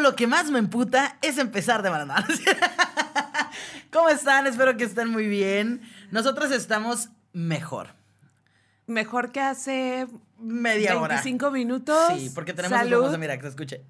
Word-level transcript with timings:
lo 0.00 0.16
que 0.16 0.26
más 0.26 0.50
me 0.50 0.58
emputa 0.58 1.16
es 1.22 1.38
empezar 1.38 1.82
de 1.82 1.90
mala 1.90 2.26
¿Cómo 3.92 4.08
están? 4.08 4.46
Espero 4.46 4.76
que 4.76 4.84
estén 4.84 5.08
muy 5.08 5.26
bien. 5.26 5.82
Nosotros 6.10 6.50
estamos 6.50 7.10
mejor. 7.32 7.88
Mejor 8.86 9.32
que 9.32 9.40
hace 9.40 10.06
Media 10.38 10.98
hora. 10.98 11.16
25 11.16 11.50
minutos. 11.50 12.12
Sí, 12.18 12.30
porque 12.34 12.52
tenemos 12.54 12.76
un 12.76 12.84
salud. 12.84 13.00
famoso, 13.02 13.18
mira, 13.18 13.36
que 13.36 13.42
se 13.42 13.48
escuche. 13.48 13.84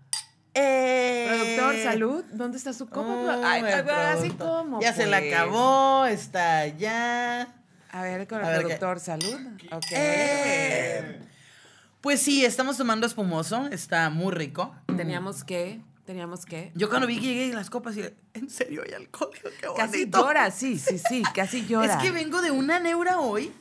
Eh. 0.54 1.26
Productor, 1.28 1.82
salud. 1.82 2.24
¿Dónde 2.32 2.58
está 2.58 2.72
su 2.72 2.88
copa? 2.88 3.08
Oh, 3.08 3.44
Ay, 3.44 3.62
así 3.62 4.30
como. 4.30 4.80
Ya 4.80 4.92
se 4.92 5.06
la 5.06 5.20
pues. 5.20 5.32
acabó, 5.32 6.06
está 6.06 6.58
allá. 6.58 7.54
A 7.92 8.02
ver, 8.02 8.26
con 8.26 8.40
el 8.40 8.46
ver, 8.46 8.56
¿qué? 8.58 8.62
productor, 8.64 9.00
salud. 9.00 9.38
Ok. 9.70 9.86
Eh. 9.92 11.20
Pues 12.00 12.20
sí, 12.22 12.44
estamos 12.44 12.76
tomando 12.78 13.06
espumoso, 13.06 13.66
está 13.68 14.08
muy 14.10 14.32
rico. 14.32 14.74
Teníamos 14.96 15.44
que, 15.44 15.82
teníamos 16.10 16.44
que. 16.44 16.72
Yo 16.74 16.88
cuando 16.88 17.06
vi 17.06 17.20
que 17.20 17.26
llegué 17.26 17.54
las 17.54 17.70
copas, 17.70 17.96
y 17.96 18.02
en 18.34 18.50
serio 18.50 18.82
hay 18.84 18.94
alcohol, 18.94 19.30
qué 19.60 19.68
Casi 19.76 19.98
bonito. 20.00 20.18
llora, 20.18 20.50
sí, 20.50 20.76
sí, 20.76 20.98
sí, 20.98 21.22
casi 21.32 21.66
llora. 21.66 21.94
Es 21.94 22.02
que 22.02 22.10
vengo 22.10 22.42
de 22.42 22.50
una 22.50 22.80
neura 22.80 23.20
hoy, 23.20 23.52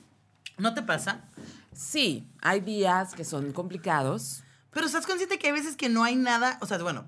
¿no 0.57 0.73
te 0.73 0.81
pasa? 0.81 1.29
Sí, 1.71 2.27
hay 2.41 2.61
días 2.61 3.13
que 3.13 3.23
son 3.23 3.53
complicados. 3.53 4.43
Pero 4.71 4.87
estás 4.87 5.05
consciente 5.05 5.37
que 5.37 5.45
hay 5.47 5.53
veces 5.53 5.75
que 5.75 5.89
no 5.89 6.03
hay 6.03 6.15
nada, 6.15 6.57
o 6.61 6.65
sea, 6.65 6.79
bueno, 6.79 7.05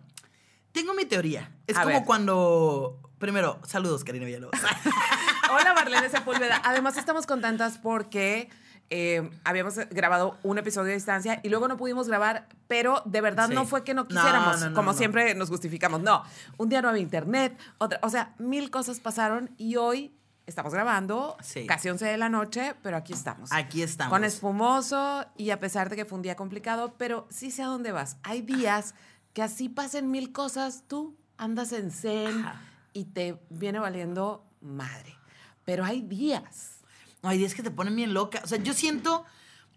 tengo 0.73 0.93
mi 0.93 1.05
teoría. 1.05 1.51
Es 1.65 1.75
A 1.75 1.81
como 1.83 1.95
ver. 1.95 2.05
cuando, 2.05 2.99
primero, 3.17 3.59
saludos, 3.67 4.03
Karina 4.03 4.25
Villalobos. 4.25 4.59
Hola, 5.51 5.73
Marlene 5.73 6.09
Sepúlveda. 6.09 6.61
Además, 6.63 6.97
estamos 6.97 7.25
contentas 7.25 7.79
porque 7.79 8.47
eh, 8.91 9.29
habíamos 9.43 9.75
grabado 9.89 10.37
un 10.43 10.57
episodio 10.59 10.89
de 10.89 10.93
distancia 10.95 11.39
y 11.43 11.49
luego 11.49 11.67
no 11.67 11.77
pudimos 11.77 12.07
grabar, 12.07 12.47
pero 12.67 13.01
de 13.05 13.21
verdad 13.21 13.47
Sí. 13.47 13.55
no 13.55 13.65
fue 13.65 13.83
que 13.83 13.93
no 13.93 14.05
quisiéramos, 14.07 14.59
no, 14.59 14.69
no, 14.69 14.75
como 14.75 14.91
no. 14.91 14.97
siempre 14.97 15.33
nos 15.33 15.49
justificamos. 15.49 16.01
No, 16.01 16.23
un 16.57 16.69
día 16.69 16.81
no 16.81 16.89
había 16.89 17.01
internet, 17.01 17.57
otra, 17.79 17.99
o 18.03 18.09
sea, 18.09 18.35
mil 18.37 18.69
cosas 18.69 18.99
pasaron 18.99 19.49
y 19.57 19.77
hoy 19.77 20.13
estamos 20.45 20.73
grabando 20.73 21.37
Sí. 21.41 21.65
casi 21.65 21.89
11 21.89 22.05
de 22.05 22.17
la 22.17 22.27
noche, 22.29 22.75
pero 22.83 22.97
aquí 22.97 23.13
estamos. 23.13 23.51
Aquí 23.53 23.81
estamos. 23.81 24.11
Con 24.11 24.23
espumoso 24.25 25.25
y 25.37 25.51
a 25.51 25.59
pesar 25.59 25.89
de 25.89 25.95
que 25.95 26.03
fue 26.05 26.17
un 26.17 26.21
día 26.21 26.35
complicado, 26.35 26.93
pero 26.97 27.25
sí 27.29 27.49
sé 27.51 27.63
a 27.63 27.67
dónde 27.67 27.91
vas. 27.93 28.17
Hay 28.23 28.41
días 28.41 28.93
que 29.33 29.41
así 29.41 29.69
pasen 29.69 30.11
mil 30.11 30.33
cosas, 30.33 30.83
tú 30.89 31.15
andas 31.37 31.71
en 31.71 31.91
zen 31.91 32.39
Ajá. 32.45 32.61
y 32.91 33.05
te 33.05 33.39
viene 33.49 33.79
valiendo 33.79 34.45
madre. 34.59 35.15
Pero 35.63 35.85
hay 35.85 36.01
días. 36.01 36.80
Hay 37.23 37.37
días 37.37 37.53
que 37.53 37.63
te 37.63 37.71
ponen 37.71 37.95
bien 37.95 38.13
loca. 38.13 38.41
O 38.43 38.47
sea, 38.47 38.57
yo 38.57 38.73
siento, 38.73 39.25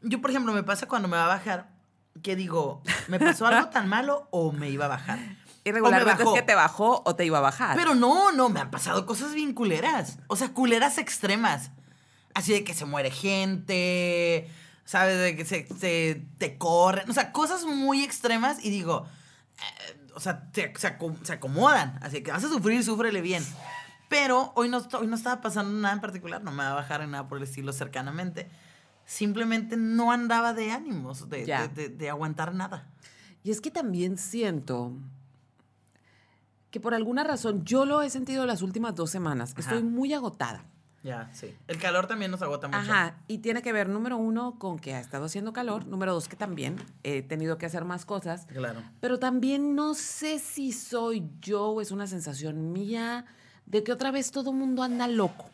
yo 0.02 0.20
por 0.20 0.30
ejemplo, 0.30 0.52
me 0.52 0.62
pasa 0.62 0.86
cuando 0.86 1.08
me 1.08 1.16
va 1.16 1.24
a 1.26 1.28
bajar, 1.28 1.68
que 2.22 2.36
digo, 2.36 2.82
¿me 3.08 3.18
pasó 3.18 3.46
algo 3.46 3.68
tan 3.70 3.88
malo 3.88 4.28
o 4.30 4.52
me 4.52 4.70
iba 4.70 4.86
a 4.86 4.88
bajar? 4.88 5.18
Y 5.64 5.70
regularmente 5.72 6.22
es 6.22 6.28
que 6.34 6.42
te 6.46 6.54
bajó 6.54 7.02
o 7.04 7.16
te 7.16 7.24
iba 7.24 7.38
a 7.38 7.40
bajar. 7.42 7.76
Pero 7.76 7.94
no, 7.94 8.32
no, 8.32 8.48
me 8.50 8.60
han 8.60 8.70
pasado 8.70 9.06
cosas 9.06 9.34
bien 9.34 9.52
culeras. 9.54 10.18
O 10.26 10.36
sea, 10.36 10.52
culeras 10.52 10.98
extremas. 10.98 11.70
Así 12.34 12.52
de 12.52 12.64
que 12.64 12.74
se 12.74 12.84
muere 12.84 13.10
gente, 13.10 14.50
¿sabes? 14.84 15.18
De 15.18 15.36
que 15.36 15.44
se, 15.44 15.66
se 15.78 16.22
te 16.38 16.58
corren. 16.58 17.08
O 17.08 17.12
sea, 17.14 17.32
cosas 17.32 17.64
muy 17.64 18.02
extremas 18.04 18.62
y 18.64 18.70
digo, 18.70 19.06
eh, 19.58 19.96
o 20.14 20.20
sea, 20.20 20.48
se, 20.52 20.72
se 20.76 20.98
acom- 20.98 21.22
se 21.24 21.32
acomodan. 21.32 21.98
Así 22.02 22.22
que 22.22 22.30
vas 22.32 22.44
a 22.44 22.48
sufrir, 22.48 22.82
súfrele 22.84 23.20
bien. 23.20 23.44
Pero 24.16 24.52
hoy 24.54 24.68
no, 24.68 24.78
hoy 25.00 25.08
no 25.08 25.16
estaba 25.16 25.40
pasando 25.40 25.72
nada 25.72 25.92
en 25.92 26.00
particular, 26.00 26.40
no 26.44 26.52
me 26.52 26.58
va 26.62 26.70
a 26.70 26.74
bajar 26.74 27.00
en 27.02 27.10
nada 27.10 27.26
por 27.26 27.38
el 27.38 27.44
estilo 27.44 27.72
cercanamente. 27.72 28.48
Simplemente 29.04 29.76
no 29.76 30.12
andaba 30.12 30.54
de 30.54 30.70
ánimos, 30.70 31.28
de, 31.28 31.44
de- 31.44 31.68
de- 31.68 31.88
de 31.88 32.10
aguantar 32.10 32.54
nada. 32.54 32.86
Y 33.42 33.50
es 33.50 33.60
que 33.60 33.72
también 33.72 34.16
siento 34.16 34.92
que 36.70 36.78
por 36.78 36.94
alguna 36.94 37.24
razón 37.24 37.64
yo 37.64 37.86
lo 37.86 38.02
he 38.02 38.08
sentido 38.10 38.46
las 38.46 38.62
últimas 38.62 38.94
dos 38.94 39.10
semanas. 39.10 39.50
Ajá. 39.50 39.60
Estoy 39.62 39.82
muy 39.82 40.14
agotada. 40.14 40.64
Ya, 41.02 41.28
sí. 41.34 41.52
El 41.66 41.78
calor 41.78 42.06
también 42.06 42.30
nos 42.30 42.40
agota 42.40 42.68
mucho. 42.68 42.78
Ajá, 42.78 43.16
y 43.26 43.38
tiene 43.38 43.62
que 43.62 43.72
ver, 43.72 43.88
número 43.88 44.16
uno, 44.16 44.58
con 44.60 44.78
que 44.78 44.94
ha 44.94 45.00
estado 45.00 45.24
haciendo 45.26 45.52
calor, 45.52 45.86
número 45.86 46.14
dos, 46.14 46.28
que 46.28 46.36
también 46.36 46.76
he 47.02 47.20
tenido 47.22 47.58
que 47.58 47.66
hacer 47.66 47.84
más 47.84 48.04
cosas, 48.06 48.46
Claro. 48.46 48.80
pero 49.00 49.18
también 49.18 49.74
no 49.74 49.92
sé 49.94 50.38
si 50.38 50.70
soy 50.72 51.28
yo 51.42 51.66
o 51.70 51.80
es 51.82 51.90
una 51.90 52.06
sensación 52.06 52.72
mía 52.72 53.26
de 53.66 53.82
que 53.82 53.92
otra 53.92 54.10
vez 54.10 54.30
todo 54.30 54.52
mundo 54.52 54.82
anda 54.82 55.06
loco. 55.08 55.50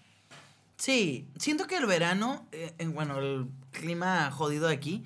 Sí, 0.77 1.29
siento 1.39 1.67
que 1.67 1.77
el 1.77 1.87
verano, 1.87 2.47
eh, 2.53 2.75
en, 2.79 2.95
bueno, 2.95 3.19
el 3.19 3.47
clima 3.71 4.31
jodido 4.31 4.69
de 4.69 4.75
aquí, 4.75 5.05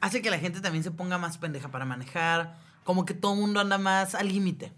hace 0.00 0.22
que 0.22 0.30
la 0.30 0.38
gente 0.38 0.60
también 0.60 0.82
se 0.82 0.90
ponga 0.90 1.18
más 1.18 1.38
pendeja 1.38 1.70
para 1.70 1.84
manejar, 1.84 2.58
como 2.84 3.04
que 3.04 3.14
todo 3.14 3.34
mundo 3.34 3.60
anda 3.60 3.78
más 3.78 4.14
al 4.14 4.28
límite. 4.28 4.72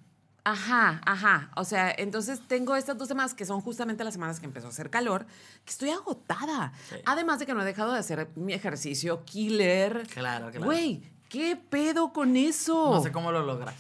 Ajá, 0.44 1.00
ajá. 1.06 1.50
O 1.55 1.65
sea, 1.65 1.94
entonces 1.97 2.41
tengo 2.49 2.75
estas 2.75 2.99
dos 2.99 3.06
semanas 3.06 3.33
que 3.34 3.44
son 3.44 3.60
justamente 3.60 4.03
las 4.03 4.15
semanas 4.15 4.41
que 4.41 4.47
empezó 4.47 4.66
a 4.66 4.71
hacer 4.71 4.91
calor, 4.91 5.27
que 5.65 5.71
estoy 5.71 5.91
agotada. 5.91 6.72
Sí. 6.89 6.97
Además 7.04 7.39
de 7.39 7.47
que 7.47 7.54
no 7.54 7.62
he 7.62 7.65
dejado 7.65 7.93
de 7.93 8.00
hacer 8.00 8.28
mi 8.34 8.53
ejercicio 8.53 9.25
killer. 9.25 10.09
Claro, 10.12 10.50
claro. 10.50 10.66
Güey, 10.66 11.03
¿qué 11.28 11.56
pedo 11.56 12.12
con 12.12 12.37
eso? 12.37 12.91
No 12.93 13.03
sé 13.03 13.12
cómo 13.12 13.31
lo 13.31 13.43
logras. 13.43 13.77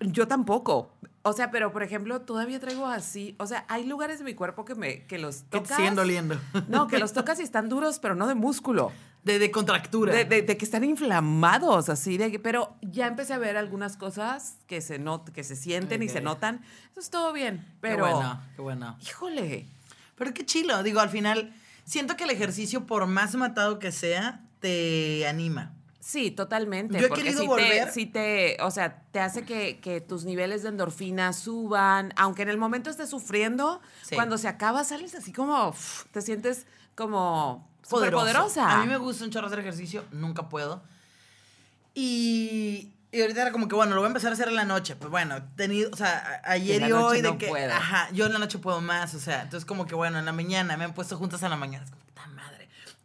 Yo 0.00 0.28
tampoco. 0.28 0.92
O 1.28 1.32
sea, 1.32 1.50
pero 1.50 1.72
por 1.72 1.82
ejemplo, 1.82 2.20
todavía 2.20 2.60
traigo 2.60 2.86
así. 2.86 3.34
O 3.38 3.46
sea, 3.46 3.64
hay 3.68 3.84
lugares 3.84 4.18
de 4.20 4.24
mi 4.24 4.34
cuerpo 4.34 4.64
que 4.64 4.74
me 4.76 5.04
que 5.06 5.18
los 5.18 5.38
Que 5.42 5.58
tocas. 5.58 5.76
siguen 5.76 5.94
doliendo. 5.96 6.38
No, 6.68 6.86
que 6.86 6.98
los 6.98 7.12
tocas 7.12 7.40
y 7.40 7.42
están 7.42 7.68
duros, 7.68 7.98
pero 7.98 8.14
no 8.14 8.26
de 8.28 8.34
músculo. 8.36 8.92
De, 9.24 9.40
de 9.40 9.50
contractura. 9.50 10.14
De, 10.14 10.24
de- 10.24 10.42
de 10.42 10.56
que 10.56 10.64
están 10.64 10.84
inflamados, 10.84 11.88
así 11.88 12.16
de 12.16 12.30
que- 12.30 12.38
pero 12.38 12.76
ya 12.80 13.08
empecé 13.08 13.32
a 13.34 13.38
ver 13.38 13.56
algunas 13.56 13.96
cosas 13.96 14.56
que 14.68 14.80
se 14.80 15.00
not, 15.00 15.30
que 15.30 15.42
se 15.42 15.56
sienten 15.56 16.00
y 16.04 16.08
se 16.08 16.20
notan. 16.20 16.60
Eso 16.92 17.00
es 17.00 17.10
todo 17.10 17.32
bien. 17.32 17.58
Qué 17.58 17.72
Pero. 17.80 18.04
bueno, 18.08 18.40
qué 18.54 18.62
bueno. 18.62 18.96
Híjole. 19.02 19.66
Pero 20.14 20.32
qué 20.32 20.46
chilo, 20.46 20.82
digo, 20.84 21.00
al 21.00 21.10
final, 21.10 21.52
siento 21.84 22.16
que 22.16 22.22
el 22.24 22.30
ejercicio, 22.30 22.86
por 22.86 23.06
más 23.06 23.34
matado 23.34 23.80
que 23.80 23.90
sea, 23.90 24.42
te 24.60 25.26
anima. 25.26 25.72
Sí, 26.08 26.30
totalmente. 26.30 27.00
Yo 27.00 27.06
he 27.06 27.08
porque 27.08 27.24
querido 27.24 27.40
sí 27.42 27.46
volver. 27.48 27.86
Te, 27.86 27.90
sí 27.92 28.06
te, 28.06 28.56
o 28.62 28.70
sea, 28.70 29.02
te 29.10 29.18
hace 29.18 29.42
que, 29.42 29.80
que 29.80 30.00
tus 30.00 30.24
niveles 30.24 30.62
de 30.62 30.68
endorfina 30.68 31.32
suban, 31.32 32.12
aunque 32.14 32.42
en 32.42 32.48
el 32.48 32.58
momento 32.58 32.90
estés 32.90 33.10
sufriendo, 33.10 33.80
Sí. 34.02 34.14
cuando 34.14 34.38
se 34.38 34.46
acaba 34.46 34.84
sales 34.84 35.16
así 35.16 35.32
como, 35.32 35.74
te 36.12 36.22
sientes 36.22 36.68
como 36.94 37.68
poderosa. 37.90 38.70
A 38.76 38.82
mí 38.82 38.86
me 38.86 38.98
gusta 38.98 39.24
un 39.24 39.32
chorro 39.32 39.48
hacer 39.48 39.58
ejercicio, 39.58 40.04
nunca 40.12 40.48
puedo. 40.48 40.80
Y, 41.92 42.92
y 43.10 43.20
ahorita 43.22 43.42
era 43.42 43.50
como 43.50 43.66
que, 43.66 43.74
bueno, 43.74 43.96
lo 43.96 44.00
voy 44.00 44.06
a 44.06 44.10
empezar 44.10 44.30
a 44.30 44.34
hacer 44.34 44.46
en 44.46 44.54
la 44.54 44.64
noche. 44.64 44.94
Pues 44.94 45.10
bueno, 45.10 45.42
tenido, 45.56 45.90
o 45.92 45.96
sea, 45.96 46.40
ayer 46.44 46.82
En 46.84 46.88
y 46.90 46.92
hoy 46.92 47.20
de 47.20 47.36
que, 47.36 47.48
puedo. 47.48 47.72
ajá, 47.72 48.08
yo 48.12 48.26
en 48.26 48.32
la 48.32 48.38
noche 48.38 48.58
puedo 48.58 48.80
más, 48.80 49.12
o 49.14 49.18
sea, 49.18 49.42
entonces 49.42 49.64
como 49.66 49.86
que, 49.86 49.96
bueno, 49.96 50.20
en 50.20 50.24
la 50.24 50.32
mañana, 50.32 50.76
me 50.76 50.84
han 50.84 50.94
puesto 50.94 51.16
juntas 51.16 51.42
en 51.42 51.50
la 51.50 51.56
mañana, 51.56 51.84
es 51.84 51.90
como. 51.90 52.05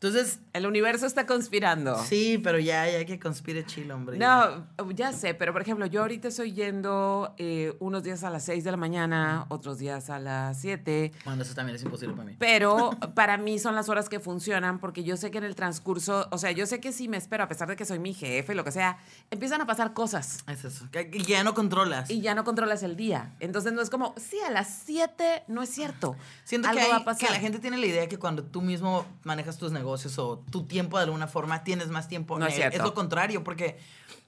Entonces, 0.03 0.39
El 0.53 0.66
universo 0.66 1.06
está 1.06 1.28
conspirando. 1.28 1.95
sí, 2.03 2.39
pero 2.44 2.57
ya, 2.57 2.89
ya 2.89 3.06
que 3.06 3.19
conspire 3.19 3.63
chill, 3.67 3.91
hombre. 3.91 4.17
No, 4.17 4.67
ya 4.95 5.13
sé, 5.13 5.35
pero 5.35 5.53
por 5.53 5.62
ejemplo, 5.62 5.85
yo 5.85 6.01
ahorita 6.01 6.28
estoy 6.29 6.53
yendo 6.53 7.35
eh, 7.38 7.75
unos 7.79 8.01
días 8.01 8.23
a 8.23 8.31
las 8.31 8.44
6 8.45 8.63
de 8.63 8.72
la 8.72 8.78
mañana, 8.78 9.45
otros 9.50 9.78
días 9.78 10.09
a 10.09 10.17
las 10.17 10.59
7. 10.59 11.12
Bueno, 11.23 11.44
eso 11.44 11.53
también 11.53 11.75
es 11.75 11.84
imposible 11.84 12.16
para 12.16 12.28
mí. 12.28 12.35
Pero 12.39 12.89
para 13.13 13.38
mí 13.38 13.59
son 13.59 13.75
las 13.75 13.89
horas 13.89 14.09
que 14.09 14.19
funcionan 14.19 14.79
porque 14.79 15.03
yo 15.03 15.17
sé 15.17 15.29
que 15.29 15.38
en 15.38 15.44
el 15.44 15.53
transcurso, 15.53 16.28
o 16.31 16.38
sea, 16.39 16.50
yo 16.50 16.66
sé 16.66 16.79
que 16.79 16.91
si 16.91 17.07
me 17.07 17.18
espero, 17.18 17.44
a 17.44 17.47
pesar 17.47 17.68
de 17.68 17.75
que 17.75 17.85
soy 17.85 18.00
mi 18.00 18.16
jefe, 18.16 18.56
lo 18.56 18.63
que 18.63 18.72
sea, 18.72 18.97
empiezan 19.29 19.62
a 19.62 19.68
pasar 19.68 19.94
cosas 19.94 20.39
Es 20.47 20.66
eso, 20.66 20.88
que, 20.91 21.12
ya 21.28 21.44
no 21.44 21.53
controlas. 21.53 22.09
y 22.09 22.22
ya 22.22 22.33
no 22.33 22.44
controlas 22.44 22.81
el 22.81 22.95
día. 22.95 23.35
Entonces 23.39 23.72
no 23.72 23.83
es 23.83 23.91
como, 23.91 24.16
sí, 24.18 24.38
a 24.47 24.50
las 24.50 24.81
7 24.83 25.44
no 25.47 25.62
es 25.62 25.69
cierto. 25.69 26.16
Siento 26.44 26.69
Algo 26.69 26.81
que, 26.81 26.88
va 26.89 26.95
hay- 26.95 27.01
a 27.03 27.06
pasar. 27.06 27.28
que 27.28 27.33
la 27.35 27.39
gente 27.39 27.59
tiene 27.59 27.78
la 27.78 27.85
idea 27.85 28.07
que 28.09 28.18
cuando 28.18 28.41
tú 28.44 28.63
mismo 28.63 29.06
manejas 29.23 29.59
tus 29.59 29.72
negocios 29.72 29.91
o 30.18 30.40
tu 30.52 30.66
tiempo 30.66 30.97
de 30.97 31.06
alguna 31.06 31.28
forma, 31.28 31.63
tienes 31.63 31.90
más 31.90 32.07
tiempo. 32.07 32.38
No 32.38 32.47
es 32.47 32.56
cierto. 32.56 32.84
lo 32.84 32.94
contrario, 32.94 33.44
porque 33.44 33.79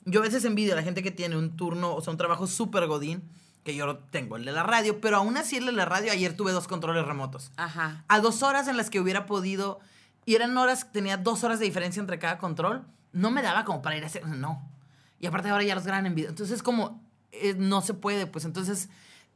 yo 0.05 0.21
a 0.21 0.23
veces 0.23 0.45
envidio 0.45 0.73
a 0.73 0.75
la 0.75 0.83
gente 0.83 1.03
que 1.03 1.11
tiene 1.11 1.37
un 1.37 1.55
turno, 1.55 1.95
o 1.95 2.01
sea, 2.01 2.11
un 2.11 2.17
trabajo 2.17 2.47
súper 2.47 2.87
godín, 2.87 3.23
que 3.63 3.75
yo 3.75 3.97
tengo, 3.97 4.35
el 4.35 4.45
de 4.45 4.51
la 4.51 4.63
radio, 4.63 4.99
pero 4.99 5.17
aún 5.17 5.37
así 5.37 5.57
el 5.57 5.65
de 5.65 5.71
la 5.71 5.85
radio, 5.85 6.11
ayer 6.11 6.35
tuve 6.35 6.51
dos 6.51 6.67
controles 6.67 7.05
remotos. 7.05 7.51
Ajá. 7.55 8.03
A 8.07 8.19
dos 8.19 8.43
horas 8.43 8.67
en 8.67 8.77
las 8.77 8.89
que 8.89 8.99
hubiera 8.99 9.25
podido, 9.25 9.79
y 10.25 10.35
eran 10.35 10.57
horas, 10.57 10.91
tenía 10.91 11.17
dos 11.17 11.43
horas 11.43 11.59
de 11.59 11.65
diferencia 11.65 11.99
entre 11.99 12.19
cada 12.19 12.37
control, 12.37 12.83
no 13.13 13.31
me 13.31 13.41
daba 13.41 13.63
como 13.63 13.81
para 13.81 13.95
ir 13.95 14.03
a 14.03 14.07
hacer, 14.07 14.27
no. 14.27 14.69
Y 15.19 15.27
aparte 15.27 15.49
ahora 15.49 15.63
ya 15.63 15.75
los 15.75 15.85
graban 15.85 16.05
en 16.05 16.15
video. 16.15 16.29
Entonces 16.29 16.61
como, 16.61 17.01
eh, 17.31 17.55
no 17.57 17.81
se 17.81 17.93
puede, 17.93 18.27
pues 18.27 18.43
entonces 18.43 18.89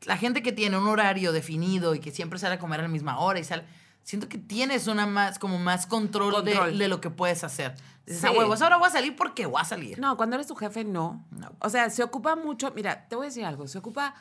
la 0.06 0.18
gente 0.18 0.44
que 0.44 0.52
tiene 0.52 0.78
un 0.78 0.88
horario 0.88 1.31
definido 1.31 1.96
y 1.96 2.00
que 2.00 2.12
siempre 2.12 2.40
sale 2.40 2.56
a 2.56 2.60
comer 2.60 2.81
a 2.81 2.84
la 2.84 2.90
misma 2.90 3.19
hora 3.19 3.40
y 3.40 3.44
sale, 3.44 3.63
siento 4.07 4.30
que 4.30 4.38
tienes 4.38 4.88
una 4.88 5.06
más, 5.06 5.38
como 5.38 5.57
más 5.59 5.86
control, 5.86 6.45
de- 6.45 6.88
lo 6.88 7.01
que 7.01 7.09
puedes 7.09 7.44
hacer. 7.44 7.75
Dices, 8.06 8.21
Sí. 8.21 8.27
a 8.27 8.31
huevos, 8.31 8.62
ahora 8.62 8.77
voy 8.77 8.88
a 8.88 8.92
salir 8.92 9.18
porque 9.18 9.45
voy 9.45 9.59
a 9.62 9.65
salir. 9.65 10.00
No, 10.00 10.15
cuando 10.15 10.38
eres 10.38 10.48
tu 10.48 10.56
jefe, 10.56 10.86
no. 10.86 11.25
No. 11.31 11.51
O 11.59 11.69
sea, 11.69 11.89
se 11.89 12.04
ocupa 12.04 12.38
mucho. 12.38 12.71
Mira, 12.74 13.06
te 13.09 13.18
voy 13.18 13.25
a 13.25 13.30
decir 13.30 13.44
algo. 13.44 13.68
Se 13.68 13.77
ocupa 13.80 14.15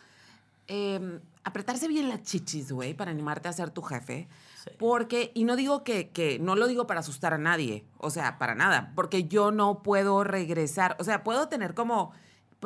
eh, 0.67 1.21
apretarse 1.45 1.87
bien 1.87 2.09
las 2.09 2.25
chichis, 2.25 2.73
güey, 2.73 2.95
para 2.95 3.13
animarte 3.13 3.47
a 3.49 3.53
ser 3.53 3.71
tu 3.71 3.81
jefe. 3.83 4.27
Sí. 4.65 4.71
Porque, 4.77 5.31
y 5.35 5.45
no 5.45 5.55
digo 5.55 5.85
que, 5.85 6.09
que, 6.11 6.41
no 6.41 6.57
lo 6.57 6.67
digo 6.67 6.89
para 6.89 6.99
asustar 6.99 7.33
a 7.33 7.39
nadie, 7.39 7.85
o 7.99 8.11
sea, 8.11 8.37
para 8.39 8.57
nada, 8.57 8.91
porque 8.97 9.29
yo 9.29 9.53
no 9.53 9.85
puedo 9.85 10.25
regresar, 10.25 10.97
o 10.99 11.05
sea, 11.05 11.23
puedo 11.23 11.47
tener 11.49 11.75
como 11.75 12.11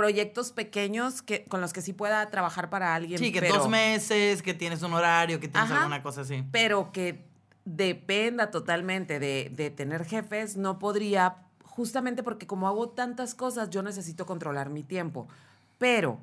proyectos 0.00 0.50
pequeños 0.52 1.20
que, 1.20 1.44
con 1.44 1.60
los 1.60 1.74
que 1.74 1.82
sí 1.82 1.92
pueda 1.92 2.30
trabajar 2.30 2.70
para 2.70 2.94
alguien. 2.94 3.18
Sí, 3.18 3.30
que 3.32 3.40
pero- 3.40 3.56
dos 3.58 3.68
meses, 3.68 4.40
que 4.40 4.54
tienes 4.54 4.80
un 4.82 4.94
horario, 4.94 5.38
que 5.40 5.46
tienes 5.48 5.70
Ajá. 5.70 5.80
alguna 5.82 6.02
cosa 6.02 6.22
así. 6.22 6.42
pero 6.50 6.90
que 6.90 7.22
dependa 7.66 8.50
totalmente 8.50 9.18
de, 9.20 9.52
de 9.54 9.68
tener 9.70 10.06
jefes, 10.06 10.56
no 10.56 10.78
podría, 10.78 11.36
justamente 11.64 12.22
porque 12.22 12.46
como 12.46 12.66
hago 12.66 12.88
tantas 12.88 13.34
cosas, 13.34 13.68
yo 13.68 13.82
necesito 13.82 14.24
controlar 14.24 14.70
mi 14.70 14.82
tiempo. 14.82 15.28
Pero 15.76 16.18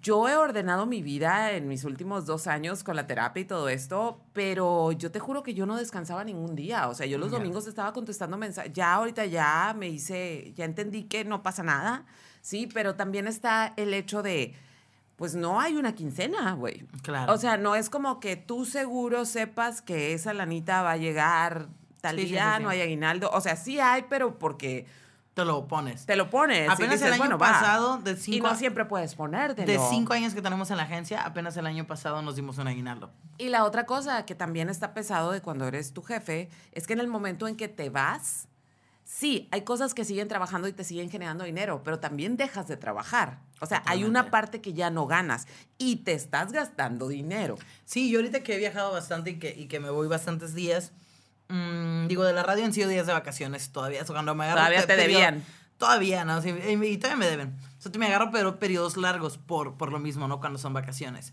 yo 0.00 0.28
he 0.28 0.36
ordenado 0.36 0.86
mi 0.86 1.02
vida 1.02 1.52
en 1.52 1.68
mis 1.68 1.84
últimos 1.84 2.24
dos 2.24 2.46
años 2.46 2.82
con 2.82 2.96
la 2.96 3.06
terapia 3.06 3.42
y 3.42 3.44
todo 3.44 3.68
esto, 3.68 4.20
pero 4.32 4.92
yo 4.92 5.10
te 5.10 5.20
juro 5.20 5.42
que 5.42 5.52
yo 5.52 5.66
no 5.66 5.76
descansaba 5.76 6.24
ningún 6.24 6.54
día. 6.54 6.88
O 6.88 6.94
sea, 6.94 7.06
yo 7.06 7.18
los 7.18 7.30
domingos 7.30 7.66
estaba 7.66 7.92
contestando 7.92 8.38
mensajes. 8.38 8.72
Ya 8.72 8.94
ahorita 8.94 9.26
ya 9.26 9.74
me 9.76 9.88
hice, 9.88 10.52
ya 10.56 10.64
entendí 10.64 11.04
que 11.04 11.24
no 11.24 11.42
pasa 11.42 11.62
nada, 11.62 12.06
sí, 12.40 12.66
pero 12.72 12.94
también 12.94 13.26
está 13.26 13.74
el 13.76 13.92
hecho 13.92 14.22
de, 14.22 14.54
pues 15.16 15.34
no 15.34 15.60
hay 15.60 15.76
una 15.76 15.94
quincena, 15.94 16.52
güey. 16.52 16.86
Claro. 17.02 17.32
O 17.32 17.36
sea, 17.36 17.58
no 17.58 17.74
es 17.74 17.90
como 17.90 18.20
que 18.20 18.36
tú 18.36 18.64
seguro 18.64 19.26
sepas 19.26 19.82
que 19.82 20.14
esa 20.14 20.32
lanita 20.32 20.82
va 20.82 20.92
a 20.92 20.96
llegar 20.96 21.68
tal 22.00 22.18
sí, 22.18 22.26
día, 22.26 22.52
sí, 22.52 22.56
sí. 22.58 22.62
no 22.62 22.68
hay 22.70 22.80
aguinaldo. 22.80 23.30
O 23.32 23.40
sea, 23.42 23.56
sí 23.56 23.80
hay, 23.80 24.06
pero 24.08 24.38
porque 24.38 24.86
Te 25.34 25.44
lo 25.44 25.66
pones. 25.66 26.06
te 26.06 26.14
lo 26.14 26.30
pones. 26.30 26.68
y 26.68 26.72
Apenas 26.72 26.92
dices, 26.92 27.08
el 27.08 27.14
año 27.14 27.18
bueno, 27.22 27.38
pasado, 27.38 27.98
de 27.98 28.12
Y 28.12 28.16
cinco, 28.16 28.48
no 28.48 28.54
siempre 28.54 28.84
puedes 28.84 29.16
ponértelo. 29.16 29.66
de 29.66 29.78
cinco 29.90 30.12
años 30.12 30.32
que 30.32 30.40
tenemos 30.40 30.70
en 30.70 30.76
la 30.76 30.84
agencia, 30.84 31.22
apenas 31.24 31.56
el 31.56 31.66
año 31.66 31.86
pasado 31.86 32.22
nos 32.22 32.36
dimos 32.36 32.58
un 32.58 32.68
aguinaldo. 32.68 33.10
Y 33.38 33.48
la 33.48 33.64
otra 33.64 33.84
cosa 33.84 34.24
que 34.26 34.36
también 34.36 34.68
está 34.68 34.94
pesado 34.94 35.32
de 35.32 35.42
cuando 35.42 35.66
eres 35.66 35.92
tu 35.92 36.02
jefe 36.02 36.48
es 36.72 36.86
que 36.86 36.92
en 36.92 37.00
el 37.00 37.08
momento 37.08 37.48
en 37.48 37.56
que 37.56 37.66
te 37.66 37.90
vas, 37.90 38.46
sí, 39.02 39.48
hay 39.50 39.62
cosas 39.62 39.92
que 39.92 40.04
siguen 40.04 40.28
trabajando 40.28 40.68
y 40.68 40.72
te 40.72 40.84
siguen 40.84 41.10
generando 41.10 41.42
dinero, 41.42 41.82
pero 41.84 41.98
también 41.98 42.36
dejas 42.36 42.68
de 42.68 42.76
trabajar. 42.76 43.40
O 43.60 43.66
sea, 43.66 43.82
hay 43.86 44.04
una 44.04 44.30
parte 44.30 44.60
que 44.60 44.72
ya 44.72 44.90
no 44.90 45.06
ganas 45.06 45.46
y 45.78 45.96
te 45.96 46.12
estás 46.12 46.52
gastando 46.52 47.08
dinero. 47.08 47.56
Sí, 47.84 48.08
yo 48.10 48.20
ahorita 48.20 48.44
que 48.44 48.54
he 48.54 48.58
viajado 48.58 48.92
bastante 48.92 49.30
y 49.30 49.38
que, 49.40 49.50
y 49.50 49.66
que 49.66 49.80
me 49.80 49.90
voy 49.90 50.06
bastantes 50.06 50.54
días, 50.54 50.92
mm, 51.48 52.06
digo, 52.08 52.24
de 52.24 52.32
la 52.32 52.42
radio 52.42 52.64
han 52.64 52.72
sido 52.72 52.88
días 52.88 53.06
de 53.06 53.12
vacaciones 53.12 53.70
todavía. 53.70 54.00
Eso 54.02 54.12
cuando 54.12 54.34
me 54.34 54.44
agarro 54.44 54.58
Todavía 54.60 54.80
te 54.86 54.86
periodo- 54.96 55.02
debían. 55.02 55.44
Todavía, 55.78 56.24
¿no? 56.24 56.40
Sí, 56.40 56.50
y, 56.50 56.96
todavía 56.98 57.16
me 57.16 57.26
deben. 57.26 57.56
O 57.78 57.82
sea, 57.82 57.90
me 57.98 58.06
agarro 58.06 58.30
pero 58.30 58.58
periodos 58.58 58.96
largos 58.96 59.38
por, 59.38 59.76
por 59.76 59.90
lo 59.90 59.98
mismo, 59.98 60.28
¿no? 60.28 60.38
Cuando 60.40 60.58
son 60.58 60.72
vacaciones. 60.72 61.32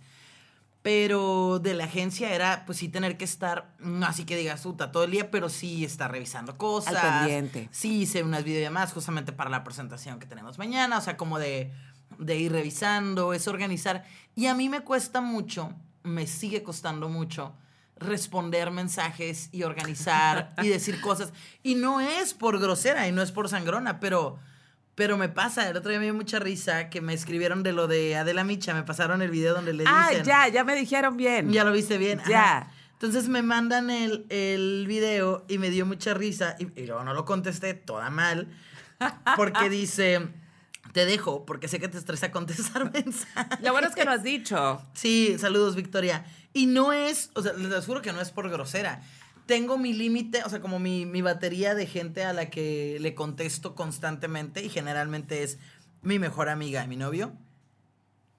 Pero 0.81 1.59
de 1.59 1.75
la 1.75 1.83
agencia 1.83 2.33
era, 2.33 2.63
pues 2.65 2.79
sí, 2.79 2.89
tener 2.89 3.15
que 3.15 3.23
estar, 3.23 3.75
no 3.77 4.07
así 4.07 4.25
que 4.25 4.35
digas, 4.35 4.61
puta, 4.61 4.91
todo 4.91 5.03
el 5.03 5.11
día, 5.11 5.29
pero 5.29 5.47
sí 5.47 5.85
estar 5.85 6.09
revisando 6.11 6.57
cosas. 6.57 6.95
pendiente. 6.95 7.69
Sí, 7.71 8.01
hice 8.01 8.23
unas 8.23 8.43
videollamadas 8.43 8.91
justamente 8.91 9.31
para 9.31 9.51
la 9.51 9.63
presentación 9.63 10.17
que 10.19 10.25
tenemos 10.25 10.57
mañana, 10.57 10.97
o 10.97 11.01
sea, 11.01 11.17
como 11.17 11.37
de, 11.37 11.71
de 12.17 12.35
ir 12.37 12.51
revisando, 12.51 13.33
es 13.33 13.47
organizar. 13.47 14.05
Y 14.33 14.47
a 14.47 14.55
mí 14.55 14.69
me 14.69 14.81
cuesta 14.81 15.21
mucho, 15.21 15.71
me 16.01 16.25
sigue 16.25 16.63
costando 16.63 17.09
mucho 17.09 17.53
responder 18.01 18.71
mensajes 18.71 19.49
y 19.51 19.63
organizar 19.63 20.53
y 20.61 20.67
decir 20.67 20.99
cosas. 21.01 21.31
Y 21.63 21.75
no 21.75 22.01
es 22.01 22.33
por 22.33 22.59
grosera 22.59 23.07
y 23.07 23.11
no 23.11 23.21
es 23.21 23.31
por 23.31 23.47
sangrona, 23.49 23.99
pero, 23.99 24.37
pero 24.95 25.17
me 25.17 25.29
pasa. 25.29 25.69
El 25.69 25.77
otro 25.77 25.89
día 25.89 25.99
me 25.99 26.05
dio 26.05 26.13
mucha 26.13 26.39
risa 26.39 26.89
que 26.89 26.99
me 27.01 27.13
escribieron 27.13 27.63
de 27.63 27.73
lo 27.73 27.87
de 27.87 28.15
Adela 28.17 28.43
Micha, 28.43 28.73
me 28.73 28.83
pasaron 28.83 29.21
el 29.21 29.31
video 29.31 29.53
donde 29.53 29.73
le 29.73 29.83
Ah, 29.87 30.07
dicen... 30.09 30.25
ya, 30.25 30.47
ya 30.49 30.63
me 30.63 30.75
dijeron 30.75 31.15
bien. 31.17 31.51
Ya 31.51 31.63
lo 31.63 31.71
viste 31.71 31.97
bien. 31.97 32.21
Ya. 32.27 32.57
Ajá. 32.57 32.71
Entonces 32.93 33.29
me 33.29 33.41
mandan 33.41 33.89
el, 33.89 34.27
el 34.29 34.85
video 34.87 35.43
y 35.47 35.57
me 35.57 35.71
dio 35.71 35.87
mucha 35.87 36.13
risa 36.13 36.55
y, 36.59 36.79
y 36.79 36.85
luego 36.85 37.03
no 37.03 37.15
lo 37.15 37.25
contesté 37.25 37.73
toda 37.73 38.11
mal 38.11 38.47
porque 39.35 39.69
dice, 39.71 40.27
te 40.93 41.05
dejo 41.05 41.45
porque 41.45 41.67
sé 41.67 41.79
que 41.79 41.87
te 41.87 41.97
estresa 41.97 42.31
contestar 42.31 42.91
mensajes. 42.93 43.61
Lo 43.61 43.71
bueno 43.71 43.87
es 43.87 43.95
que 43.95 44.05
lo 44.05 44.11
has 44.11 44.23
dicho. 44.23 44.81
Sí, 44.93 45.37
saludos 45.39 45.75
Victoria. 45.75 46.25
Y 46.53 46.65
no 46.65 46.93
es, 46.93 47.31
o 47.33 47.41
sea, 47.41 47.53
les 47.53 47.71
aseguro 47.71 48.01
que 48.01 48.13
no 48.13 48.21
es 48.21 48.31
por 48.31 48.49
grosera. 48.49 49.01
Tengo 49.45 49.77
mi 49.77 49.93
límite, 49.93 50.43
o 50.43 50.49
sea, 50.49 50.61
como 50.61 50.79
mi, 50.79 51.05
mi 51.05 51.21
batería 51.21 51.75
de 51.75 51.85
gente 51.87 52.23
a 52.23 52.33
la 52.33 52.49
que 52.49 52.97
le 52.99 53.15
contesto 53.15 53.75
constantemente 53.75 54.63
y 54.63 54.69
generalmente 54.69 55.43
es 55.43 55.57
mi 56.01 56.19
mejor 56.19 56.49
amiga 56.49 56.83
y 56.83 56.87
mi 56.87 56.95
novio. 56.95 57.33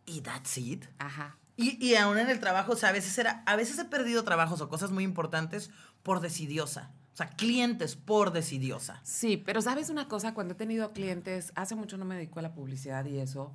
Y 0.07 0.21
that's 0.21 0.59
it. 0.59 0.85
Ajá. 0.99 1.39
Y, 1.57 1.85
y 1.85 1.97
aún 1.97 2.19
en 2.19 2.31
el 2.31 2.41
trabajo, 2.41 2.73
o 2.73 2.77
sea, 2.77 2.91
a 2.91 2.93
veces, 2.93 3.17
era, 3.19 3.43
a 3.47 3.57
veces 3.57 3.79
he 3.79 3.85
perdido 3.85 4.25
trabajos 4.25 4.61
o 4.61 4.69
cosas 4.69 4.91
muy 4.91 5.05
importantes 5.05 5.71
por 6.03 6.21
decidiosa. 6.21 6.91
O 7.13 7.17
sea, 7.17 7.29
clientes 7.29 7.95
por 7.95 8.33
decidiosa. 8.33 9.01
Sí, 9.05 9.37
pero 9.37 9.61
sabes 9.61 9.91
una 9.91 10.09
cosa, 10.09 10.33
cuando 10.33 10.55
he 10.55 10.57
tenido 10.57 10.93
clientes, 10.93 11.53
hace 11.55 11.75
mucho 11.75 11.99
no 11.99 12.05
me 12.07 12.15
dedico 12.15 12.39
a 12.39 12.43
la 12.43 12.55
publicidad 12.55 13.05
y 13.05 13.19
eso, 13.19 13.53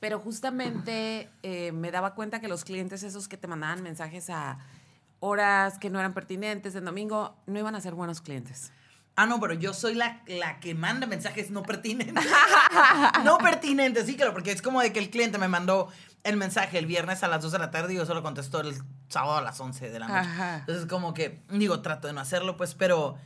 pero 0.00 0.18
justamente 0.18 1.30
eh, 1.42 1.72
me 1.72 1.90
daba 1.90 2.14
cuenta 2.14 2.40
que 2.40 2.48
los 2.48 2.64
clientes 2.64 3.02
esos 3.02 3.28
que 3.28 3.36
te 3.36 3.46
mandaban 3.46 3.82
mensajes 3.82 4.28
a 4.30 4.58
horas 5.20 5.78
que 5.78 5.88
no 5.88 5.98
eran 5.98 6.14
pertinentes 6.14 6.74
en 6.74 6.84
domingo, 6.84 7.36
no 7.46 7.58
iban 7.58 7.74
a 7.74 7.80
ser 7.80 7.94
buenos 7.94 8.20
clientes. 8.20 8.72
Ah, 9.18 9.24
no, 9.24 9.40
pero 9.40 9.54
yo 9.54 9.72
soy 9.72 9.94
la, 9.94 10.20
la 10.26 10.60
que 10.60 10.74
manda 10.74 11.06
mensajes 11.06 11.50
no 11.50 11.62
pertinentes. 11.62 12.22
no 13.24 13.38
pertinentes, 13.38 14.04
sí, 14.04 14.14
claro, 14.14 14.34
porque 14.34 14.52
es 14.52 14.60
como 14.60 14.82
de 14.82 14.92
que 14.92 14.98
el 14.98 15.08
cliente 15.08 15.38
me 15.38 15.48
mandó 15.48 15.88
el 16.26 16.36
mensaje 16.36 16.78
el 16.78 16.86
viernes 16.86 17.22
a 17.22 17.28
las 17.28 17.42
2 17.42 17.52
de 17.52 17.58
la 17.58 17.70
tarde 17.70 17.94
y 17.94 17.96
yo 17.96 18.04
solo 18.04 18.22
contestó 18.22 18.60
el 18.60 18.74
sábado 19.08 19.36
a 19.38 19.42
las 19.42 19.60
11 19.60 19.90
de 19.90 19.98
la 19.98 20.08
noche. 20.08 20.18
Ajá. 20.18 20.58
Entonces, 20.58 20.86
como 20.86 21.14
que, 21.14 21.42
digo, 21.50 21.80
trato 21.80 22.08
de 22.08 22.14
no 22.14 22.20
hacerlo, 22.20 22.56
pues, 22.56 22.74
pero, 22.74 23.16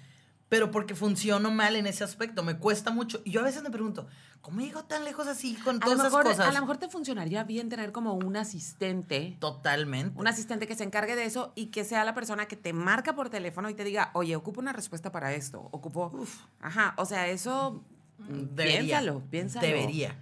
pero 0.49 0.71
porque 0.71 0.95
funciono 0.95 1.51
mal 1.51 1.77
en 1.77 1.87
ese 1.87 2.05
aspecto, 2.05 2.43
me 2.43 2.59
cuesta 2.59 2.91
mucho. 2.91 3.23
Y 3.25 3.31
yo 3.31 3.41
a 3.41 3.45
veces 3.45 3.63
me 3.63 3.71
pregunto, 3.71 4.07
¿cómo 4.43 4.61
llego 4.61 4.85
tan 4.85 5.05
lejos 5.05 5.27
así 5.27 5.55
con 5.55 5.77
A 5.77 5.87
lo, 5.87 5.93
todas 5.93 5.99
esas 6.01 6.23
cosas? 6.23 6.41
a 6.41 6.53
lo 6.53 6.61
mejor 6.61 6.77
te 6.77 6.89
funcionaría 6.89 7.43
bien 7.45 7.71
tener 7.71 7.91
como 7.91 8.13
un 8.15 8.37
asistente. 8.37 9.39
Totalmente. 9.41 10.21
Un 10.21 10.27
asistente 10.27 10.67
que 10.67 10.75
se 10.75 10.85
encargue 10.85 11.17
de 11.17 11.25
eso 11.25 11.53
y 11.55 11.67
que 11.67 11.85
sea 11.85 12.05
la 12.05 12.15
persona 12.15 12.47
que 12.47 12.57
te 12.57 12.75
marca 12.75 13.15
por 13.15 13.31
teléfono 13.31 13.71
y 13.71 13.75
te 13.75 13.85
diga, 13.85 14.11
oye, 14.13 14.37
ocupo 14.37 14.61
una 14.61 14.75
respuesta 14.75 15.11
para 15.11 15.33
esto, 15.33 15.69
ocupo... 15.71 16.13
Ajá, 16.61 16.95
o 16.99 17.07
sea, 17.07 17.29
eso... 17.29 17.83
Debería. 18.19 18.99
Piénsalo, 18.99 19.23
piénsalo. 19.31 19.67
Debería. 19.67 20.15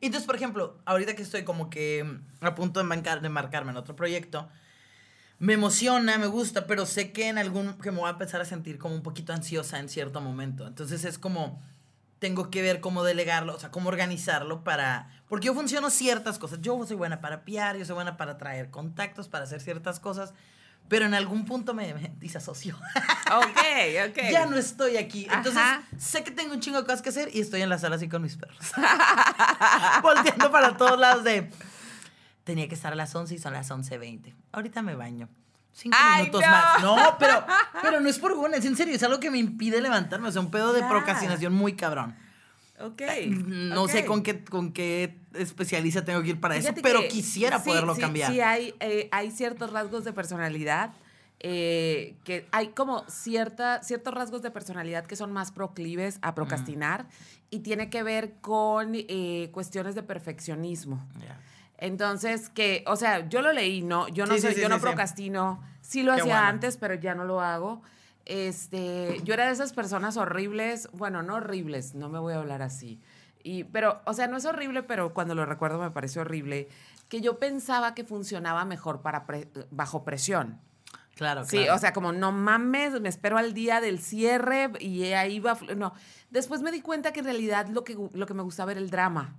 Entonces, 0.00 0.26
por 0.26 0.36
ejemplo, 0.36 0.78
ahorita 0.84 1.16
que 1.16 1.22
estoy 1.22 1.44
como 1.44 1.70
que 1.70 2.20
a 2.40 2.54
punto 2.54 2.80
de, 2.80 2.84
marcar, 2.84 3.20
de 3.20 3.28
marcarme 3.28 3.72
en 3.72 3.76
otro 3.76 3.96
proyecto, 3.96 4.48
me 5.38 5.54
emociona, 5.54 6.18
me 6.18 6.26
gusta, 6.26 6.66
pero 6.66 6.86
sé 6.86 7.12
que 7.12 7.28
en 7.28 7.38
algún, 7.38 7.74
que 7.74 7.90
me 7.90 7.98
voy 7.98 8.08
a 8.08 8.12
empezar 8.12 8.40
a 8.40 8.44
sentir 8.44 8.78
como 8.78 8.94
un 8.94 9.02
poquito 9.02 9.32
ansiosa 9.32 9.78
en 9.78 9.88
cierto 9.88 10.20
momento. 10.20 10.66
Entonces 10.66 11.04
es 11.04 11.18
como, 11.18 11.62
tengo 12.18 12.50
que 12.50 12.62
ver 12.62 12.80
cómo 12.80 13.04
delegarlo, 13.04 13.54
o 13.54 13.58
sea, 13.58 13.70
cómo 13.70 13.88
organizarlo 13.88 14.64
para, 14.64 15.08
porque 15.28 15.46
yo 15.46 15.54
funciono 15.54 15.90
ciertas 15.90 16.38
cosas. 16.38 16.60
Yo 16.60 16.84
soy 16.86 16.96
buena 16.96 17.20
para 17.20 17.44
piar, 17.44 17.76
yo 17.76 17.84
soy 17.84 17.94
buena 17.94 18.16
para 18.16 18.38
traer 18.38 18.70
contactos, 18.70 19.28
para 19.28 19.44
hacer 19.44 19.60
ciertas 19.60 20.00
cosas, 20.00 20.34
pero 20.88 21.04
en 21.04 21.14
algún 21.14 21.44
punto 21.44 21.74
me, 21.74 21.92
me 21.94 22.12
disasocio. 22.18 22.76
Ok, 23.36 23.58
ok. 24.08 24.18
ya 24.30 24.46
no 24.46 24.56
estoy 24.56 24.96
aquí. 24.96 25.26
Entonces, 25.30 25.56
Ajá. 25.56 25.82
sé 25.98 26.24
que 26.24 26.30
tengo 26.30 26.54
un 26.54 26.60
chingo 26.60 26.78
de 26.78 26.84
cosas 26.84 27.02
que 27.02 27.10
hacer 27.10 27.28
y 27.32 27.40
estoy 27.40 27.62
en 27.62 27.68
la 27.68 27.78
sala 27.78 27.96
así 27.96 28.08
con 28.08 28.22
mis 28.22 28.36
perros. 28.36 28.58
Volteando 30.02 30.50
para 30.50 30.76
todos 30.76 30.98
lados 30.98 31.24
de... 31.24 31.50
Tenía 32.44 32.66
que 32.66 32.74
estar 32.74 32.92
a 32.92 32.96
las 32.96 33.14
11 33.14 33.34
y 33.34 33.38
son 33.38 33.52
las 33.52 33.70
11.20. 33.70 34.34
Ahorita 34.52 34.80
me 34.80 34.94
baño. 34.94 35.28
Cinco 35.72 35.96
Ay, 36.00 36.22
minutos 36.22 36.42
no. 36.42 36.50
más. 36.50 36.82
No, 36.82 37.16
pero, 37.18 37.46
pero 37.82 38.00
no 38.00 38.08
es 38.08 38.18
por 38.18 38.32
es 38.54 38.64
en 38.64 38.74
serio, 38.74 38.94
es 38.94 39.02
algo 39.02 39.20
que 39.20 39.30
me 39.30 39.38
impide 39.38 39.82
levantarme. 39.82 40.28
O 40.28 40.32
sea, 40.32 40.40
un 40.40 40.50
pedo 40.50 40.72
de 40.72 40.82
procrastinación 40.82 41.52
muy 41.52 41.74
cabrón. 41.74 42.16
Ok. 42.80 43.02
No 43.30 43.86
sé 43.86 44.04
con 44.06 44.22
qué, 44.22 44.44
con 44.44 44.72
qué 44.72 45.17
especialista 45.34 46.04
tengo 46.04 46.22
que 46.22 46.30
ir 46.30 46.40
para 46.40 46.54
Fíjate 46.56 46.80
eso, 46.80 46.82
pero 46.82 47.08
quisiera 47.08 47.58
sí, 47.58 47.68
poderlo 47.68 47.94
sí, 47.94 48.00
cambiar. 48.00 48.32
Sí, 48.32 48.40
hay, 48.40 48.74
eh, 48.80 49.08
hay 49.12 49.30
ciertos 49.30 49.72
rasgos 49.72 50.04
de 50.04 50.12
personalidad. 50.12 50.90
eh, 51.40 52.16
que 52.24 52.48
hay 52.50 52.68
como 52.68 53.04
cierta, 53.08 53.80
ciertos 53.84 54.12
rasgos 54.12 54.42
de 54.42 54.50
personalidad 54.50 55.06
que 55.06 55.14
son 55.14 55.32
más 55.32 55.52
proclives 55.52 56.18
a 56.20 56.34
procrastinar 56.34 57.06
y 57.48 57.60
tiene 57.60 57.90
que 57.90 58.02
ver 58.02 58.32
con 58.40 58.90
eh, 58.94 59.48
cuestiones 59.52 59.94
de 59.94 60.02
perfeccionismo. 60.02 61.06
Ya. 61.24 61.38
Entonces, 61.78 62.48
que, 62.50 62.82
o 62.88 62.96
sea, 62.96 63.28
yo 63.28 63.40
lo 63.40 63.52
leí, 63.52 63.82
¿no? 63.82 64.08
Yo 64.08 64.26
no 64.26 64.34
Sí, 64.34 64.40
soy, 64.40 64.54
sí, 64.54 64.60
yo 64.62 64.68
no 64.68 64.74
sí, 64.76 64.80
sí. 64.80 64.86
procrastino. 64.86 65.62
Sí 65.80 66.02
lo 66.02 66.12
Qué 66.14 66.22
hacía 66.22 66.34
bueno. 66.34 66.48
antes, 66.48 66.76
pero 66.76 66.94
ya 66.94 67.14
no 67.14 67.24
lo 67.24 67.40
hago. 67.40 67.82
Este, 68.24 69.20
yo 69.24 69.32
era 69.34 69.46
de 69.46 69.52
esas 69.52 69.72
personas 69.72 70.16
horribles, 70.16 70.88
bueno, 70.92 71.22
no 71.22 71.36
horribles, 71.36 71.94
no 71.94 72.08
me 72.08 72.18
voy 72.18 72.34
a 72.34 72.38
hablar 72.38 72.62
así. 72.62 73.00
Y, 73.42 73.64
pero, 73.64 74.00
o 74.04 74.12
sea, 74.14 74.26
no 74.26 74.36
es 74.36 74.44
horrible, 74.44 74.82
pero 74.82 75.14
cuando 75.14 75.34
lo 75.34 75.46
recuerdo 75.46 75.78
me 75.78 75.90
parece 75.90 76.20
horrible, 76.20 76.68
que 77.08 77.20
yo 77.20 77.38
pensaba 77.38 77.94
que 77.94 78.04
funcionaba 78.04 78.64
mejor 78.64 79.00
para 79.02 79.26
pre- 79.26 79.48
bajo 79.70 80.04
presión. 80.04 80.60
Claro, 81.14 81.44
Sí, 81.44 81.56
claro. 81.58 81.74
o 81.74 81.78
sea, 81.78 81.92
como 81.92 82.12
no 82.12 82.30
mames, 82.30 83.00
me 83.00 83.08
espero 83.08 83.38
al 83.38 83.52
día 83.52 83.80
del 83.80 83.98
cierre 83.98 84.70
y 84.78 85.04
ahí 85.14 85.40
va. 85.40 85.58
No. 85.76 85.92
Después 86.30 86.62
me 86.62 86.70
di 86.70 86.80
cuenta 86.80 87.12
que 87.12 87.20
en 87.20 87.24
realidad 87.26 87.66
lo 87.68 87.82
que, 87.82 87.96
lo 88.12 88.26
que 88.26 88.34
me 88.34 88.42
gustaba 88.42 88.70
era 88.72 88.80
el 88.80 88.90
drama. 88.90 89.34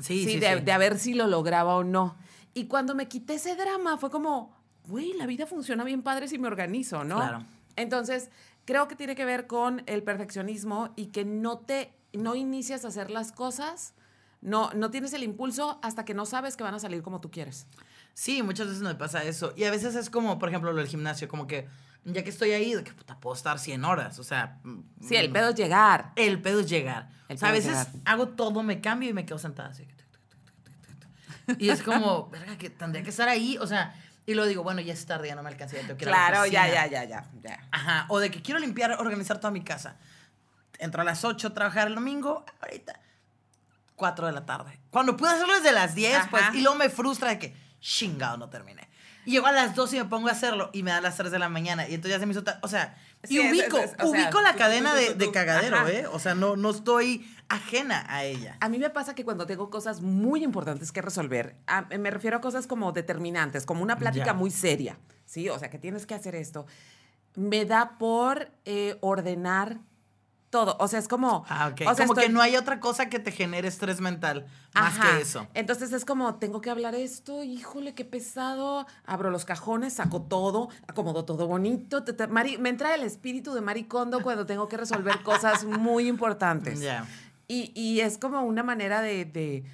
sí, 0.00 0.24
Sí, 0.24 0.32
sí, 0.32 0.38
de, 0.40 0.58
sí. 0.58 0.64
de 0.64 0.72
a 0.72 0.78
ver 0.78 0.98
si 0.98 1.14
lo 1.14 1.26
lograba 1.28 1.76
o 1.76 1.84
no. 1.84 2.16
Y 2.54 2.66
cuando 2.66 2.94
me 2.96 3.06
quité 3.06 3.34
ese 3.34 3.54
drama 3.54 3.98
fue 3.98 4.10
como, 4.10 4.56
güey, 4.88 5.12
la 5.14 5.26
vida 5.26 5.46
funciona 5.46 5.84
bien 5.84 6.02
padre 6.02 6.26
si 6.26 6.38
me 6.38 6.48
organizo, 6.48 7.04
¿no? 7.04 7.16
Claro. 7.16 7.44
Entonces, 7.76 8.30
creo 8.64 8.88
que 8.88 8.96
tiene 8.96 9.14
que 9.14 9.24
ver 9.24 9.46
con 9.46 9.82
el 9.86 10.02
perfeccionismo 10.02 10.92
y 10.96 11.06
que 11.06 11.24
no 11.24 11.58
te, 11.58 11.92
no 12.12 12.34
inicias 12.34 12.84
a 12.84 12.88
hacer 12.88 13.10
las 13.10 13.32
cosas 13.32 13.94
no, 14.42 14.72
no 14.74 14.90
tienes 14.90 15.12
el 15.12 15.22
impulso 15.22 15.78
hasta 15.82 16.04
que 16.04 16.14
no 16.14 16.26
sabes 16.26 16.56
que 16.56 16.64
van 16.64 16.74
a 16.74 16.80
salir 16.80 17.00
como 17.02 17.20
tú 17.20 17.30
quieres. 17.30 17.66
Sí, 18.12 18.42
muchas 18.42 18.66
veces 18.66 18.82
me 18.82 18.94
pasa 18.96 19.22
eso. 19.22 19.54
Y 19.56 19.64
a 19.64 19.70
veces 19.70 19.94
es 19.94 20.10
como, 20.10 20.38
por 20.38 20.48
ejemplo, 20.48 20.72
lo 20.72 20.78
del 20.78 20.88
gimnasio, 20.88 21.28
como 21.28 21.46
que 21.46 21.68
ya 22.04 22.24
que 22.24 22.30
estoy 22.30 22.50
ahí, 22.50 22.74
de 22.74 22.82
que 22.82 22.92
puta, 22.92 23.18
puedo 23.20 23.36
estar 23.36 23.60
100 23.60 23.84
horas. 23.84 24.18
O 24.18 24.24
sea. 24.24 24.58
Sí, 25.00 25.14
el 25.14 25.30
mm, 25.30 25.32
pedo 25.32 25.48
es 25.50 25.54
llegar. 25.54 26.12
El 26.16 26.42
pedo 26.42 26.60
es 26.60 26.68
llegar. 26.68 27.08
El 27.28 27.36
o 27.36 27.38
sea, 27.38 27.50
a 27.50 27.52
veces 27.52 27.70
llegar. 27.72 27.88
hago 28.04 28.28
todo, 28.28 28.62
me 28.64 28.80
cambio 28.80 29.08
y 29.08 29.12
me 29.12 29.24
quedo 29.24 29.38
sentada 29.38 29.68
así. 29.70 29.86
Y 31.58 31.70
es 31.70 31.82
como, 31.82 32.28
verga, 32.32 32.58
que 32.58 32.68
tendría 32.68 33.04
que 33.04 33.10
estar 33.10 33.28
ahí. 33.28 33.56
O 33.58 33.66
sea, 33.68 33.94
y 34.26 34.34
luego 34.34 34.48
digo, 34.48 34.62
bueno, 34.64 34.80
ya 34.80 34.92
es 34.92 35.06
tarde, 35.06 35.28
ya 35.28 35.36
no 35.36 35.44
me 35.44 35.50
alcancé, 35.50 35.76
ya 35.76 35.82
tengo 35.82 35.96
que 35.96 36.04
ir 36.04 36.08
a 36.08 36.10
la 36.10 36.16
Claro, 36.16 36.46
ya, 36.46 36.62
oficina. 36.62 36.86
ya, 36.86 37.04
ya, 37.04 37.04
ya, 37.04 37.30
ya. 37.42 37.68
Ajá. 37.70 38.06
O 38.08 38.18
de 38.18 38.32
que 38.32 38.42
quiero 38.42 38.58
limpiar, 38.58 38.90
organizar 38.98 39.38
toda 39.38 39.52
mi 39.52 39.62
casa. 39.62 39.96
Entro 40.82 41.02
a 41.02 41.04
las 41.04 41.24
8 41.24 41.48
a 41.48 41.54
trabajar 41.54 41.86
el 41.88 41.94
domingo, 41.94 42.44
ahorita 42.60 42.98
4 43.96 44.26
de 44.26 44.32
la 44.32 44.44
tarde. 44.44 44.80
Cuando 44.90 45.16
pude 45.16 45.30
hacerlo 45.30 45.54
desde 45.54 45.72
las 45.72 45.94
10, 45.94 46.14
Ajá. 46.16 46.28
pues, 46.30 46.42
y 46.54 46.60
luego 46.62 46.76
me 46.76 46.90
frustra 46.90 47.28
de 47.30 47.38
que, 47.38 47.56
chingado, 47.80 48.36
no 48.36 48.48
terminé. 48.50 48.88
Y 49.24 49.30
llego 49.32 49.46
a 49.46 49.52
las 49.52 49.76
2 49.76 49.92
y 49.94 49.98
me 49.98 50.04
pongo 50.06 50.26
a 50.28 50.32
hacerlo 50.32 50.70
y 50.72 50.82
me 50.82 50.90
da 50.90 51.00
las 51.00 51.16
3 51.16 51.30
de 51.30 51.38
la 51.38 51.48
mañana. 51.48 51.88
Y 51.88 51.94
entonces 51.94 52.16
ya 52.16 52.18
se 52.20 52.26
me 52.26 52.32
hizo. 52.32 52.42
O 52.62 52.68
sea, 52.68 52.96
Sí, 53.22 53.36
y 53.36 53.38
ubico, 53.48 53.78
es- 53.78 53.90
es- 53.92 53.96
sea, 53.96 54.06
ubico 54.06 54.40
la 54.40 54.52
tú, 54.54 54.58
cadena 54.58 54.90
tú, 54.90 54.96
de, 54.96 55.06
tú, 55.12 55.18
de 55.18 55.30
cagadero, 55.30 55.76
Ajá. 55.76 55.90
¿eh? 55.92 56.06
O 56.08 56.18
sea, 56.18 56.34
no, 56.34 56.56
no 56.56 56.70
estoy 56.70 57.24
ajena 57.48 58.04
a 58.08 58.24
ella. 58.24 58.56
A 58.60 58.68
mí 58.68 58.78
me 58.80 58.90
pasa 58.90 59.14
que 59.14 59.24
cuando 59.24 59.46
tengo 59.46 59.70
cosas 59.70 60.00
muy 60.00 60.42
importantes 60.42 60.90
que 60.90 61.00
resolver, 61.02 61.54
a- 61.68 61.82
me 61.82 62.10
refiero 62.10 62.38
a 62.38 62.40
cosas 62.40 62.66
como 62.66 62.90
determinantes, 62.90 63.64
como 63.64 63.80
una 63.84 63.96
plática 63.96 64.24
Ya. 64.26 64.32
muy 64.34 64.50
seria, 64.50 64.98
¿sí? 65.24 65.48
O 65.48 65.56
sea, 65.60 65.70
que 65.70 65.78
tienes 65.78 66.04
que 66.06 66.14
hacer 66.16 66.34
esto. 66.34 66.66
Me 67.36 67.64
da 67.64 67.96
por 67.98 68.50
eh, 68.64 68.98
ordenar 69.02 69.78
todo. 70.52 70.76
O 70.78 70.86
sea, 70.86 70.98
es 70.98 71.08
como... 71.08 71.44
Ah, 71.48 71.68
ok. 71.72 71.80
o 71.88 71.94
sea, 71.94 72.06
como 72.06 72.20
que 72.20 72.28
no 72.28 72.42
hay 72.42 72.56
otra 72.56 72.78
cosa 72.78 73.08
que 73.08 73.18
te 73.18 73.32
genere 73.32 73.66
estrés 73.66 74.00
mental 74.02 74.46
más 74.74 74.98
Ajá. 74.98 75.16
que 75.16 75.22
eso. 75.22 75.48
Entonces 75.54 75.92
es 75.94 76.04
como, 76.04 76.34
tengo 76.36 76.60
que 76.60 76.68
hablar 76.68 76.94
esto, 76.94 77.42
híjole, 77.42 77.94
qué 77.94 78.04
pesado. 78.04 78.86
Abro 79.06 79.30
los 79.30 79.46
cajones, 79.46 79.94
saco 79.94 80.20
todo, 80.22 80.68
acomodo 80.86 81.24
todo 81.24 81.46
bonito. 81.48 82.04
te- 82.04 82.12
te- 82.12 82.28
Mari- 82.28 82.58
me 82.58 82.68
entra 82.68 82.94
el 82.94 83.02
espíritu 83.02 83.54
de 83.54 83.62
Maricondo 83.62 84.20
cuando 84.22 84.44
tengo 84.44 84.68
que 84.68 84.76
resolver 84.76 85.22
cosas 85.22 85.64
muy 85.64 86.06
importantes. 86.06 86.80
Ya. 86.80 87.06
Y, 87.48 87.72
y 87.74 88.00
es 88.00 88.18
como 88.18 88.42
una 88.42 88.62
manera 88.62 89.00
de, 89.00 89.24
de- 89.24 89.64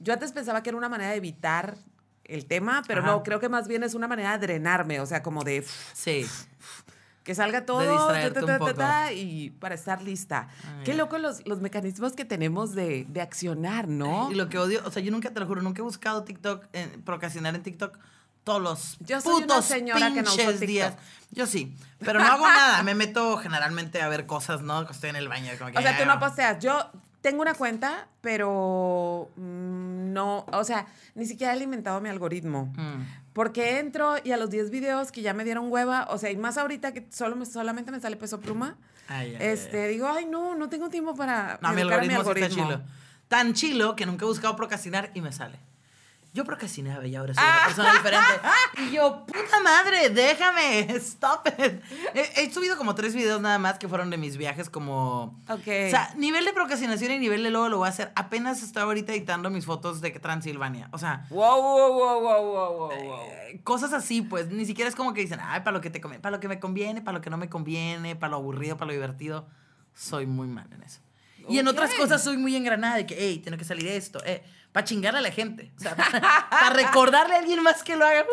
Yo 0.00 0.12
antes 0.12 0.32
pensaba 0.32 0.62
que 0.64 0.70
era 0.70 0.76
una 0.76 0.88
manera 0.88 1.10
de 1.12 1.16
evitar 1.16 1.76
el 2.24 2.46
tema, 2.46 2.82
pero 2.88 3.02
Ajá. 3.02 3.10
no, 3.12 3.22
creo 3.22 3.38
que 3.38 3.48
más 3.48 3.68
bien 3.68 3.84
es 3.84 3.94
una 3.94 4.08
manera 4.08 4.36
de 4.36 4.46
drenarme, 4.48 4.98
o 4.98 5.06
sea, 5.06 5.22
como 5.22 5.44
de 5.44 5.64
Sí. 5.92 6.26
que 7.24 7.34
salga 7.34 7.64
todo 7.64 7.80
ta, 8.08 8.32
ta, 8.32 8.74
ta, 8.74 9.12
y 9.12 9.50
para 9.50 9.74
estar 9.74 10.02
lista. 10.02 10.48
Qué 10.84 10.94
loco 10.94 11.18
los, 11.18 11.46
los 11.46 11.60
mecanismos 11.60 12.12
que 12.12 12.24
tenemos 12.26 12.74
de, 12.74 13.06
de 13.08 13.20
accionar, 13.22 13.88
¿no? 13.88 14.30
Y 14.30 14.34
lo 14.34 14.48
que 14.50 14.58
odio, 14.58 14.82
o 14.84 14.90
sea, 14.90 15.02
yo 15.02 15.10
nunca, 15.10 15.30
te 15.30 15.40
lo 15.40 15.46
juro, 15.46 15.62
nunca 15.62 15.80
he 15.80 15.82
buscado 15.82 16.22
TikTok, 16.22 16.66
eh, 16.74 16.98
procrastinar 17.04 17.54
en 17.54 17.62
TikTok 17.62 17.98
todos 18.44 18.60
los 18.60 18.96
Yo 19.00 19.22
soy 19.22 19.36
una 19.36 19.46
putos 19.46 19.64
señora 19.64 20.12
que 20.12 20.22
no 20.22 20.34
uso 20.34 20.52
días. 20.52 20.94
Yo 21.30 21.46
sí, 21.46 21.74
pero 21.98 22.20
no 22.20 22.26
hago 22.26 22.46
nada. 22.46 22.82
Me 22.82 22.94
meto 22.94 23.38
generalmente 23.38 24.02
a 24.02 24.08
ver 24.08 24.26
cosas, 24.26 24.60
¿no? 24.60 24.86
Que 24.86 24.92
estoy 24.92 25.10
en 25.10 25.16
el 25.16 25.28
baño. 25.28 25.50
Como 25.58 25.72
que, 25.72 25.78
O 25.78 25.82
sea, 25.82 25.98
tú 25.98 26.04
no 26.04 26.20
posteas. 26.20 26.62
Yo 26.62 26.90
tengo 27.22 27.40
una 27.40 27.54
cuenta, 27.54 28.06
pero 28.20 29.30
mm, 29.36 30.12
no, 30.12 30.44
o 30.52 30.62
sea, 30.62 30.86
ni 31.14 31.24
siquiera 31.24 31.54
he 31.54 31.56
alimentado 31.56 32.02
mi 32.02 32.10
algoritmo. 32.10 32.66
mm. 32.76 33.23
Porque 33.34 33.78
entro 33.80 34.14
y 34.24 34.32
a 34.32 34.36
los 34.38 34.48
10 34.48 34.70
videos 34.70 35.12
que 35.12 35.20
ya 35.20 35.34
me 35.34 35.44
dieron 35.44 35.70
hueva, 35.70 36.06
o 36.08 36.16
sea, 36.16 36.30
y 36.30 36.36
más 36.36 36.56
ahorita 36.56 36.94
que 36.94 37.06
solo 37.10 37.36
me, 37.36 37.44
solamente 37.44 37.90
me 37.90 38.00
sale 38.00 38.16
peso 38.16 38.40
pluma, 38.40 38.78
Ay, 39.08 39.30
ay, 39.30 39.36
ay. 39.40 39.46
este, 39.48 39.88
digo, 39.88 40.08
ay, 40.08 40.24
no, 40.24 40.54
no 40.54 40.68
tengo 40.70 40.88
tiempo 40.88 41.14
para 41.14 41.58
No, 41.60 41.72
mi 41.72 41.82
educar 41.82 41.98
a 41.98 42.02
algoritmo, 42.02 42.32
sí 42.34 42.40
está 42.40 42.48
chilo. 42.54 42.82
Tan 43.28 43.52
chilo 43.52 43.96
que 43.96 44.06
nunca 44.06 44.24
he 44.24 44.28
buscado 44.28 44.54
procrastinar 44.56 45.10
y 45.14 45.20
me 45.20 45.32
sale. 45.32 45.58
Yo 46.34 46.44
procrastinaba 46.44 47.06
y 47.06 47.14
ahora 47.14 47.32
soy 47.32 47.44
una 47.44 47.64
persona 47.64 47.92
diferente. 47.92 48.26
Y 48.88 48.90
yo, 48.90 49.24
puta 49.24 49.60
madre, 49.62 50.10
déjame, 50.10 50.80
stop 50.96 51.46
it. 51.46 51.80
He, 52.12 52.42
he 52.42 52.52
subido 52.52 52.76
como 52.76 52.96
tres 52.96 53.14
videos 53.14 53.40
nada 53.40 53.56
más 53.58 53.78
que 53.78 53.86
fueron 53.86 54.10
de 54.10 54.16
mis 54.16 54.36
viajes 54.36 54.68
como... 54.68 55.40
Ok. 55.48 55.60
O 55.60 55.90
sea, 55.90 56.12
nivel 56.16 56.44
de 56.44 56.52
procrastinación 56.52 57.12
y 57.12 57.18
nivel 57.20 57.44
de 57.44 57.50
luego 57.50 57.68
lo 57.68 57.78
voy 57.78 57.86
a 57.86 57.90
hacer. 57.90 58.10
Apenas 58.16 58.64
estoy 58.64 58.82
ahorita 58.82 59.12
editando 59.12 59.48
mis 59.48 59.64
fotos 59.64 60.00
de 60.00 60.10
Transilvania. 60.10 60.88
O 60.90 60.98
sea, 60.98 61.24
Wow, 61.30 61.62
wow, 61.62 61.92
wow, 61.92 62.20
wow, 62.20 62.42
wow, 62.42 62.72
wow, 62.72 63.06
wow. 63.06 63.20
eh, 63.30 63.60
cosas 63.62 63.92
así, 63.92 64.22
pues 64.22 64.48
ni 64.50 64.66
siquiera 64.66 64.88
es 64.88 64.96
como 64.96 65.14
que 65.14 65.20
dicen, 65.20 65.38
ay, 65.40 65.60
para 65.60 65.70
lo 65.76 65.80
que 65.80 65.90
te 65.90 66.00
conviene, 66.00 66.20
para 66.20 66.36
lo 66.36 66.40
que 66.40 66.48
me 66.48 66.58
conviene, 66.58 67.00
para 67.00 67.16
lo 67.18 67.22
que 67.22 67.30
no 67.30 67.36
me 67.36 67.48
conviene, 67.48 68.16
para 68.16 68.32
lo 68.32 68.36
aburrido, 68.38 68.76
para 68.76 68.88
lo 68.88 68.92
divertido. 68.94 69.46
Soy 69.94 70.26
muy 70.26 70.48
mal 70.48 70.66
en 70.72 70.82
eso. 70.82 71.00
Y 71.48 71.58
en 71.58 71.68
otras 71.68 71.94
cosas 71.94 72.24
soy 72.24 72.38
muy 72.38 72.56
engranada 72.56 72.96
de 72.96 73.06
que, 73.06 73.14
hey, 73.18 73.38
tiene 73.38 73.58
que 73.58 73.64
salir 73.64 73.86
esto, 73.88 74.18
eh, 74.24 74.42
para 74.74 74.84
chingarle 74.84 75.20
a 75.20 75.22
la 75.22 75.30
gente. 75.30 75.70
O 75.76 75.80
sea, 75.80 75.94
para, 76.50 76.70
recordarle 76.70 77.36
a 77.36 77.38
alguien 77.38 77.62
más 77.62 77.84
que 77.84 77.94
lo 77.94 78.04
haga. 78.04 78.24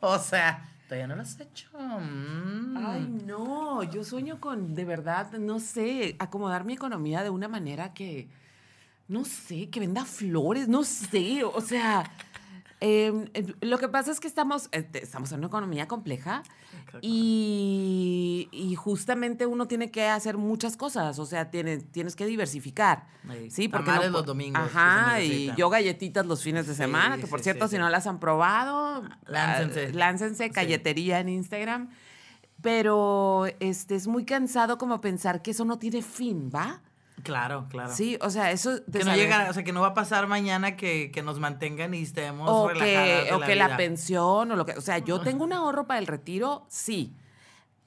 O 0.00 0.18
sea, 0.18 0.68
todavía 0.86 1.06
no 1.06 1.16
lo 1.16 1.22
has 1.22 1.40
hecho. 1.40 1.70
Mm. 1.72 2.76
Ay, 2.76 3.08
no, 3.24 3.82
yo 3.82 4.04
sueño 4.04 4.38
con, 4.38 4.74
de 4.74 4.84
verdad, 4.84 5.32
no 5.32 5.58
sé, 5.58 6.14
acomodar 6.18 6.64
mi 6.64 6.74
economía 6.74 7.22
de 7.22 7.30
una 7.30 7.48
manera 7.48 7.94
que, 7.94 8.28
no 9.08 9.24
sé, 9.24 9.70
que 9.70 9.80
venda 9.80 10.04
flores, 10.04 10.68
no 10.68 10.84
sé, 10.84 11.42
o 11.44 11.62
sea, 11.62 12.04
eh, 12.80 13.30
eh, 13.34 13.54
lo 13.60 13.78
que 13.78 13.88
pasa 13.88 14.10
es 14.12 14.20
que 14.20 14.28
estamos, 14.28 14.68
eh, 14.72 14.88
estamos 14.94 15.32
en 15.32 15.38
una 15.38 15.46
economía 15.48 15.88
compleja 15.88 16.42
y, 17.00 18.48
y 18.52 18.74
justamente 18.74 19.46
uno 19.46 19.66
tiene 19.66 19.90
que 19.90 20.06
hacer 20.08 20.36
muchas 20.36 20.76
cosas, 20.76 21.18
o 21.18 21.26
sea, 21.26 21.50
tienes, 21.50 21.90
tienes 21.90 22.16
que 22.16 22.26
diversificar. 22.26 23.06
Sí, 23.50 23.68
porque 23.68 23.90
no 23.90 24.08
los 24.08 24.26
domingos, 24.26 24.60
Ajá, 24.62 25.20
y 25.20 25.52
yo 25.56 25.68
galletitas 25.68 26.26
los 26.26 26.42
fines 26.42 26.66
de 26.66 26.74
Sí, 26.74 26.78
semana, 26.78 27.16
que 27.18 27.26
por 27.26 27.40
sí, 27.40 27.44
cierto, 27.44 27.66
si 27.68 27.78
no 27.78 27.88
las 27.88 28.06
han 28.06 28.20
probado, 28.20 29.02
Láncense. 29.26 29.92
láncense, 29.92 30.48
galletería 30.50 31.20
en 31.20 31.28
Instagram. 31.30 31.90
Pero 32.62 33.44
este 33.60 33.94
es 33.96 34.06
muy 34.06 34.24
cansado 34.24 34.78
como 34.78 35.00
pensar 35.00 35.42
que 35.42 35.50
eso 35.50 35.64
no 35.64 35.78
tiene 35.78 36.00
fin, 36.02 36.50
¿va? 36.54 36.80
Claro, 37.22 37.66
claro. 37.70 37.92
Sí, 37.94 38.18
o 38.20 38.30
sea, 38.30 38.50
eso 38.52 38.78
de 38.78 38.98
Que 38.98 38.98
no 39.00 39.04
saber- 39.06 39.18
llega, 39.20 39.50
o 39.50 39.52
sea, 39.52 39.64
que 39.64 39.72
no 39.72 39.80
va 39.80 39.88
a 39.88 39.94
pasar 39.94 40.26
mañana 40.26 40.76
que, 40.76 41.10
que 41.10 41.22
nos 41.22 41.40
mantengan 41.40 41.94
y 41.94 42.02
estemos 42.02 42.48
o 42.50 42.68
relajadas 42.68 43.08
que, 43.08 43.24
de 43.26 43.32
o 43.32 43.40
que 43.40 43.56
la 43.56 43.76
pensión 43.76 44.50
o 44.52 44.56
lo 44.56 44.66
que, 44.66 44.72
o 44.72 44.80
sea, 44.80 44.98
yo 44.98 45.20
tengo 45.22 45.44
un 45.44 45.52
ahorro 45.52 45.86
para 45.86 45.98
el 45.98 46.06
retiro, 46.06 46.66
sí. 46.68 47.14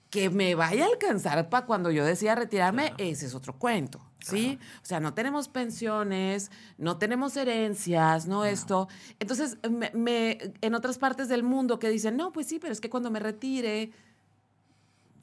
Que 0.09 0.31
me 0.31 0.55
vaya 0.55 0.85
a 0.85 0.87
alcanzar 0.87 1.49
para 1.49 1.67
cuando 1.67 1.91
yo 1.91 2.03
decida 2.03 2.33
retirarme, 2.33 2.93
ese 2.97 3.27
es 3.27 3.35
otro 3.35 3.53
cuento, 3.59 4.01
¿sí? 4.19 4.57
O 4.81 4.85
sea, 4.85 4.99
no 4.99 5.13
tenemos 5.13 5.47
pensiones, 5.49 6.49
no 6.79 6.97
tenemos 6.97 7.37
herencias, 7.37 8.25
no, 8.25 8.43
esto. 8.43 8.87
Entonces, 9.19 9.57
me, 9.69 9.91
me- 9.93 10.39
en 10.61 10.73
otras 10.73 10.97
partes 10.97 11.29
del 11.29 11.43
mundo 11.43 11.77
que 11.77 11.89
dicen, 11.91 12.17
no, 12.17 12.31
pues 12.31 12.47
sí, 12.47 12.57
pero 12.57 12.73
es 12.73 12.81
que 12.81 12.89
cuando 12.89 13.11
me 13.11 13.19
retire, 13.19 13.91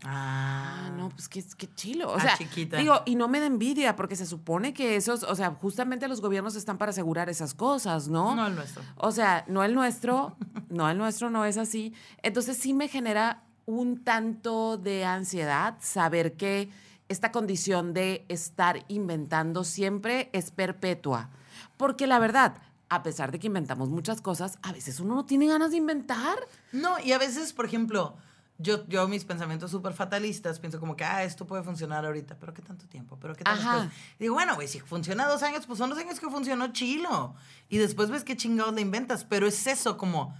Ah, 0.08 0.84
Ah, 0.86 0.90
no, 0.96 1.08
pues 1.10 1.28
qué, 1.28 1.44
qué 1.58 1.68
chilo. 1.74 2.10
O 2.12 2.16
Ah, 2.16 2.20
sea, 2.20 2.36
chiquita. 2.38 2.76
digo, 2.76 3.02
y 3.06 3.16
no 3.16 3.26
me 3.28 3.40
da 3.40 3.46
envidia, 3.46 3.96
porque 3.96 4.14
se 4.16 4.24
supone 4.24 4.72
que 4.72 4.96
esos, 4.96 5.22
o 5.24 5.34
sea, 5.34 5.50
justamente 5.60 6.06
los 6.08 6.20
gobiernos 6.20 6.54
están 6.54 6.78
para 6.78 6.90
asegurar 6.90 7.28
esas 7.28 7.54
cosas, 7.54 8.08
¿no? 8.08 8.34
No 8.36 8.46
el 8.46 8.54
nuestro. 8.54 8.82
O 8.96 9.10
sea, 9.12 9.44
no 9.48 9.64
el 9.64 9.74
nuestro, 9.74 10.36
no 10.68 10.88
el 10.88 10.96
nuestro 10.98 11.28
no 11.30 11.44
es 11.44 11.58
así. 11.58 11.92
Entonces 12.22 12.56
sí 12.56 12.72
me 12.72 12.88
genera 12.88 13.42
un 13.66 14.04
tanto 14.04 14.76
de 14.76 15.04
ansiedad 15.04 15.76
saber 15.80 16.36
que 16.36 16.70
esta 17.08 17.32
condición 17.32 17.92
de 17.92 18.24
estar 18.28 18.84
inventando 18.88 19.64
siempre 19.64 20.30
es 20.32 20.50
perpetua. 20.52 21.30
Porque 21.76 22.06
la 22.06 22.18
verdad, 22.20 22.58
a 22.88 23.02
pesar 23.02 23.32
de 23.32 23.38
que 23.40 23.48
inventamos 23.48 23.88
muchas 23.90 24.20
cosas, 24.20 24.58
a 24.62 24.72
veces 24.72 25.00
uno 25.00 25.16
no 25.16 25.24
tiene 25.26 25.46
ganas 25.48 25.72
de 25.72 25.78
inventar. 25.78 26.38
No, 26.72 26.98
y 27.00 27.12
a 27.12 27.18
veces, 27.18 27.52
por 27.52 27.64
ejemplo, 27.66 28.16
yo, 28.58 28.86
yo 28.88 29.06
mis 29.08 29.24
pensamientos 29.24 29.70
súper 29.70 29.92
fatalistas, 29.92 30.58
pienso 30.60 30.80
como 30.80 30.96
que, 30.96 31.04
ah, 31.04 31.24
esto 31.24 31.46
puede 31.46 31.62
funcionar 31.62 32.04
ahorita, 32.06 32.36
pero 32.38 32.54
¿qué 32.54 32.62
tanto 32.62 32.86
tiempo? 32.86 33.18
¿Pero 33.20 33.34
qué 33.34 33.42
Ajá. 33.44 33.80
después? 33.80 33.98
Y 34.18 34.24
digo, 34.24 34.34
bueno, 34.34 34.54
güey, 34.54 34.66
si 34.68 34.80
funciona 34.80 35.26
dos 35.26 35.42
años, 35.42 35.66
pues 35.66 35.78
son 35.78 35.90
dos 35.90 35.98
años 35.98 36.18
que 36.20 36.28
funcionó 36.30 36.72
chilo. 36.72 37.34
Y 37.68 37.78
después 37.78 38.10
ves 38.10 38.24
qué 38.24 38.36
chingados 38.36 38.74
le 38.74 38.80
inventas, 38.80 39.24
pero 39.24 39.46
es 39.46 39.66
eso, 39.66 39.96
como, 39.98 40.34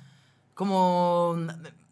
como, 0.55 1.37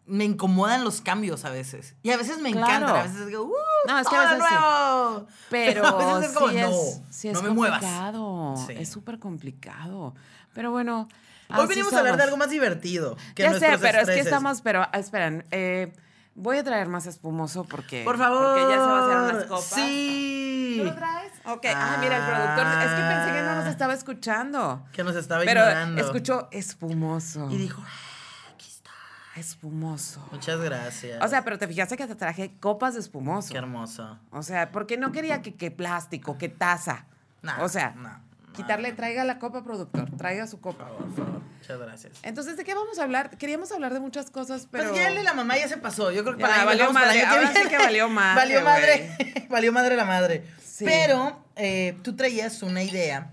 me 0.07 0.23
incomodan 0.23 0.83
los 0.83 1.01
cambios 1.01 1.45
a 1.45 1.49
veces. 1.49 1.95
Y 2.03 2.11
a 2.11 2.17
veces 2.17 2.39
me 2.39 2.51
Claro. 2.51 2.67
encantan, 2.67 2.95
a 2.95 3.03
veces 3.03 3.27
digo, 3.27 3.43
¡uh! 3.43 3.53
No, 3.87 3.99
es 3.99 4.07
que 4.07 4.15
a 4.15 4.21
veces 4.21 4.37
sí. 4.47 4.53
nuevo! 4.55 5.27
Pero, 5.49 5.85
a 5.99 6.17
veces 6.17 6.31
es 6.31 6.37
como, 6.37 6.49
sí 6.49 6.55
no, 6.57 6.69
es, 6.69 7.01
sí 7.11 7.27
es 7.29 7.33
no 7.35 7.41
me 7.43 7.49
muevas. 7.51 7.79
complicado. 7.81 8.55
Sí. 8.67 8.73
Es 8.77 8.89
súper 8.89 9.19
complicado. 9.19 10.15
Pero 10.53 10.71
bueno. 10.71 11.07
Hoy 11.55 11.67
venimos 11.67 11.93
a 11.93 11.99
hablar 11.99 12.13
de 12.15 12.23
somos. 12.23 12.25
algo 12.25 12.37
más 12.37 12.49
divertido. 12.49 13.15
Que 13.35 13.43
ya 13.43 13.53
sé, 13.53 13.59
pero 13.59 13.69
es 13.69 13.81
que 13.81 13.99
estreses. 13.99 14.25
estamos, 14.25 14.61
pero 14.61 14.81
ah, 14.81 14.89
esperen, 14.97 15.45
eh, 15.51 15.93
voy 16.35 16.57
a 16.57 16.63
traer 16.63 16.87
más 16.87 17.07
espumoso 17.07 17.63
porque, 17.63 18.03
Por 18.03 18.17
favor. 18.17 18.43
porque 18.59 18.61
ya 18.73 18.81
se 18.81 18.91
vaciaron 18.91 19.27
las 19.37 19.45
copas. 19.45 19.63
Sí. 19.65 20.75
¿Tú 20.79 20.83
lo 20.85 20.93
traes? 20.95 21.31
Ok. 21.45 21.65
Ah, 21.73 21.97
mira, 22.01 22.17
el 22.17 22.23
productor, 22.25 22.67
es 22.67 22.89
que 22.91 23.01
pensé 23.01 23.31
que 23.33 23.41
no 23.43 23.55
nos 23.55 23.65
estaba 23.67 23.93
escuchando. 23.93 24.85
Que 24.91 25.03
nos 25.03 25.15
estaba 25.15 25.43
Pero 25.45 25.61
ignorando. 25.61 26.01
escuchó 26.01 26.47
espumoso. 26.51 27.49
Y 27.49 27.57
dijo, 27.57 27.81
"Ah, 27.85 28.51
aquí 28.53 28.67
está. 28.69 28.91
espumoso. 29.39 30.27
Muchas 30.31 30.59
gracias. 30.59 31.23
O 31.23 31.27
sea, 31.27 31.43
pero 31.43 31.57
te 31.57 31.67
fijaste 31.67 31.95
que 31.97 32.07
te 32.07 32.15
traje 32.15 32.55
copas 32.59 32.93
de 32.95 32.99
espumoso. 32.99 33.51
Qué 33.51 33.57
hermoso. 33.57 34.19
O 34.31 34.43
sea, 34.43 34.71
porque 34.71 34.97
no 34.97 35.11
quería 35.11 35.41
que, 35.41 35.55
que 35.55 35.71
plástico, 35.71 36.37
que 36.37 36.49
taza. 36.49 37.05
No, 37.41 37.53
o 37.63 37.69
sea, 37.69 37.91
no, 37.91 38.09
quitarle, 38.55 38.91
traiga 38.93 39.23
la 39.23 39.37
copa, 39.39 39.63
productor, 39.63 40.09
traiga 40.17 40.47
su 40.47 40.59
copa. 40.61 40.87
Por 40.87 41.13
favor, 41.15 41.41
muchas 41.59 41.79
gracias. 41.79 42.13
Entonces, 42.23 42.57
¿de 42.57 42.63
qué 42.63 42.73
vamos 42.73 42.97
a 42.99 43.03
hablar? 43.03 43.37
Queríamos 43.37 43.71
hablar 43.71 43.93
de 43.93 43.99
muchas 43.99 44.29
cosas, 44.31 44.67
pero... 44.71 44.89
Pues 44.89 44.95
ya 45.01 45.09
el 45.09 45.15
de 45.15 45.23
la 45.23 45.33
mamá 45.33 45.57
ya 45.57 45.67
se 45.67 45.77
pasó. 45.77 46.11
Yo 46.11 46.23
creo 46.23 46.35
que 46.35 46.41
Ya, 46.41 46.47
para 46.47 46.65
valió 46.65 46.87
para 46.91 47.05
madre, 47.05 47.19
que 47.19 47.25
ahora 47.25 47.53
sí 47.53 47.69
que 47.69 47.77
valió 47.77 48.09
madre, 48.09 48.35
Valió 48.39 48.61
madre. 48.61 49.47
valió 49.49 49.71
madre 49.73 49.95
la 49.95 50.05
madre. 50.05 50.43
Sí. 50.63 50.85
Pero 50.85 51.43
eh, 51.55 51.97
tú 52.03 52.15
traías 52.15 52.61
una 52.63 52.81
idea 52.83 53.31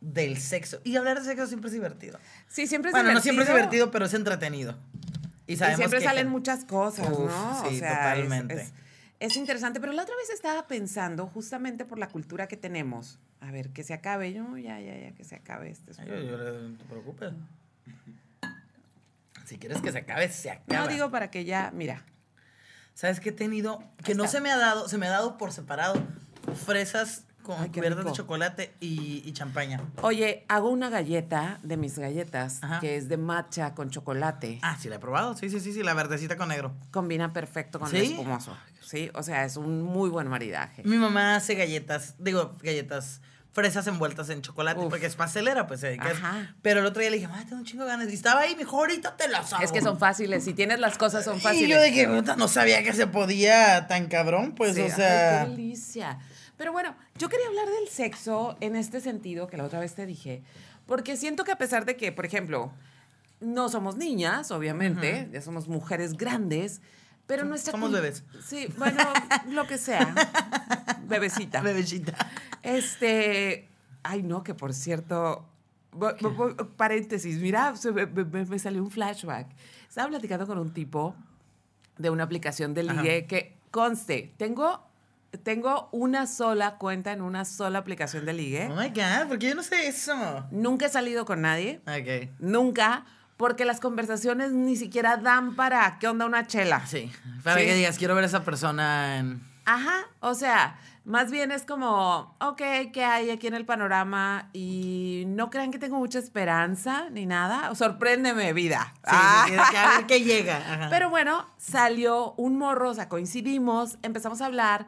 del 0.00 0.38
sexo. 0.38 0.80
Y 0.84 0.96
hablar 0.96 1.18
de 1.20 1.24
sexo 1.26 1.46
siempre 1.46 1.68
es 1.68 1.74
divertido. 1.74 2.18
Sí, 2.48 2.66
siempre 2.66 2.88
es 2.90 2.92
bueno, 2.92 3.08
no 3.08 3.20
divertido. 3.20 3.22
siempre 3.22 3.44
es 3.44 3.48
divertido, 3.50 3.90
pero 3.90 4.06
es 4.06 4.14
entretenido. 4.14 4.76
Y 5.46 5.54
Y 5.54 5.56
sabemos 5.56 5.78
siempre 5.78 5.98
que- 5.98 6.04
salen 6.04 6.28
muchas 6.28 6.64
cosas, 6.64 7.08
Uf, 7.10 7.28
¿no? 7.30 7.64
sí, 7.68 7.80
totalmente. 7.80 8.54
Es, 8.54 8.60
es 8.68 8.72
interesante, 9.36 9.80
pero 9.80 9.92
la 9.92 10.02
otra 10.02 10.16
vez 10.16 10.30
estaba 10.30 10.66
pensando, 10.66 11.26
justamente 11.26 11.84
por 11.84 11.98
la 11.98 12.08
cultura 12.08 12.48
que 12.48 12.56
tenemos, 12.56 13.18
a 13.40 13.50
ver, 13.50 13.70
que 13.70 13.84
se 13.84 13.92
acabe, 13.94 14.32
yo, 14.32 14.56
ya, 14.56 14.80
ya, 14.80 14.96
ya, 14.98 15.12
que 15.12 15.24
se 15.24 15.36
acabe 15.36 15.70
este. 15.70 15.92
Ay, 15.98 16.08
yo- 16.08 16.20
yo- 16.22 16.68
no 16.68 16.78
te 16.78 16.84
preocupes. 16.86 17.32
Si 19.46 19.58
quieres 19.58 19.80
que 19.82 19.90
se 19.92 19.98
acabe, 19.98 20.28
se 20.28 20.50
acaba. 20.50 20.80
No 20.84 20.88
digo 20.88 21.10
para 21.10 21.30
que 21.30 21.44
ya, 21.44 21.70
mira, 21.74 22.04
¿Sabes 22.92 23.20
qué 23.20 23.30
he 23.30 23.32
tenido? 23.32 23.82
Que 24.04 24.14
no 24.14 24.26
se 24.26 24.40
me 24.42 24.50
ha 24.50 24.58
dado, 24.58 24.86
se 24.88 24.98
me 24.98 25.06
ha 25.06 25.10
dado 25.10 25.38
por 25.38 25.52
separado 25.52 25.94
fresas 26.66 27.24
con 27.42 27.68
cubiertas 27.68 28.04
de 28.04 28.12
chocolate 28.12 28.74
y, 28.80 29.22
y 29.24 29.32
champaña. 29.32 29.80
Oye, 30.02 30.44
hago 30.48 30.68
una 30.70 30.88
galleta 30.90 31.58
de 31.62 31.76
mis 31.76 31.98
galletas, 31.98 32.58
Ajá. 32.62 32.80
que 32.80 32.96
es 32.96 33.08
de 33.08 33.16
matcha 33.16 33.74
con 33.74 33.90
chocolate. 33.90 34.58
Ah, 34.62 34.76
sí, 34.80 34.88
la 34.88 34.96
he 34.96 34.98
probado. 34.98 35.36
Sí, 35.36 35.50
sí, 35.50 35.60
sí, 35.60 35.72
sí, 35.72 35.82
la 35.82 35.94
verdecita 35.94 36.36
con 36.36 36.48
negro. 36.48 36.72
Combina 36.90 37.32
perfecto 37.32 37.78
con 37.80 37.94
el 37.94 38.02
espumoso. 38.02 38.56
Sí, 38.82 39.10
o 39.14 39.22
sea, 39.22 39.44
es 39.44 39.56
un 39.56 39.82
muy 39.82 40.10
buen 40.10 40.26
maridaje. 40.28 40.82
Mi 40.84 40.96
mamá 40.96 41.36
hace 41.36 41.54
galletas, 41.54 42.14
digo, 42.18 42.56
galletas 42.62 43.20
fresas 43.52 43.84
envueltas 43.88 44.30
en 44.30 44.42
chocolate, 44.42 44.78
Uf. 44.80 44.90
porque 44.90 45.06
es 45.06 45.16
pastelera, 45.16 45.66
pues. 45.66 45.82
eh, 45.82 45.96
Ajá. 46.00 46.54
pero 46.62 46.80
el 46.80 46.86
otro 46.86 47.00
día 47.00 47.10
le 47.10 47.16
dije, 47.16 47.28
ay, 47.32 47.44
tengo 47.46 47.56
un 47.56 47.64
chingo 47.64 47.82
de 47.84 47.90
ganas. 47.90 48.08
Y 48.08 48.14
estaba 48.14 48.42
ahí, 48.42 48.54
mejor 48.54 48.90
ahorita 48.90 49.16
te 49.16 49.26
las 49.28 49.52
hago. 49.52 49.64
Es 49.64 49.72
que 49.72 49.80
son 49.80 49.98
fáciles, 49.98 50.44
si 50.44 50.54
tienes 50.54 50.78
las 50.78 50.96
cosas 50.96 51.24
son 51.24 51.40
fáciles. 51.40 51.88
Y 51.92 51.96
yo 52.02 52.14
puta, 52.14 52.36
no 52.36 52.46
sabía 52.46 52.82
que 52.84 52.92
se 52.92 53.08
podía 53.08 53.88
tan 53.88 54.06
cabrón, 54.06 54.54
pues, 54.54 54.76
Sí, 54.76 54.82
o 54.82 54.84
ay, 54.84 54.90
sea. 54.92 55.44
qué 55.44 55.50
delicia. 55.50 56.18
Pero 56.60 56.72
bueno, 56.72 56.94
yo 57.16 57.30
quería 57.30 57.46
hablar 57.46 57.70
del 57.70 57.88
sexo 57.88 58.54
en 58.60 58.76
este 58.76 59.00
sentido 59.00 59.46
que 59.46 59.56
la 59.56 59.64
otra 59.64 59.80
vez 59.80 59.94
te 59.94 60.04
dije, 60.04 60.42
porque 60.84 61.16
siento 61.16 61.42
que 61.42 61.52
a 61.52 61.56
pesar 61.56 61.86
de 61.86 61.96
que, 61.96 62.12
por 62.12 62.26
ejemplo, 62.26 62.70
no 63.40 63.70
somos 63.70 63.96
niñas, 63.96 64.50
obviamente, 64.50 65.26
ya 65.32 65.40
somos 65.40 65.68
mujeres 65.68 66.18
grandes, 66.18 66.82
pero 67.26 67.46
nuestra 67.46 67.70
somos 67.70 67.90
bebés. 67.90 68.24
Sí, 68.44 68.68
bueno, 68.76 69.02
lo 69.48 69.66
que 69.66 69.78
sea. 69.78 70.14
Bebecita. 71.04 71.60
Bebecita. 71.62 72.12
Este, 72.62 73.66
ay 74.02 74.22
no, 74.22 74.42
que 74.42 74.52
por 74.52 74.74
cierto, 74.74 75.46
paréntesis, 76.76 77.38
mira, 77.40 77.72
me, 77.94 78.04
me- 78.04 78.44
me 78.44 78.58
salió 78.58 78.82
un 78.82 78.90
flashback. 78.90 79.46
Estaba 79.88 80.08
platicando 80.08 80.46
con 80.46 80.58
un 80.58 80.74
tipo 80.74 81.14
de 81.96 82.10
una 82.10 82.24
aplicación 82.24 82.74
de 82.74 82.82
Ajá. 82.82 83.00
ligue 83.00 83.26
que 83.26 83.56
conste, 83.70 84.34
tengo, 84.36 84.89
tengo 85.44 85.88
una 85.92 86.26
sola 86.26 86.76
cuenta 86.76 87.12
en 87.12 87.22
una 87.22 87.44
sola 87.44 87.78
aplicación 87.78 88.26
de 88.26 88.32
ligue. 88.32 88.68
Oh 88.70 88.76
my 88.76 88.88
god, 88.88 89.28
porque 89.28 89.48
yo 89.48 89.54
no 89.54 89.62
sé 89.62 89.86
eso. 89.86 90.46
Nunca 90.50 90.86
he 90.86 90.88
salido 90.88 91.24
con 91.24 91.40
nadie, 91.42 91.80
Ok. 91.86 92.30
nunca, 92.40 93.04
porque 93.36 93.64
las 93.64 93.80
conversaciones 93.80 94.52
ni 94.52 94.76
siquiera 94.76 95.16
dan 95.16 95.54
para 95.56 95.98
qué 95.98 96.08
onda 96.08 96.26
una 96.26 96.46
chela. 96.46 96.84
Sí. 96.86 97.10
Para 97.44 97.60
Sí. 97.60 97.66
que 97.66 97.74
digas, 97.74 97.96
quiero 97.98 98.14
ver 98.14 98.24
a 98.24 98.26
esa 98.26 98.44
persona 98.44 99.18
en. 99.18 99.48
Ajá, 99.66 100.06
o 100.20 100.34
sea, 100.34 100.78
más 101.04 101.30
bien 101.30 101.52
es 101.52 101.62
como, 101.64 102.34
ok, 102.40 102.60
¿qué 102.92 103.04
hay 103.04 103.30
aquí 103.30 103.46
en 103.46 103.54
el 103.54 103.64
panorama? 103.64 104.48
Y 104.52 105.24
no 105.28 105.48
crean 105.48 105.70
que 105.70 105.78
tengo 105.78 105.96
mucha 105.98 106.18
esperanza 106.18 107.08
ni 107.10 107.24
nada. 107.24 107.72
Sorpréndeme, 107.74 108.52
vida. 108.52 108.92
Sí, 108.96 109.00
Ah. 109.06 109.46
que 109.70 109.76
a 109.78 109.88
ver 109.96 110.06
qué 110.06 110.20
llega. 110.24 110.56
Ajá. 110.56 110.88
Pero 110.90 111.08
bueno, 111.08 111.46
salió 111.56 112.32
un 112.32 112.58
morro, 112.58 112.90
o 112.90 112.94
sea, 112.94 113.08
coincidimos, 113.08 113.96
empezamos 114.02 114.40
a 114.40 114.46
hablar. 114.46 114.86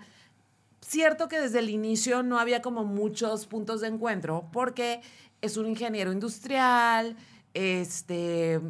Cierto 0.92 1.26
que 1.26 1.40
desde 1.40 1.61
el 1.61 1.70
inicio 1.70 2.22
no 2.22 2.38
había 2.38 2.61
como 2.61 2.85
muchos 2.85 3.46
puntos 3.46 3.81
de 3.81 3.88
encuentro, 3.88 4.50
porque 4.52 5.00
es 5.40 5.57
un 5.57 5.66
ingeniero 5.66 6.12
industrial, 6.12 7.16
este, 7.55 8.61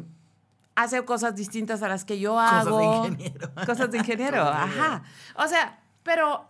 hace 0.73 1.03
cosas 1.03 1.35
distintas 1.35 1.83
a 1.83 1.89
las 1.89 2.05
que 2.05 2.19
yo 2.19 2.35
Cosas 2.35 2.63
de 2.63 2.71
hago. 2.71 3.07
ingeniero. 3.07 3.51
Cosas 3.65 3.91
de 3.91 3.97
ingeniero, 3.97 4.37
Cosas 4.37 4.73
de 4.73 4.81
ajá. 4.81 5.03
O 5.35 5.49
sea, 5.49 5.81
pero 6.03 6.45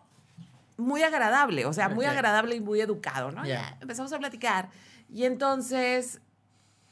muy 0.78 1.02
agradable, 1.02 1.66
o 1.66 1.74
sea, 1.74 1.90
muy 1.90 2.06
agradable 2.06 2.54
y 2.54 2.62
muy 2.62 2.80
educado, 2.80 3.32
¿no? 3.32 3.44
Ya 3.44 3.76
empezamos 3.82 4.14
a 4.14 4.20
platicar 4.20 4.70
y 5.12 5.24
entonces 5.26 6.22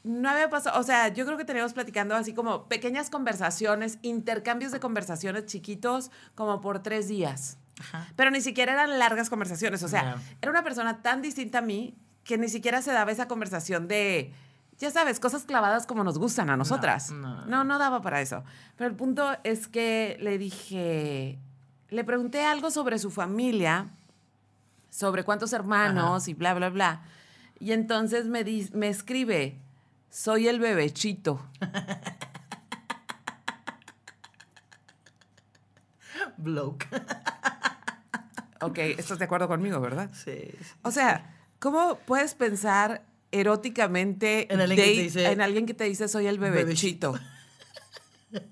no 0.02 0.28
había 0.28 0.50
pasado, 0.50 0.80
o 0.80 0.82
sea, 0.82 1.06
yo 1.06 1.24
creo 1.24 1.38
que 1.38 1.44
teníamos 1.44 1.72
platicando 1.72 2.16
así 2.16 2.34
como 2.34 2.66
pequeñas 2.66 3.10
conversaciones, 3.10 4.00
intercambios 4.02 4.72
de 4.72 4.80
conversaciones 4.80 5.46
chiquitos, 5.46 6.10
como 6.34 6.60
por 6.60 6.82
tres 6.82 7.06
días. 7.06 7.58
Ajá. 7.80 8.06
Pero 8.16 8.30
ni 8.30 8.40
siquiera 8.40 8.72
eran 8.74 8.98
largas 8.98 9.28
conversaciones, 9.30 9.82
o 9.82 9.88
sea, 9.88 10.16
era 10.40 10.50
una 10.50 10.62
persona 10.62 11.02
tan 11.02 11.22
distinta 11.22 11.58
a 11.58 11.62
mí 11.62 11.94
que 12.24 12.38
ni 12.38 12.48
siquiera 12.48 12.82
se 12.82 12.92
daba 12.92 13.10
esa 13.10 13.26
conversación 13.28 13.88
de, 13.88 14.32
ya 14.78 14.90
sabes, 14.90 15.18
cosas 15.18 15.44
clavadas 15.44 15.86
como 15.86 16.04
nos 16.04 16.18
gustan 16.18 16.50
a 16.50 16.56
nosotras. 16.56 17.10
no. 17.10 17.44
no, 17.46 17.64
no 17.64 17.78
daba 17.78 18.00
para 18.02 18.20
eso. 18.20 18.44
Pero 18.76 18.88
el 18.90 18.96
punto 18.96 19.36
es 19.42 19.66
que 19.68 20.16
le 20.20 20.38
dije, 20.38 21.38
le 21.88 22.04
pregunté 22.04 22.44
algo 22.44 22.70
sobre 22.70 22.98
su 22.98 23.10
familia, 23.10 23.88
sobre 24.90 25.24
cuántos 25.24 25.52
hermanos 25.52 26.28
y 26.28 26.34
bla, 26.34 26.54
bla, 26.54 26.68
bla. 26.68 27.02
Y 27.58 27.72
entonces 27.72 28.26
me, 28.26 28.44
di- 28.44 28.70
me 28.74 28.88
escribe, 28.88 29.58
soy 30.10 30.46
el 30.48 30.60
bebechito. 30.60 31.40
Bloke. 36.42 36.86
Ok, 38.60 38.78
estás 38.78 39.18
de 39.18 39.24
acuerdo 39.24 39.48
conmigo, 39.48 39.80
¿verdad? 39.80 40.10
Sí. 40.12 40.50
sí. 40.60 40.74
O 40.82 40.90
sea, 40.90 41.34
¿cómo 41.58 41.98
puedes 42.06 42.34
pensar 42.34 43.02
eróticamente 43.32 44.52
En 44.52 44.60
alguien 44.60 44.76
que 44.78 44.84
te 44.94 45.02
dice- 45.02 45.32
en 45.32 45.40
alguien 45.40 45.66
que 45.66 45.74
te 45.74 45.84
dice 45.84 46.06
soy 46.08 46.26
el 46.26 46.38
bebechito? 46.38 47.14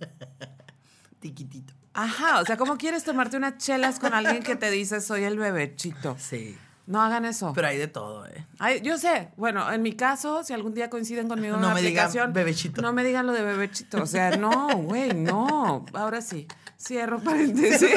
Tiquitito. 1.20 1.74
Ajá, 1.92 2.40
o 2.40 2.44
sea, 2.44 2.56
¿cómo 2.56 2.76
quieres 2.78 3.04
tomarte 3.04 3.36
unas 3.36 3.58
chelas 3.58 3.98
con 3.98 4.14
alguien 4.14 4.42
que 4.42 4.56
te 4.56 4.70
dice 4.70 5.00
soy 5.00 5.24
el 5.24 5.38
bebechito? 5.38 6.16
Sí. 6.18 6.56
No 6.86 7.00
hagan 7.02 7.24
eso. 7.24 7.52
Pero 7.54 7.68
hay 7.68 7.78
de 7.78 7.86
todo, 7.88 8.26
¿eh? 8.26 8.46
Ay, 8.58 8.80
yo 8.80 8.98
sé, 8.98 9.28
bueno, 9.36 9.70
en 9.70 9.80
mi 9.82 9.92
caso, 9.92 10.42
si 10.42 10.52
algún 10.54 10.74
día 10.74 10.90
coinciden 10.90 11.28
conmigo 11.28 11.54
en 11.54 11.60
No 11.60 11.66
una 11.68 11.74
me 11.74 11.82
digan 11.82 12.32
bebechito. 12.32 12.82
no 12.82 12.92
me 12.92 13.04
digan 13.04 13.26
lo 13.26 13.32
de 13.32 13.42
bebechito, 13.42 14.02
o 14.02 14.06
sea, 14.06 14.36
no, 14.36 14.68
güey, 14.78 15.12
no. 15.14 15.84
Ahora 15.92 16.20
sí, 16.20 16.48
cierro 16.86 17.20
paréntesis. 17.20 17.90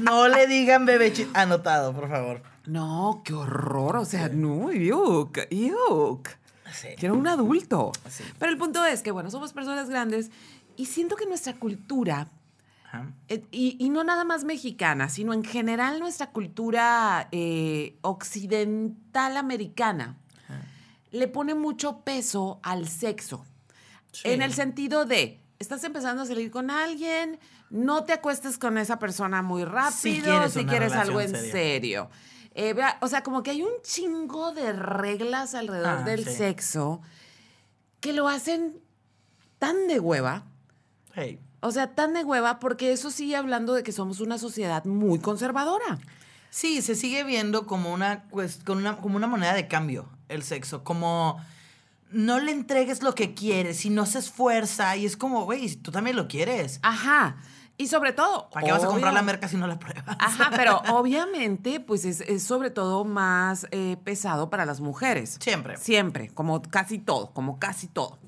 No 0.00 0.28
le 0.28 0.46
digan 0.46 0.84
bebechito. 0.86 1.30
Anotado, 1.34 1.92
por 1.92 2.08
favor. 2.08 2.42
No, 2.66 3.22
qué 3.24 3.34
horror, 3.34 3.96
o 3.96 4.04
sea, 4.04 4.28
no, 4.28 4.72
yuk, 4.72 5.38
yuk. 5.50 6.28
Sí. 6.72 6.88
Quiero 6.98 7.14
un 7.14 7.26
adulto. 7.26 7.92
Sí. 8.08 8.24
Pero 8.38 8.50
el 8.50 8.58
punto 8.58 8.84
es 8.84 9.02
que, 9.02 9.10
bueno, 9.10 9.30
somos 9.30 9.52
personas 9.52 9.88
grandes 9.90 10.30
y 10.76 10.86
siento 10.86 11.16
que 11.16 11.26
nuestra 11.26 11.54
cultura, 11.54 12.28
Ajá. 12.86 13.10
eh, 13.28 13.44
y, 13.50 13.76
y 13.78 13.90
no 13.90 14.04
nada 14.04 14.24
más 14.24 14.44
mexicana, 14.44 15.08
sino 15.10 15.34
en 15.34 15.44
general 15.44 16.00
nuestra 16.00 16.30
cultura 16.30 17.28
eh, 17.30 17.98
occidental 18.00 19.36
americana, 19.36 20.16
le 21.10 21.28
pone 21.28 21.54
mucho 21.54 22.00
peso 22.00 22.58
al 22.62 22.88
sexo. 22.88 23.44
Sí. 24.12 24.30
En 24.30 24.40
el 24.40 24.54
sentido 24.54 25.04
de, 25.04 25.41
estás 25.62 25.82
empezando 25.84 26.22
a 26.22 26.26
salir 26.26 26.50
con 26.50 26.70
alguien, 26.70 27.38
no 27.70 28.04
te 28.04 28.12
acuestes 28.12 28.58
con 28.58 28.76
esa 28.76 28.98
persona 28.98 29.40
muy 29.42 29.64
rápido 29.64 30.24
quieres 30.24 30.52
si 30.52 30.64
quieres 30.66 30.92
algo 30.92 31.20
en 31.20 31.30
serio. 31.34 32.10
Eh, 32.54 32.74
o 33.00 33.08
sea, 33.08 33.22
como 33.22 33.42
que 33.42 33.50
hay 33.52 33.62
un 33.62 33.72
chingo 33.82 34.52
de 34.52 34.74
reglas 34.74 35.54
alrededor 35.54 36.00
Ah, 36.00 36.02
del 36.02 36.24
sí. 36.26 36.34
sexo 36.34 37.00
que 38.00 38.12
lo 38.12 38.28
hacen 38.28 38.78
tan 39.58 39.86
de 39.88 39.98
hueva. 40.00 40.44
Hey. 41.14 41.38
O 41.60 41.70
sea, 41.70 41.94
tan 41.94 42.12
de 42.12 42.24
hueva 42.24 42.58
porque 42.58 42.92
eso 42.92 43.10
sigue 43.10 43.36
hablando 43.36 43.72
de 43.72 43.82
que 43.82 43.92
somos 43.92 44.20
una 44.20 44.36
sociedad 44.36 44.84
muy 44.84 45.18
conservadora. 45.20 45.98
Sí, 46.50 46.82
se 46.82 46.94
sigue 46.96 47.24
viendo 47.24 47.66
como 47.66 47.92
una, 47.92 48.28
cues- 48.28 48.62
con 48.64 48.78
una, 48.78 48.98
como 48.98 49.16
una 49.16 49.26
moneda 49.28 49.54
de 49.54 49.68
cambio 49.68 50.08
el 50.28 50.42
sexo. 50.42 50.84
Como 50.84 51.42
no 52.12 52.40
le 52.40 52.52
entregues 52.52 53.02
lo 53.02 53.14
que 53.14 53.34
quieres 53.34 53.78
si 53.78 53.90
no 53.90 54.06
se 54.06 54.18
esfuerza. 54.18 54.96
Y 54.96 55.06
es 55.06 55.16
como, 55.16 55.44
güey, 55.44 55.74
tú 55.76 55.90
también 55.90 56.16
lo 56.16 56.28
quieres. 56.28 56.78
Ajá. 56.82 57.36
Y 57.78 57.88
sobre 57.88 58.12
todo... 58.12 58.48
¿Para 58.50 58.66
qué 58.66 58.72
vas 58.72 58.84
a 58.84 58.86
comprar 58.86 59.12
la 59.12 59.22
merca 59.22 59.48
si 59.48 59.56
no 59.56 59.66
la 59.66 59.78
pruebas? 59.78 60.16
Ajá, 60.18 60.50
pero 60.56 60.82
obviamente, 60.90 61.80
pues 61.80 62.04
es, 62.04 62.20
es 62.20 62.42
sobre 62.42 62.70
todo 62.70 63.04
más 63.04 63.66
eh, 63.70 63.96
pesado 64.04 64.50
para 64.50 64.66
las 64.66 64.80
mujeres. 64.80 65.38
Siempre. 65.40 65.76
Siempre, 65.78 66.28
como 66.28 66.62
casi 66.62 66.98
todo, 66.98 67.32
como 67.32 67.58
casi 67.58 67.88
todo. 67.88 68.18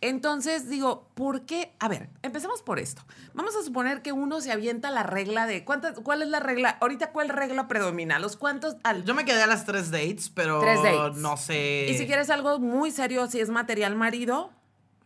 Entonces 0.00 0.68
digo, 0.68 1.08
¿por 1.14 1.46
qué? 1.46 1.74
A 1.78 1.88
ver, 1.88 2.10
empecemos 2.22 2.62
por 2.62 2.78
esto. 2.78 3.02
Vamos 3.34 3.56
a 3.56 3.62
suponer 3.64 4.02
que 4.02 4.12
uno 4.12 4.40
se 4.40 4.52
avienta 4.52 4.90
la 4.90 5.02
regla 5.02 5.46
de 5.46 5.64
cuántas, 5.64 5.98
¿cuál 6.00 6.22
es 6.22 6.28
la 6.28 6.38
regla? 6.40 6.76
Ahorita, 6.80 7.12
¿cuál 7.12 7.28
regla 7.30 7.66
predomina? 7.66 8.18
¿Los 8.18 8.36
cuántos? 8.36 8.76
Al, 8.82 9.04
Yo 9.04 9.14
me 9.14 9.24
quedé 9.24 9.42
a 9.42 9.46
las 9.46 9.64
tres 9.64 9.90
dates, 9.90 10.28
pero 10.28 10.60
Tres 10.60 10.82
dates. 10.82 11.16
no 11.18 11.36
sé. 11.36 11.86
y 11.90 11.94
si 11.96 12.06
quieres 12.06 12.28
algo 12.30 12.58
muy 12.58 12.90
serio, 12.90 13.26
si 13.26 13.40
es 13.40 13.48
material 13.48 13.96
marido, 13.96 14.52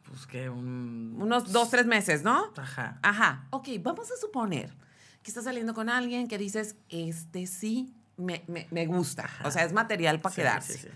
Pues 0.09 0.27
que 0.27 0.51
un. 0.51 1.17
unos 1.21 1.53
dos, 1.53 1.71
tres 1.71 1.87
meses, 1.87 2.23
¿no? 2.25 2.53
Ajá. 2.57 2.99
Ajá. 3.03 3.47
Ok, 3.51 3.69
vamos 3.81 4.11
a 4.11 4.17
suponer 4.17 4.75
que 5.23 5.31
estás 5.31 5.45
saliendo 5.45 5.73
con 5.73 5.89
alguien 5.89 6.27
que 6.27 6.37
dices, 6.37 6.75
este 6.89 7.47
sí 7.47 7.95
me, 8.17 8.43
me- 8.49 8.67
me 8.71 8.87
gusta. 8.87 9.31
O 9.45 9.51
sea, 9.53 9.65
es 9.65 9.73
material 9.73 10.21
para 10.21 10.35
Sí, 10.35 10.41
quedarse. 10.41 10.73
sí, 10.75 10.79
sí. 10.81 10.89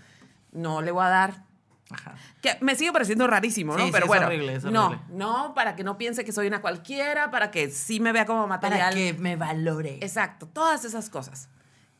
No 0.51 0.81
le 0.81 0.91
voy 0.91 1.05
a 1.05 1.09
dar 1.09 1.43
Ajá. 1.89 2.15
Que 2.41 2.57
me 2.61 2.75
sigue 2.75 2.91
pareciendo 2.91 3.27
rarísimo, 3.27 3.73
¿no? 3.73 3.79
Sí, 3.79 3.85
sí, 3.85 3.91
Pero 3.91 4.05
es 4.05 4.07
bueno, 4.07 4.25
horrible, 4.27 4.55
es 4.55 4.63
no, 4.65 4.87
horrible. 4.87 5.03
no, 5.09 5.53
para 5.53 5.75
que 5.75 5.83
no 5.83 5.97
piense 5.97 6.25
que 6.25 6.31
soy 6.31 6.47
una 6.47 6.59
cualquiera, 6.61 7.29
para 7.29 7.51
que 7.51 7.69
sí 7.69 7.99
me 7.99 8.11
vea 8.11 8.25
como 8.25 8.47
material. 8.47 8.79
Para 8.81 8.95
que 8.95 9.13
me 9.13 9.35
valore. 9.35 9.99
Exacto, 10.01 10.47
todas 10.47 10.83
esas 10.83 11.09
cosas. 11.09 11.47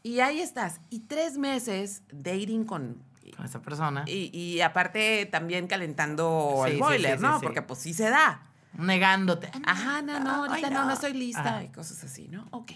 Y 0.02 0.20
ahí 0.22 0.42
estás. 0.42 0.82
Y 0.90 1.02
tres 1.02 1.38
meses 1.38 2.02
dating 2.12 2.66
con... 2.66 3.04
Con 3.36 3.46
esa 3.46 3.62
persona. 3.62 4.04
Y, 4.08 4.30
y 4.38 4.62
aparte 4.62 5.26
también 5.26 5.68
calentando 5.68 6.62
Sí, 6.64 6.70
el 6.72 6.76
sí, 6.78 6.82
boiler, 6.82 7.18
sí, 7.18 7.24
¿no? 7.24 7.34
sí, 7.34 7.40
sí. 7.40 7.44
Porque 7.46 7.62
pues 7.62 7.80
sí 7.80 7.94
se 7.94 8.10
da. 8.10 8.42
Negándote. 8.74 9.52
Ajá, 9.66 10.02
no, 10.02 10.20
no, 10.20 10.44
Ay, 10.46 10.50
ahorita 10.50 10.70
no, 10.70 10.86
no 10.86 10.94
estoy 10.94 11.14
lista 11.14 11.42
Ajá. 11.42 11.64
y 11.64 11.70
cosas 11.70 12.04
así, 12.04 12.28
¿no? 12.28 12.48
Ok. 12.52 12.72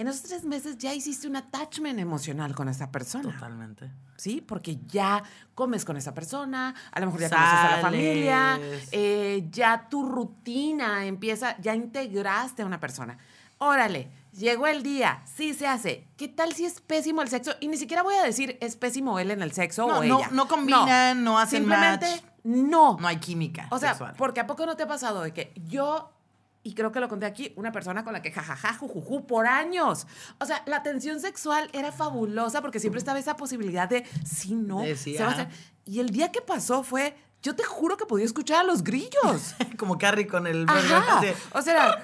En 0.00 0.08
esos 0.08 0.22
tres 0.22 0.44
meses 0.44 0.78
ya 0.78 0.94
hiciste 0.94 1.26
un 1.28 1.36
attachment 1.36 1.98
emocional 1.98 2.54
con 2.54 2.68
esa 2.68 2.90
persona. 2.90 3.32
Totalmente. 3.32 3.90
¿sí? 4.16 4.40
Porque 4.40 4.78
ya 4.86 5.22
comes 5.54 5.84
con 5.84 5.96
esa 5.96 6.12
persona, 6.14 6.74
a 6.92 7.00
lo 7.00 7.06
mejor 7.06 7.20
ya 7.20 7.28
conoces 7.30 7.48
a 7.50 7.62
la 7.64 7.68
Sales. 7.68 7.82
familia, 7.82 8.60
eh, 8.92 9.46
ya 9.50 9.88
tu 9.88 10.06
rutina 10.06 11.06
empieza, 11.06 11.56
ya 11.60 11.74
integraste 11.74 12.62
a 12.62 12.66
una 12.66 12.80
persona. 12.80 13.18
Órale, 13.58 14.10
llegó 14.32 14.66
el 14.66 14.82
día, 14.82 15.22
sí 15.24 15.52
se 15.54 15.66
hace. 15.66 16.06
¿Qué 16.16 16.28
tal 16.28 16.52
si 16.54 16.64
es 16.64 16.80
pésimo 16.80 17.20
el 17.22 17.28
sexo? 17.28 17.52
Y 17.60 17.68
ni 17.68 17.76
siquiera 17.76 18.02
voy 18.02 18.14
a 18.14 18.22
decir 18.22 18.56
es 18.60 18.76
pésimo 18.76 19.18
él 19.18 19.30
en 19.30 19.42
el 19.42 19.52
sexo 19.52 19.86
No, 19.86 19.98
o 19.98 20.04
no- 20.04 20.18
ella. 20.18 20.28
no 20.32 20.48
combinan, 20.48 21.22
no 21.24 21.38
hacen 21.38 21.60
Simplemente 21.62 22.06
match. 22.06 22.22
no. 22.44 22.96
No 23.00 23.06
hay 23.08 23.18
química. 23.18 23.68
O 23.70 23.78
sea, 23.78 23.90
sexual. 23.90 24.14
porque 24.16 24.40
¿a 24.40 24.46
poco 24.46 24.64
no 24.66 24.76
te 24.76 24.82
ha 24.84 24.88
pasado 24.88 25.20
de 25.22 25.32
que 25.34 25.52
yo, 25.66 26.10
y 26.62 26.74
creo 26.74 26.92
que 26.92 27.00
lo 27.00 27.08
conté 27.08 27.26
aquí, 27.26 27.52
una 27.56 27.72
persona 27.72 28.04
con 28.04 28.12
la 28.12 28.22
que 28.22 28.30
jajaja, 28.30 28.74
jujuju, 28.74 29.26
por 29.26 29.46
años? 29.46 30.06
O 30.38 30.46
sea, 30.46 30.62
la 30.66 30.82
tensión 30.82 31.20
sexual 31.20 31.70
era 31.72 31.92
fabulosa 31.92 32.60
porque 32.60 32.80
siempre 32.80 32.98
estaba 32.98 33.18
esa 33.18 33.36
posibilidad 33.36 33.88
de, 33.88 34.04
sí, 34.24 34.54
no, 34.54 34.84
se 34.94 35.18
va 35.18 35.26
a 35.26 35.30
hacer. 35.30 35.48
Y 35.86 36.00
el 36.00 36.10
día 36.10 36.30
que 36.30 36.42
pasó 36.42 36.82
fue, 36.82 37.16
yo 37.42 37.56
te 37.56 37.64
juro 37.64 37.96
que 37.96 38.04
podía 38.06 38.26
escuchar 38.26 38.60
a 38.60 38.64
los 38.64 38.84
grillos. 38.84 39.54
Como 39.78 39.96
Carrie 39.98 40.26
con 40.26 40.46
el 40.46 40.66
Ajá. 40.68 41.22
O 41.52 41.62
sea, 41.62 42.00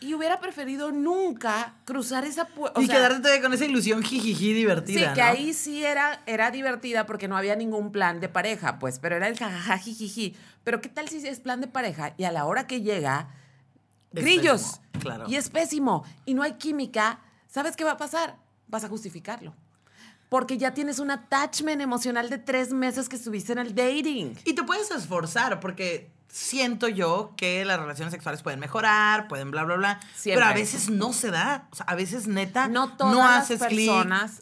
y 0.00 0.14
hubiera 0.14 0.40
preferido 0.40 0.92
nunca 0.92 1.74
cruzar 1.84 2.24
esa 2.24 2.46
puerta. 2.46 2.80
y 2.82 2.86
quedarte 2.88 3.20
todavía 3.20 3.42
con 3.42 3.52
esa 3.54 3.64
ilusión 3.64 4.02
jijiji 4.02 4.52
divertida. 4.52 5.08
Sí, 5.08 5.14
que 5.14 5.20
¿no? 5.20 5.26
ahí 5.26 5.54
sí 5.54 5.84
era, 5.84 6.22
era 6.26 6.50
divertida 6.50 7.06
porque 7.06 7.28
no 7.28 7.36
había 7.36 7.56
ningún 7.56 7.92
plan 7.92 8.20
de 8.20 8.28
pareja, 8.28 8.78
pues, 8.78 8.98
pero 8.98 9.16
era 9.16 9.28
el 9.28 9.38
jajaja, 9.38 9.78
jijiji. 9.78 10.36
Pero 10.64 10.80
¿qué 10.80 10.88
tal 10.90 11.08
si 11.08 11.26
es 11.26 11.40
plan 11.40 11.60
de 11.60 11.66
pareja 11.66 12.12
y 12.18 12.24
a 12.24 12.32
la 12.32 12.44
hora 12.44 12.66
que 12.66 12.82
llega, 12.82 13.28
Es 14.12 14.22
grillos? 14.22 14.62
pésimo, 14.62 15.00
claro. 15.00 15.24
Y 15.28 15.36
es 15.36 15.48
pésimo 15.48 16.04
y 16.26 16.34
no 16.34 16.42
hay 16.42 16.54
química, 16.54 17.20
¿sabes 17.48 17.76
qué 17.76 17.84
va 17.84 17.92
a 17.92 17.96
pasar? 17.96 18.36
Vas 18.68 18.84
a 18.84 18.88
justificarlo. 18.88 19.54
Porque 20.30 20.56
ya 20.56 20.72
tienes 20.72 20.98
un 20.98 21.10
attachment 21.10 21.82
emocional 21.82 22.30
de 22.30 22.38
tres 22.38 22.72
meses 22.72 23.10
que 23.10 23.16
estuviste 23.16 23.52
en 23.52 23.58
el 23.58 23.74
dating. 23.74 24.38
Y 24.46 24.54
te 24.54 24.62
puedes 24.62 24.90
esforzar 24.90 25.60
porque 25.60 26.10
siento 26.28 26.88
yo 26.88 27.34
que 27.36 27.64
las 27.64 27.78
relaciones 27.78 28.12
sexuales 28.12 28.42
pueden 28.42 28.60
mejorar, 28.60 29.28
pueden 29.28 29.50
bla, 29.50 29.64
bla, 29.64 29.76
bla. 29.76 30.00
Siempre. 30.14 30.40
Pero 30.42 30.50
a 30.50 30.54
veces 30.54 30.88
no 30.88 31.12
se 31.12 31.30
da. 31.30 31.68
O 31.72 31.76
sea, 31.76 31.84
a 31.86 31.94
veces 31.94 32.26
neta 32.26 32.68
No 32.68 32.96
todas 32.96 33.50
haces 33.50 33.62
clic, 33.64 33.90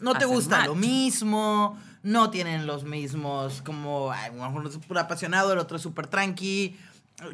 no 0.01 0.13
te 0.15 0.25
gusta 0.25 0.59
match. 0.59 0.67
lo 0.67 0.75
mismo, 0.75 1.77
no 2.03 2.29
tienen 2.29 2.65
los 2.65 2.83
mismos, 2.83 3.61
como, 3.63 4.11
ay, 4.11 4.31
uno 4.33 4.67
es 4.67 4.73
súper 4.73 4.99
apasionado, 4.99 5.51
el 5.51 5.59
otro 5.59 5.77
es 5.77 5.83
súper 5.83 6.07
tranqui, 6.07 6.77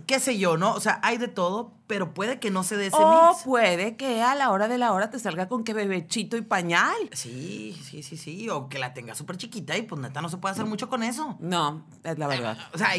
qué 0.08 0.20
sé 0.20 0.38
yo, 0.38 0.58
¿no? 0.58 0.74
O 0.74 0.80
sea, 0.80 1.00
hay 1.04 1.18
de 1.18 1.28
todo, 1.28 1.74
pero 1.88 2.14
puede 2.14 2.40
que 2.40 2.50
no 2.52 2.64
se 2.64 2.78
dé 2.78 2.88
ese 2.88 2.98
O 2.98 3.30
mix. 3.32 3.44
puede 3.44 3.96
que 3.98 4.22
a 4.24 4.34
la 4.36 4.50
hora 4.52 4.68
de 4.68 4.78
la 4.78 4.92
hora 4.94 5.10
te 5.10 5.20
salga 5.20 5.48
con 5.48 5.64
que 5.64 5.74
bebechito 5.74 6.38
y 6.38 6.42
pañal. 6.42 6.96
Sí, 7.14 7.80
sí, 7.84 8.02
sí, 8.04 8.18
sí. 8.18 8.50
O 8.50 8.68
que 8.70 8.80
la 8.80 8.94
tenga 8.94 9.14
súper 9.16 9.38
chiquita 9.38 9.78
y 9.78 9.84
pues 9.84 10.02
neta 10.02 10.22
no 10.22 10.30
se 10.30 10.38
puede 10.38 10.54
hacer 10.54 10.66
mucho 10.66 10.90
con 10.90 11.04
eso. 11.04 11.38
No, 11.40 11.86
es 12.04 12.18
la 12.18 12.28
verdad. 12.28 12.58
O 12.74 12.78
sea, 12.78 12.90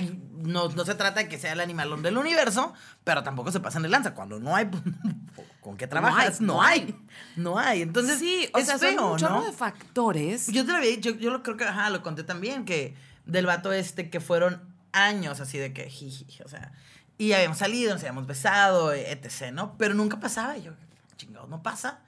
no, 0.42 0.68
no 0.68 0.84
se 0.84 0.94
trata 0.94 1.20
de 1.20 1.28
que 1.28 1.38
sea 1.38 1.52
el 1.52 1.60
animalón 1.60 2.02
del 2.02 2.16
universo, 2.18 2.72
pero 3.04 3.22
tampoco 3.22 3.50
se 3.52 3.60
pasan 3.60 3.82
de 3.82 3.88
lanza. 3.88 4.14
Cuando 4.14 4.38
no 4.38 4.54
hay, 4.54 4.66
pues, 4.66 4.82
¿con 5.60 5.76
qué 5.76 5.86
trabajas? 5.86 6.40
no 6.40 6.54
No 6.54 6.62
hay. 6.62 6.80
hay. 6.80 6.96
No 7.36 7.58
hay. 7.58 7.82
Entonces, 7.82 8.18
sí, 8.18 8.48
o 8.54 8.58
es 8.58 8.66
sea, 8.66 8.78
feo, 8.78 8.98
son 9.00 9.12
un 9.12 9.18
chorro 9.18 9.36
¿no? 9.40 9.44
de 9.44 9.52
factores. 9.52 10.46
Yo 10.48 10.64
te 10.64 10.72
lo 10.72 10.78
había 10.78 10.90
dicho, 10.90 11.10
yo 11.10 11.30
lo 11.30 11.42
creo 11.42 11.56
que, 11.56 11.64
ajá, 11.64 11.90
lo 11.90 12.02
conté 12.02 12.22
también, 12.24 12.64
que 12.64 12.94
del 13.24 13.46
vato 13.46 13.72
este 13.72 14.08
que 14.10 14.20
fueron 14.20 14.75
años 14.96 15.40
así 15.40 15.58
de 15.58 15.72
que, 15.72 15.88
jiji, 15.88 16.42
o 16.44 16.48
sea, 16.48 16.72
y 17.18 17.32
habíamos 17.32 17.58
salido, 17.58 17.92
nos 17.92 18.02
habíamos 18.02 18.26
besado, 18.26 18.92
etc., 18.92 19.52
¿no? 19.52 19.76
Pero 19.78 19.94
nunca 19.94 20.20
pasaba. 20.20 20.56
Y 20.58 20.64
yo, 20.64 20.72
chingados, 21.16 21.48
no 21.48 21.62
pasa. 21.62 22.00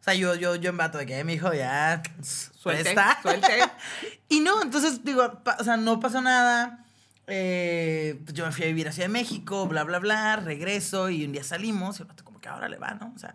O 0.00 0.04
sea, 0.04 0.14
yo, 0.14 0.34
yo, 0.34 0.54
yo 0.54 0.70
en 0.70 0.76
vato 0.76 0.96
de 0.96 1.06
que 1.06 1.22
mi 1.24 1.34
hijo 1.34 1.52
ya 1.52 2.02
Suelte, 2.22 2.84
suelta. 2.84 3.18
suelte. 3.20 3.62
y 4.28 4.40
no, 4.40 4.62
entonces 4.62 5.04
digo, 5.04 5.42
o 5.58 5.64
sea, 5.64 5.76
no 5.76 6.00
pasó 6.00 6.22
nada. 6.22 6.84
Eh, 7.26 8.18
pues 8.24 8.32
yo 8.32 8.46
me 8.46 8.52
fui 8.52 8.64
a 8.64 8.68
vivir 8.68 8.88
hacia 8.88 9.06
México, 9.08 9.66
bla, 9.66 9.84
bla, 9.84 9.98
bla, 9.98 10.36
regreso 10.36 11.10
y 11.10 11.26
un 11.26 11.32
día 11.32 11.44
salimos 11.44 12.00
y 12.00 12.02
el 12.02 12.24
como 12.24 12.40
que 12.40 12.48
ahora 12.48 12.68
le 12.70 12.78
va, 12.78 12.94
¿no? 12.94 13.12
O 13.14 13.18
sea, 13.18 13.34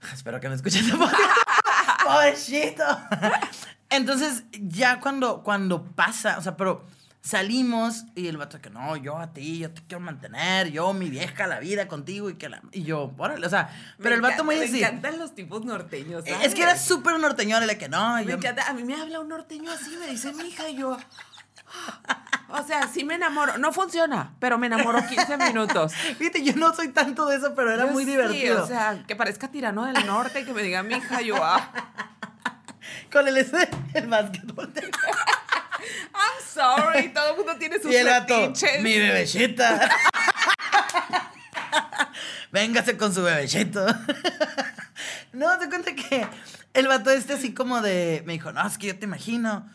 espero 0.12 0.38
que 0.38 0.48
me 0.48 0.54
escuchen 0.54 0.88
tampoco. 0.88 1.10
Pobrecito. 2.04 2.84
Entonces, 3.90 4.44
ya 4.52 5.00
cuando, 5.00 5.42
cuando 5.42 5.84
pasa, 5.84 6.38
o 6.38 6.42
sea, 6.42 6.56
pero 6.56 6.86
salimos 7.26 8.04
y 8.14 8.28
el 8.28 8.36
vato 8.36 8.60
que 8.60 8.70
no, 8.70 8.96
yo 8.96 9.18
a 9.18 9.32
ti, 9.32 9.58
yo 9.58 9.70
te 9.72 9.82
quiero 9.82 10.00
mantener, 10.00 10.70
yo, 10.70 10.92
mi 10.92 11.10
vieja, 11.10 11.46
la 11.48 11.58
vida 11.58 11.88
contigo 11.88 12.30
y 12.30 12.34
que 12.34 12.48
la. 12.48 12.60
Y 12.70 12.84
yo, 12.84 13.12
órale, 13.18 13.44
o 13.44 13.50
sea, 13.50 13.68
pero 13.98 14.10
Me 14.10 14.14
el 14.16 14.20
vato 14.20 14.34
encanta- 14.34 14.44
muy 14.44 14.56
Me 14.58 14.64
así. 14.66 14.78
encantan 14.78 15.18
los 15.18 15.34
tipos 15.34 15.64
norteños. 15.64 16.24
Es 16.42 16.54
que 16.54 16.62
era 16.62 16.76
súper 16.78 17.18
norteñón, 17.18 17.62
el 17.62 17.68
de 17.68 17.78
que 17.78 17.88
no, 17.88 18.14
Me 18.14 18.26
yo. 18.26 18.36
encanta. 18.36 18.68
A 18.68 18.72
mí 18.74 18.84
me 18.84 18.94
habla 18.94 19.18
un 19.20 19.28
norteño 19.28 19.70
así, 19.72 19.96
me 19.98 20.06
dice 20.06 20.32
mi 20.34 20.44
hija 20.44 20.68
y 20.68 20.76
yo. 20.76 20.96
O 22.48 22.62
sea, 22.64 22.86
sí 22.86 23.02
me 23.02 23.16
enamoro. 23.16 23.58
No 23.58 23.72
funciona, 23.72 24.32
pero 24.38 24.56
me 24.56 24.68
enamoro 24.68 25.04
15 25.04 25.36
minutos. 25.48 25.92
Fíjate, 25.94 26.44
yo 26.44 26.54
no 26.54 26.72
soy 26.74 26.88
tanto 26.88 27.26
de 27.26 27.38
eso, 27.38 27.54
pero 27.56 27.72
era 27.72 27.86
Yo 27.86 27.92
muy 27.92 28.04
sí, 28.04 28.10
divertido. 28.12 28.62
o 28.62 28.66
sea, 28.68 29.02
que 29.06 29.16
parezca 29.16 29.48
tirano 29.48 29.84
del 29.84 30.06
norte 30.06 30.40
y 30.40 30.44
que 30.44 30.52
me 30.52 30.62
diga 30.62 30.84
mi 30.84 30.94
hija, 30.94 31.20
yo. 31.22 31.34
ah, 31.42 31.72
Con 33.12 33.26
el 33.26 33.36
el 33.36 34.06
básquetbol. 34.06 34.72
I'm 36.14 36.42
sorry, 36.46 37.08
todo 37.12 37.30
el 37.30 37.36
mundo 37.36 37.56
tiene 37.58 37.78
sus 37.80 37.90
Y 37.92 37.96
el 37.96 38.06
gato, 38.06 38.34
fetiches. 38.52 38.82
mi 38.82 38.98
bebechita. 38.98 39.88
Véngase 42.52 42.96
con 42.96 43.14
su 43.14 43.22
bebechito. 43.22 43.84
no, 45.32 45.58
te 45.58 45.68
cuenta 45.68 45.94
que 45.94 46.26
el 46.74 46.88
vato 46.88 47.10
este 47.10 47.34
así 47.34 47.52
como 47.52 47.80
de... 47.82 48.22
Me 48.26 48.34
dijo, 48.34 48.52
no, 48.52 48.66
es 48.66 48.78
que 48.78 48.88
yo 48.88 48.98
te 48.98 49.04
imagino... 49.04 49.68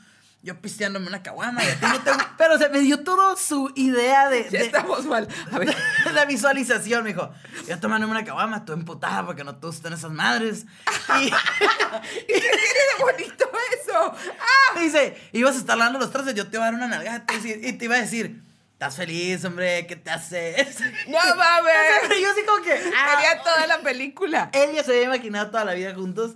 Yo 0.44 0.60
pisteándome 0.60 1.06
una 1.08 1.22
caguama 1.22 1.62
y 1.64 1.68
no 1.86 2.02
te... 2.02 2.12
Pero 2.38 2.58
se 2.58 2.68
me 2.70 2.80
dio 2.80 3.04
todo 3.04 3.38
su 3.38 3.72
idea 3.76 4.28
de... 4.28 4.46
Ya 4.46 4.60
de- 4.60 4.66
estamos 4.66 5.06
mal. 5.06 5.28
A 5.52 5.60
ver. 5.60 5.76
la 6.14 6.26
visualización, 6.26 7.04
me 7.04 7.10
dijo. 7.10 7.32
Yo 7.68 7.80
tomándome 7.80 8.12
una 8.12 8.26
caguama, 8.26 8.66
tú 8.66 8.74
emputada 8.74 9.24
porque 9.26 9.44
no 9.44 9.56
te 9.58 9.68
gustan 9.68 9.94
esas 9.94 10.12
madres. 10.12 10.66
Y... 11.22 11.30
¿Qué 11.30 12.40
tiene 12.40 12.48
de 12.48 13.04
bonito 13.04 13.52
eso? 13.82 14.16
¡Ah! 14.40 14.74
Me 14.76 14.82
dice, 14.84 15.18
ibas 15.34 15.56
a 15.56 15.60
estar 15.60 15.78
lavando 15.78 16.00
los 16.00 16.12
trastes, 16.12 16.34
yo 16.36 16.48
te 16.50 16.58
iba 16.58 16.64
a 16.66 16.68
dar 16.72 16.76
una 16.76 16.88
nalgada 16.88 17.24
y 17.38 17.42
te- 17.42 17.70
y 17.70 17.86
iba 17.86 17.96
a 17.96 18.02
decir, 18.02 18.42
estás 18.74 18.96
feliz, 18.96 19.44
hombre, 19.46 19.86
¿qué 19.88 19.96
te 19.96 20.10
haces? 20.10 20.80
No 21.08 21.18
mames. 21.36 21.74
Pero 22.08 22.16
yo 22.20 22.32
así 22.32 22.42
como 22.48 22.64
que, 22.64 22.72
ah, 22.74 23.16
Quería 23.18 23.44
toda 23.44 23.68
la 23.68 23.80
película. 23.82 24.50
él 24.54 24.72
ya 24.74 24.84
se 24.84 24.92
había 24.92 25.04
imaginado 25.04 25.52
toda 25.52 25.66
la 25.66 25.74
vida 25.74 25.94
juntos. 25.94 26.32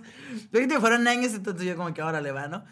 Pero 0.52 0.68
que 0.68 0.78
fueron 0.80 1.08
años, 1.08 1.32
entonces 1.34 1.66
yo 1.66 1.74
como 1.76 1.92
que 1.94 2.02
ahora 2.02 2.20
le 2.20 2.30
va, 2.32 2.46
¿no? 2.48 2.64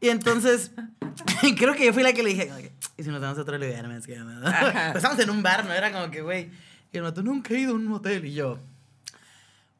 Y 0.00 0.08
entonces, 0.08 0.72
creo 1.56 1.74
que 1.74 1.86
yo 1.86 1.92
fui 1.92 2.02
la 2.02 2.12
que 2.12 2.22
le 2.22 2.30
dije, 2.30 2.72
y 2.96 3.02
si 3.02 3.10
nos 3.10 3.20
damos 3.20 3.38
otro 3.38 3.58
lugar, 3.58 3.86
me 3.88 3.94
¿no? 3.98 4.40
Pues 4.92 4.96
Estamos 4.96 5.18
en 5.18 5.30
un 5.30 5.42
bar, 5.42 5.64
¿no? 5.64 5.72
Era 5.72 5.92
como 5.92 6.10
que, 6.10 6.22
güey, 6.22 6.50
y 6.92 6.96
el 6.96 7.02
vato, 7.02 7.22
nunca 7.22 7.54
he 7.54 7.60
ido 7.60 7.72
a 7.72 7.74
un 7.74 7.86
motel, 7.86 8.24
y 8.24 8.34
yo... 8.34 8.58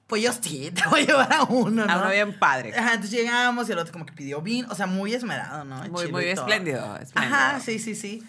Pues 0.06 0.22
yo 0.22 0.32
sí, 0.32 0.70
te 0.74 0.82
voy 0.88 1.02
a 1.02 1.06
llevar 1.06 1.32
a 1.32 1.44
uno, 1.44 1.86
¿no? 1.86 1.92
A 1.92 1.98
uno 1.98 2.10
bien 2.10 2.36
padre. 2.38 2.76
Ajá, 2.76 2.94
entonces 2.94 3.12
llegamos 3.12 3.68
y 3.68 3.72
el 3.72 3.78
otro 3.78 3.92
como 3.92 4.06
que 4.06 4.12
pidió 4.12 4.42
vino, 4.42 4.66
o 4.70 4.74
sea, 4.74 4.86
muy 4.86 5.14
esmerado, 5.14 5.64
¿no? 5.64 5.76
Muy, 5.84 6.10
muy 6.10 6.24
espléndido, 6.24 6.96
espléndido. 6.96 7.36
Ajá, 7.36 7.60
sí, 7.60 7.78
sí, 7.78 7.94
sí. 7.94 8.22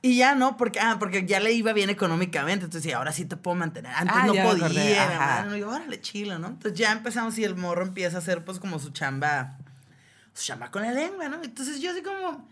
Y 0.00 0.16
ya 0.16 0.34
no, 0.34 0.56
porque, 0.56 0.78
ah, 0.80 0.96
porque 0.98 1.26
ya 1.26 1.40
le 1.40 1.52
iba 1.52 1.72
bien 1.72 1.90
económicamente, 1.90 2.64
entonces 2.64 2.88
sí, 2.88 2.92
ahora 2.92 3.12
sí 3.12 3.24
te 3.24 3.36
puedo 3.36 3.56
mantener. 3.56 3.92
Antes 3.94 4.16
Ah, 4.16 4.26
no 4.26 4.32
podía, 4.32 4.66
acordé, 4.66 4.84
mi 4.90 4.92
ajá. 4.94 5.18
madre, 5.18 5.50
¿no? 5.50 5.56
Y 5.56 5.60
yo, 5.60 5.68
órale, 5.70 6.00
chilo, 6.00 6.38
¿no? 6.38 6.48
Entonces 6.48 6.78
ya 6.78 6.92
empezamos 6.92 7.36
y 7.38 7.44
el 7.44 7.56
morro 7.56 7.82
empieza 7.84 8.16
a 8.16 8.20
hacer 8.20 8.44
pues 8.44 8.60
como 8.60 8.78
su 8.78 8.90
chamba, 8.90 9.58
su 10.38 10.44
chamba 10.44 10.70
con 10.70 10.82
la 10.82 10.92
lengua, 10.92 11.28
¿no? 11.28 11.42
Entonces 11.42 11.80
yo 11.80 11.90
así 11.90 12.02
como, 12.02 12.48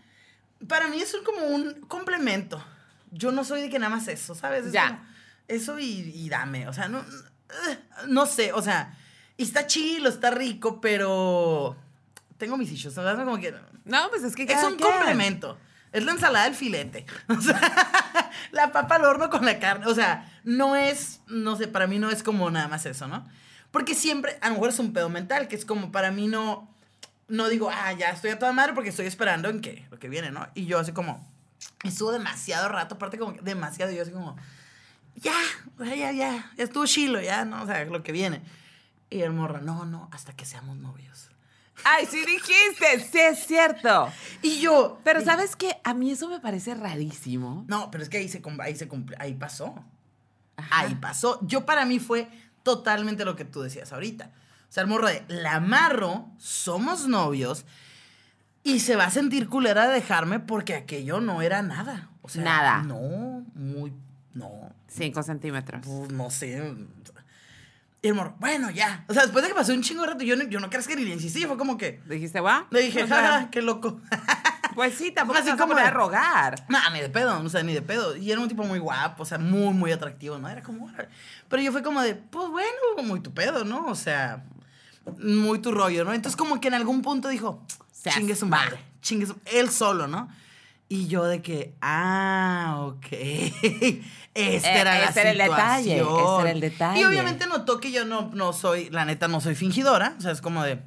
para 0.67 0.87
mí 0.87 1.01
es 1.01 1.15
como 1.25 1.47
un 1.47 1.81
complemento. 1.87 2.63
Yo 3.11 3.31
no 3.31 3.43
soy 3.43 3.61
de 3.61 3.69
que 3.69 3.79
nada 3.79 3.95
más 3.95 4.07
eso, 4.07 4.35
¿sabes? 4.35 4.65
Es 4.65 4.71
Ya. 4.73 4.87
como 4.87 4.99
eso 5.47 5.79
y, 5.79 5.85
y 6.13 6.29
dame. 6.29 6.67
O 6.67 6.73
sea, 6.73 6.87
no, 6.89 6.99
eh, 6.99 7.79
no 8.07 8.25
sé, 8.25 8.51
o 8.53 8.61
sea, 8.61 8.97
y 9.37 9.43
está 9.43 9.65
chilo, 9.67 10.09
está 10.09 10.29
rico, 10.31 10.81
pero 10.81 11.77
tengo 12.37 12.57
mis 12.57 12.71
issues. 12.71 12.93
¿sabes? 12.93 13.15
Como 13.23 13.37
que 13.39 13.53
No, 13.85 14.09
pues 14.09 14.23
es 14.23 14.35
que 14.35 14.43
es 14.43 14.63
un 14.63 14.75
quien. 14.75 14.89
complemento. 14.91 15.57
Es 15.93 16.03
la 16.03 16.11
ensalada 16.11 16.45
del 16.45 16.55
filete. 16.55 17.05
O 17.29 17.39
sea, 17.41 18.31
la 18.51 18.71
papa 18.73 18.95
al 18.95 19.05
horno 19.05 19.29
con 19.29 19.45
la 19.45 19.57
carne. 19.59 19.85
O 19.87 19.95
sea, 19.95 20.29
no 20.43 20.75
es, 20.75 21.21
no 21.27 21.55
sé, 21.55 21.67
para 21.69 21.87
mí 21.87 21.97
no 21.99 22.09
es 22.11 22.23
como 22.23 22.51
nada 22.51 22.67
más 22.67 22.85
eso, 22.85 23.07
¿no? 23.07 23.25
Porque 23.71 23.95
siempre, 23.95 24.37
a 24.41 24.49
lo 24.49 24.55
mejor 24.55 24.69
es 24.69 24.79
un 24.79 24.91
pedo 24.91 25.07
mental, 25.09 25.47
que 25.47 25.55
es 25.55 25.63
como 25.65 25.91
para 25.91 26.11
mí 26.11 26.27
no, 26.27 26.69
no 27.27 27.49
digo, 27.49 27.69
ah, 27.71 27.93
ya 27.93 28.09
estoy 28.09 28.31
a 28.31 28.39
toda 28.39 28.51
madre 28.53 28.73
porque 28.73 28.89
estoy 28.89 29.05
esperando 29.05 29.49
en 29.49 29.61
que, 29.61 29.85
lo 29.91 29.99
que 29.99 30.09
viene, 30.09 30.31
¿no? 30.31 30.47
Y 30.55 30.65
yo 30.65 30.79
así 30.79 30.91
como, 30.93 31.27
estuvo 31.83 32.11
demasiado 32.11 32.69
rato, 32.69 32.95
aparte 32.95 33.17
como 33.17 33.33
demasiado, 33.41 33.91
y 33.91 33.95
yo 33.95 34.01
así 34.01 34.11
como, 34.11 34.37
ya, 35.15 35.35
ya, 35.79 36.11
ya, 36.11 36.51
ya 36.55 36.63
estuvo 36.63 36.85
chilo, 36.85 37.21
ya, 37.21 37.45
¿no? 37.45 37.63
O 37.63 37.65
sea, 37.65 37.83
lo 37.85 38.03
que 38.03 38.11
viene. 38.11 38.41
Y 39.09 39.21
el 39.21 39.33
morro, 39.33 39.61
no, 39.61 39.85
no, 39.85 40.09
hasta 40.11 40.33
que 40.33 40.45
seamos 40.45 40.77
novios. 40.77 41.29
Ay, 41.83 42.05
sí 42.05 42.25
dijiste, 42.25 42.99
sí 43.11 43.19
es 43.19 43.45
cierto. 43.45 44.11
Y 44.41 44.59
yo, 44.59 44.99
Pero 45.03 45.21
¿sabes 45.21 45.55
qué? 45.55 45.77
A 45.83 45.93
mí 45.93 46.11
eso 46.11 46.27
me 46.27 46.39
parece 46.39 46.75
rarísimo. 46.75 47.65
No, 47.67 47.91
pero 47.91 48.03
es 48.03 48.09
que 48.09 48.17
ahí 48.17 48.27
se, 48.27 48.41
ahí 48.59 48.75
se 48.75 48.87
cumple, 48.87 49.15
ahí 49.19 49.35
pasó. 49.35 49.75
Ajá. 50.57 50.79
Ahí 50.79 50.95
pasó. 50.95 51.39
Yo 51.43 51.65
para 51.65 51.85
mí 51.85 51.99
fue 51.99 52.27
totalmente 52.63 53.25
lo 53.25 53.35
que 53.35 53.45
tú 53.45 53.61
decías 53.61 53.93
ahorita. 53.93 54.31
O 54.69 54.71
sea, 54.71 54.83
el 54.83 54.89
morro 54.89 55.07
de, 55.07 55.23
la 55.27 55.55
amarro, 55.55 56.29
somos 56.37 57.07
novios, 57.07 57.65
y 58.63 58.79
se 58.79 58.95
va 58.95 59.05
a 59.05 59.11
sentir 59.11 59.47
culera 59.47 59.87
de 59.87 59.93
dejarme 59.93 60.39
porque 60.39 60.75
aquello 60.75 61.21
no 61.21 61.41
era 61.41 61.61
nada. 61.61 62.09
O 62.21 62.29
sea, 62.29 62.43
Nada. 62.43 62.83
No, 62.83 63.45
muy, 63.55 63.93
no, 64.33 64.73
Cinco 64.87 65.23
centímetros. 65.23 65.81
pues, 65.85 66.11
no 66.11 66.29
sé. 66.29 66.75
Y 68.01 68.09
el 68.09 68.13
morro, 68.13 68.35
bueno, 68.39 68.69
ya. 68.69 69.05
O 69.07 69.13
sea, 69.13 69.23
después 69.23 69.43
de 69.43 69.49
que 69.49 69.55
pasó 69.55 69.73
un 69.73 69.81
chingo 69.81 70.01
de 70.01 70.09
rato, 70.09 70.23
yo 70.23 70.35
no, 70.35 70.43
yo 70.43 70.59
no 70.59 70.69
crees 70.69 70.87
que 70.87 70.95
ni 70.95 71.05
le 71.05 71.13
insistí, 71.13 71.45
fue 71.45 71.57
como 71.57 71.77
que, 71.77 72.01
Dijiste, 72.05 72.41
¿va? 72.41 72.67
le 72.69 72.81
dije, 72.81 73.07
jaja, 73.07 73.49
qué 73.49 73.61
loco. 73.61 74.01
Pues 74.75 74.93
sí, 74.93 75.11
tampoco 75.11 75.39
Así 75.39 75.49
se 75.49 75.57
como 75.57 75.73
a 75.75 75.89
rogar. 75.89 76.63
No, 76.69 76.77
ni 76.93 76.99
de 77.01 77.09
pedo, 77.09 77.41
o 77.41 77.49
sea, 77.49 77.63
ni 77.63 77.73
de 77.73 77.81
pedo. 77.81 78.15
Y 78.15 78.31
era 78.31 78.39
un 78.39 78.47
tipo 78.47 78.63
muy 78.63 78.77
guapo, 78.77 79.23
o 79.23 79.25
sea, 79.25 79.39
muy, 79.39 79.73
muy 79.73 79.91
atractivo, 79.91 80.37
¿no? 80.37 80.47
Era 80.47 80.61
como... 80.61 80.87
Pero 81.49 81.63
yo 81.63 81.71
fue 81.71 81.81
como 81.81 81.99
de, 82.03 82.13
pues 82.13 82.47
bueno, 82.49 82.69
muy 83.03 83.19
tu 83.19 83.33
pedo, 83.33 83.65
¿no? 83.65 83.87
O 83.87 83.95
sea, 83.95 84.43
muy 85.19 85.59
tu 85.59 85.71
rollo, 85.71 86.03
¿no? 86.03 86.13
Entonces 86.13 86.35
como 86.35 86.59
que 86.59 86.67
en 86.67 86.73
algún 86.73 87.01
punto 87.01 87.29
dijo, 87.29 87.63
chingue 88.13 88.35
su 88.35 88.45
madre, 88.45 88.79
chingue 89.01 89.25
su... 89.25 89.35
Él 89.45 89.69
solo, 89.69 90.07
¿no? 90.07 90.29
Y 90.89 91.07
yo 91.07 91.25
de 91.25 91.41
que, 91.41 91.75
ah, 91.81 92.85
ok. 92.87 93.07
Esta 94.33 94.77
Eh, 94.77 94.81
era 94.81 94.99
la 94.99 95.07
el 95.07 95.37
detalle, 95.37 95.95
ese 95.97 96.41
era 96.41 96.51
el 96.51 96.59
detalle. 96.59 97.01
Y 97.01 97.03
obviamente 97.03 97.47
notó 97.47 97.79
que 97.79 97.91
yo 97.91 98.05
no, 98.05 98.29
no 98.33 98.53
soy, 98.53 98.89
la 98.91 99.03
neta, 99.03 99.27
no 99.27 99.41
soy 99.41 99.55
fingidora. 99.55 100.15
O 100.17 100.21
sea, 100.21 100.31
es 100.31 100.41
como 100.41 100.63
de... 100.63 100.79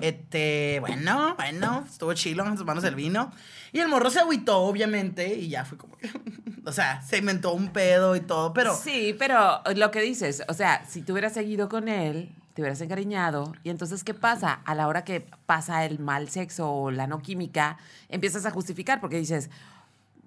Este, 0.00 0.78
bueno, 0.80 1.34
bueno, 1.36 1.84
estuvo 1.90 2.12
chilo 2.12 2.46
en 2.46 2.58
sus 2.58 2.66
manos 2.66 2.84
el 2.84 2.94
vino. 2.94 3.32
Y 3.76 3.80
el 3.80 3.88
morro 3.88 4.08
se 4.08 4.20
agüitó, 4.20 4.60
obviamente, 4.60 5.34
y 5.34 5.50
ya 5.50 5.66
fue 5.66 5.76
como 5.76 5.98
o 6.64 6.72
sea, 6.72 7.02
se 7.02 7.18
inventó 7.18 7.52
un 7.52 7.74
pedo 7.74 8.16
y 8.16 8.20
todo, 8.20 8.54
pero. 8.54 8.74
Sí, 8.74 9.14
pero 9.18 9.60
lo 9.74 9.90
que 9.90 10.00
dices, 10.00 10.44
o 10.48 10.54
sea, 10.54 10.82
si 10.88 11.02
tú 11.02 11.12
hubieras 11.12 11.34
seguido 11.34 11.68
con 11.68 11.88
él, 11.88 12.34
te 12.54 12.62
hubieras 12.62 12.80
encariñado, 12.80 13.52
y 13.64 13.68
entonces, 13.68 14.02
¿qué 14.02 14.14
pasa? 14.14 14.62
A 14.64 14.74
la 14.74 14.88
hora 14.88 15.04
que 15.04 15.28
pasa 15.44 15.84
el 15.84 15.98
mal 15.98 16.30
sexo 16.30 16.72
o 16.72 16.90
la 16.90 17.06
no 17.06 17.20
química, 17.20 17.76
empiezas 18.08 18.46
a 18.46 18.50
justificar 18.50 18.98
porque 18.98 19.18
dices, 19.18 19.50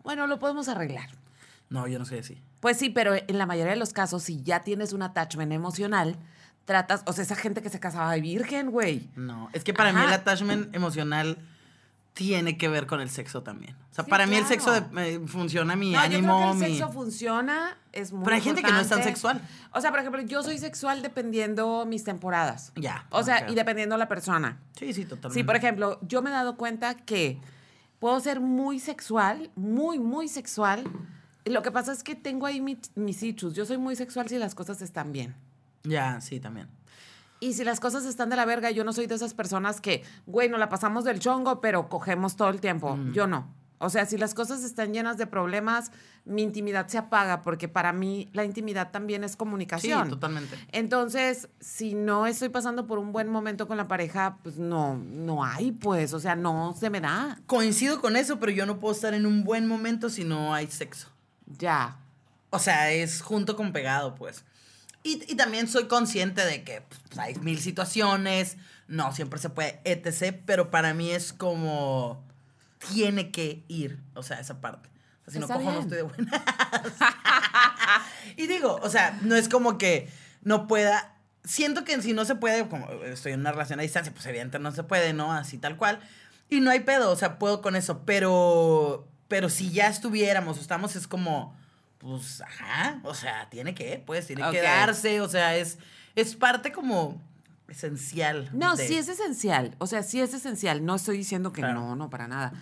bueno, 0.04 0.28
lo 0.28 0.38
podemos 0.38 0.68
arreglar. 0.68 1.10
No, 1.72 1.88
yo 1.88 1.98
no 1.98 2.06
soy 2.06 2.20
así. 2.20 2.38
Pues 2.60 2.78
sí, 2.78 2.92
pero 2.92 3.16
en 3.16 3.38
la 3.40 3.48
mayoría 3.48 3.74
de 3.74 3.80
los 3.80 3.94
casos, 3.94 4.22
si 4.22 4.44
ya 4.44 4.60
tienes 4.60 4.94
un 4.94 5.02
attachment 5.02 5.54
emocional, 5.54 6.18
tratas, 6.66 7.02
o 7.08 7.14
sea, 7.14 7.24
esa 7.24 7.36
gente 7.36 7.64
que 7.64 7.70
se 7.70 7.80
casaba 7.80 8.12
de 8.12 8.22
virgen, 8.22 8.70
güey. 8.70 9.10
No, 9.16 9.50
es 9.54 9.64
que 9.64 9.74
para 9.74 9.92
mí 9.92 10.00
el 10.06 10.14
attachment 10.14 10.76
emocional 10.76 11.40
tiene 12.14 12.58
que 12.58 12.68
ver 12.68 12.86
con 12.86 13.00
el 13.02 13.10
sexo 13.10 13.44
también. 13.44 13.76
O 13.92 13.94
sea, 13.96 14.04
Sí, 14.04 14.10
para 14.10 14.26
mí 14.28 14.36
el 14.36 14.46
sexo 14.46 14.72
de- 14.74 15.16
eh, 15.16 15.20
funciona 15.26 15.76
mi 15.76 15.92
No, 15.92 16.00
yo 16.00 16.18
ánimo, 16.18 16.38
creo 16.38 16.52
que 16.60 16.66
el 16.66 16.72
mi. 16.72 16.78
sexo 16.78 16.92
funciona, 16.92 17.78
es 17.94 18.12
muy 18.12 18.24
Pero 18.26 18.36
hay 18.36 18.42
gente 18.42 18.62
que 18.62 18.72
no 18.72 18.80
es 18.80 18.90
tan 18.90 19.04
sexual. 19.04 19.42
O 19.72 19.80
sea, 19.82 19.92
por 19.92 20.00
ejemplo, 20.00 20.22
yo 20.22 20.44
soy 20.44 20.58
sexual 20.58 21.02
dependiendo 21.02 21.86
mis 21.86 22.04
temporadas. 22.04 22.72
Ya. 22.76 23.06
O 23.12 23.24
sea, 23.24 23.50
y 23.50 23.56
dependiendo 23.56 23.96
la 23.98 24.08
persona. 24.10 24.60
Sí, 24.78 24.94
sí, 24.94 25.06
totalmente. 25.06 25.40
Sí, 25.40 25.44
por 25.44 25.56
ejemplo, 25.56 26.00
yo 26.02 26.22
me 26.22 26.30
he 26.30 26.34
dado 26.34 26.58
cuenta 26.58 26.96
que 26.96 27.40
puedo 28.00 28.20
ser 28.20 28.40
muy 28.42 28.80
sexual, 28.80 29.52
muy, 29.56 30.00
muy 30.00 30.28
sexual. 30.28 30.84
Y 31.46 31.52
Lo 31.52 31.62
que 31.62 31.72
pasa 31.72 31.94
es 31.94 32.04
que 32.04 32.16
tengo 32.16 32.46
ahí 32.46 32.60
mi- 32.62 32.80
mis 32.96 33.24
issues. 33.24 33.54
Yo 33.54 33.66
soy 33.66 33.78
muy 33.78 33.96
sexual 33.96 34.28
si 34.28 34.38
las 34.38 34.56
cosas 34.56 34.82
están 34.82 35.12
bien. 35.14 35.36
Ya, 35.84 36.20
sí, 36.22 36.40
también. 36.40 36.68
Y 37.40 37.54
si 37.54 37.64
las 37.64 37.80
cosas 37.80 38.06
están 38.06 38.30
de 38.30 38.36
la 38.36 38.46
verga, 38.46 38.72
yo 38.72 38.84
no 38.84 38.92
soy 38.94 39.08
de 39.08 39.16
esas 39.16 39.34
personas 39.34 39.80
que, 39.82 40.04
güey, 40.26 40.50
nos 40.50 40.60
la 40.60 40.70
pasamos 40.70 41.04
del 41.06 41.20
chongo, 41.20 41.62
pero 41.62 41.88
cogemos 41.90 42.36
todo 42.36 42.50
el 42.50 42.60
tiempo. 42.60 42.96
Mm. 42.98 43.14
Yo 43.14 43.28
no. 43.28 43.48
O 43.82 43.90
sea, 43.90 44.06
si 44.06 44.18
las 44.18 44.34
cosas 44.34 44.66
están 44.66 44.94
llenas 44.94 45.18
de 45.18 45.26
problemas, 45.26 45.92
mi 46.26 46.42
intimidad 46.44 46.88
se 46.88 46.98
apaga, 46.98 47.42
porque 47.42 47.70
para 47.70 47.94
mí 47.94 48.28
la 48.34 48.44
intimidad 48.44 48.92
también 48.92 49.24
es 49.24 49.32
Sí, 49.32 49.38
comunicación. 49.38 50.10
totalmente. 50.10 50.58
Entonces, 50.74 51.48
si 51.62 51.94
no 51.96 52.28
estoy 52.28 52.50
pasando 52.50 52.88
por 52.88 53.00
un 53.00 53.14
buen 53.14 53.30
momento 53.30 53.70
con 53.70 53.78
la 53.78 53.88
pareja, 53.88 54.38
pues 54.44 54.58
no, 54.58 54.98
no 54.98 55.46
hay, 55.46 55.72
pues, 55.72 56.14
o 56.14 56.20
sea, 56.20 56.36
no 56.36 56.76
se 56.78 56.90
me 56.90 57.00
da. 57.00 57.40
Coincido 57.46 58.02
con 58.02 58.18
eso, 58.18 58.38
pero 58.38 58.52
yo 58.52 58.66
no 58.66 58.80
puedo 58.80 58.94
estar 58.94 59.14
en 59.14 59.26
un 59.26 59.46
buen 59.46 59.66
momento 59.66 60.10
si 60.10 60.26
no 60.26 60.54
hay 60.54 60.68
sexo. 60.68 61.08
Ya. 61.58 61.96
O 62.50 62.60
sea, 62.60 62.92
es 62.92 63.22
junto 63.22 63.56
con 63.56 63.72
pegado, 63.72 64.14
pues. 64.16 64.44
Y, 65.04 65.32
y 65.32 65.36
también 65.36 65.68
soy 65.68 65.88
consciente 65.88 66.46
de 66.46 66.64
que 66.64 66.82
pues, 66.82 67.18
hay 67.18 67.36
mil 67.36 67.60
situaciones, 67.60 68.58
no 68.90 69.14
siempre 69.14 69.40
se 69.40 69.50
puede, 69.50 69.80
etc. 69.86 70.36
Pero 70.46 70.70
para 70.72 70.94
mí 70.94 71.12
es 71.12 71.32
como. 71.32 72.28
Tiene 72.94 73.30
que 73.32 73.64
ir, 73.68 74.00
o 74.16 74.24
sea, 74.24 74.40
esa 74.40 74.62
parte. 74.62 74.90
O 75.28 75.32
sea, 75.32 75.34
si 75.34 75.40
no 75.40 75.46
Está 75.46 75.58
cojo, 75.58 75.72
no 75.72 75.80
estoy 75.82 75.98
de 75.98 76.04
buenas. 76.04 76.42
y 78.38 78.48
digo, 78.48 78.80
o 78.82 78.90
sea, 78.90 79.20
no 79.22 79.36
es 79.36 79.50
como 79.50 79.78
que 79.78 80.10
no 80.42 80.68
pueda. 80.68 81.16
Siento 81.44 81.84
que 81.84 82.02
si 82.02 82.14
no 82.14 82.26
se 82.26 82.36
puede, 82.36 82.68
como 82.68 82.90
estoy 83.04 83.34
en 83.34 83.42
una 83.42 83.52
relación 83.52 83.80
a 83.80 83.84
distancia, 83.84 84.14
pues 84.14 84.26
evidentemente 84.26 84.70
no 84.70 84.76
se 84.76 84.84
puede, 84.84 85.14
¿no? 85.14 85.34
Así 85.34 85.58
tal 85.58 85.78
cual. 85.78 86.00
Y 86.50 86.62
no 86.62 86.72
hay 86.72 86.82
pedo, 86.82 87.12
o 87.12 87.16
sea, 87.16 87.38
puedo 87.38 87.62
con 87.62 87.76
eso. 87.76 88.06
Pero. 88.06 89.08
Pero 89.28 89.50
si 89.50 89.70
ya 89.70 89.88
estuviéramos 89.88 90.58
o 90.58 90.62
estamos, 90.62 90.96
es 90.96 91.08
como. 91.08 91.56
Pues, 92.00 92.42
ajá. 92.42 93.00
O 93.04 93.14
sea, 93.14 93.48
tiene 93.50 93.76
que, 93.76 94.02
pues, 94.06 94.26
tiene 94.28 94.42
que 94.52 94.62
darse. 94.62 95.22
O 95.22 95.30
sea, 95.30 95.56
es, 95.58 95.78
es 96.16 96.36
parte 96.36 96.72
como 96.72 97.22
esencial. 97.68 98.50
No, 98.54 98.76
de- 98.76 98.88
sí 98.88 98.96
es 98.96 99.08
esencial. 99.10 99.76
O 99.80 99.88
sea, 99.88 100.04
sí 100.04 100.20
es 100.22 100.34
esencial. 100.34 100.84
No 100.86 100.96
estoy 100.96 101.18
diciendo 101.18 101.52
que 101.54 101.62
Claro. 101.62 101.82
no, 101.82 101.96
no, 101.96 102.10
para 102.10 102.28
nada. 102.28 102.54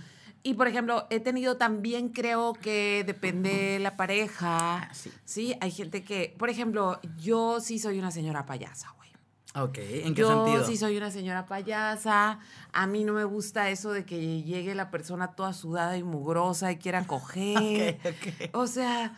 Y, 0.43 0.54
por 0.54 0.67
ejemplo, 0.67 1.08
he 1.10 1.19
tenido 1.19 1.58
también, 1.58 2.10
creo 2.10 2.54
que 2.54 3.04
depende 3.06 3.80
la 3.80 3.97
pareja. 3.97 4.58
Ah, 4.84 4.89
sí. 4.93 5.12
Sí, 5.26 5.56
hay 5.62 5.71
gente 5.71 6.04
que, 6.04 6.36
por 6.38 6.50
ejemplo, 6.50 7.00
yo 7.17 7.60
sí 7.60 7.80
soy 7.80 8.00
una 8.00 8.12
señora 8.12 8.45
payasa, 8.45 8.91
güey. 8.97 9.08
Ok, 9.56 9.78
¿en 9.80 10.13
qué 10.13 10.21
yo 10.21 10.45
sentido? 10.45 10.65
sí 10.65 10.78
soy 10.78 10.95
una 10.97 11.10
señora 11.12 11.45
payasa. 11.47 12.39
A 12.71 12.88
mí 12.88 13.04
no 13.04 13.13
me 13.13 13.23
gusta 13.23 13.69
eso 13.71 13.91
de 13.91 14.06
que 14.06 14.43
llegue 14.43 14.76
la 14.76 14.89
persona 14.91 15.32
toda 15.36 15.52
sudada 15.54 15.97
y 15.97 16.04
mugrosa 16.04 16.71
y 16.71 16.78
quiera 16.78 17.04
coger. 17.08 18.00
Ok, 18.06 18.13
ok. 18.45 18.56
O 18.56 18.67
sea, 18.67 19.17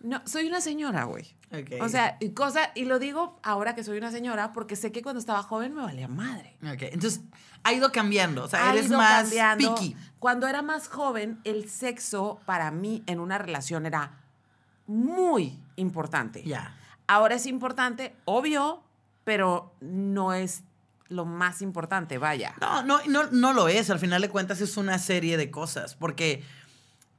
no, 0.00 0.22
soy 0.26 0.46
una 0.46 0.60
señora, 0.60 1.04
güey. 1.04 1.34
Ok. 1.52 1.82
O 1.82 1.88
sea, 1.88 2.16
y 2.20 2.30
cosa, 2.30 2.70
y 2.74 2.84
lo 2.84 2.98
digo 2.98 3.38
ahora 3.42 3.74
que 3.74 3.84
soy 3.84 3.98
una 3.98 4.10
señora, 4.10 4.52
porque 4.52 4.76
sé 4.76 4.92
que 4.92 5.02
cuando 5.02 5.18
estaba 5.20 5.42
joven 5.42 5.74
me 5.74 5.82
valía 5.82 6.08
madre. 6.08 6.56
Ok, 6.62 6.82
entonces 6.82 7.20
ha 7.64 7.72
ido 7.72 7.90
cambiando. 7.92 8.44
O 8.44 8.48
sea, 8.48 8.68
Ha 8.68 8.72
eres 8.72 8.86
ido 8.86 8.98
más 8.98 9.22
cambiando. 9.24 9.74
picky. 9.74 9.96
Cuando 10.18 10.46
era 10.46 10.62
más 10.62 10.88
joven, 10.88 11.40
el 11.44 11.68
sexo 11.68 12.40
para 12.46 12.70
mí 12.70 13.02
en 13.06 13.20
una 13.20 13.36
relación 13.38 13.84
era 13.84 14.12
muy 14.86 15.58
importante. 15.76 16.42
Ya. 16.44 16.76
Ahora 17.06 17.34
es 17.34 17.46
importante, 17.46 18.14
obvio, 18.24 18.82
pero 19.24 19.74
no 19.80 20.32
es 20.32 20.62
lo 21.08 21.24
más 21.24 21.60
importante, 21.60 22.18
vaya. 22.18 22.54
No, 22.60 22.82
no, 22.84 23.00
no, 23.08 23.24
no 23.32 23.52
lo 23.52 23.66
es. 23.68 23.90
Al 23.90 23.98
final 23.98 24.22
de 24.22 24.28
cuentas 24.28 24.60
es 24.60 24.76
una 24.76 24.98
serie 24.98 25.36
de 25.36 25.50
cosas. 25.50 25.96
Porque 25.96 26.44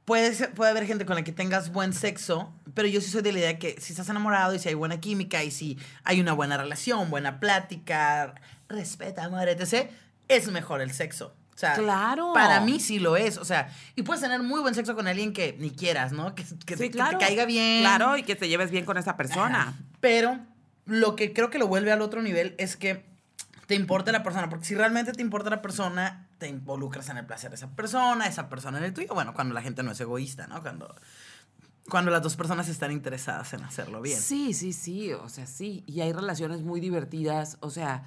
puede, 0.04 0.34
ser- 0.34 0.52
puede 0.52 0.70
haber 0.70 0.86
gente 0.86 1.06
con 1.06 1.16
la 1.16 1.22
que 1.22 1.32
tengas 1.32 1.72
buen 1.72 1.92
sexo, 1.92 2.52
pero 2.74 2.88
yo 2.88 3.00
sí 3.00 3.10
soy 3.10 3.22
de 3.22 3.32
la 3.32 3.38
idea 3.38 3.58
que 3.58 3.80
si 3.80 3.92
estás 3.92 4.08
enamorado 4.08 4.54
y 4.54 4.58
si 4.58 4.68
hay 4.68 4.74
buena 4.74 5.00
química 5.00 5.42
y 5.44 5.50
si 5.50 5.78
hay 6.04 6.20
una 6.20 6.32
buena 6.32 6.56
relación, 6.56 7.10
buena 7.10 7.38
plática, 7.40 8.34
respeta, 8.68 9.24
amor, 9.24 9.48
etc., 9.48 9.90
es 10.28 10.48
mejor 10.50 10.80
el 10.80 10.92
sexo. 10.92 11.34
O 11.54 11.58
sea, 11.58 11.74
Claro. 11.74 12.32
para 12.32 12.60
mí 12.60 12.80
sí 12.80 12.98
lo 12.98 13.16
es. 13.16 13.36
O 13.36 13.44
sea, 13.44 13.70
y 13.94 14.02
puedes 14.02 14.22
tener 14.22 14.42
muy 14.42 14.60
buen 14.60 14.74
sexo 14.74 14.94
con 14.96 15.06
alguien 15.06 15.32
que 15.34 15.54
ni 15.58 15.70
quieras, 15.70 16.12
¿no? 16.12 16.34
Que, 16.34 16.42
que- 16.64 16.76
Sí, 16.76 16.84
que 16.84 16.90
claro. 16.92 17.18
te 17.18 17.24
caiga 17.26 17.44
bien. 17.44 17.82
Claro, 17.82 18.16
y 18.16 18.22
que 18.22 18.34
te 18.34 18.48
lleves 18.48 18.70
bien 18.70 18.84
con 18.86 18.96
esa 18.96 19.16
persona. 19.16 19.60
Ajá. 19.62 19.74
Pero 20.00 20.38
lo 20.86 21.14
que 21.14 21.32
creo 21.32 21.50
que 21.50 21.58
lo 21.58 21.68
vuelve 21.68 21.92
al 21.92 22.00
otro 22.00 22.22
nivel 22.22 22.54
es 22.58 22.76
que 22.76 23.04
te 23.66 23.74
importa 23.74 24.10
la 24.12 24.22
persona. 24.22 24.48
Porque 24.48 24.64
si 24.64 24.74
realmente 24.74 25.12
te 25.12 25.20
importa 25.20 25.50
la 25.50 25.60
persona, 25.62 26.21
te 26.42 26.48
involucras 26.48 27.08
en 27.08 27.18
el 27.18 27.24
placer 27.24 27.50
de 27.50 27.54
esa 27.54 27.70
persona, 27.70 28.26
esa 28.26 28.48
persona 28.48 28.78
en 28.78 28.84
el 28.84 28.92
tuyo. 28.92 29.14
Bueno, 29.14 29.32
cuando 29.32 29.54
la 29.54 29.62
gente 29.62 29.84
no 29.84 29.92
es 29.92 30.00
egoísta, 30.00 30.48
¿no? 30.48 30.60
Cuando, 30.60 30.92
cuando 31.88 32.10
las 32.10 32.20
dos 32.20 32.34
personas 32.34 32.68
están 32.68 32.90
interesadas 32.90 33.52
en 33.52 33.62
hacerlo 33.62 34.00
bien. 34.02 34.18
Sí, 34.18 34.52
sí, 34.52 34.72
sí, 34.72 35.12
o 35.12 35.28
sea, 35.28 35.46
sí. 35.46 35.84
Y 35.86 36.00
hay 36.00 36.12
relaciones 36.12 36.62
muy 36.62 36.80
divertidas, 36.80 37.58
o 37.60 37.70
sea, 37.70 38.06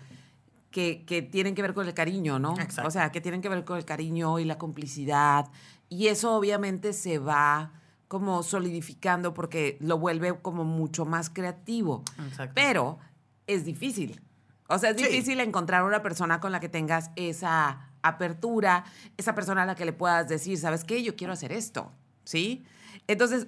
que, 0.70 1.06
que 1.06 1.22
tienen 1.22 1.56
que 1.56 1.62
ver 1.62 1.74
con 1.74 1.88
el 1.88 1.94
cariño, 1.94 2.38
¿no? 2.38 2.60
Exacto. 2.60 2.90
O 2.90 2.92
sea, 2.92 3.10
que 3.14 3.22
tienen 3.22 3.42
que 3.42 3.48
ver 3.48 3.64
con 3.64 3.78
el 3.78 3.86
cariño 3.86 4.38
y 4.40 4.44
la 4.44 4.58
complicidad. 4.58 5.48
Y 5.88 6.08
eso 6.08 6.36
obviamente 6.36 6.92
se 6.92 7.20
va 7.20 7.72
como 8.10 8.44
solidificando 8.44 9.34
porque 9.34 9.78
lo 9.80 9.98
vuelve 9.98 10.38
como 10.42 10.66
mucho 10.66 11.06
más 11.06 11.30
creativo. 11.30 12.04
Exacto. 12.28 12.52
Pero 12.54 13.00
es 13.48 13.64
difícil. 13.64 14.22
O 14.68 14.78
sea, 14.78 14.90
es 14.90 14.98
Sí. 14.98 15.04
difícil 15.08 15.40
encontrar 15.40 15.86
una 15.86 16.02
persona 16.02 16.42
con 16.42 16.52
la 16.52 16.60
que 16.60 16.68
tengas 16.68 17.12
esa 17.16 17.85
apertura, 18.08 18.86
esa 19.18 19.36
persona 19.36 19.64
a 19.64 19.66
la 19.66 19.76
que 19.76 19.86
le 19.86 19.94
puedas 19.94 20.28
decir, 20.28 20.58
¿sabes 20.58 20.84
qué? 20.84 21.04
Yo 21.04 21.16
quiero 21.16 21.34
hacer 21.34 21.52
esto, 21.52 21.92
¿sí? 22.24 22.66
Entonces, 23.08 23.48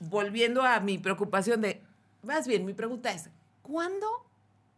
volviendo 0.00 0.62
a 0.62 0.80
mi 0.80 0.98
preocupación 0.98 1.60
de, 1.60 1.82
más 2.22 2.46
bien, 2.46 2.64
mi 2.64 2.74
pregunta 2.74 3.10
es, 3.12 3.30
¿cuándo 3.62 4.06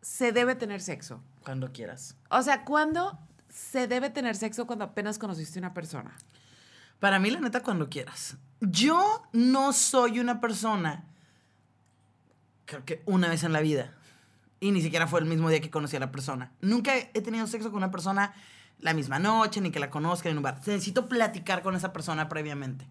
se 0.00 0.32
debe 0.32 0.54
tener 0.54 0.80
sexo? 0.80 1.22
Cuando 1.44 1.72
quieras. 1.72 2.16
O 2.30 2.42
sea, 2.42 2.64
¿cuándo 2.64 3.18
se 3.48 3.86
debe 3.86 4.10
tener 4.10 4.36
sexo 4.36 4.66
cuando 4.66 4.84
apenas 4.84 5.18
conociste 5.18 5.58
a 5.58 5.62
una 5.62 5.74
persona? 5.74 6.16
Para 6.98 7.18
mí, 7.18 7.30
la 7.30 7.40
neta, 7.40 7.62
cuando 7.62 7.88
quieras. 7.88 8.36
Yo 8.60 9.22
no 9.32 9.72
soy 9.72 10.20
una 10.20 10.40
persona, 10.40 11.04
creo 12.66 12.84
que 12.84 13.02
una 13.06 13.28
vez 13.28 13.42
en 13.42 13.52
la 13.52 13.60
vida, 13.60 13.94
y 14.60 14.72
ni 14.72 14.82
siquiera 14.82 15.06
fue 15.06 15.20
el 15.20 15.26
mismo 15.26 15.48
día 15.48 15.60
que 15.60 15.70
conocí 15.70 15.96
a 15.96 16.00
la 16.00 16.12
persona. 16.12 16.52
Nunca 16.60 16.94
he 16.94 17.22
tenido 17.22 17.46
sexo 17.46 17.70
con 17.70 17.78
una 17.78 17.90
persona 17.90 18.34
la 18.80 18.94
misma 18.94 19.18
noche, 19.18 19.60
ni 19.60 19.70
que 19.70 19.80
la 19.80 19.90
conozca 19.90 20.28
en 20.28 20.36
un 20.38 20.42
bar. 20.42 20.56
Necesito 20.66 21.06
platicar 21.08 21.62
con 21.62 21.74
esa 21.76 21.92
persona 21.92 22.28
previamente. 22.28 22.86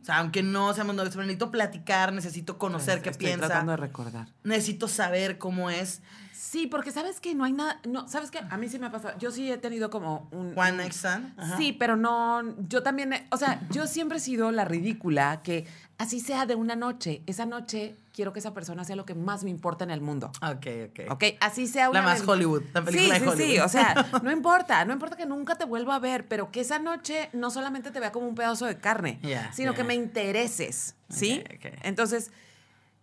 O 0.00 0.04
sea, 0.04 0.18
aunque 0.18 0.42
no 0.42 0.74
seamos 0.74 0.96
novios, 0.96 1.14
pero 1.14 1.24
necesito 1.24 1.50
platicar, 1.52 2.12
necesito 2.12 2.58
conocer 2.58 3.02
qué 3.02 3.10
Estoy 3.10 3.26
piensa. 3.28 3.46
tratando 3.46 3.70
de 3.72 3.76
recordar. 3.76 4.26
Necesito 4.42 4.88
saber 4.88 5.38
cómo 5.38 5.70
es. 5.70 6.00
Sí, 6.32 6.66
porque 6.66 6.90
sabes 6.90 7.20
que 7.20 7.34
no 7.36 7.44
hay 7.44 7.52
nada, 7.52 7.80
no, 7.88 8.08
sabes 8.08 8.32
que 8.32 8.38
a 8.40 8.56
mí 8.56 8.68
sí 8.68 8.78
me 8.80 8.86
ha 8.86 8.90
pasado, 8.90 9.16
yo 9.18 9.30
sí 9.30 9.50
he 9.50 9.58
tenido 9.58 9.90
como 9.90 10.28
un... 10.32 10.58
One 10.58 10.72
night 10.72 10.92
stand. 10.92 11.32
Sí, 11.56 11.72
pero 11.72 11.96
no, 11.96 12.42
yo 12.68 12.82
también, 12.82 13.12
he- 13.12 13.26
o 13.30 13.36
sea, 13.36 13.60
yo 13.70 13.86
siempre 13.86 14.18
he 14.18 14.20
sido 14.20 14.50
la 14.50 14.64
ridícula 14.64 15.40
que 15.42 15.66
así 15.98 16.18
sea 16.18 16.44
de 16.46 16.56
una 16.56 16.74
noche, 16.74 17.22
esa 17.26 17.46
noche 17.46 17.94
quiero 18.12 18.32
que 18.32 18.38
esa 18.40 18.52
persona 18.54 18.84
sea 18.84 18.94
lo 18.96 19.04
que 19.04 19.14
más 19.14 19.42
me 19.44 19.50
importa 19.50 19.84
en 19.84 19.90
el 19.90 20.00
mundo. 20.00 20.30
Ok, 20.42 20.66
ok. 20.90 21.10
¿Ok? 21.10 21.24
Así 21.40 21.66
sea 21.66 21.90
una... 21.90 22.00
La 22.00 22.06
más 22.06 22.26
Hollywood, 22.26 22.62
la 22.74 22.84
película 22.84 23.14
sí, 23.14 23.20
de 23.20 23.26
sí, 23.26 23.32
Hollywood. 23.32 23.52
sí, 23.54 23.58
o 23.60 23.68
sea, 23.68 24.06
no 24.22 24.30
importa, 24.30 24.84
no 24.84 24.92
importa 24.92 25.16
que 25.16 25.26
nunca 25.26 25.54
te 25.56 25.64
vuelva 25.64 25.94
a 25.94 25.98
ver, 25.98 26.28
pero 26.28 26.50
que 26.50 26.60
esa 26.60 26.78
noche 26.78 27.30
no 27.32 27.50
solamente 27.50 27.90
te 27.90 28.00
vea 28.00 28.12
como 28.12 28.28
un 28.28 28.34
pedazo 28.34 28.66
de 28.66 28.78
carne, 28.78 29.18
sino 29.52 29.74
que 29.74 29.84
me 29.84 29.94
intereses, 29.94 30.94
¿sí? 31.08 31.42
Entonces, 31.82 32.30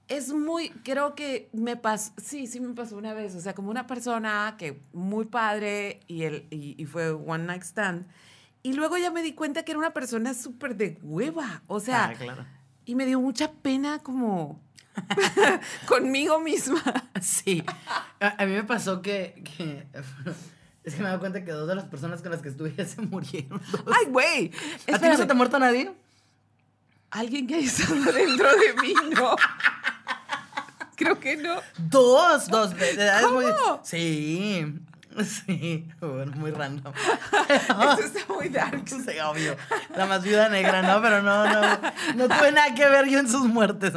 es 0.07 0.33
muy, 0.33 0.69
creo 0.83 1.13
que 1.13 1.49
me 1.53 1.75
pasó, 1.77 2.11
sí, 2.17 2.47
sí 2.47 2.59
me 2.59 2.73
pasó 2.73 2.97
una 2.97 3.13
vez, 3.13 3.35
o 3.35 3.41
sea, 3.41 3.53
como 3.53 3.69
una 3.69 3.85
persona 3.85 4.55
que 4.57 4.81
muy 4.91 5.25
padre 5.25 5.99
y, 6.07 6.23
el, 6.23 6.47
y, 6.49 6.75
y 6.81 6.85
fue 6.85 7.11
one 7.11 7.43
night 7.45 7.61
stand, 7.63 8.07
y 8.63 8.73
luego 8.73 8.97
ya 8.97 9.11
me 9.11 9.21
di 9.21 9.33
cuenta 9.33 9.63
que 9.63 9.71
era 9.71 9.79
una 9.79 9.93
persona 9.93 10.33
súper 10.33 10.75
de 10.75 10.97
hueva, 11.03 11.61
o 11.67 11.79
sea, 11.79 12.05
Ah, 12.05 12.13
claro. 12.13 12.45
y 12.85 12.95
me 12.95 13.05
dio 13.05 13.19
mucha 13.21 13.51
pena 13.51 13.99
como 13.99 14.59
conmigo 15.87 16.39
misma. 16.39 16.81
Sí. 17.21 17.63
A, 18.19 18.41
a 18.43 18.45
mí 18.45 18.53
me 18.53 18.63
pasó 18.63 19.01
que, 19.01 19.43
que- 19.57 19.87
Es 20.83 20.95
que 20.95 21.01
me 21.01 21.07
he 21.07 21.09
dado 21.09 21.19
cuenta 21.19 21.43
que 21.43 21.51
dos 21.51 21.67
de 21.67 21.75
las 21.75 21.85
personas 21.85 22.21
con 22.21 22.31
las 22.31 22.41
que 22.41 22.49
estuve 22.49 22.73
ya 22.75 22.85
se 22.85 23.01
murieron. 23.01 23.61
Dos. 23.71 23.83
Ay, 23.93 24.05
güey. 24.09 24.51
¿A 24.91 24.97
ti 24.97 25.07
no 25.07 25.17
se 25.17 25.25
te 25.25 25.31
ha 25.33 25.35
muerto 25.35 25.59
nadie? 25.59 25.91
Alguien 27.11 27.45
que 27.47 27.55
haya 27.55 27.67
estado 27.67 27.95
dentro 28.11 28.47
de 28.49 28.73
mí, 28.81 28.93
no. 29.15 29.35
Creo 30.95 31.19
que 31.19 31.37
no. 31.37 31.61
Dos, 31.77 32.47
dos. 32.47 32.73
muy- 32.73 32.85
¿Cómo? 33.43 33.81
Sí. 33.83 34.65
Sí. 35.45 35.87
Bueno, 35.99 36.31
muy 36.35 36.51
random. 36.51 36.93
Eso 37.49 37.99
está 38.05 38.33
muy 38.33 38.49
dark. 38.49 38.83
Sí, 38.87 39.19
obvio. 39.19 39.55
La 39.95 40.05
más 40.05 40.23
viuda 40.23 40.49
negra, 40.49 40.81
¿no? 40.81 41.01
Pero 41.01 41.21
no, 41.21 41.45
no. 41.45 41.61
No 42.15 42.27
tuve 42.27 42.51
nada 42.51 42.73
que 42.73 42.87
ver 42.87 43.07
yo 43.07 43.19
en 43.19 43.27
sus 43.29 43.45
muertes. 43.45 43.93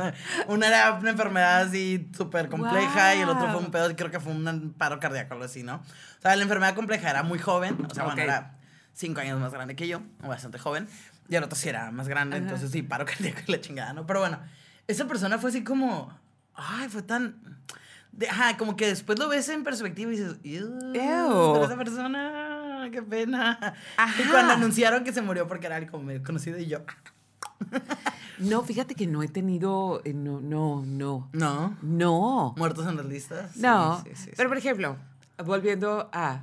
Una 0.47 0.69
era 0.69 0.93
una 0.95 1.11
enfermedad 1.11 1.63
así 1.63 2.09
súper 2.17 2.49
compleja 2.49 3.15
y 3.15 3.21
el 3.21 3.29
otro 3.29 3.51
fue 3.51 3.61
un 3.61 3.71
pedo, 3.71 3.95
creo 3.97 4.11
que 4.11 4.21
fue 4.21 4.33
un 4.33 4.75
paro 4.77 4.99
cardíaco, 5.01 5.35
algo 5.35 5.45
así, 5.45 5.63
¿no? 5.63 5.77
O 5.77 6.23
sea, 6.23 6.35
la 6.37 6.43
enfermedad 6.43 6.75
compleja 6.75 7.11
era 7.11 7.23
muy 7.23 7.39
joven. 7.39 7.77
O 7.91 7.95
sea, 7.95 8.05
bueno, 8.05 8.21
Ok. 8.23 8.25
era 8.29 8.59
cinco 8.95 9.21
años 9.21 9.41
más 9.41 9.53
grande 9.53 9.75
que 9.77 9.89
yo, 9.89 10.03
o 10.23 10.29
bastante 10.29 10.59
joven. 10.59 10.89
Y 11.29 11.37
el 11.37 11.43
otro 11.45 11.57
sí 11.57 11.69
era 11.69 11.91
más 11.91 12.09
grande, 12.09 12.37
Ajá. 12.37 12.45
entonces 12.45 12.71
sí, 12.71 12.83
paro 12.83 13.05
cardíaco 13.07 13.41
y 13.47 13.53
la 13.53 13.61
chingada, 13.61 13.93
¿no? 13.93 14.07
Pero 14.07 14.21
bueno, 14.21 14.39
esa 14.87 15.07
persona 15.07 15.39
fue 15.39 15.51
así 15.51 15.65
como. 15.65 16.17
Ay, 16.55 16.89
fue 16.89 17.03
tan. 17.03 17.37
De- 18.13 18.29
ajá, 18.29 18.57
como 18.57 18.77
que 18.77 18.87
después 18.87 19.19
lo 19.19 19.29
ves 19.29 19.49
en 19.49 19.65
perspectiva 19.65 20.13
y 20.13 20.17
dices, 20.17 20.37
"Ew, 20.45 20.67
Ew. 20.95 21.53
pero 21.55 21.65
esa 21.65 21.77
persona, 21.77 22.89
qué 22.93 23.03
pena. 23.03 23.75
Y 24.23 24.29
cuando 24.29 24.53
anunciaron 24.55 25.03
que 25.05 25.13
se 25.13 25.23
murió 25.23 25.47
porque 25.49 25.67
era 25.67 25.85
como 25.89 26.05
medio 26.05 26.23
conocido 26.23 26.59
y 26.59 26.67
yo, 26.67 26.79
No, 28.39 28.63
fíjate 28.63 28.95
que 28.95 29.07
no 29.07 29.23
he 29.23 29.29
tenido. 29.29 30.01
eh, 30.05 30.13
No, 30.13 30.41
no, 30.41 30.83
no. 30.85 31.29
no, 31.33 31.77
No. 31.83 32.55
muertos 32.57 32.87
en 32.89 32.97
las 32.97 33.07
listas. 33.07 33.57
No. 33.57 34.03
sí, 34.03 34.11
sí, 34.15 34.25
sí. 34.25 34.31
Pero, 34.37 34.49
por 34.49 34.59
ejemplo, 34.59 34.97
volviendo 35.45 36.09
a 36.13 36.43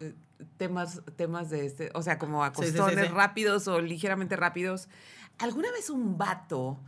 eh, 0.00 0.14
temas, 0.56 1.00
temas 1.16 1.48
de 1.50 1.64
este, 1.66 1.90
o 1.94 2.02
sea, 2.02 2.18
como 2.18 2.42
a 2.44 2.52
costones 2.52 3.10
rápidos 3.12 3.68
o 3.68 3.80
ligeramente 3.80 4.34
rápidos. 4.36 4.88
¿Alguna 5.38 5.70
vez 5.70 5.90
un 5.90 6.18
vato 6.18 6.80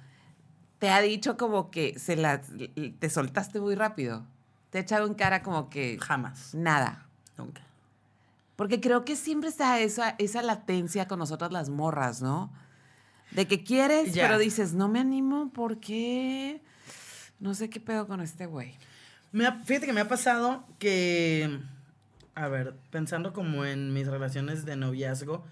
te 0.85 0.90
ha 0.90 1.01
dicho 1.01 1.38
como 1.38 1.70
que 1.70 1.99
se 1.99 2.14
la, 2.14 2.42
te 2.42 3.09
soltaste 3.09 3.59
muy 3.59 3.75
rápido? 3.75 4.23
Te 4.68 4.77
ha 4.77 4.81
echado 4.83 5.07
en 5.07 5.14
cara 5.14 5.42
como 5.42 5.70
que 5.70 5.97
Jamás, 5.99 6.55
nada. 6.55 7.07
nunca. 7.38 7.62
Porque 8.55 8.83
creo 8.83 9.03
que 9.07 9.16
siempre 9.16 9.49
está 9.49 9.81
esa, 9.81 10.11
esa 10.18 10.42
latencia 10.42 11.09
con 11.09 11.18
nosotras 11.20 11.51
las 11.53 11.70
morras, 11.70 12.20
¿no? 12.20 12.53
De 13.31 13.47
que 13.49 13.64
quieres, 13.64 14.12
Ya. 14.12 14.27
pero 14.27 14.38
dices, 14.38 14.75
no 14.75 14.88
me 14.90 15.01
animo 15.01 15.51
porque 15.55 16.61
no 17.40 17.55
sé 17.55 17.70
qué 17.70 17.81
pedo 17.81 18.07
con 18.07 18.20
este 18.20 18.44
güey. 18.44 18.77
Me 19.33 19.47
ha- 19.47 19.61
fíjate 19.64 19.87
que 19.87 19.94
me 19.94 20.03
ha 20.03 20.09
pasado 20.09 20.66
que, 20.79 21.61
a 22.35 22.49
ver, 22.49 22.77
pensando 22.90 23.33
como 23.33 23.64
en 23.64 23.94
mis 23.94 24.07
relaciones 24.07 24.66
de 24.66 24.77
noviazgo, 24.77 25.47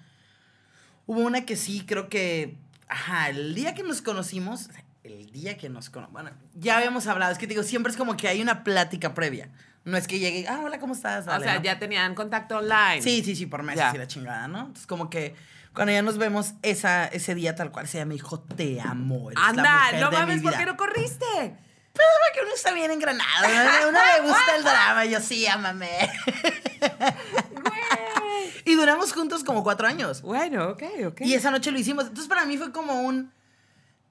hubo 1.07 1.21
una 1.21 1.47
que 1.47 1.57
sí, 1.57 1.87
creo 1.87 2.11
que, 2.11 2.59
ajá, 2.87 3.31
el 3.31 3.55
día 3.55 3.75
que 3.75 3.83
nos 3.83 4.03
conocimos, 4.03 4.68
el 5.05 5.31
día 5.33 5.57
que 5.57 5.69
nos 5.69 5.91
conocimos, 5.91 6.23
bueno, 6.23 6.37
ya 6.55 6.77
habíamos 6.77 7.07
hablado, 7.07 7.33
es 7.33 7.38
que 7.38 7.47
te 7.47 7.55
digo, 7.55 7.62
siempre 7.65 7.91
es 7.91 7.97
como 7.97 8.17
que 8.17 8.29
hay 8.29 8.41
una 8.41 8.62
plática 8.65 9.15
previa. 9.15 9.51
No 9.85 9.97
es 9.97 10.07
que 10.07 10.19
llegue, 10.21 10.47
ah, 10.49 10.61
hola, 10.65 10.79
¿cómo 10.79 10.95
estás? 10.95 11.27
o 11.27 11.41
sea, 11.41 11.57
¿no? 11.57 11.62
ya 11.62 11.79
tenían 11.81 12.15
contacto 12.15 12.59
online. 12.59 13.03
Sí, 13.03 13.23
sí, 13.25 13.35
sí, 13.35 13.47
por 13.47 13.62
meses 13.65 13.79
Ya. 13.81 13.93
y 13.95 13.99
la 13.99 14.07
chingada, 14.07 14.47
¿no? 14.47 14.61
Entonces, 14.61 14.87
como 14.87 15.11
que 15.11 15.35
cuando 15.75 15.93
ya 15.93 16.03
nos 16.03 16.19
vemos 16.19 16.53
esa, 16.62 17.07
ese 17.07 17.35
día 17.35 17.57
tal 17.57 17.73
cual, 17.73 17.87
ella 17.93 18.05
me 18.05 18.15
dijo, 18.15 18.38
te 18.41 18.81
amo, 18.81 19.31
eres 19.31 19.43
la 19.43 19.49
Anda, 19.49 19.62
mujer 19.87 20.01
no 20.01 20.11
de 20.11 20.17
mi 20.17 20.21
mames, 20.21 20.43
¿por 20.43 20.51
vida". 20.53 20.59
qué 20.61 20.67
no 20.67 20.77
corriste? 20.77 21.27
Porque 21.95 22.41
uno 22.45 22.55
está 22.55 22.73
bien 22.73 22.91
engranado, 22.91 23.49
¿no? 23.83 23.88
Uno 23.88 23.99
le 24.17 24.23
gusta 24.29 24.57
el 24.57 24.62
drama, 24.65 25.05
yo 25.05 25.21
sí. 25.21 25.47
Güey. 25.77 25.91
Y 28.65 28.75
duramos 28.77 29.12
juntos 29.12 29.43
como 29.45 29.62
cuatro 29.65 29.87
años. 29.88 30.23
Bueno, 30.23 30.71
ok, 30.71 30.83
ok. 31.09 31.21
Y 31.23 31.35
esa 31.35 31.51
noche 31.51 31.71
lo 31.73 31.79
hicimos. 31.79 32.05
Entonces, 32.05 32.29
para 32.29 32.45
mí 32.45 32.57
fue 32.57 32.71
como 32.73 33.03
un... 33.03 33.33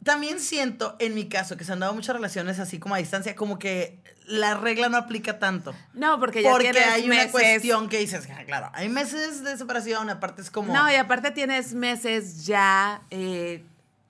También 0.04 0.40
siento, 0.40 0.96
en 1.00 1.14
mi 1.14 1.30
caso, 1.30 1.58
que 1.58 1.64
se 1.64 1.74
han 1.74 1.80
dado 1.80 1.94
muchas 1.94 2.16
relaciones 2.16 2.60
así 2.60 2.80
como 2.80 2.96
a 2.96 2.98
distancia, 2.98 3.36
como 3.36 3.60
que 3.60 4.00
la 4.26 4.56
regla 4.56 4.90
no 4.90 4.98
aplica 4.98 5.38
tanto. 5.38 5.76
No, 5.94 6.20
porque 6.20 6.42
ya 6.42 6.50
Porque 6.50 6.72
tienes 6.72 6.90
hay 6.90 7.06
una 7.06 7.30
cuestión 7.30 7.88
que 7.88 8.00
dices, 8.00 8.28
ah, 8.36 8.44
claro, 8.46 8.72
hay 8.74 8.90
meses 8.90 9.44
de 9.44 9.58
separación, 9.58 10.10
aparte 10.10 10.42
es 10.42 10.50
como... 10.50 10.74
No, 10.74 10.90
y 10.92 10.96
aparte 10.96 11.30
tienes 11.30 11.76
meses 11.76 12.48
ya 12.48 13.04
eh, 13.12 13.64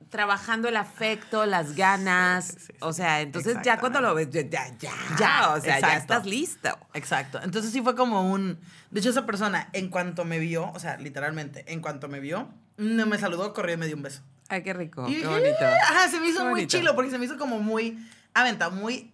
trabajando 0.10 0.70
el 0.70 0.78
afecto, 0.78 1.46
las 1.46 1.76
ganas. 1.76 2.46
Sí, 2.46 2.54
sí, 2.58 2.66
sí, 2.68 2.74
o 2.80 2.94
sea, 2.94 3.20
entonces 3.20 3.58
ya 3.64 3.78
cuando 3.78 4.00
lo 4.00 4.16
ves, 4.16 4.30
ya, 4.30 4.44
ya, 4.44 4.68
ya, 4.78 4.92
Ya, 5.20 5.50
o 5.50 5.60
sea, 5.60 5.80
ya 5.80 5.98
estás 5.98 6.26
listo. 6.26 6.70
Exacto. 6.94 7.42
Entonces 7.44 7.72
sí 7.72 7.82
fue 7.82 7.96
como 7.96 8.32
un... 8.32 8.60
De 8.92 9.02
hecho, 9.02 9.10
esa 9.10 9.26
persona, 9.26 9.70
en 9.74 9.90
cuanto 9.90 10.24
me 10.24 10.40
vio, 10.40 10.72
o 10.72 10.80
sea, 10.80 10.96
literalmente, 10.98 11.66
en 11.68 11.82
cuanto 11.82 12.08
me 12.08 12.22
vio, 12.22 12.48
no 12.78 13.06
me 13.06 13.18
saludó, 13.18 13.54
corrió 13.54 13.76
y 13.76 13.78
me 13.78 13.88
dio 13.88 13.98
un 13.98 14.04
beso. 14.04 14.22
Ay, 14.52 14.64
qué 14.64 14.74
rico, 14.74 15.08
Y 15.08 15.22
qué 15.22 15.28
bonito. 15.28 15.66
Ajá, 15.84 16.10
se 16.10 16.20
me 16.20 16.28
hizo 16.28 16.40
Qué 16.40 16.44
muy 16.44 16.52
bonito. 16.52 16.78
chilo 16.78 16.94
porque 16.94 17.10
se 17.10 17.18
me 17.18 17.26
hizo 17.26 17.38
como 17.38 17.60
muy 17.60 17.98
aventado, 18.34 18.72
muy. 18.72 19.12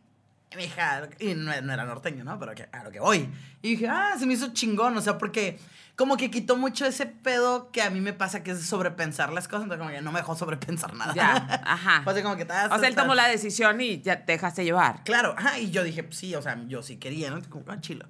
Hija, 0.59 1.09
y 1.19 1.35
no, 1.35 1.61
no 1.61 1.73
era 1.73 1.85
norteño, 1.85 2.23
¿no? 2.23 2.39
Pero 2.39 2.55
que, 2.55 2.67
a 2.71 2.83
lo 2.83 2.89
que 2.91 2.99
voy. 2.99 3.29
Y 3.61 3.71
dije, 3.71 3.87
ah, 3.87 4.15
se 4.17 4.25
me 4.25 4.33
hizo 4.33 4.53
chingón, 4.53 4.97
o 4.97 5.01
sea, 5.01 5.17
porque 5.17 5.59
como 5.95 6.15
que 6.17 6.31
quitó 6.31 6.57
mucho 6.57 6.85
ese 6.85 7.05
pedo 7.05 7.69
que 7.71 7.81
a 7.81 7.89
mí 7.89 8.01
me 8.01 8.13
pasa 8.13 8.41
que 8.43 8.51
es 8.51 8.65
sobrepensar 8.65 9.31
las 9.33 9.47
cosas, 9.47 9.63
entonces 9.63 9.83
como 9.85 9.95
que 9.95 10.01
no 10.01 10.11
me 10.11 10.19
dejó 10.19 10.35
sobrepensar 10.35 10.93
nada. 10.95 11.13
Ya, 11.13 11.61
ajá. 11.65 12.01
Fue 12.03 12.13
así 12.13 12.23
como 12.23 12.35
que 12.37 12.45
tas, 12.45 12.71
O 12.71 12.79
sea, 12.79 12.87
él 12.87 12.95
tomó 12.95 13.13
la 13.13 13.27
decisión 13.27 13.79
y 13.81 14.01
ya 14.01 14.25
te 14.25 14.31
dejaste 14.31 14.63
llevar. 14.63 15.03
Claro, 15.03 15.35
ajá, 15.37 15.59
y 15.59 15.69
yo 15.69 15.83
dije, 15.83 16.01
pues 16.03 16.17
sí, 16.17 16.33
o 16.33 16.41
sea, 16.41 16.57
yo 16.67 16.81
sí 16.81 16.97
quería, 16.97 17.29
¿no? 17.29 17.39
Como, 17.49 17.65
ah, 17.67 17.79
chilo. 17.81 18.05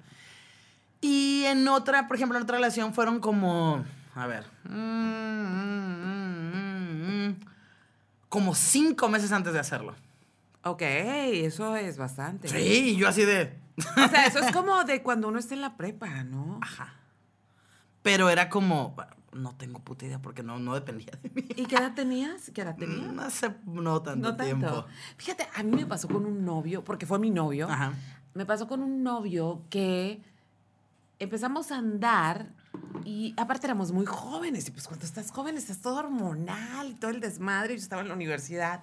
Y 1.00 1.44
en 1.46 1.66
otra, 1.68 2.08
por 2.08 2.16
ejemplo, 2.16 2.38
en 2.38 2.44
otra 2.44 2.56
relación 2.56 2.94
fueron 2.94 3.20
como, 3.20 3.84
a 4.14 4.26
ver, 4.26 4.44
mm, 4.64 4.74
mm, 4.74 6.04
mm, 6.04 6.57
mm, 7.28 7.40
como 8.28 8.54
cinco 8.54 9.08
meses 9.08 9.32
antes 9.32 9.52
de 9.52 9.58
hacerlo. 9.60 9.94
Ok, 10.64 10.82
eso 10.82 11.76
es 11.76 11.96
bastante. 11.98 12.48
Sí, 12.48 12.96
yo 12.96 13.08
así 13.08 13.24
de, 13.24 13.58
O 13.78 14.08
sea, 14.08 14.26
eso 14.26 14.40
es 14.40 14.52
como 14.52 14.84
de 14.84 15.02
cuando 15.02 15.28
uno 15.28 15.38
está 15.38 15.54
en 15.54 15.60
la 15.62 15.76
prepa, 15.76 16.24
¿no? 16.24 16.58
ajá. 16.62 16.94
Pero 18.02 18.30
era 18.30 18.48
como, 18.48 18.96
no 19.32 19.54
tengo 19.56 19.80
puta 19.80 20.06
idea 20.06 20.20
porque 20.22 20.42
no, 20.42 20.58
no 20.58 20.74
dependía 20.74 21.12
de 21.22 21.30
mí. 21.30 21.48
¿Y 21.56 21.66
qué 21.66 21.76
edad 21.76 21.94
tenías? 21.94 22.50
¿Qué 22.54 22.62
edad 22.62 22.76
tenías? 22.76 23.12
No 23.12 23.28
sé, 23.30 23.54
no 23.66 24.00
tanto 24.02 24.28
No 24.30 24.36
tanto. 24.36 24.44
tiempo. 24.44 24.86
Fíjate, 25.16 25.48
a 25.54 25.62
mí 25.62 25.76
me 25.76 25.84
pasó 25.86 26.08
con 26.08 26.24
un 26.24 26.44
novio, 26.44 26.84
porque 26.84 27.06
fue 27.06 27.18
mi 27.18 27.30
novio. 27.30 27.68
Ajá. 27.68 27.92
Me 28.34 28.46
pasó 28.46 28.66
con 28.68 28.82
un 28.82 29.02
novio 29.02 29.62
que 29.68 30.22
empezamos 31.18 31.70
a 31.72 31.78
andar 31.78 32.52
y 33.04 33.34
aparte 33.36 33.66
éramos 33.66 33.92
muy 33.92 34.06
jóvenes. 34.06 34.68
Y 34.68 34.70
pues 34.70 34.86
cuando 34.86 35.04
estás 35.04 35.30
joven 35.30 35.56
estás 35.56 35.78
todo 35.78 35.96
hormonal 35.96 36.90
y 36.90 36.94
todo 36.94 37.10
el 37.10 37.20
desmadre. 37.20 37.74
Yo 37.74 37.82
estaba 37.82 38.02
en 38.02 38.08
la 38.08 38.14
universidad. 38.14 38.82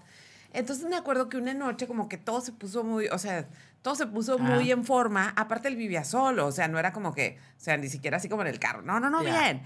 Entonces 0.53 0.85
me 0.87 0.95
acuerdo 0.95 1.27
que 1.27 1.37
una 1.37 1.53
noche 1.53 1.85
como 1.87 2.07
que 2.07 2.17
todo 2.17 2.39
se 2.41 2.53
puso 2.53 2.83
muy, 2.83 3.07
o 3.07 3.17
sea, 3.17 3.47
todo 3.81 3.95
se 3.95 4.07
puso 4.07 4.39
muy 4.39 4.71
en 4.71 4.85
forma. 4.85 5.33
Aparte 5.35 5.67
él 5.67 5.75
vivía 5.75 6.03
solo, 6.03 6.47
o 6.47 6.51
sea, 6.51 6.67
no 6.67 6.79
era 6.79 6.93
como 6.93 7.13
que, 7.13 7.37
o 7.57 7.61
sea, 7.61 7.77
ni 7.77 7.89
siquiera 7.89 8.17
así 8.17 8.29
como 8.29 8.41
en 8.41 8.47
el 8.47 8.59
carro. 8.59 8.81
No, 8.81 8.99
no, 8.99 9.09
no, 9.09 9.19
bien. 9.19 9.61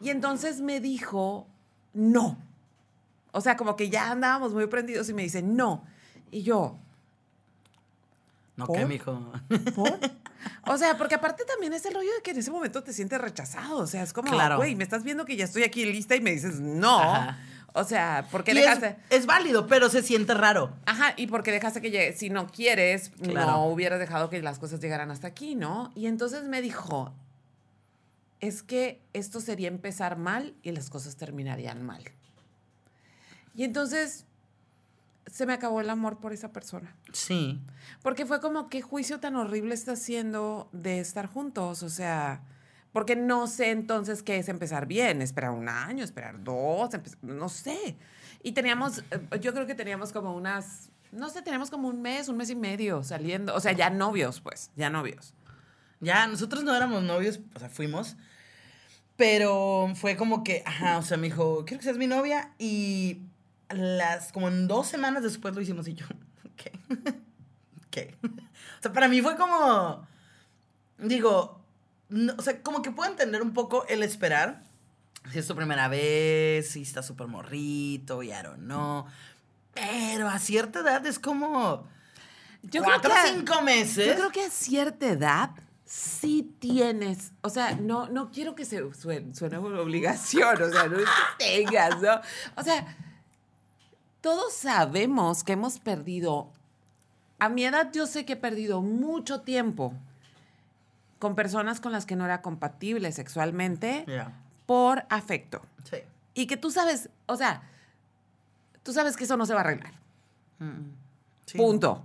Y 0.00 0.10
entonces 0.10 0.60
me 0.60 0.80
dijo, 0.80 1.48
no. 1.92 2.38
O 3.32 3.40
sea, 3.40 3.56
como 3.56 3.74
que 3.74 3.90
ya 3.90 4.10
andábamos 4.10 4.54
muy 4.54 4.66
prendidos 4.68 5.08
y 5.08 5.14
me 5.14 5.22
dice, 5.22 5.42
no. 5.42 5.84
Y 6.30 6.42
yo, 6.42 6.78
No, 8.58 8.66
¿Por? 8.66 8.76
¿qué, 8.76 8.84
mijo? 8.86 9.32
¿Por? 9.74 9.98
O 10.66 10.76
sea, 10.78 10.96
porque 10.96 11.14
aparte 11.16 11.44
también 11.44 11.72
es 11.72 11.84
el 11.86 11.94
rollo 11.94 12.12
de 12.14 12.22
que 12.22 12.30
en 12.30 12.38
ese 12.38 12.50
momento 12.50 12.82
te 12.82 12.92
sientes 12.92 13.20
rechazado. 13.20 13.78
O 13.78 13.86
sea, 13.86 14.02
es 14.02 14.12
como, 14.12 14.30
Claro. 14.30 14.56
güey, 14.56 14.76
me 14.76 14.84
estás 14.84 15.02
viendo 15.02 15.24
que 15.24 15.36
ya 15.36 15.44
estoy 15.44 15.64
aquí 15.64 15.84
lista 15.84 16.14
y 16.14 16.20
me 16.20 16.30
dices 16.30 16.60
no. 16.60 17.00
Ajá. 17.00 17.38
O 17.74 17.84
sea, 17.84 18.26
¿por 18.30 18.44
qué 18.44 18.52
Y 18.52 18.58
es, 18.58 18.64
dejaste? 18.64 18.96
es 19.10 19.26
válido, 19.26 19.66
pero 19.66 19.88
se 19.88 20.02
siente 20.02 20.34
raro. 20.34 20.72
Ajá, 20.86 21.12
y 21.16 21.26
porque 21.26 21.50
dejaste 21.50 21.80
que 21.80 21.90
llegue, 21.90 22.12
si 22.16 22.30
no 22.30 22.46
quieres, 22.46 23.10
Claro. 23.22 23.50
no 23.50 23.66
hubieras 23.66 23.98
dejado 23.98 24.30
que 24.30 24.40
las 24.42 24.58
cosas 24.58 24.80
llegaran 24.80 25.10
hasta 25.10 25.26
aquí, 25.26 25.54
¿no? 25.54 25.90
Y 25.96 26.06
entonces 26.06 26.44
me 26.44 26.62
dijo, 26.62 27.12
es 28.40 28.62
que 28.62 29.00
esto 29.12 29.40
sería 29.40 29.68
empezar 29.68 30.16
mal 30.18 30.54
y 30.62 30.70
las 30.72 30.88
cosas 30.88 31.16
terminarían 31.16 31.82
mal. 31.84 32.04
Y 33.54 33.64
entonces 33.64 34.24
se 35.30 35.46
me 35.46 35.52
acabó 35.52 35.80
el 35.80 35.90
amor 35.90 36.18
por 36.18 36.32
esa 36.32 36.52
persona. 36.52 36.94
Sí. 37.12 37.60
Porque 38.02 38.26
fue 38.26 38.40
como, 38.40 38.68
qué 38.68 38.82
juicio 38.82 39.20
tan 39.20 39.36
horrible 39.36 39.74
está 39.74 39.92
haciendo 39.92 40.68
de 40.72 41.00
estar 41.00 41.26
juntos. 41.26 41.82
O 41.82 41.88
sea, 41.88 42.42
porque 42.92 43.16
no 43.16 43.46
sé 43.46 43.70
entonces 43.70 44.22
qué 44.22 44.38
es 44.38 44.48
empezar 44.48 44.86
bien, 44.86 45.22
esperar 45.22 45.50
un 45.50 45.68
año, 45.68 46.04
esperar 46.04 46.42
dos, 46.42 46.90
no 47.22 47.48
sé. 47.48 47.96
Y 48.42 48.52
teníamos, 48.52 49.04
eh, 49.10 49.40
yo 49.40 49.52
creo 49.52 49.66
que 49.66 49.74
teníamos 49.74 50.12
como 50.12 50.34
unas, 50.34 50.90
no 51.12 51.28
sé, 51.28 51.42
teníamos 51.42 51.70
como 51.70 51.88
un 51.88 52.00
mes, 52.00 52.28
un 52.28 52.36
mes 52.36 52.50
y 52.50 52.56
medio 52.56 53.02
saliendo. 53.02 53.54
O 53.54 53.60
sea, 53.60 53.72
ya 53.72 53.90
novios, 53.90 54.40
pues, 54.40 54.70
ya 54.76 54.90
novios. 54.90 55.34
Ya, 56.00 56.26
nosotros 56.26 56.64
no 56.64 56.74
éramos 56.74 57.02
novios, 57.02 57.40
o 57.54 57.58
sea, 57.58 57.68
fuimos. 57.68 58.16
Pero 59.16 59.90
fue 59.96 60.16
como 60.16 60.44
que, 60.44 60.62
ajá, 60.64 60.98
o 60.98 61.02
sea, 61.02 61.16
me 61.16 61.26
dijo, 61.26 61.64
quiero 61.64 61.80
que 61.80 61.84
seas 61.84 61.98
mi 61.98 62.06
novia. 62.06 62.52
Y 62.58 63.22
las, 63.70 64.32
como 64.32 64.48
en 64.48 64.68
dos 64.68 64.86
semanas 64.86 65.22
después 65.22 65.54
lo 65.54 65.60
hicimos 65.60 65.88
y 65.88 65.94
yo, 65.94 66.06
¿qué? 66.56 66.72
¿Qué? 67.90 68.16
O 68.78 68.80
sea, 68.80 68.92
para 68.92 69.08
mí 69.08 69.20
fue 69.20 69.36
como, 69.36 70.06
digo, 70.98 71.60
no, 72.10 72.32
o 72.38 72.42
sea, 72.42 72.62
como 72.62 72.80
que 72.80 72.92
puedo 72.92 73.10
entender 73.10 73.42
un 73.42 73.52
poco 73.52 73.84
el 73.88 74.04
esperar. 74.04 74.62
Si 75.32 75.40
es 75.40 75.48
tu 75.48 75.56
primera 75.56 75.88
vez, 75.88 76.70
si 76.70 76.82
está 76.82 77.02
súper 77.02 77.26
morrito, 77.26 78.22
y 78.22 78.28
don't 78.28 78.58
know. 78.58 79.04
Pero 79.74 80.28
a 80.28 80.38
cierta 80.38 80.78
edad 80.78 81.04
es 81.06 81.18
como 81.18 81.88
Yo 82.62 82.84
cuatro 82.84 83.12
o 83.12 83.28
cinco 83.34 83.62
meses. 83.62 84.06
Yo 84.06 84.14
creo 84.14 84.30
que 84.30 84.44
a 84.44 84.50
cierta 84.50 85.06
edad 85.06 85.50
sí 85.84 86.54
tienes, 86.60 87.32
o 87.40 87.48
sea, 87.48 87.74
no, 87.74 88.08
no 88.08 88.30
quiero 88.30 88.54
que 88.54 88.64
se 88.64 88.94
suene, 88.94 89.34
suene 89.34 89.58
una 89.58 89.80
obligación, 89.80 90.62
o 90.62 90.70
sea, 90.70 90.86
no 90.86 90.98
es 90.98 91.04
que 91.38 91.62
tengas, 91.62 92.00
¿no? 92.00 92.20
O 92.56 92.62
sea, 92.62 92.96
todos 94.20 94.52
sabemos 94.52 95.44
que 95.44 95.52
hemos 95.52 95.78
perdido, 95.78 96.50
a 97.38 97.48
mi 97.48 97.64
edad 97.64 97.90
yo 97.92 98.06
sé 98.06 98.24
que 98.24 98.34
he 98.34 98.36
perdido 98.36 98.82
mucho 98.82 99.40
tiempo 99.42 99.94
con 101.18 101.34
personas 101.34 101.80
con 101.80 101.92
las 101.92 102.06
que 102.06 102.16
no 102.16 102.24
era 102.24 102.42
compatible 102.42 103.12
sexualmente 103.12 104.04
por 104.66 105.04
afecto. 105.08 105.62
sí. 105.84 105.98
Y 106.34 106.46
que 106.46 106.56
tú 106.56 106.70
sabes, 106.70 107.10
o 107.26 107.34
sea, 107.36 107.62
tú 108.84 108.92
sabes 108.92 109.16
que 109.16 109.24
eso 109.24 109.36
no 109.36 109.44
se 109.44 109.54
va 109.54 109.60
a 109.60 109.64
arreglar. 109.64 109.94
Mm, 110.60 110.92
sí. 111.46 111.58
Punto. 111.58 112.04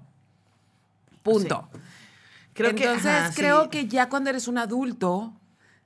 Punto. 1.22 1.70
Creo 2.53 2.72
Entonces, 2.72 3.03
que, 3.03 3.09
ajá, 3.09 3.32
creo 3.36 3.70
que 3.70 3.88
ya 3.88 4.09
cuando 4.09 4.32
eres 4.32 4.47
un 4.47 4.57
adulto, 4.57 5.34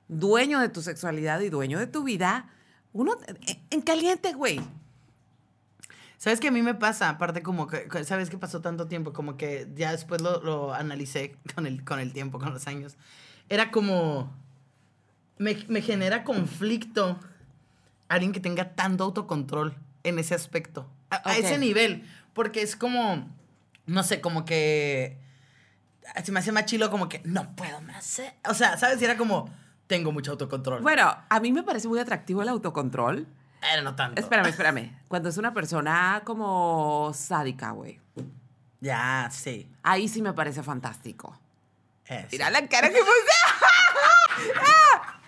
dueño 0.08 0.60
de 0.60 0.70
tu 0.70 0.80
sexualidad 0.80 1.40
y 1.40 1.50
dueño 1.50 1.78
de 1.78 1.86
tu 1.86 2.04
vida, 2.04 2.48
uno 2.94 3.16
en 3.70 3.80
caliente, 3.82 4.32
güey. 4.32 4.60
¿Sabes 6.18 6.40
qué 6.40 6.48
a 6.48 6.50
mí 6.50 6.62
me 6.62 6.74
pasa? 6.74 7.08
Aparte 7.08 7.42
como 7.42 7.68
que, 7.68 7.88
¿sabes 8.04 8.28
qué 8.28 8.36
pasó 8.36 8.60
tanto 8.60 8.88
tiempo? 8.88 9.12
Como 9.12 9.36
que 9.36 9.68
ya 9.76 9.92
después 9.92 10.20
lo, 10.20 10.42
lo 10.42 10.74
analicé 10.74 11.36
con 11.54 11.66
el, 11.66 11.84
con 11.84 12.00
el 12.00 12.12
tiempo, 12.12 12.38
con 12.38 12.52
los 12.52 12.66
años. 12.66 12.96
Era 13.48 13.70
como... 13.70 14.36
Me, 15.38 15.56
me 15.68 15.80
genera 15.80 16.24
conflicto 16.24 17.20
alguien 18.08 18.32
que 18.32 18.40
tenga 18.40 18.74
tanto 18.74 19.04
autocontrol 19.04 19.76
en 20.02 20.18
ese 20.18 20.34
aspecto. 20.34 20.90
A, 21.10 21.36
ese 21.36 21.56
nivel. 21.56 22.04
Porque 22.32 22.62
es 22.62 22.74
como... 22.74 23.28
No 23.86 24.02
sé, 24.02 24.20
como 24.20 24.44
que... 24.44 25.16
Se 26.24 26.32
me 26.32 26.40
hace 26.40 26.50
más 26.50 26.64
chilo 26.64 26.90
como 26.90 27.08
que 27.08 27.20
no 27.24 27.54
puedo 27.54 27.80
más. 27.82 28.18
eh". 28.18 28.34
O 28.48 28.54
sea, 28.54 28.76
¿sabes? 28.76 29.00
Y 29.00 29.04
era 29.04 29.16
como... 29.16 29.48
Tengo 29.86 30.10
mucho 30.10 30.32
autocontrol. 30.32 30.82
Bueno, 30.82 31.16
a 31.28 31.40
mí 31.40 31.52
me 31.52 31.62
parece 31.62 31.86
muy 31.86 32.00
atractivo 32.00 32.42
el 32.42 32.48
autocontrol. 32.48 33.26
Pero 33.60 33.82
no 33.82 33.94
tanto. 33.94 34.20
Espérame, 34.20 34.48
espérame. 34.48 34.98
Cuando 35.08 35.28
es 35.28 35.36
una 35.36 35.52
persona 35.52 36.22
como 36.24 37.12
sádica, 37.14 37.72
güey. 37.72 38.00
Ya, 38.80 39.28
sí. 39.32 39.68
Ahí 39.82 40.08
sí 40.08 40.22
me 40.22 40.32
parece 40.32 40.62
fantástico. 40.62 41.38
Eh, 42.06 42.26
sí. 42.30 42.36
Mira 42.36 42.50
la 42.50 42.66
cara 42.68 42.88
que 42.90 43.00
puse. 43.00 43.08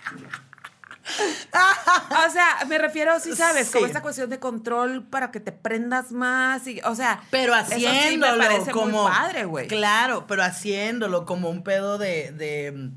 O 2.26 2.30
sea, 2.30 2.64
me 2.68 2.78
refiero, 2.78 3.18
sí 3.20 3.34
sabes, 3.34 3.70
como 3.70 3.86
esta 3.86 4.02
cuestión 4.02 4.30
de 4.30 4.38
control 4.38 5.04
para 5.04 5.30
que 5.30 5.40
te 5.40 5.52
prendas 5.52 6.12
más 6.12 6.66
y, 6.66 6.80
o 6.84 6.94
sea, 6.94 7.22
Pero 7.30 7.54
eso 7.54 7.74
sí 7.74 7.82
me 7.82 7.88
haciéndolo 7.88 8.38
parece 8.38 8.70
como. 8.70 9.02
muy 9.02 9.10
padre, 9.10 9.44
güey. 9.44 9.68
Claro, 9.68 10.26
pero 10.26 10.44
haciéndolo 10.44 11.26
como 11.26 11.50
un 11.50 11.62
pedo 11.62 11.98
de. 11.98 12.32
de 12.32 12.90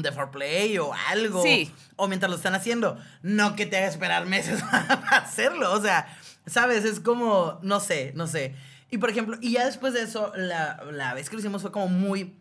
de 0.00 0.12
foreplay 0.12 0.78
o 0.78 0.92
algo. 1.08 1.42
Sí. 1.42 1.70
O 1.96 2.08
mientras 2.08 2.30
lo 2.30 2.36
están 2.36 2.54
haciendo. 2.54 2.98
No 3.22 3.54
que 3.54 3.66
te 3.66 3.76
haga 3.76 3.88
esperar 3.88 4.26
meses 4.26 4.62
para 4.70 5.18
hacerlo. 5.18 5.72
O 5.72 5.82
sea, 5.82 6.06
¿sabes? 6.46 6.84
Es 6.84 7.00
como. 7.00 7.58
No 7.62 7.80
sé, 7.80 8.12
no 8.14 8.26
sé. 8.26 8.54
Y 8.90 8.98
por 8.98 9.10
ejemplo, 9.10 9.36
y 9.40 9.52
ya 9.52 9.66
después 9.66 9.92
de 9.92 10.02
eso, 10.02 10.32
la, 10.36 10.82
la 10.90 11.14
vez 11.14 11.28
que 11.28 11.36
lo 11.36 11.40
hicimos 11.40 11.62
fue 11.62 11.72
como 11.72 11.88
muy. 11.88 12.34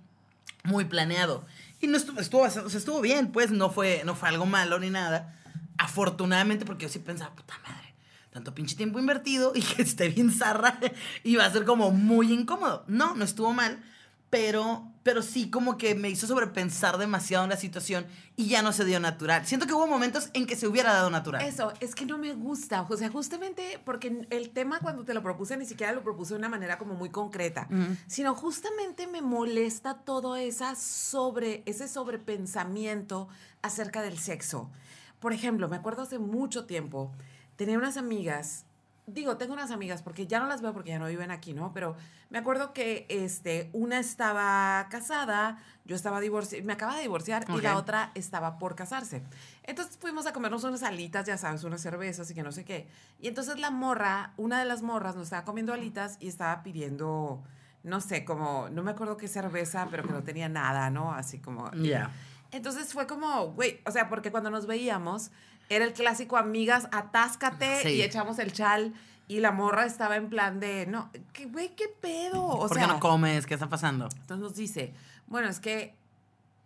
Muy 0.63 0.85
planeado. 0.85 1.43
Y 1.81 1.87
no 1.87 1.97
estuvo, 1.97 2.19
estuvo, 2.19 2.43
o 2.43 2.49
sea, 2.49 2.63
estuvo 2.63 3.01
bien, 3.01 3.31
pues 3.31 3.49
no 3.49 3.71
fue, 3.71 4.03
no 4.05 4.13
fue 4.13 4.29
algo 4.29 4.45
malo 4.45 4.77
ni 4.79 4.91
nada. 4.91 5.35
Afortunadamente, 5.79 6.63
porque 6.63 6.83
yo 6.83 6.89
sí 6.89 6.99
pensaba, 6.99 7.35
puta 7.35 7.55
madre, 7.63 7.95
tanto 8.29 8.53
pinche 8.53 8.75
tiempo 8.75 8.99
invertido 8.99 9.51
y 9.55 9.61
que 9.61 9.81
esté 9.81 10.09
bien 10.09 10.31
zarra 10.31 10.79
y 11.23 11.35
va 11.35 11.45
a 11.45 11.51
ser 11.51 11.65
como 11.65 11.89
muy 11.89 12.31
incómodo. 12.31 12.83
No, 12.87 13.15
no 13.15 13.25
estuvo 13.25 13.51
mal, 13.53 13.83
pero, 14.31 14.87
pero 15.03 15.21
sí 15.21 15.49
como 15.49 15.77
que 15.77 15.93
me 15.93 16.09
hizo 16.09 16.25
sobrepensar 16.25 16.97
demasiado 16.97 17.43
en 17.43 17.49
la 17.49 17.57
situación 17.57 18.07
y 18.37 18.47
ya 18.47 18.61
no 18.61 18.71
se 18.71 18.85
dio 18.85 18.99
natural. 18.99 19.45
Siento 19.45 19.67
que 19.67 19.73
hubo 19.73 19.87
momentos 19.87 20.29
en 20.33 20.47
que 20.47 20.55
se 20.55 20.67
hubiera 20.67 20.93
dado 20.93 21.09
natural. 21.09 21.45
Eso, 21.45 21.73
es 21.81 21.93
que 21.93 22.05
no 22.05 22.17
me 22.17 22.33
gusta. 22.33 22.87
O 22.89 22.95
sea, 22.95 23.09
justamente 23.09 23.79
porque 23.83 24.25
el 24.29 24.49
tema 24.51 24.79
cuando 24.79 25.03
te 25.03 25.13
lo 25.13 25.21
propuse 25.21 25.57
ni 25.57 25.65
siquiera 25.65 25.91
lo 25.91 26.01
propuse 26.01 26.33
de 26.33 26.39
una 26.39 26.47
manera 26.47 26.77
como 26.77 26.93
muy 26.93 27.09
concreta, 27.09 27.67
sino 28.07 28.33
justamente 28.33 29.05
me 29.05 29.21
molesta 29.21 29.95
todo 29.99 30.37
esa 30.37 30.75
sobre, 30.75 31.61
ese 31.65 31.89
sobrepensamiento 31.89 33.27
acerca 33.61 34.01
del 34.01 34.17
sexo. 34.17 34.71
Por 35.19 35.33
ejemplo, 35.33 35.67
me 35.67 35.75
acuerdo 35.75 36.03
hace 36.03 36.19
mucho 36.19 36.65
tiempo, 36.65 37.11
tenía 37.57 37.77
unas 37.77 37.97
amigas, 37.97 38.65
digo, 39.13 39.37
tengo 39.37 39.53
unas 39.53 39.71
amigas 39.71 40.01
porque 40.01 40.27
ya 40.27 40.39
no 40.39 40.47
las 40.47 40.61
veo 40.61 40.73
porque 40.73 40.89
ya 40.89 40.99
no 40.99 41.07
viven 41.07 41.31
aquí, 41.31 41.53
¿no? 41.53 41.73
Pero 41.73 41.95
me 42.29 42.37
acuerdo 42.37 42.73
que 42.73 43.05
este, 43.09 43.69
una 43.73 43.99
estaba 43.99 44.87
casada, 44.89 45.59
yo 45.85 45.95
estaba 45.95 46.19
divorciada, 46.19 46.63
me 46.63 46.73
acaba 46.73 46.95
de 46.95 47.01
divorciar 47.01 47.45
y 47.49 47.61
la 47.61 47.77
otra 47.77 48.11
estaba 48.15 48.57
por 48.57 48.75
casarse. 48.75 49.23
Entonces 49.63 49.97
fuimos 49.97 50.25
a 50.25 50.33
comernos 50.33 50.63
unas 50.63 50.83
alitas, 50.83 51.25
ya 51.25 51.37
sabes, 51.37 51.63
unas 51.63 51.81
cervezas 51.81 52.29
y 52.31 52.33
que 52.33 52.43
no 52.43 52.51
sé 52.51 52.65
qué. 52.65 52.87
Y 53.19 53.27
entonces 53.27 53.59
la 53.59 53.71
morra, 53.71 54.33
una 54.37 54.59
de 54.59 54.65
las 54.65 54.81
morras 54.81 55.15
nos 55.15 55.25
estaba 55.25 55.45
comiendo 55.45 55.73
alitas 55.73 56.17
y 56.19 56.27
estaba 56.27 56.63
pidiendo, 56.63 57.43
no 57.83 58.01
sé, 58.01 58.25
como, 58.25 58.69
no 58.69 58.83
me 58.83 58.91
acuerdo 58.91 59.17
qué 59.17 59.27
cerveza, 59.27 59.87
pero 59.91 60.03
que 60.03 60.13
no 60.13 60.23
tenía 60.23 60.49
nada, 60.49 60.89
¿no? 60.89 61.13
Así 61.13 61.39
como... 61.39 61.71
Ya. 61.73 62.11
Entonces 62.51 62.91
fue 62.91 63.07
como, 63.07 63.53
güey, 63.53 63.79
o 63.85 63.91
sea, 63.91 64.09
porque 64.09 64.29
cuando 64.29 64.49
nos 64.49 64.67
veíamos, 64.67 65.31
era 65.75 65.85
el 65.85 65.93
clásico 65.93 66.37
amigas, 66.37 66.87
atáscate 66.91 67.81
Sí. 67.81 67.89
y 67.89 68.01
echamos 68.01 68.39
el 68.39 68.51
chal. 68.51 68.93
Y 69.27 69.39
la 69.39 69.51
morra 69.53 69.85
estaba 69.85 70.17
en 70.17 70.29
plan 70.29 70.59
de, 70.59 70.85
no, 70.87 71.09
¿qué, 71.31 71.45
güey, 71.45 71.73
qué 71.75 71.87
pedo? 71.87 72.43
O 72.45 72.67
¿Por 72.67 72.77
sea, 72.77 72.85
qué 72.87 72.93
no 72.93 72.99
comes? 72.99 73.45
¿Qué 73.45 73.53
está 73.53 73.69
pasando? 73.69 74.09
entonces 74.13 74.39
nos 74.39 74.55
dice, 74.55 74.93
bueno, 75.27 75.47
es 75.47 75.61
que 75.61 75.95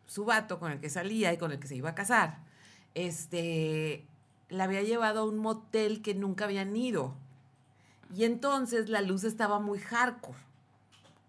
su 0.08 0.26
vato 0.26 0.58
con 0.60 0.72
el 0.72 0.80
que 0.80 0.90
salía 0.90 1.32
y 1.32 1.38
con 1.38 1.52
el 1.52 1.60
que 1.60 1.68
se 1.68 1.76
iba 1.76 1.92
a 1.92 1.96
casar, 1.96 2.40
este, 2.96 4.04
la 4.50 4.64
había 4.64 4.82
llevado 4.82 5.20
a 5.22 5.24
un 5.26 5.38
motel 5.38 6.02
que 6.02 6.16
nunca 6.16 6.46
habían 6.46 6.76
ido. 6.76 7.14
Y 8.16 8.24
entonces 8.24 8.90
la 8.90 9.02
luz 9.02 9.24
estaba 9.24 9.60
muy 9.60 9.78
hardcore. 9.80 10.40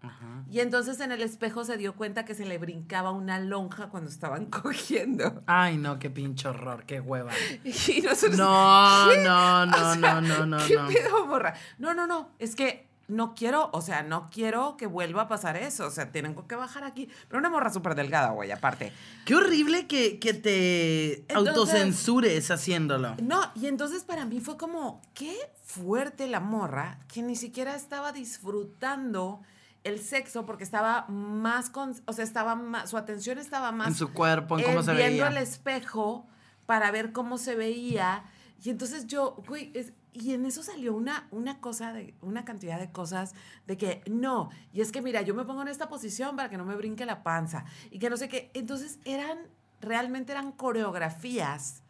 Ajá. 0.01 0.43
Y 0.51 0.59
entonces 0.59 0.99
en 0.99 1.11
el 1.11 1.21
espejo 1.21 1.63
se 1.65 1.75
dio 1.77 1.95
cuenta 1.95 2.23
que 2.23 2.35
se 2.35 2.45
le 2.45 2.57
brincaba 2.57 3.11
una 3.11 3.39
lonja 3.39 3.87
cuando 3.87 4.09
estaban 4.09 4.45
cogiendo. 4.49 5.41
Ay, 5.47 5.77
no, 5.77 5.97
qué 5.99 6.09
pinche 6.09 6.47
horror, 6.47 6.83
qué 6.85 6.99
hueva. 6.99 7.31
Y 7.63 8.01
nosotros, 8.01 8.37
No, 8.37 9.07
¿qué? 9.11 9.17
no, 9.23 9.61
O 9.63 9.65
no, 9.65 9.93
sea, 9.95 9.95
no, 9.95 10.21
no, 10.21 10.45
no, 10.45 10.57
¿Qué 10.67 10.75
no. 10.75 10.87
pedo, 10.87 11.25
morra? 11.25 11.55
No, 11.79 11.93
no, 11.93 12.05
no. 12.07 12.29
Es 12.39 12.55
que 12.55 12.85
no 13.09 13.33
quiero, 13.35 13.69
o 13.71 13.81
sea, 13.81 14.03
no 14.03 14.29
quiero 14.29 14.75
que 14.75 14.85
vuelva 14.85 15.23
a 15.23 15.27
pasar 15.29 15.55
eso. 15.55 15.87
O 15.87 15.91
sea, 15.91 16.11
tienen 16.11 16.35
que 16.35 16.55
bajar 16.55 16.83
aquí. 16.83 17.09
Pero 17.29 17.39
una 17.39 17.49
morra 17.49 17.71
súper 17.71 17.95
delgada, 17.95 18.31
güey, 18.31 18.51
aparte. 18.51 18.91
Qué 19.25 19.33
horrible 19.33 19.87
que, 19.87 20.19
que 20.19 20.33
te 20.33 21.13
Entonces- 21.21 21.47
autocensures 21.57 22.51
haciéndolo. 22.51 23.15
No, 23.23 23.39
y 23.55 23.67
entonces 23.67 24.03
para 24.03 24.25
mí 24.25 24.41
fue 24.41 24.57
como, 24.57 25.01
qué 25.13 25.33
fuerte 25.63 26.27
la 26.27 26.39
morra 26.41 26.99
que 27.11 27.21
ni 27.21 27.35
siquiera 27.37 27.75
estaba 27.75 28.11
disfrutando 28.11 29.41
el 29.87 29.99
sexo 29.99 30.45
porque 30.45 30.63
estaba 30.63 31.05
más 31.07 31.69
con, 31.69 31.95
o 32.05 32.13
sea, 32.13 32.23
estaba 32.23 32.55
más, 32.55 32.89
su 32.89 32.97
atención 32.97 33.37
estaba 33.37 33.71
más 33.71 33.87
En 33.89 33.95
su 33.95 34.13
cuerpo, 34.13 34.57
en 34.59 34.65
cómo 34.65 34.79
eh, 34.81 34.83
se 34.83 34.93
viendo 34.93 35.23
veía. 35.23 35.27
el 35.27 35.37
espejo 35.37 36.27
para 36.65 36.91
ver 36.91 37.11
cómo 37.13 37.37
se 37.37 37.55
veía. 37.55 38.23
Y 38.63 38.69
entonces 38.69 39.07
yo, 39.07 39.35
güey, 39.47 39.71
es- 39.75 39.93
y 40.13 40.33
en 40.33 40.45
eso 40.47 40.63
salió 40.63 40.95
una, 40.95 41.27
una 41.29 41.59
cosa, 41.61 41.93
de, 41.93 42.15
una 42.21 42.43
cantidad 42.43 42.79
de 42.79 42.91
cosas 42.91 43.35
de 43.67 43.77
que 43.77 44.01
no, 44.09 44.49
y 44.73 44.81
es 44.81 44.91
que 44.91 45.01
mira, 45.03 45.21
yo 45.21 45.35
me 45.35 45.45
pongo 45.45 45.61
en 45.61 45.67
esta 45.67 45.89
posición 45.89 46.35
para 46.35 46.49
que 46.49 46.57
no 46.57 46.65
me 46.65 46.75
brinque 46.75 47.05
la 47.05 47.21
panza 47.21 47.65
y 47.91 47.99
que 47.99 48.09
no 48.09 48.17
sé 48.17 48.27
qué. 48.27 48.49
Entonces 48.55 48.97
eran, 49.05 49.37
realmente 49.79 50.31
eran 50.31 50.51
coreografías 50.53 51.83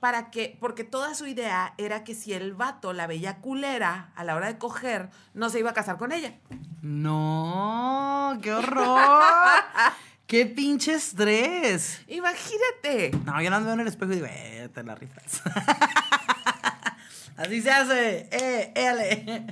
para 0.00 0.30
que, 0.30 0.56
porque 0.58 0.82
toda 0.82 1.14
su 1.14 1.26
idea 1.26 1.74
era 1.78 2.02
que 2.02 2.14
si 2.14 2.32
el 2.32 2.54
vato 2.54 2.92
la 2.92 3.06
veía 3.06 3.36
culera 3.36 4.10
a 4.16 4.24
la 4.24 4.34
hora 4.34 4.48
de 4.48 4.58
coger, 4.58 5.10
no 5.34 5.50
se 5.50 5.60
iba 5.60 5.70
a 5.70 5.74
casar 5.74 5.98
con 5.98 6.10
ella. 6.12 6.34
No, 6.82 8.38
qué 8.42 8.52
horror. 8.52 8.98
qué 10.26 10.46
pinche 10.46 10.94
estrés. 10.94 12.00
Imagínate. 12.08 13.10
No, 13.24 13.40
yo 13.42 13.50
no 13.50 13.56
ando 13.56 13.72
en 13.72 13.80
el 13.80 13.88
espejo 13.88 14.12
y 14.12 14.16
digo, 14.16 14.28
eh, 14.30 14.70
te 14.72 14.82
la 14.82 14.94
rifas. 14.94 15.42
Así 17.36 17.62
se 17.62 17.70
hace. 17.70 18.28
Eh, 18.30 18.72
éale. 18.74 19.46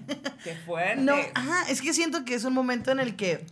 Qué 0.44 0.55
fuerte. 0.66 1.01
No, 1.01 1.14
ajá, 1.34 1.70
es 1.70 1.80
que 1.80 1.94
siento 1.94 2.24
que 2.24 2.34
es 2.34 2.44
un 2.44 2.53
momento 2.53 2.90
en 2.90 3.01
el 3.01 3.16
que, 3.16 3.46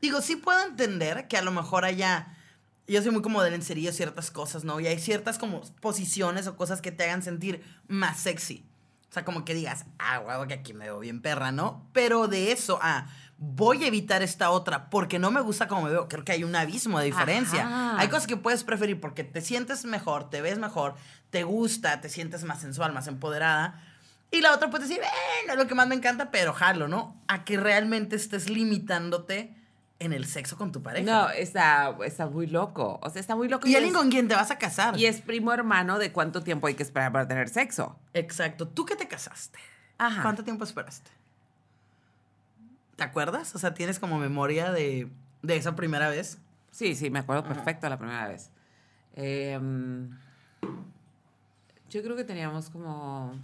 digo, 0.00 0.20
sí 0.20 0.34
puedo 0.34 0.60
entender 0.66 1.28
que 1.28 1.36
a 1.36 1.42
lo 1.42 1.52
mejor 1.52 1.84
haya, 1.84 2.36
yo 2.88 3.02
soy 3.02 3.10
muy 3.10 3.22
como 3.22 3.42
de 3.42 3.50
lencería 3.50 3.92
ciertas 3.92 4.30
cosas, 4.30 4.64
¿no? 4.64 4.80
Y 4.80 4.86
hay 4.86 4.98
ciertas 4.98 5.38
como 5.38 5.60
posiciones 5.80 6.46
o 6.46 6.56
cosas 6.56 6.80
que 6.80 6.90
te 6.90 7.04
hagan 7.04 7.22
sentir 7.22 7.62
más 7.86 8.18
sexy. 8.18 8.66
O 9.10 9.12
sea, 9.12 9.24
como 9.24 9.44
que 9.44 9.54
digas, 9.54 9.86
ah, 9.98 10.20
huevo, 10.20 10.46
que 10.46 10.54
aquí 10.54 10.74
me 10.74 10.86
veo 10.86 10.98
bien 10.98 11.22
perra, 11.22 11.52
¿no? 11.52 11.88
Pero 11.92 12.28
de 12.28 12.52
eso, 12.52 12.78
ah, 12.82 13.06
voy 13.38 13.84
a 13.84 13.86
evitar 13.86 14.22
esta 14.22 14.50
otra 14.50 14.90
porque 14.90 15.18
no 15.18 15.30
me 15.30 15.40
gusta 15.40 15.68
como 15.68 15.82
me 15.82 15.90
veo. 15.90 16.08
Creo 16.08 16.24
que 16.24 16.32
hay 16.32 16.44
un 16.44 16.56
abismo 16.56 16.98
de 16.98 17.06
diferencia. 17.06 17.66
Ajá. 17.66 18.00
Hay 18.00 18.08
cosas 18.08 18.26
que 18.26 18.36
puedes 18.36 18.64
preferir 18.64 19.00
porque 19.00 19.24
te 19.24 19.40
sientes 19.40 19.84
mejor, 19.84 20.28
te 20.30 20.40
ves 20.40 20.58
mejor, 20.58 20.94
te 21.30 21.44
gusta, 21.44 22.00
te 22.00 22.08
sientes 22.08 22.44
más 22.44 22.60
sensual, 22.60 22.92
más 22.92 23.06
empoderada. 23.06 23.82
Y 24.30 24.40
la 24.40 24.54
otra 24.54 24.68
puede 24.70 24.84
decir, 24.84 25.00
eh, 25.02 25.46
no 25.46 25.54
es 25.54 25.58
lo 25.58 25.66
que 25.66 25.74
más 25.74 25.88
me 25.88 25.94
encanta, 25.94 26.30
pero 26.30 26.52
jalo, 26.52 26.88
¿no? 26.88 27.22
A 27.28 27.44
que 27.44 27.56
realmente 27.56 28.16
estés 28.16 28.50
limitándote 28.50 29.57
en 30.00 30.12
el 30.12 30.26
sexo 30.26 30.56
con 30.56 30.72
tu 30.72 30.82
pareja. 30.82 31.04
No, 31.04 31.30
está, 31.30 31.96
está 32.04 32.26
muy 32.26 32.46
loco. 32.46 33.00
O 33.02 33.10
sea, 33.10 33.20
está 33.20 33.34
muy 33.34 33.48
loco. 33.48 33.66
Y 33.66 33.74
alguien 33.74 33.94
con 33.94 34.10
quien 34.10 34.28
te 34.28 34.34
vas 34.34 34.50
a 34.50 34.58
casar. 34.58 34.96
y 34.98 35.06
es 35.06 35.20
primo 35.20 35.52
hermano 35.52 35.98
de 35.98 36.12
cuánto 36.12 36.42
tiempo 36.42 36.66
hay 36.66 36.74
que 36.74 36.82
esperar 36.82 37.12
para 37.12 37.26
tener 37.26 37.48
sexo. 37.48 37.98
Exacto. 38.14 38.68
¿Tú 38.68 38.84
que 38.84 38.96
te 38.96 39.08
casaste? 39.08 39.58
Ajá. 39.98 40.22
¿Cuánto 40.22 40.44
tiempo 40.44 40.64
esperaste? 40.64 41.10
¿Te 42.96 43.04
acuerdas? 43.04 43.54
O 43.54 43.58
sea, 43.58 43.74
¿tienes 43.74 43.98
como 43.98 44.18
memoria 44.18 44.72
de, 44.72 45.08
de 45.42 45.56
esa 45.56 45.74
primera 45.74 46.08
vez? 46.08 46.38
Sí, 46.70 46.94
sí, 46.94 47.10
me 47.10 47.20
acuerdo 47.20 47.44
perfecto 47.44 47.88
la 47.88 47.98
primera 47.98 48.28
vez. 48.28 48.50
Em, 49.14 50.10
yo 51.90 52.02
creo 52.02 52.16
que 52.16 52.24
teníamos 52.24 52.70
como. 52.70 53.34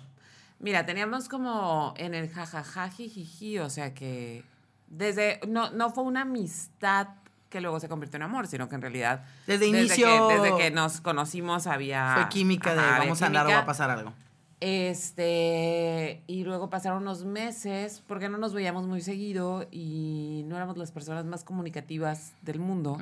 Mira, 0.60 0.86
teníamos 0.86 1.28
como 1.28 1.94
en 1.96 2.14
el 2.14 2.28
jajaja, 2.30 2.88
jijiji, 2.90 3.58
o 3.58 3.70
sea 3.70 3.94
que. 3.94 4.44
Desde. 4.86 5.40
No, 5.48 5.70
no 5.70 5.90
fue 5.90 6.04
una 6.04 6.22
amistad 6.22 7.08
que 7.50 7.60
luego 7.60 7.78
se 7.80 7.88
convirtió 7.88 8.16
en 8.16 8.22
amor, 8.22 8.46
sino 8.48 8.68
que 8.68 8.74
en 8.74 8.82
realidad. 8.82 9.24
Desde 9.46 9.70
que- 9.70 9.78
inicio- 9.80 10.28
desde 10.28 10.56
que 10.56 10.70
nos 10.70 11.00
conocimos 11.00 11.66
había. 11.66 12.14
Fue 12.16 12.28
química 12.28 12.74
de 12.74 12.80
ajá, 12.80 12.98
vamos 13.00 13.22
a 13.22 13.26
andar 13.26 13.46
o 13.46 13.50
va 13.50 13.58
a 13.60 13.66
pasar 13.66 13.90
algo. 13.90 14.12
Este, 14.60 16.22
y 16.26 16.44
luego 16.44 16.70
pasaron 16.70 17.02
unos 17.02 17.24
meses 17.24 18.02
porque 18.06 18.28
no 18.28 18.38
nos 18.38 18.54
veíamos 18.54 18.86
muy 18.86 19.00
seguido 19.00 19.66
y 19.70 20.42
no 20.46 20.56
éramos 20.56 20.76
las 20.76 20.90
personas 20.92 21.24
más 21.24 21.44
comunicativas 21.44 22.32
del 22.42 22.58
mundo, 22.60 22.98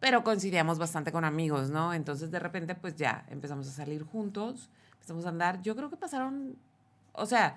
pero 0.00 0.24
coincidíamos 0.24 0.78
bastante 0.78 1.12
con 1.12 1.24
amigos, 1.24 1.70
¿no? 1.70 1.92
Entonces 1.94 2.30
de 2.30 2.38
repente 2.38 2.74
pues 2.74 2.96
ya 2.96 3.24
empezamos 3.30 3.68
a 3.68 3.70
salir 3.72 4.02
juntos, 4.04 4.70
empezamos 4.94 5.26
a 5.26 5.28
andar. 5.30 5.60
Yo 5.62 5.76
creo 5.76 5.90
que 5.90 5.96
pasaron, 5.96 6.56
o 7.12 7.26
sea, 7.26 7.56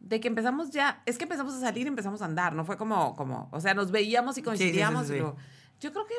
de 0.00 0.18
que 0.20 0.28
empezamos 0.28 0.70
ya, 0.70 1.02
es 1.06 1.18
que 1.18 1.24
empezamos 1.24 1.54
a 1.54 1.60
salir 1.60 1.84
y 1.84 1.88
empezamos 1.88 2.22
a 2.22 2.24
andar, 2.24 2.54
no 2.54 2.64
fue 2.64 2.76
como, 2.76 3.14
como, 3.16 3.48
o 3.52 3.60
sea, 3.60 3.74
nos 3.74 3.90
veíamos 3.90 4.34
y 4.36 4.36
sí, 4.36 4.40
sí, 4.40 4.44
coincidíamos. 4.44 5.06
sí. 5.06 5.14
y 5.14 5.18
luego- 5.18 5.36
yo 5.80 5.92
creo 5.92 6.06
que 6.06 6.14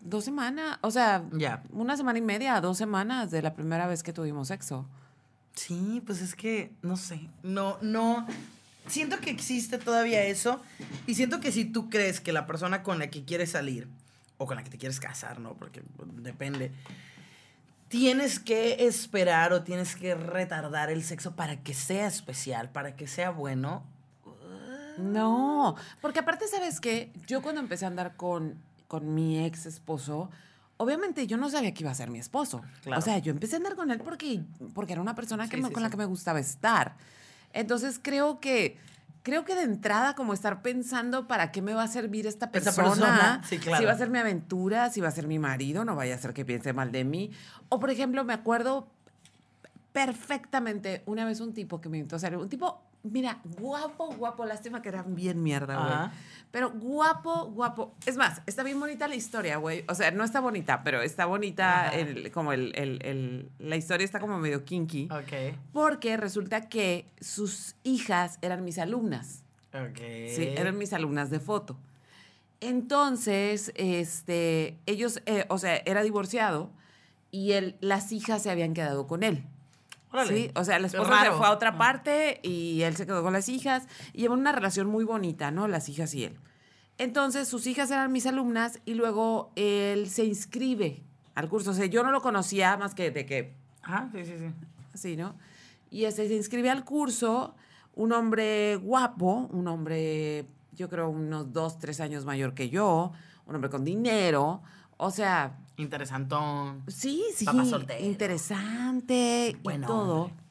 dos 0.00 0.24
semanas, 0.24 0.78
o 0.82 0.90
sea, 0.90 1.24
Ya. 1.32 1.62
una 1.72 1.96
semana 1.96 2.18
y 2.18 2.22
media, 2.22 2.60
dos 2.60 2.76
semanas 2.78 3.30
de 3.30 3.42
la 3.42 3.54
primera 3.54 3.86
vez 3.86 4.02
que 4.02 4.12
tuvimos 4.12 4.48
sexo. 4.48 4.86
Sí, 5.54 6.02
pues 6.04 6.20
es 6.20 6.34
que, 6.34 6.72
no 6.82 6.96
sé, 6.96 7.28
no, 7.42 7.78
no, 7.80 8.26
siento 8.86 9.18
que 9.20 9.30
existe 9.30 9.78
todavía 9.78 10.22
eso 10.24 10.60
y 11.06 11.14
siento 11.14 11.40
que 11.40 11.52
si 11.52 11.64
tú 11.64 11.88
crees 11.88 12.20
que 12.20 12.32
la 12.32 12.46
persona 12.46 12.82
con 12.82 12.98
la 12.98 13.08
que 13.08 13.24
quieres 13.24 13.52
salir 13.52 13.88
o 14.36 14.46
con 14.46 14.56
la 14.56 14.64
que 14.64 14.70
te 14.70 14.78
quieres 14.78 15.00
casar, 15.00 15.38
¿no? 15.40 15.54
Porque 15.54 15.82
depende, 16.16 16.72
tienes 17.98 18.40
que 18.40 18.86
esperar 18.88 19.52
o 19.52 19.62
tienes 19.62 19.94
que 19.94 20.16
retardar 20.16 20.90
el 20.90 21.04
sexo 21.04 21.36
para 21.36 21.62
que 21.62 21.74
sea 21.74 22.08
especial, 22.08 22.68
para 22.70 22.96
que 22.96 23.06
sea 23.06 23.30
bueno. 23.30 23.84
No, 24.98 25.76
porque 26.00 26.18
aparte, 26.18 26.48
¿sabes 26.48 26.80
qué? 26.80 27.12
Yo 27.28 27.40
cuando 27.40 27.60
empecé 27.60 27.84
a 27.84 27.88
andar 27.88 28.16
con, 28.16 28.56
con 28.88 29.14
mi 29.14 29.44
ex 29.44 29.66
esposo, 29.66 30.28
obviamente 30.76 31.28
yo 31.28 31.36
no 31.36 31.48
sabía 31.50 31.72
que 31.72 31.84
iba 31.84 31.92
a 31.92 31.94
ser 31.94 32.10
mi 32.10 32.18
esposo. 32.18 32.62
Claro. 32.82 32.98
O 32.98 33.02
sea, 33.02 33.18
yo 33.18 33.30
empecé 33.30 33.54
a 33.54 33.58
andar 33.58 33.76
con 33.76 33.92
él 33.92 34.00
porque, 34.00 34.40
porque 34.74 34.92
era 34.94 35.00
una 35.02 35.14
persona 35.14 35.48
que 35.48 35.56
Sí, 35.56 35.62
me- 35.62 35.68
sí, 35.68 35.74
con 35.74 35.84
la 35.84 35.90
que 35.90 35.96
me 35.96 36.04
gustaba 36.04 36.40
estar. 36.40 36.96
Entonces 37.52 38.00
creo 38.02 38.40
que, 38.40 38.76
creo 39.24 39.44
que 39.44 39.54
de 39.56 39.62
entrada 39.62 40.14
como 40.14 40.34
estar 40.34 40.62
pensando 40.62 41.26
para 41.26 41.50
qué 41.50 41.62
me 41.62 41.72
va 41.72 41.82
a 41.82 41.88
servir 41.88 42.26
esta 42.26 42.50
persona, 42.52 43.40
sí, 43.48 43.58
claro. 43.58 43.80
Si 43.80 43.84
va 43.86 43.92
a 43.92 43.98
ser 43.98 44.10
mi 44.10 44.18
aventura, 44.18 44.90
si 44.90 45.00
va 45.00 45.08
a 45.08 45.10
ser 45.10 45.26
mi 45.26 45.38
marido, 45.38 45.84
no 45.84 45.96
vaya 45.96 46.14
a 46.14 46.18
ser 46.18 46.34
que 46.34 46.44
piense 46.44 46.72
mal 46.74 46.92
de 46.92 47.04
mí. 47.04 47.32
O 47.70 47.80
por 47.80 47.90
ejemplo, 47.90 48.22
me 48.22 48.34
acuerdo 48.34 48.86
perfectamente 49.92 51.02
una 51.06 51.24
vez 51.24 51.40
un 51.40 51.54
tipo 51.54 51.80
que 51.80 51.88
me 51.88 51.98
invitó 51.98 52.16
a 52.16 52.18
salir, 52.18 52.38
un 52.38 52.50
tipo, 52.50 52.82
mira, 53.04 53.38
guapo, 53.44 54.08
guapo, 54.16 54.44
lástima 54.44 54.82
que 54.82 54.88
era 54.88 55.02
bien 55.04 55.42
mierda, 55.42 55.76
güey. 55.76 55.92
Ajá. 55.92 56.12
Pero 56.50 56.70
guapo, 56.72 57.46
guapo. 57.46 57.94
Es 58.06 58.16
más, 58.16 58.42
está 58.46 58.62
bien 58.62 58.78
bonita 58.80 59.06
la 59.08 59.14
historia, 59.14 59.56
güey. 59.58 59.84
O 59.88 59.94
sea, 59.94 60.10
no 60.10 60.24
está 60.24 60.40
bonita, 60.40 60.82
pero 60.84 61.02
está 61.02 61.26
bonita 61.26 61.88
el- 61.90 62.30
como 62.32 62.52
el, 62.52 62.72
el- 62.76 62.98
el- 63.04 63.50
la 63.58 63.76
historia 63.76 64.04
está 64.04 64.20
como 64.20 64.38
medio 64.38 64.64
kinky. 64.64 65.08
Ok, 65.10 65.56
Porque 65.72 66.16
resulta 66.16 66.68
que 66.68 67.06
sus 67.20 67.76
hijas 67.84 68.38
eran 68.42 68.64
mis 68.64 68.78
alumnas. 68.78 69.42
ok. 69.72 69.98
Sí, 70.34 70.48
eran 70.56 70.78
mis 70.78 70.92
alumnas 70.92 71.30
de 71.30 71.40
foto. 71.40 71.76
Entonces, 72.60 73.72
este, 73.74 74.78
ellos, 74.86 75.20
eh, 75.26 75.44
o 75.48 75.58
sea, 75.58 75.76
era 75.84 76.02
divorciado 76.02 76.70
y 77.30 77.52
él, 77.52 77.76
las 77.80 78.10
hijas 78.12 78.42
se 78.42 78.50
habían 78.50 78.74
quedado 78.74 79.06
con 79.06 79.22
él. 79.22 79.44
Órale. 80.14 80.34
Sí, 80.34 80.50
o 80.54 80.64
sea, 80.64 80.78
la 80.78 80.86
esposa 80.86 81.22
se 81.24 81.30
fue 81.32 81.46
a 81.46 81.50
otra 81.50 81.70
Ah. 81.70 81.78
parte 81.78 82.40
y 82.42 82.80
él 82.82 82.96
se 82.96 83.04
quedó 83.04 83.22
con 83.22 83.32
las 83.32 83.48
hijas 83.48 83.86
y 84.12 84.22
llevan 84.22 84.38
una 84.38 84.52
relación 84.52 84.86
muy 84.86 85.04
bonita, 85.04 85.50
¿no? 85.50 85.68
Las 85.68 85.88
hijas 85.88 86.14
y 86.14 86.24
él. 86.24 86.36
Entonces, 86.98 87.48
sus 87.48 87.66
hijas 87.66 87.90
eran 87.90 88.12
mis 88.12 88.24
alumnas 88.26 88.80
y 88.84 88.94
luego 88.94 89.50
él 89.56 90.08
se 90.08 90.24
inscribe 90.24 91.02
al 91.34 91.48
curso. 91.48 91.72
O 91.72 91.74
sea, 91.74 91.86
yo 91.86 92.02
no 92.04 92.12
lo 92.12 92.22
conocía 92.22 92.76
más 92.76 92.94
que 92.94 93.10
de 93.10 93.26
que 93.26 93.56
Ajá, 93.82 94.08
sí, 94.12 94.24
sí, 94.24 94.34
sí. 94.38 94.46
así, 94.94 95.16
¿no? 95.16 95.34
Y 95.90 96.04
este, 96.04 96.28
se 96.28 96.34
inscribe 96.36 96.70
al 96.70 96.84
curso 96.84 97.54
un 97.94 98.12
hombre 98.12 98.76
guapo, 98.76 99.48
un 99.52 99.66
hombre, 99.68 100.46
yo 100.72 100.88
creo, 100.88 101.08
unos 101.08 101.52
dos, 101.52 101.78
tres 101.78 102.00
años 102.00 102.24
mayor 102.24 102.54
que 102.54 102.68
yo, 102.70 103.12
un 103.46 103.54
hombre 103.56 103.70
con 103.70 103.84
dinero, 103.84 104.62
O 104.96 105.10
sea, 105.10 105.58
Interesantón. 105.76 106.82
sí, 106.88 107.24
sí, 107.34 107.44
Papá 107.44 107.64
soltero. 107.64 108.04
interesante 108.04 109.56
Buen 109.62 109.82
y 109.82 109.86
todo. 109.86 110.22
hombre. 110.22 110.44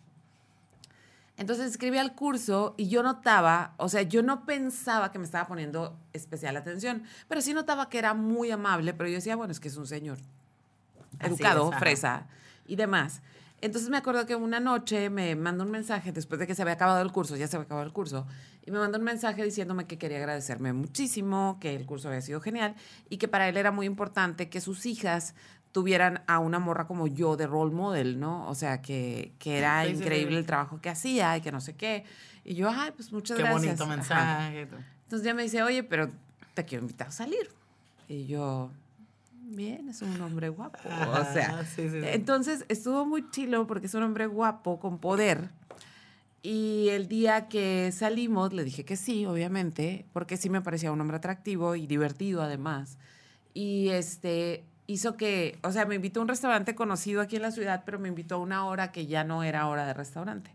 Entonces 1.36 1.72
escribí 1.72 1.98
al 1.98 2.14
curso 2.14 2.76
y 2.78 2.90
yo 2.90 3.02
notaba, 3.02 3.74
o 3.78 3.90
sea, 3.90 4.04
yo 4.04 4.22
no 4.22 4.46
pensaba 4.46 5.12
que 5.12 5.18
me 5.18 5.26
estaba 5.26 5.48
poniendo 5.48 5.98
especial 6.14 6.56
atención, 6.58 7.04
pero 7.28 7.42
sí 7.42 7.54
notaba 7.54 7.90
que 7.90 7.98
era 7.98 8.14
muy 8.14 8.52
amable, 8.52 8.94
pero 8.94 9.10
yo 9.10 9.16
decía, 9.16 9.36
bueno, 9.36 9.52
es 9.52 9.60
que 9.60 9.68
es 9.70 9.78
un 9.78 9.88
señor 9.88 10.20
Así 11.20 11.30
educado, 11.34 11.72
es, 11.74 11.80
fresa 11.80 12.28
y 12.68 12.76
demás. 12.76 13.22
Entonces 13.62 13.90
me 13.90 13.98
acuerdo 13.98 14.26
que 14.28 14.36
una 14.36 14.60
noche 14.60 15.10
me 15.10 15.36
mandó 15.36 15.64
un 15.64 15.72
mensaje 15.72 16.12
después 16.12 16.40
de 16.40 16.46
que 16.46 16.54
se 16.54 16.62
había 16.62 16.76
acabado 16.76 17.02
el 17.02 17.12
curso, 17.12 17.36
ya 17.36 17.48
se 17.48 17.56
había 17.56 17.66
acabado 17.66 17.88
el 17.88 17.94
curso, 17.94 18.28
y 18.66 18.72
me 18.72 18.80
mandó 18.80 18.98
un 18.98 19.04
mensaje 19.04 19.44
diciéndome 19.44 19.86
que 19.86 19.98
quería 19.98 20.18
agradecerme 20.18 20.72
muchísimo, 20.74 21.58
que 21.60 21.76
el 21.76 21.86
curso 21.86 22.08
había 22.08 22.22
sido 22.22 22.40
genial 22.42 22.76
y 23.10 23.18
que 23.18 23.28
para 23.28 23.48
él 23.50 23.58
era 23.58 23.72
muy 23.72 23.86
importante 23.86 24.50
que 24.50 24.62
sus 24.62 24.86
hijas 24.86 25.36
tuvieran 25.74 26.22
a 26.28 26.40
una 26.40 26.60
morra 26.60 26.86
como 26.88 27.08
yo 27.08 27.36
de 27.36 27.48
role 27.48 27.74
model, 27.74 28.20
¿no? 28.20 28.48
O 28.48 28.56
sea, 28.56 28.82
que, 28.82 29.34
que 29.40 29.58
era 29.58 29.84
Sí, 29.84 29.90
sí, 29.90 29.96
sí. 29.98 30.02
increíble 30.04 30.38
el 30.38 30.46
trabajo 30.46 30.80
que 30.80 30.90
hacía 30.90 31.36
y 31.36 31.42
que 31.42 31.52
no 31.52 31.60
sé 31.62 31.76
qué. 31.76 32.06
Y 32.46 32.54
yo, 32.56 32.70
ay, 32.70 32.92
pues 32.96 33.12
muchas 33.12 33.38
Qué 33.38 33.44
gracias. 33.44 33.64
bonito 33.80 33.84
Ajá. 33.86 33.96
mensaje. 33.96 34.68
Entonces 35.04 35.26
ya 35.26 35.34
me 35.34 35.44
dice, 35.44 35.64
oye, 35.64 35.84
pero 35.84 36.10
te 36.54 36.64
quiero 36.66 36.84
invitar 36.84 37.08
a 37.08 37.12
salir. 37.12 37.50
Y 38.08 38.28
yo, 38.28 38.70
bien, 39.42 39.90
es 39.90 40.02
un 40.04 40.22
hombre 40.22 40.50
guapo. 40.50 40.78
o 40.88 41.34
sea, 41.34 41.50
Ajá, 41.50 41.66
sí, 41.66 41.90
sí, 41.90 42.02
sí. 42.02 42.08
entonces 42.08 42.66
estuvo 42.70 43.06
muy 43.06 43.30
chilo 43.32 43.66
porque 43.66 43.88
es 43.88 43.94
un 43.96 44.04
hombre 44.04 44.28
guapo, 44.28 44.80
con 44.80 45.00
poder. 45.00 45.50
Y 46.46 46.90
el 46.90 47.08
día 47.08 47.48
que 47.48 47.92
salimos 47.94 48.52
le 48.52 48.66
dije 48.66 48.84
que 48.84 48.98
sí, 48.98 49.26
obviamente, 49.26 50.06
porque 50.12 50.36
sí 50.36 50.50
me 50.50 50.62
parecía 50.62 50.92
un 50.92 51.00
hombre 51.00 51.16
atractivo 51.16 51.76
y 51.76 51.88
divertido 51.88 52.42
además. 52.42 52.98
Y 53.54 53.90
este 53.90 54.66
hizo 54.86 55.16
que, 55.16 55.58
o 55.64 55.72
sea, 55.72 55.86
me 55.86 55.96
invitó 55.96 56.20
a 56.20 56.24
un 56.24 56.28
restaurante 56.28 56.76
conocido 56.76 57.22
aquí 57.22 57.38
en 57.38 57.44
la 57.44 57.52
ciudad, 57.52 57.84
pero 57.86 57.98
me 57.98 58.10
invitó 58.10 58.36
a 58.36 58.40
una 58.40 58.66
hora 58.66 58.92
que 58.92 59.08
ya 59.08 59.24
no 59.24 59.44
era 59.44 59.68
hora 59.70 59.86
de 59.86 59.94
restaurante. 59.94 60.54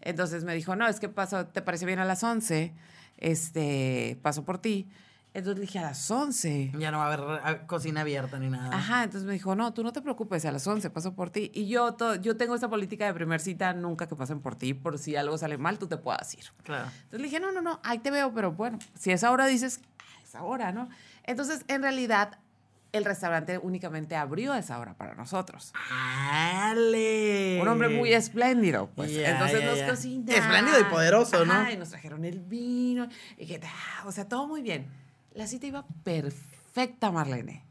Entonces 0.00 0.42
me 0.42 0.54
dijo, 0.54 0.74
no, 0.74 0.88
es 0.88 0.98
que 0.98 1.08
paso, 1.08 1.46
¿te 1.46 1.62
parece 1.62 1.86
bien 1.86 2.00
a 2.00 2.04
las 2.04 2.24
11? 2.24 2.72
Este, 3.18 4.18
paso 4.22 4.44
por 4.44 4.58
ti. 4.58 4.88
Entonces 5.34 5.58
le 5.60 5.62
dije, 5.62 5.78
a 5.78 5.82
las 5.82 6.10
11. 6.10 6.72
Ya 6.78 6.90
no 6.90 6.98
va 6.98 7.06
a 7.06 7.12
haber 7.14 7.66
cocina 7.66 8.02
abierta 8.02 8.38
ni 8.38 8.50
nada. 8.50 8.76
Ajá, 8.76 9.04
entonces 9.04 9.26
me 9.26 9.32
dijo, 9.32 9.54
no, 9.54 9.72
tú 9.72 9.82
no 9.82 9.90
te 9.92 10.02
preocupes, 10.02 10.44
a 10.44 10.52
las 10.52 10.66
11 10.66 10.90
paso 10.90 11.14
por 11.14 11.30
ti. 11.30 11.50
Y 11.54 11.68
yo, 11.68 11.94
to- 11.94 12.16
yo 12.16 12.36
tengo 12.36 12.54
esta 12.54 12.68
política 12.68 13.06
de 13.06 13.14
primer 13.14 13.40
cita, 13.40 13.72
nunca 13.72 14.06
que 14.06 14.14
pasen 14.14 14.40
por 14.40 14.56
ti, 14.56 14.74
por 14.74 14.98
si 14.98 15.16
algo 15.16 15.38
sale 15.38 15.56
mal, 15.56 15.78
tú 15.78 15.86
te 15.86 15.96
puedas 15.96 16.34
ir. 16.34 16.44
Claro. 16.62 16.84
Entonces 16.94 17.20
le 17.20 17.24
dije, 17.28 17.40
no, 17.40 17.50
no, 17.50 17.62
no, 17.62 17.80
ahí 17.82 17.98
te 18.00 18.10
veo, 18.10 18.34
pero 18.34 18.52
bueno, 18.52 18.78
si 18.98 19.10
es 19.10 19.24
ahora 19.24 19.46
dices, 19.46 19.80
"Ah, 19.98 20.20
es 20.22 20.34
ahora, 20.34 20.70
¿no? 20.70 20.90
Entonces, 21.24 21.64
en 21.68 21.80
realidad, 21.82 22.38
el 22.92 23.06
restaurante 23.06 23.56
únicamente 23.56 24.16
abrió 24.16 24.52
a 24.52 24.58
esa 24.58 24.78
hora 24.78 24.92
para 24.98 25.14
nosotros. 25.14 25.72
¡Ale! 25.90 27.58
Un 27.62 27.68
hombre 27.68 27.88
muy 27.88 28.12
espléndido, 28.12 28.90
pues. 28.94 29.12
Ya, 29.12 29.30
Entonces 29.30 29.60
ya, 29.60 29.66
nos 29.66 29.82
cocinaron. 29.96 30.42
Espléndido 30.42 30.80
y 30.80 30.84
poderoso, 30.84 31.44
¿no? 31.46 31.52
Ajá, 31.54 31.72
y 31.72 31.76
nos 31.78 31.88
trajeron 31.90 32.24
el 32.24 32.40
vino. 32.40 33.08
Y 33.38 33.46
que, 33.46 33.60
ah, 33.64 34.04
o 34.06 34.12
sea, 34.12 34.28
todo 34.28 34.46
muy 34.46 34.60
bien. 34.62 34.86
La 35.34 35.46
cita 35.46 35.66
iba 35.66 35.86
perfecta, 36.04 37.10
Marlene. 37.10 37.64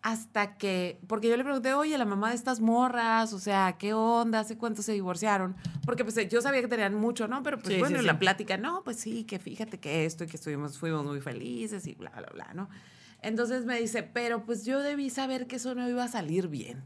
Hasta 0.00 0.56
que, 0.58 1.00
porque 1.08 1.28
yo 1.28 1.36
le 1.36 1.42
pregunté, 1.42 1.74
oye, 1.74 1.98
la 1.98 2.04
mamá 2.04 2.30
de 2.30 2.36
estas 2.36 2.60
morras, 2.60 3.32
o 3.32 3.38
sea, 3.40 3.76
¿qué 3.78 3.92
onda? 3.94 4.40
¿Hace 4.40 4.56
cuánto 4.56 4.80
se 4.80 4.92
divorciaron? 4.92 5.56
Porque 5.84 6.04
pues 6.04 6.16
yo 6.28 6.40
sabía 6.40 6.60
que 6.60 6.68
tenían 6.68 6.94
mucho, 6.94 7.26
¿no? 7.26 7.42
Pero 7.42 7.58
pues 7.58 7.74
Sí, 7.74 7.80
bueno, 7.80 7.96
sí, 7.96 7.98
en 7.98 8.00
sí. 8.02 8.06
la 8.06 8.18
plática, 8.18 8.56
no, 8.56 8.82
pues 8.84 8.98
sí, 8.98 9.24
que 9.24 9.38
fíjate 9.40 9.78
que 9.80 10.04
esto 10.04 10.22
y 10.24 10.28
que 10.28 10.36
estuvimos, 10.36 10.78
fuimos 10.78 11.04
muy 11.04 11.20
felices 11.20 11.86
y 11.86 11.94
bla, 11.94 12.10
bla, 12.10 12.28
bla, 12.32 12.50
¿no? 12.54 12.68
Entonces 13.22 13.64
me 13.64 13.78
dice, 13.80 14.04
pero 14.04 14.44
pues 14.44 14.64
yo 14.64 14.80
debí 14.80 15.10
saber 15.10 15.48
que 15.48 15.56
eso 15.56 15.74
no 15.74 15.88
iba 15.88 16.04
a 16.04 16.08
salir 16.08 16.46
bien. 16.46 16.84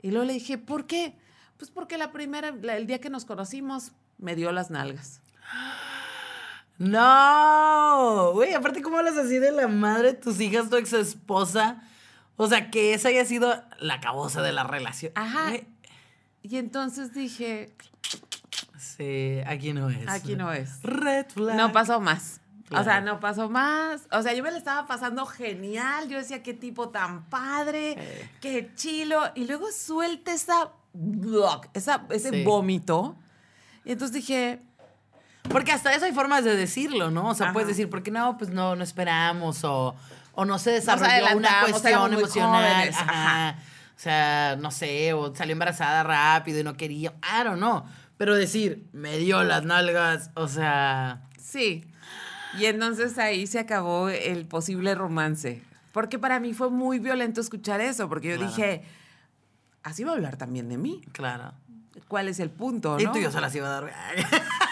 Y 0.00 0.10
luego 0.10 0.24
le 0.24 0.32
dije, 0.32 0.56
¿por 0.56 0.86
qué? 0.86 1.14
Pues 1.58 1.70
porque 1.70 1.98
la 1.98 2.10
primera, 2.10 2.52
la- 2.62 2.76
el 2.78 2.86
día 2.86 3.00
que 3.00 3.10
nos 3.10 3.26
conocimos, 3.26 3.92
me 4.18 4.34
dio 4.34 4.50
las 4.50 4.70
nalgas. 4.70 5.20
No, 6.78 8.32
güey, 8.34 8.54
aparte 8.54 8.82
cómo 8.82 8.98
hablas 8.98 9.16
así 9.16 9.38
de 9.38 9.52
la 9.52 9.68
madre 9.68 10.12
de 10.12 10.18
tus 10.18 10.40
hijas, 10.40 10.68
tu 10.68 10.76
ex 10.76 10.92
esposa. 10.92 11.82
O 12.36 12.46
sea, 12.48 12.70
que 12.70 12.92
esa 12.94 13.08
haya 13.08 13.24
sido 13.24 13.54
la 13.78 14.00
cabosa 14.00 14.42
de 14.42 14.52
la 14.52 14.64
relación. 14.64 15.12
Ajá. 15.14 15.48
Güey, 15.48 15.66
Y 16.42 16.56
entonces 16.58 17.14
dije, 17.14 17.72
Sí, 18.78 19.38
aquí 19.46 19.72
no 19.72 19.88
es. 19.90 20.06
aquí 20.08 20.36
no 20.36 20.52
es. 20.52 20.82
Red 20.82 21.26
flag. 21.30 21.56
No 21.56 21.72
pasó 21.72 22.00
más. 22.00 22.40
O 22.70 22.82
sea, 22.82 23.00
no 23.00 23.20
pasó 23.20 23.48
más. 23.48 24.06
O 24.10 24.22
sea, 24.22 24.34
yo 24.34 24.42
me 24.42 24.50
la 24.50 24.58
estaba 24.58 24.86
pasando 24.86 25.24
genial. 25.24 26.08
Yo 26.08 26.18
decía, 26.18 26.42
qué 26.42 26.52
tipo 26.52 26.88
tan 26.90 27.24
padre, 27.30 27.92
Eh. 27.96 28.30
qué 28.40 28.70
chilo. 28.74 29.20
Y 29.34 29.46
luego 29.46 29.70
suelta 29.72 30.32
esa, 30.32 30.72
esa 31.72 32.04
ese 32.10 32.30
Sí. 32.30 32.44
vómito. 32.44 33.16
Y 33.84 33.92
entonces 33.92 34.14
dije, 34.16 34.60
Porque 35.50 35.72
hasta 35.72 35.92
eso 35.94 36.04
hay 36.04 36.12
formas 36.12 36.44
de 36.44 36.56
decirlo, 36.56 37.10
¿no? 37.10 37.28
O 37.30 37.34
sea, 37.34 37.46
Ajá. 37.46 37.52
puedes 37.52 37.68
decir, 37.68 37.88
¿por 37.88 38.02
qué 38.02 38.10
no? 38.10 38.36
Pues 38.38 38.50
no, 38.50 38.76
no 38.76 38.82
esperamos 38.84 39.64
o, 39.64 39.94
o 40.32 40.44
no 40.44 40.58
se 40.58 40.70
desarrolló 40.72 41.36
una 41.36 41.60
cuestión 41.60 42.12
emocional. 42.12 42.74
jóvenes, 42.74 42.96
Ajá. 42.96 43.48
ajá. 43.48 43.58
O 43.96 43.98
sea, 43.98 44.56
no 44.60 44.70
sé, 44.70 45.12
o 45.14 45.34
salió 45.34 45.52
embarazada 45.52 46.02
rápido 46.02 46.60
y 46.60 46.64
no 46.64 46.76
quería. 46.76 47.14
I 47.22 47.44
don't 47.44 47.56
know. 47.56 47.84
Pero 48.18 48.34
decir, 48.34 48.86
me 48.92 49.16
dio 49.18 49.42
las 49.44 49.64
nalgas, 49.64 50.30
o 50.34 50.48
sea. 50.48 51.22
Sí. 51.40 51.84
Y 52.58 52.66
entonces 52.66 53.16
ahí 53.18 53.46
se 53.46 53.58
acabó 53.58 54.08
el 54.10 54.46
posible 54.46 54.94
romance. 54.94 55.62
Porque 55.92 56.18
para 56.18 56.40
mí 56.40 56.52
fue 56.52 56.68
muy 56.70 56.98
violento 56.98 57.40
escuchar 57.40 57.80
eso, 57.80 58.08
porque 58.08 58.28
yo 58.30 58.36
Claro. 58.36 58.50
dije, 58.50 58.82
así 59.82 60.04
va 60.04 60.10
a 60.12 60.14
hablar 60.14 60.36
también 60.36 60.68
de 60.68 60.76
mí. 60.76 61.02
Claro. 61.12 61.52
¿Cuál 62.08 62.28
es 62.28 62.38
el 62.40 62.50
punto? 62.50 62.98
Y 63.00 63.04
no? 63.04 63.12
tú 63.12 63.18
y 63.18 63.22
yo 63.22 63.30
se 63.32 63.40
las 63.40 63.54
iba 63.54 63.66
a 63.68 63.80
dar. 63.80 63.92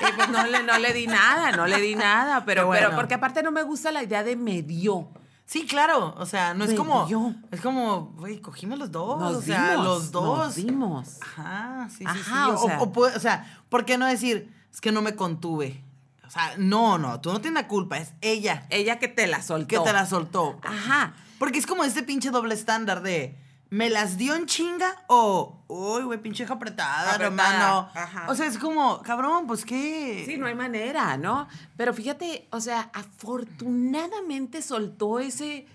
Y 0.01 0.13
pues 0.17 0.29
no 0.29 0.47
le, 0.47 0.63
no 0.63 0.79
le 0.79 0.93
di 0.93 1.07
nada, 1.07 1.53
no 1.53 1.67
le 1.67 1.81
di 1.81 1.95
nada, 1.95 2.45
pero, 2.45 2.67
bueno. 2.67 2.87
pero 2.87 2.97
porque 2.97 3.15
aparte 3.15 3.43
no 3.43 3.51
me 3.51 3.63
gusta 3.63 3.91
la 3.93 4.03
idea 4.03 4.23
de 4.23 4.37
me 4.37 4.63
dio. 4.63 5.09
Sí, 5.47 5.67
claro. 5.67 6.15
O 6.19 6.27
sea, 6.27 6.55
no 6.55 6.65
es 6.65 6.71
Me 6.71 6.77
como. 6.77 7.07
dio. 7.07 7.35
Es 7.51 7.61
como, 7.61 8.13
güey, 8.17 8.41
cogimos 8.41 8.79
los 8.79 8.91
dos. 8.91 9.21
Nos 9.21 9.37
o 9.37 9.43
sea, 9.43 9.71
dimos, 9.73 9.85
los 9.85 10.11
dos. 10.11 10.39
Nos 10.39 10.55
dimos. 10.55 11.19
Ajá, 11.21 11.89
sí, 11.91 11.99
sí, 11.99 12.05
Ajá, 12.07 12.47
sí. 12.47 12.51
o 12.55 12.67
sea- 12.67 12.81
o, 12.81 12.93
puede- 12.93 13.17
o 13.17 13.21
sea, 13.21 13.63
¿por 13.69 13.85
qué 13.85 13.99
no 13.99 14.07
decir, 14.07 14.53
es 14.73 14.81
que 14.81 14.91
no 14.93 15.03
me 15.03 15.15
contuve? 15.17 15.85
O 16.27 16.31
sea, 16.31 16.55
no, 16.57 16.97
no, 16.99 17.21
tú 17.21 17.31
no 17.33 17.41
tienes 17.41 17.63
la 17.63 17.69
culpa, 17.69 17.99
es 17.99 18.13
ella 18.23 18.67
Ella 18.71 18.99
que 18.99 19.07
te 19.09 19.27
la 19.27 19.43
soltó. 19.43 19.69
que 19.69 19.79
te 19.81 19.93
la 19.93 20.07
soltó. 20.07 20.59
Ajá. 20.63 21.13
Porque 21.39 21.59
es 21.59 21.67
como 21.67 21.85
este 21.85 22.03
pinche 22.03 22.31
doble 22.31 22.55
estándar 22.55 23.03
de, 23.03 23.39
¿me 23.75 23.91
las 23.91 24.17
dio 24.17 24.37
en 24.37 24.47
chinga 24.47 25.03
o, 25.09 25.65
uy, 25.67 26.05
güey, 26.05 26.23
pinche 26.23 26.45
hija 26.45 26.55
apretada, 26.55 27.17
hermano? 27.17 27.91
O 28.29 28.35
sea, 28.37 28.47
es 28.47 28.57
como, 28.57 29.03
cabrón, 29.03 29.49
pues 29.49 29.65
qué. 29.65 30.23
Sí, 30.25 30.37
no 30.37 30.47
hay 30.47 30.55
manera, 30.55 31.17
¿no? 31.17 31.49
Pero 31.77 31.93
fíjate, 31.93 32.47
o 32.53 32.61
sea, 32.61 32.89
afortunadamente 32.93 34.63
soltó 34.63 35.19
ese 35.19 35.67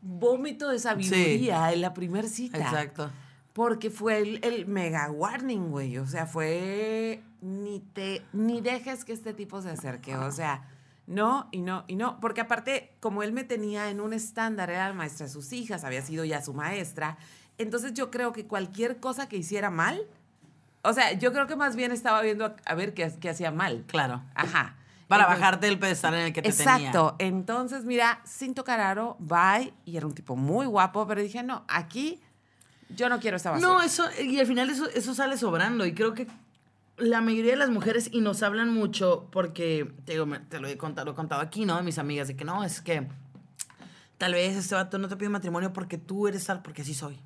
vómito 0.00 0.68
de 0.68 0.78
sabiduría 0.78 1.72
en 1.72 1.80
la 1.80 1.92
primer 1.92 2.28
cita. 2.28 2.58
Exacto. 2.58 3.10
Porque 3.52 3.90
fue 3.90 4.18
el, 4.18 4.44
el 4.44 4.66
mega 4.66 5.10
warning, 5.10 5.70
güey. 5.70 5.98
O 5.98 6.06
sea, 6.06 6.26
fue 6.26 7.20
ni 7.40 7.80
te 7.80 8.22
ni 8.32 8.60
dejes 8.60 9.04
que 9.04 9.12
este 9.12 9.34
tipo 9.34 9.60
se 9.60 9.70
acerque. 9.70 10.16
O 10.16 10.30
sea, 10.30 10.68
no 11.08 11.48
y 11.50 11.62
no 11.62 11.82
y 11.88 11.96
no. 11.96 12.20
Porque 12.20 12.42
aparte, 12.42 12.96
como 13.00 13.24
él 13.24 13.32
me 13.32 13.42
tenía 13.42 13.90
en 13.90 14.00
un 14.00 14.12
estándar, 14.12 14.70
era 14.70 14.86
la 14.86 14.94
maestra 14.94 15.26
de 15.26 15.32
sus 15.32 15.52
hijas, 15.52 15.82
había 15.82 16.02
sido 16.02 16.24
ya 16.24 16.40
su 16.42 16.54
maestra. 16.54 17.18
Entonces 17.60 17.94
yo 17.94 18.10
creo 18.10 18.32
que 18.32 18.46
cualquier 18.46 18.98
cosa 19.00 19.28
que 19.28 19.36
hiciera 19.36 19.70
mal, 19.70 20.00
o 20.82 20.92
sea, 20.92 21.12
yo 21.12 21.32
creo 21.32 21.46
que 21.46 21.56
más 21.56 21.76
bien 21.76 21.92
estaba 21.92 22.22
viendo 22.22 22.46
a, 22.46 22.56
a 22.64 22.74
ver 22.74 22.94
qué, 22.94 23.12
qué 23.20 23.28
hacía 23.30 23.50
mal. 23.50 23.84
Claro. 23.86 24.22
Ajá. 24.34 24.76
Para 25.08 25.24
Entonces- 25.24 25.40
bajarte 25.40 25.66
del 25.66 25.78
pedestal 25.78 26.14
en 26.14 26.20
el 26.20 26.32
que 26.32 26.40
te 26.42 26.52
tenía. 26.52 26.76
Exacto. 26.76 27.16
Entonces, 27.18 27.84
mira, 27.84 28.20
sin 28.24 28.54
tocar 28.54 28.80
aro, 28.80 29.16
bye. 29.18 29.74
Y 29.84 29.96
era 29.96 30.06
un 30.06 30.14
tipo 30.14 30.36
muy 30.36 30.66
guapo, 30.66 31.06
pero 31.06 31.20
dije, 31.20 31.42
no, 31.42 31.64
aquí 31.68 32.20
yo 32.96 33.08
no 33.08 33.20
quiero 33.20 33.36
esta 33.36 33.50
basura. 33.50 33.68
No, 33.68 33.82
eso, 33.82 34.04
y 34.20 34.38
al 34.40 34.46
final 34.46 34.70
eso, 34.70 34.88
eso 34.88 35.14
sale 35.14 35.36
sobrando. 35.36 35.84
Y 35.84 35.92
creo 35.94 36.14
que 36.14 36.28
la 36.96 37.20
mayoría 37.20 37.52
de 37.52 37.56
las 37.58 37.70
mujeres, 37.70 38.08
y 38.12 38.20
nos 38.20 38.42
hablan 38.42 38.72
mucho, 38.72 39.28
porque 39.32 39.92
te, 40.04 40.12
digo, 40.12 40.26
te 40.48 40.60
lo, 40.60 40.68
he 40.68 40.76
contado, 40.76 41.06
lo 41.06 41.12
he 41.12 41.14
contado 41.14 41.40
aquí, 41.42 41.64
¿no? 41.66 41.76
De 41.76 41.82
mis 41.82 41.98
amigas, 41.98 42.28
de 42.28 42.36
que 42.36 42.44
no, 42.44 42.62
es 42.64 42.80
que 42.80 43.06
tal 44.16 44.32
vez 44.34 44.56
este 44.56 44.74
vato 44.74 44.98
no 44.98 45.08
te 45.08 45.16
pide 45.16 45.28
matrimonio 45.28 45.72
porque 45.72 45.98
tú 45.98 46.28
eres 46.28 46.44
tal, 46.44 46.62
porque 46.62 46.82
así 46.82 46.94
soy. 46.94 47.18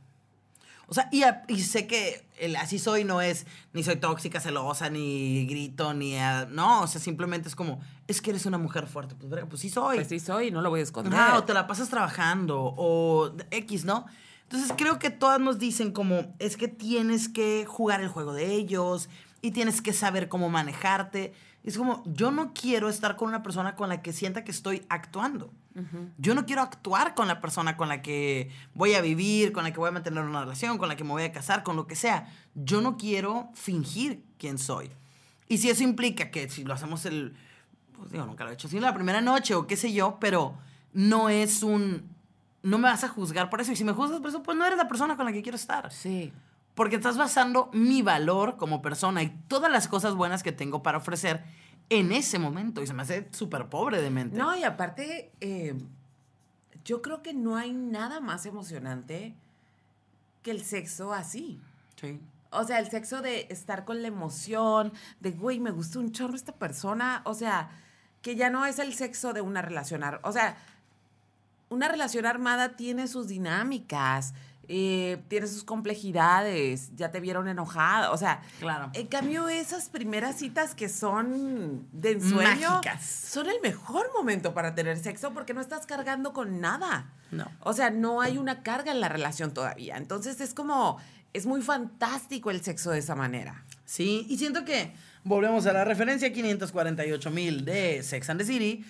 O 0.87 0.95
sea, 0.95 1.09
y, 1.13 1.23
a- 1.23 1.45
y 1.49 1.61
sé 1.63 1.87
que 1.87 2.27
el 2.39 2.57
así 2.57 2.79
soy 2.79 3.05
no 3.05 3.21
es 3.21 3.47
ni 3.73 3.83
soy 3.83 3.97
tóxica, 3.97 4.41
celosa, 4.41 4.91
ni 4.91 5.47
grito, 5.47 5.95
ni. 5.95 6.17
ah, 6.17 6.47
no, 6.51 6.83
o 6.83 6.87
sea, 6.87 7.01
simplemente 7.01 7.49
es 7.49 7.57
como, 7.57 7.81
es 8.07 8.21
que 8.21 8.31
eres 8.31 8.47
una 8.47 8.59
mujer 8.59 8.87
fuerte. 8.87 9.15
Pues, 9.15 9.31
verga, 9.31 9.47
pues 9.47 9.61
sí 9.63 9.71
soy. 9.71 9.97
Pues 9.97 10.09
sí 10.09 10.21
soy, 10.21 10.51
no 10.51 10.61
lo 10.61 10.71
voy 10.71 10.81
a 10.81 10.83
esconder. 10.83 11.15
Ajá, 11.15 11.39
o 11.39 11.45
te 11.45 11.55
la 11.55 11.67
pasas 11.67 11.89
trabajando, 11.89 12.75
o 12.77 13.33
X, 13.51 13.85
¿no? 13.85 14.07
Entonces 14.43 14.73
creo 14.77 14.99
que 14.99 15.11
todas 15.11 15.41
nos 15.41 15.59
dicen 15.59 15.91
como, 15.93 16.35
es 16.39 16.57
que 16.57 16.69
tienes 16.69 17.29
que 17.29 17.65
jugar 17.67 18.01
el 18.03 18.09
juego 18.09 18.33
de 18.35 18.53
ellos 18.53 19.09
y 19.41 19.51
tienes 19.53 19.81
que 19.81 19.93
saber 19.93 20.29
cómo 20.29 20.49
manejarte. 20.51 21.33
Es 21.65 21.79
como, 21.79 22.03
yo 22.07 22.31
no 22.31 22.53
quiero 22.53 22.91
estar 22.91 23.17
con 23.17 23.29
una 23.29 23.43
persona 23.43 23.75
con 23.75 23.89
la 23.89 24.03
que 24.03 24.13
sienta 24.13 24.45
que 24.45 24.51
estoy 24.51 24.85
actuando. 24.91 25.51
Yo 26.19 26.37
no 26.37 26.47
quiero 26.47 26.63
actuar 26.63 27.15
con 27.15 27.27
la 27.27 27.41
persona 27.41 27.77
con 27.77 27.89
la 27.89 28.01
que 28.01 28.49
voy 28.75 28.95
a 28.95 29.01
vivir, 29.01 29.53
con 29.53 29.65
la 29.65 29.73
que 29.73 29.79
voy 29.79 29.89
a 29.89 29.93
mantener 29.93 30.23
una 30.23 30.41
relación, 30.41 30.79
con 30.79 30.89
la 30.89 30.95
que 30.95 31.03
me 31.03 31.11
voy 31.11 31.25
a 31.25 31.33
casar, 31.33 31.65
con 31.65 31.75
lo 31.75 31.89
que 31.89 31.97
sea. 31.97 32.33
Yo 32.55 32.81
no 32.81 32.97
quiero 32.97 33.49
fingir 33.55 34.23
quién 34.39 34.59
soy. 34.59 34.91
Y 35.49 35.59
si 35.59 35.71
eso 35.71 35.83
implica 35.83 36.31
que 36.31 36.49
si 36.49 36.65
lo 36.65 36.75
hacemos 36.75 37.05
el, 37.07 37.35
pues 37.97 38.13
digo, 38.13 38.25
nunca 38.25 38.45
lo 38.45 38.51
he 38.51 38.55
hecho, 38.55 38.69
si 38.69 38.79
la 38.79 38.95
primera 38.95 39.21
noche 39.21 39.55
o 39.55 39.67
qué 39.67 39.77
sé 39.77 39.93
yo, 39.93 40.19
pero 40.21 40.57
no 40.93 41.29
es 41.29 41.63
un, 41.65 42.09
no 42.63 42.79
me 42.79 42.89
vas 42.89 43.05
a 43.05 43.09
juzgar 43.09 43.51
por 43.51 43.61
eso. 43.61 43.73
Y 43.73 43.77
si 43.77 43.85
me 43.85 43.93
juzgas 43.93 44.21
por 44.21 44.31
eso, 44.31 44.43
pues 44.43 44.57
no 44.57 44.65
eres 44.65 44.79
la 44.79 44.89
persona 44.89 45.17
con 45.17 45.27
la 45.27 45.33
que 45.33 45.43
quiero 45.43 45.57
estar. 45.57 45.93
Sí. 45.93 46.33
Porque 46.75 46.97
estás 46.97 47.17
basando 47.17 47.71
mi 47.73 48.03
valor 48.03 48.57
como 48.57 48.81
persona 48.81 49.23
y 49.23 49.31
todas 49.49 49.71
las 49.71 49.87
cosas 49.87 50.15
buenas 50.15 50.43
que 50.43 50.53
tengo 50.53 50.83
para 50.83 50.99
ofrecer 50.99 51.45
en 51.91 52.13
ese 52.13 52.39
momento. 52.39 52.83
Y 52.83 52.87
se 52.87 52.95
me 52.95 53.03
hace 53.03 53.29
súper 53.33 53.69
pobre 53.69 54.01
de 54.03 54.11
mente. 54.11 54.37
No, 54.37 54.57
y 54.57 54.65
aparte, 54.65 55.33
eh, 55.41 55.75
yo 56.85 57.03
creo 57.03 57.23
que 57.23 57.33
no 57.35 57.57
hay 57.57 57.73
nada 57.73 58.21
más 58.21 58.47
emocionante 58.47 59.35
que 60.43 60.51
el 60.51 60.63
sexo 60.63 61.13
así. 61.13 61.61
Sí. 61.97 62.21
O 62.51 62.65
sea, 62.65 62.79
el 62.79 62.91
sexo 62.91 63.21
de 63.23 63.47
estar 63.51 63.85
con 63.85 64.03
la 64.03 64.09
emoción, 64.09 64.93
de, 65.21 65.33
güey, 65.33 65.59
me 65.61 65.71
gusta 65.71 65.99
un 65.99 66.13
chorro 66.13 66.35
esta 66.37 66.53
persona. 66.55 67.23
O 67.25 67.35
sea, 67.35 67.71
que 68.23 68.37
ya 68.37 68.49
no 68.51 68.65
es 68.67 68.79
el 68.79 68.95
sexo 68.95 69.33
de 69.33 69.41
una 69.41 69.61
relación. 69.63 70.03
ar- 70.05 70.21
O 70.23 70.33
sea, 70.33 70.57
una 71.69 71.89
relación 71.89 72.27
armada 72.27 72.77
tiene 72.77 73.09
sus 73.09 73.27
dinámicas, 73.29 74.35
eh, 74.69 75.23
tiene 75.29 75.47
sus 75.47 75.65
complejidades, 75.65 76.91
ya 76.97 77.11
te 77.11 77.21
vieron 77.21 77.49
enojada. 77.49 78.11
O 78.13 78.17
sea, 78.17 78.43
Claro. 78.61 78.91
en 78.93 79.07
cambio, 79.07 79.49
esas 79.49 79.89
primeras 79.89 80.37
citas 80.37 80.75
que 80.75 80.89
son 80.89 81.87
de 81.93 82.13
ensueño 82.13 82.71
Mágicas. 82.71 83.05
son 83.05 83.49
el 83.49 83.61
mejor 83.63 84.11
momento 84.17 84.55
para 84.55 84.75
tener 84.75 84.99
sexo 84.99 85.33
porque 85.33 85.55
no 85.55 85.61
estás 85.61 85.87
cargando 85.87 86.33
con 86.33 86.61
nada. 86.61 87.13
No. 87.31 87.47
O 87.61 87.73
sea, 87.73 87.91
no 87.91 88.21
hay 88.21 88.39
una 88.39 88.63
carga 88.63 88.93
en 88.93 89.01
la 89.01 89.09
relación 89.09 89.53
todavía. 89.53 89.97
Entonces 89.97 90.41
es 90.41 90.55
como, 90.55 90.99
es 91.33 91.47
muy 91.47 91.63
fantástico 91.63 92.51
el 92.51 92.63
sexo 92.63 92.91
de 92.91 92.99
esa 92.99 93.15
manera. 93.15 93.65
Sí, 93.85 94.27
y 94.29 94.39
siento 94.39 94.65
que 94.65 94.95
volvemos 95.25 95.67
a 95.67 95.73
la 95.73 95.85
referencia 95.85 96.33
548 96.33 97.31
mil 97.31 97.65
de 97.65 98.03
Sex 98.03 98.31
and 98.31 98.41
the 98.41 98.47
City. 98.47 98.85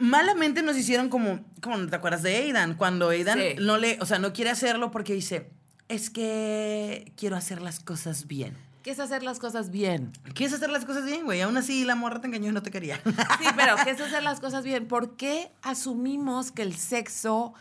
Malamente 0.00 0.62
nos 0.62 0.76
hicieron 0.76 1.08
como, 1.10 1.40
como 1.62 1.86
¿te 1.86 1.94
acuerdas 1.94 2.22
de 2.22 2.34
Aidan? 2.34 2.74
Cuando 2.74 3.10
Aidan 3.10 3.38
Sí. 3.38 3.54
no 3.60 3.76
le, 3.78 3.98
o 4.00 4.06
sea, 4.06 4.18
no 4.18 4.32
quiere 4.32 4.50
hacerlo 4.50 4.90
porque 4.90 5.12
dice, 5.12 5.50
es 5.88 6.10
que 6.10 7.12
quiero 7.16 7.36
hacer 7.36 7.60
las 7.60 7.80
cosas 7.80 8.26
bien. 8.26 8.56
¿Qué 8.82 8.90
es 8.92 8.98
hacer 8.98 9.22
las 9.22 9.38
cosas 9.38 9.70
bien? 9.70 10.10
¿Quieres 10.34 10.54
hacer 10.56 10.70
las 10.70 10.86
cosas 10.86 11.04
bien, 11.04 11.26
güey? 11.26 11.42
Aún 11.42 11.54
así 11.58 11.84
la 11.84 11.96
morra 11.96 12.20
te 12.22 12.28
engañó 12.28 12.48
y 12.48 12.52
no 12.52 12.62
te 12.62 12.70
quería. 12.70 12.98
Sí, 13.04 13.44
pero 13.56 13.76
¿qué 13.84 13.90
es 13.90 14.00
hacer 14.00 14.22
las 14.22 14.40
cosas 14.40 14.64
bien? 14.64 14.88
¿Por 14.88 15.16
qué 15.16 15.52
asumimos 15.60 16.50
que 16.50 16.62
el 16.62 16.74
sexo 16.74 17.52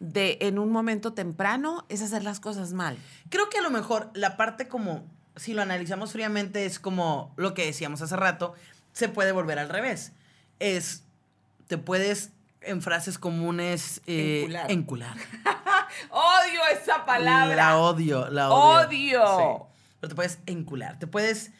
de 0.00 0.36
en 0.42 0.58
un 0.58 0.70
momento 0.70 1.14
temprano 1.14 1.86
es 1.88 2.02
hacer 2.02 2.22
las 2.22 2.40
cosas 2.40 2.74
mal? 2.74 2.98
Creo 3.30 3.48
que 3.48 3.56
a 3.56 3.62
lo 3.62 3.70
mejor 3.70 4.10
la 4.12 4.36
parte 4.36 4.68
como, 4.68 5.06
si 5.36 5.54
lo 5.54 5.62
analizamos 5.62 6.12
fríamente, 6.12 6.66
es 6.66 6.78
como 6.78 7.32
lo 7.38 7.54
que 7.54 7.64
decíamos 7.64 8.02
hace 8.02 8.16
rato, 8.16 8.52
se 8.92 9.08
puede 9.08 9.32
volver 9.32 9.58
al 9.58 9.70
revés. 9.70 10.12
Es, 10.58 11.04
te 11.66 11.78
puedes 11.78 12.30
en 12.60 12.82
frases 12.82 13.18
comunes 13.18 14.00
eh, 14.06 14.42
Encular. 14.42 14.70
encular. 14.70 15.16
Odio 16.10 16.60
esa 16.72 17.18
La 17.18 17.76
odio, 17.78 18.28
la 18.28 18.50
odio. 18.50 19.22
Odio. 19.22 19.38
Sí. 19.38 19.76
Pero 20.00 20.08
te 20.08 20.14
puedes 20.14 20.38
encular, 20.46 20.98
te 20.98 21.06
puedes 21.06 21.52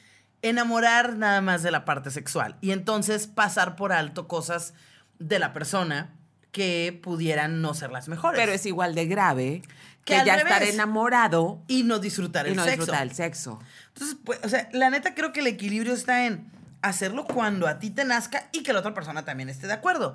enamorar 0.43 1.17
nada 1.17 1.41
más 1.41 1.63
de 1.63 1.71
la 1.71 1.85
parte 1.85 2.11
sexual 2.11 2.57
y 2.61 2.73
entonces 2.73 3.27
pasar 3.27 3.77
por 3.77 3.93
alto 3.93 4.29
cosas 4.29 4.75
de 5.19 5.39
la 5.39 5.53
persona 5.53 6.13
que 6.53 6.99
pudieran 7.03 7.61
no 7.63 7.75
ser 7.75 7.91
las 7.91 8.09
mejores. 8.09 8.39
Pero 8.39 8.53
es 8.53 8.65
igual 8.67 8.95
de 8.95 9.07
grave 9.07 9.63
Que 10.05 10.23
ya 10.25 10.37
estar 10.37 10.63
enamorado 10.63 11.63
y 11.67 11.83
no 11.83 11.99
disfrutar 11.99 12.47
y 12.47 12.51
el 12.51 12.57
no 12.57 12.65
sexo. 12.65 12.77
disfrutar 12.79 13.03
el 13.03 13.13
sexo. 13.13 13.59
Entonces, 13.89 14.17
pues, 14.25 14.41
o 14.43 14.49
sea, 14.49 14.69
la 14.73 14.91
neta 14.91 15.15
creo 15.15 15.33
que 15.33 15.41
el 15.41 15.47
equilibrio 15.49 15.93
está 15.95 16.27
en 16.27 16.51
hacerlo 16.89 17.25
cuando 17.25 17.67
a 17.67 17.79
ti 17.79 17.91
te 17.91 18.05
nazca 18.05 18.49
y 18.53 18.63
que 18.63 18.73
la 18.73 18.81
otra 18.81 18.95
persona 18.95 19.25
también 19.25 19.49
esté 19.49 19.67
de 19.67 19.73
acuerdo. 19.73 20.15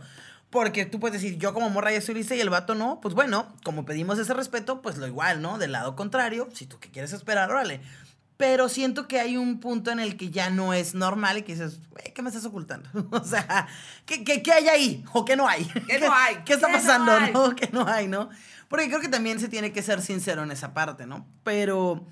Porque 0.49 0.85
tú 0.85 0.99
puedes 0.99 1.21
decir, 1.21 1.37
yo 1.37 1.53
como 1.53 1.69
morra 1.69 1.91
ya 1.91 1.99
estoy 1.99 2.15
lista 2.15 2.35
y 2.35 2.41
el 2.41 2.49
vato 2.49 2.75
no, 2.75 2.99
pues 3.01 3.15
bueno, 3.15 3.47
como 3.63 3.85
pedimos 3.85 4.19
ese 4.19 4.33
respeto, 4.33 4.81
pues 4.81 4.97
lo 4.97 5.07
igual, 5.07 5.41
¿no? 5.41 5.57
Del 5.57 5.71
lado 5.71 5.95
contrario, 5.95 6.49
si 6.53 6.65
tú 6.65 6.77
que 6.77 6.91
quieres 6.91 7.13
esperar, 7.13 7.49
órale. 7.49 7.81
Pero 8.35 8.67
siento 8.67 9.07
que 9.07 9.19
hay 9.19 9.37
un 9.37 9.59
punto 9.59 9.91
en 9.91 9.99
el 9.99 10.17
que 10.17 10.29
ya 10.29 10.49
no 10.49 10.73
es 10.73 10.93
normal 10.93 11.37
y 11.37 11.43
que 11.43 11.53
dices, 11.53 11.79
¿qué 12.13 12.21
me 12.21 12.29
estás 12.29 12.43
ocultando? 12.43 12.89
o 13.11 13.23
sea, 13.23 13.67
¿qué, 14.05 14.25
qué, 14.25 14.43
qué 14.43 14.51
hay 14.51 14.67
ahí? 14.67 15.05
¿O 15.13 15.23
qué 15.23 15.37
no 15.37 15.47
hay? 15.47 15.63
¿Qué 15.87 15.99
no 15.99 16.13
hay? 16.13 16.35
¿Qué 16.45 16.53
está 16.53 16.67
¿Qué 16.67 16.73
no 16.73 16.79
pasando? 16.79 17.11
hay? 17.13 17.31
¿no? 17.31 17.55
¿Qué 17.55 17.69
no 17.71 17.87
hay, 17.87 18.07
no? 18.07 18.29
Porque 18.67 18.87
creo 18.87 18.99
que 18.99 19.09
también 19.09 19.39
se 19.39 19.47
tiene 19.47 19.71
que 19.71 19.81
ser 19.81 20.01
sincero 20.01 20.43
en 20.43 20.51
esa 20.51 20.73
parte, 20.73 21.05
¿no? 21.05 21.25
Pero, 21.43 22.05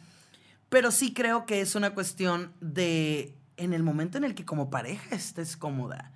pero 0.69 0.91
sí 0.91 1.13
creo 1.13 1.45
que 1.45 1.59
es 1.61 1.75
una 1.75 1.93
cuestión 1.93 2.53
de, 2.61 3.33
en 3.59 3.73
el 3.73 3.83
momento 3.83 4.17
en 4.17 4.23
el 4.23 4.33
que 4.35 4.45
como 4.45 4.69
pareja 4.69 5.15
estés 5.15 5.55
cómoda, 5.57 6.11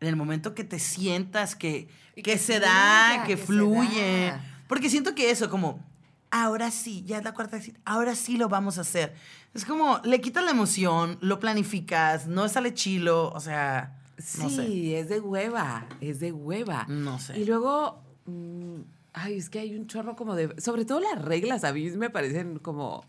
en 0.00 0.08
el 0.08 0.16
momento 0.16 0.54
que 0.54 0.64
te 0.64 0.78
sientas 0.78 1.54
que, 1.54 1.88
que, 2.14 2.22
que 2.22 2.38
se 2.38 2.58
da, 2.60 3.24
que, 3.26 3.34
que 3.34 3.36
se 3.40 3.46
fluye. 3.46 4.26
da. 4.32 4.44
Porque 4.66 4.88
siento 4.90 5.14
que 5.14 5.30
eso, 5.30 5.50
como, 5.50 5.84
ahora 6.30 6.70
sí, 6.70 7.02
ya 7.04 7.18
es 7.18 7.24
la 7.24 7.32
cuarta 7.34 7.56
vez, 7.58 7.72
ahora 7.84 8.14
sí 8.14 8.36
lo 8.36 8.48
vamos 8.48 8.78
a 8.78 8.82
hacer. 8.82 9.14
Es 9.52 9.64
como, 9.64 10.00
le 10.04 10.20
quitas 10.20 10.44
la 10.44 10.52
emoción, 10.52 11.18
lo 11.20 11.38
planificas, 11.40 12.26
no 12.28 12.48
sale 12.48 12.72
chilo, 12.74 13.30
o 13.32 13.40
sea, 13.40 13.96
Sí, 14.18 14.42
no 14.42 14.50
sé. 14.50 14.98
es 15.00 15.08
de 15.08 15.18
hueva, 15.20 15.86
es 16.00 16.20
de 16.20 16.30
hueva. 16.32 16.84
No 16.88 17.18
sé. 17.18 17.38
Y 17.40 17.44
luego, 17.46 18.02
mm, 18.26 18.80
ay, 19.14 19.38
es 19.38 19.48
que 19.50 19.58
hay 19.60 19.74
un 19.74 19.86
chorro 19.86 20.14
como 20.14 20.34
de, 20.36 20.54
sobre 20.60 20.84
todo 20.84 21.00
las 21.00 21.20
reglas 21.22 21.64
a 21.64 21.72
mí 21.72 21.90
me 21.92 22.10
parecen 22.10 22.58
como 22.58 23.02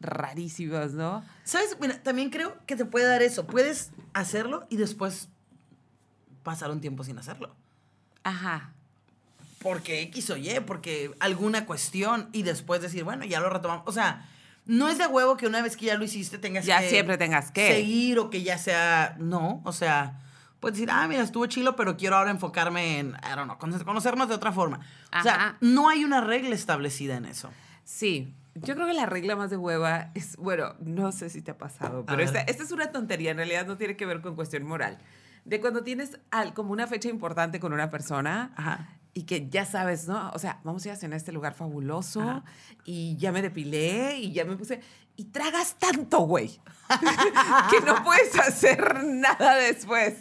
rarísimas, 0.00 0.92
¿no? 0.92 1.24
¿Sabes? 1.44 1.76
Mira, 1.80 2.02
también 2.02 2.30
creo 2.30 2.56
que 2.66 2.76
te 2.76 2.84
puede 2.84 3.06
dar 3.06 3.22
eso. 3.22 3.46
Puedes 3.46 3.90
hacerlo 4.12 4.66
y 4.70 4.76
después 4.76 5.28
pasar 6.42 6.70
un 6.70 6.80
tiempo 6.80 7.04
sin 7.04 7.18
hacerlo. 7.18 7.54
Ajá. 8.22 8.72
Porque 9.60 10.02
X 10.02 10.30
o 10.30 10.36
Y, 10.36 10.60
porque 10.66 11.10
alguna 11.20 11.64
cuestión 11.66 12.28
y 12.32 12.42
después 12.42 12.82
decir, 12.82 13.04
bueno, 13.04 13.24
ya 13.24 13.40
lo 13.40 13.48
retomamos. 13.48 13.84
O 13.86 13.92
sea, 13.92 14.28
no 14.66 14.88
es 14.88 14.98
de 14.98 15.06
huevo 15.06 15.36
que 15.36 15.46
una 15.46 15.62
vez 15.62 15.76
que 15.76 15.86
ya 15.86 15.94
lo 15.96 16.04
hiciste 16.04 16.36
tengas 16.38 16.66
Ya 16.66 16.80
que 16.80 16.90
siempre 16.90 17.16
tengas 17.16 17.50
que. 17.50 17.68
seguir 17.72 18.18
o 18.18 18.28
que 18.30 18.42
ya 18.42 18.58
sea, 18.58 19.16
no, 19.18 19.62
o 19.64 19.72
sea, 19.72 20.20
puedes 20.60 20.76
decir, 20.76 20.90
ah, 20.92 21.06
mira, 21.08 21.22
estuvo 21.22 21.46
chilo, 21.46 21.76
pero 21.76 21.96
quiero 21.96 22.16
ahora 22.16 22.30
enfocarme 22.30 22.98
en, 22.98 23.08
I 23.22 23.34
don't 23.36 23.44
know, 23.44 23.56
cono- 23.58 23.82
conocernos 23.84 24.28
de 24.28 24.34
otra 24.34 24.52
forma. 24.52 24.80
O 25.18 25.22
sea, 25.22 25.56
no 25.62 25.88
hay 25.88 26.04
una 26.04 26.20
regla 26.20 26.54
establecida 26.54 27.16
en 27.16 27.24
eso. 27.24 27.50
Sí, 27.84 28.34
yo 28.54 28.74
creo 28.74 28.86
que 28.86 28.92
la 28.94 29.06
regla 29.06 29.36
más 29.36 29.50
de 29.50 29.56
hueva 29.56 30.10
es, 30.14 30.36
bueno, 30.36 30.74
no 30.80 31.12
sé 31.12 31.28
si 31.30 31.42
te 31.42 31.50
ha 31.50 31.58
pasado, 31.58 32.04
pero 32.06 32.22
esta, 32.22 32.40
esta 32.40 32.62
es 32.62 32.70
una 32.72 32.92
tontería, 32.92 33.30
en 33.32 33.36
realidad 33.38 33.66
no 33.66 33.76
tiene 33.76 33.96
que 33.96 34.06
ver 34.06 34.20
con 34.20 34.34
cuestión 34.36 34.64
moral. 34.64 34.98
De 35.44 35.60
cuando 35.60 35.82
tienes 35.82 36.18
al- 36.30 36.54
como 36.54 36.72
una 36.72 36.86
fecha 36.86 37.08
importante 37.08 37.60
con 37.60 37.72
una 37.72 37.90
persona 37.90 38.52
Ajá. 38.56 38.88
y 39.12 39.24
que 39.24 39.48
ya 39.50 39.66
sabes, 39.66 40.08
¿no? 40.08 40.30
O 40.30 40.38
sea, 40.38 40.60
vamos 40.64 40.84
a 40.84 40.88
ir 40.88 40.92
a 40.94 40.96
cenar 40.96 41.14
a 41.14 41.16
este 41.18 41.32
lugar 41.32 41.52
fabuloso 41.54 42.22
Ajá. 42.22 42.44
y 42.84 43.16
ya 43.16 43.30
me 43.32 43.42
depilé 43.42 44.16
y 44.18 44.32
ya 44.32 44.44
me 44.44 44.56
puse... 44.56 44.80
Y 45.16 45.26
tragas 45.26 45.76
tanto, 45.78 46.20
güey, 46.20 46.60
que 47.70 47.80
no 47.86 48.02
puedes 48.02 48.36
hacer 48.38 49.04
nada 49.04 49.54
después. 49.56 50.14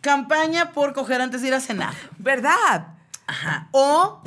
Campaña 0.00 0.72
por 0.72 0.94
coger 0.94 1.20
antes 1.20 1.42
de 1.42 1.48
ir 1.48 1.54
a 1.54 1.60
cenar. 1.60 1.92
¿Verdad? 2.18 2.94
Ajá. 3.26 3.68
O, 3.72 4.22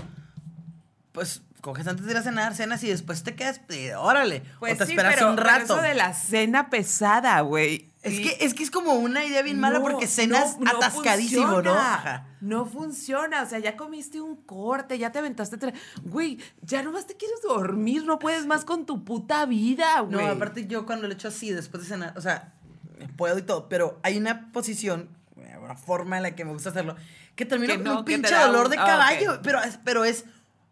pues, 1.12 1.42
coges 1.62 1.88
antes 1.88 2.06
de 2.06 2.12
ir 2.12 2.18
a 2.18 2.24
cenar, 2.24 2.56
cenas 2.56 2.84
y 2.84 2.88
después 2.90 3.24
te 3.24 3.36
quedas, 3.36 3.62
eh, 3.70 3.96
órale. 3.96 4.44
Pues 4.60 4.74
o 4.74 4.78
te 4.78 4.86
sí, 4.88 4.92
esperas 4.94 5.14
pero, 5.16 5.30
un 5.30 5.36
pero 5.36 5.48
rato. 5.48 5.64
eso 5.76 5.82
de 5.82 5.94
la 5.94 6.14
cena 6.14 6.70
pesada, 6.70 7.40
güey. 7.42 7.90
Es 8.04 8.20
que, 8.20 8.38
es 8.44 8.56
que 8.56 8.64
es 8.64 8.72
como 8.72 8.94
una 8.96 9.24
idea 9.24 9.44
bien 9.44 9.60
mala 9.60 9.78
No, 9.78 9.84
porque 9.84 10.08
cenas 10.08 10.58
no, 10.58 10.66
no 10.72 10.78
atascadísimo, 10.78 11.62
¿no? 11.62 11.74
Ajá. 11.74 12.26
No 12.42 12.66
funciona, 12.66 13.44
o 13.44 13.46
sea, 13.46 13.60
ya 13.60 13.78
comiste 13.78 14.20
un 14.20 14.38
corte, 14.38 14.98
ya 14.98 15.12
te 15.12 15.20
aventaste. 15.20 15.58
Güey, 16.04 16.40
ya 16.64 16.82
nomás 16.82 17.06
te 17.06 17.16
quieres 17.16 17.40
dormir, 17.44 18.04
no 18.06 18.18
puedes 18.18 18.48
más 18.48 18.66
con 18.66 18.88
tu 18.88 19.04
puta 19.06 19.46
vida, 19.46 19.98
No, 20.02 20.18
güey. 20.18 20.28
aparte 20.28 20.66
yo 20.66 20.88
cuando 20.88 21.08
lo 21.08 21.14
echo 21.14 21.28
así 21.28 21.52
después 21.52 21.84
de 21.84 21.90
cenar, 21.90 22.18
o 22.18 22.22
sea, 22.22 22.54
puedo 23.18 23.38
y 23.38 23.44
todo, 23.44 23.70
pero 23.70 24.00
hay 24.02 24.18
una 24.18 24.52
posición, 24.52 25.08
una 25.64 25.76
forma 25.76 26.18
en 26.18 26.24
la 26.24 26.32
que 26.36 26.44
me 26.44 26.54
gusta 26.54 26.70
hacerlo, 26.72 26.96
que 27.36 27.46
termino 27.46 27.74
Que 27.74 27.84
con 27.84 27.94
no, 27.94 28.00
un 28.00 28.06
pinche 28.06 28.34
dolor 28.34 28.66
un- 28.66 28.72
de 28.72 28.78
ah, 28.80 28.86
caballo, 28.86 29.34
ok. 29.36 29.40
pero, 29.44 29.62
es, 29.62 29.78
pero 29.84 30.06
es 30.06 30.26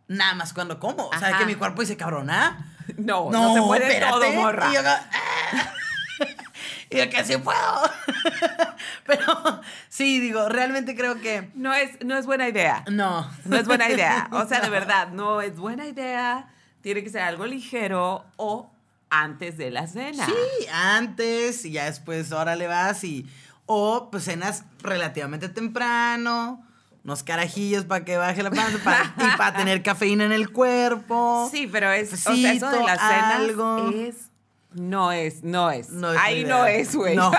nada 0.09 0.33
más 0.35 0.51
cuando 0.53 0.77
como, 0.79 1.07
o 1.07 1.17
sea, 1.17 1.29
Ajá. 1.29 1.37
que 1.39 1.45
mi 1.45 1.55
cuerpo 1.55 1.81
dice, 1.81 1.95
cabrona. 1.95 2.75
No, 2.97 3.29
no, 3.31 3.53
se 3.53 3.61
puede 3.61 3.99
todo, 4.01 4.29
morra. 4.33 4.69
Y 4.69 4.73
yo, 4.73 4.81
ah. 4.85 5.73
y 6.89 6.97
yo 6.97 7.09
que 7.09 7.23
sí 7.23 7.37
puedo. 7.37 7.57
pero 9.05 9.61
sí, 9.87 10.19
digo, 10.19 10.49
realmente 10.49 10.95
creo 10.95 11.21
que 11.21 11.51
No 11.53 11.73
es, 11.73 12.03
no 12.03 12.17
es 12.17 12.25
buena 12.25 12.49
idea. 12.49 12.83
no. 12.89 13.29
No 13.45 13.55
es 13.57 13.65
buena 13.67 13.89
idea. 13.89 14.27
O 14.31 14.45
sea, 14.47 14.59
de 14.59 14.67
No. 14.67 14.71
verdad, 14.73 15.09
no 15.09 15.41
es 15.41 15.55
buena 15.55 15.85
idea. 15.85 16.49
Tiene 16.81 17.03
que 17.03 17.09
ser 17.09 17.21
algo 17.21 17.45
ligero 17.45 18.25
o 18.37 18.71
antes 19.11 19.57
de 19.57 19.69
la 19.71 19.87
cena. 19.87 20.25
Sí, 20.25 20.67
antes 20.73 21.65
y 21.65 21.71
ya 21.71 21.85
después 21.85 22.31
ahora 22.31 22.55
le 22.55 22.67
vas 22.67 23.03
y 23.03 23.27
o 23.65 24.09
pues 24.09 24.23
cenas 24.23 24.63
relativamente 24.81 25.49
temprano 25.49 26.65
unos 27.03 27.23
carajillos 27.23 27.85
para 27.85 28.03
que 28.05 28.17
baje 28.17 28.43
la 28.43 28.51
panza 28.51 28.77
pa- 28.83 29.13
y 29.17 29.37
para 29.37 29.57
tener 29.57 29.81
cafeína 29.83 30.25
en 30.25 30.31
el 30.31 30.51
cuerpo. 30.51 31.47
Sí, 31.51 31.67
pero 31.67 31.91
es, 31.91 32.13
o 32.13 32.17
sea, 32.17 32.53
eso 32.53 32.69
de 32.69 32.83
las 32.83 32.99
cenas 32.99 33.35
algo. 33.35 33.89
es, 33.91 34.29
no 34.73 35.11
es, 35.11 35.43
no 35.43 35.71
es. 35.71 35.89
No 35.89 36.11
es 36.11 36.19
Ahí 36.19 36.45
no 36.45 36.65
es, 36.65 36.95
güey. 36.95 37.15
No, 37.15 37.31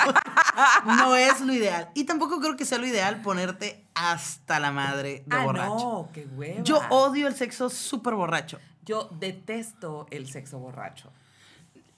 no 0.85 1.15
es 1.15 1.41
lo 1.41 1.53
ideal. 1.53 1.91
Y 1.95 2.05
tampoco 2.05 2.41
creo 2.41 2.57
que 2.57 2.65
sea 2.65 2.79
lo 2.79 2.87
ideal 2.87 3.23
ponerte 3.23 3.87
hasta 3.95 4.59
la 4.59 4.73
madre 4.73 5.23
de 5.27 5.37
ah, 5.37 5.45
borracho. 5.45 5.75
no, 5.75 6.09
qué 6.13 6.27
hueva. 6.35 6.63
Yo 6.63 6.81
odio 6.91 7.29
el 7.29 7.35
sexo 7.37 7.71
súper 7.71 8.15
borracho. 8.15 8.59
Yo 8.85 9.09
detesto 9.21 10.07
el 10.11 10.29
sexo 10.29 10.59
borracho. 10.59 11.13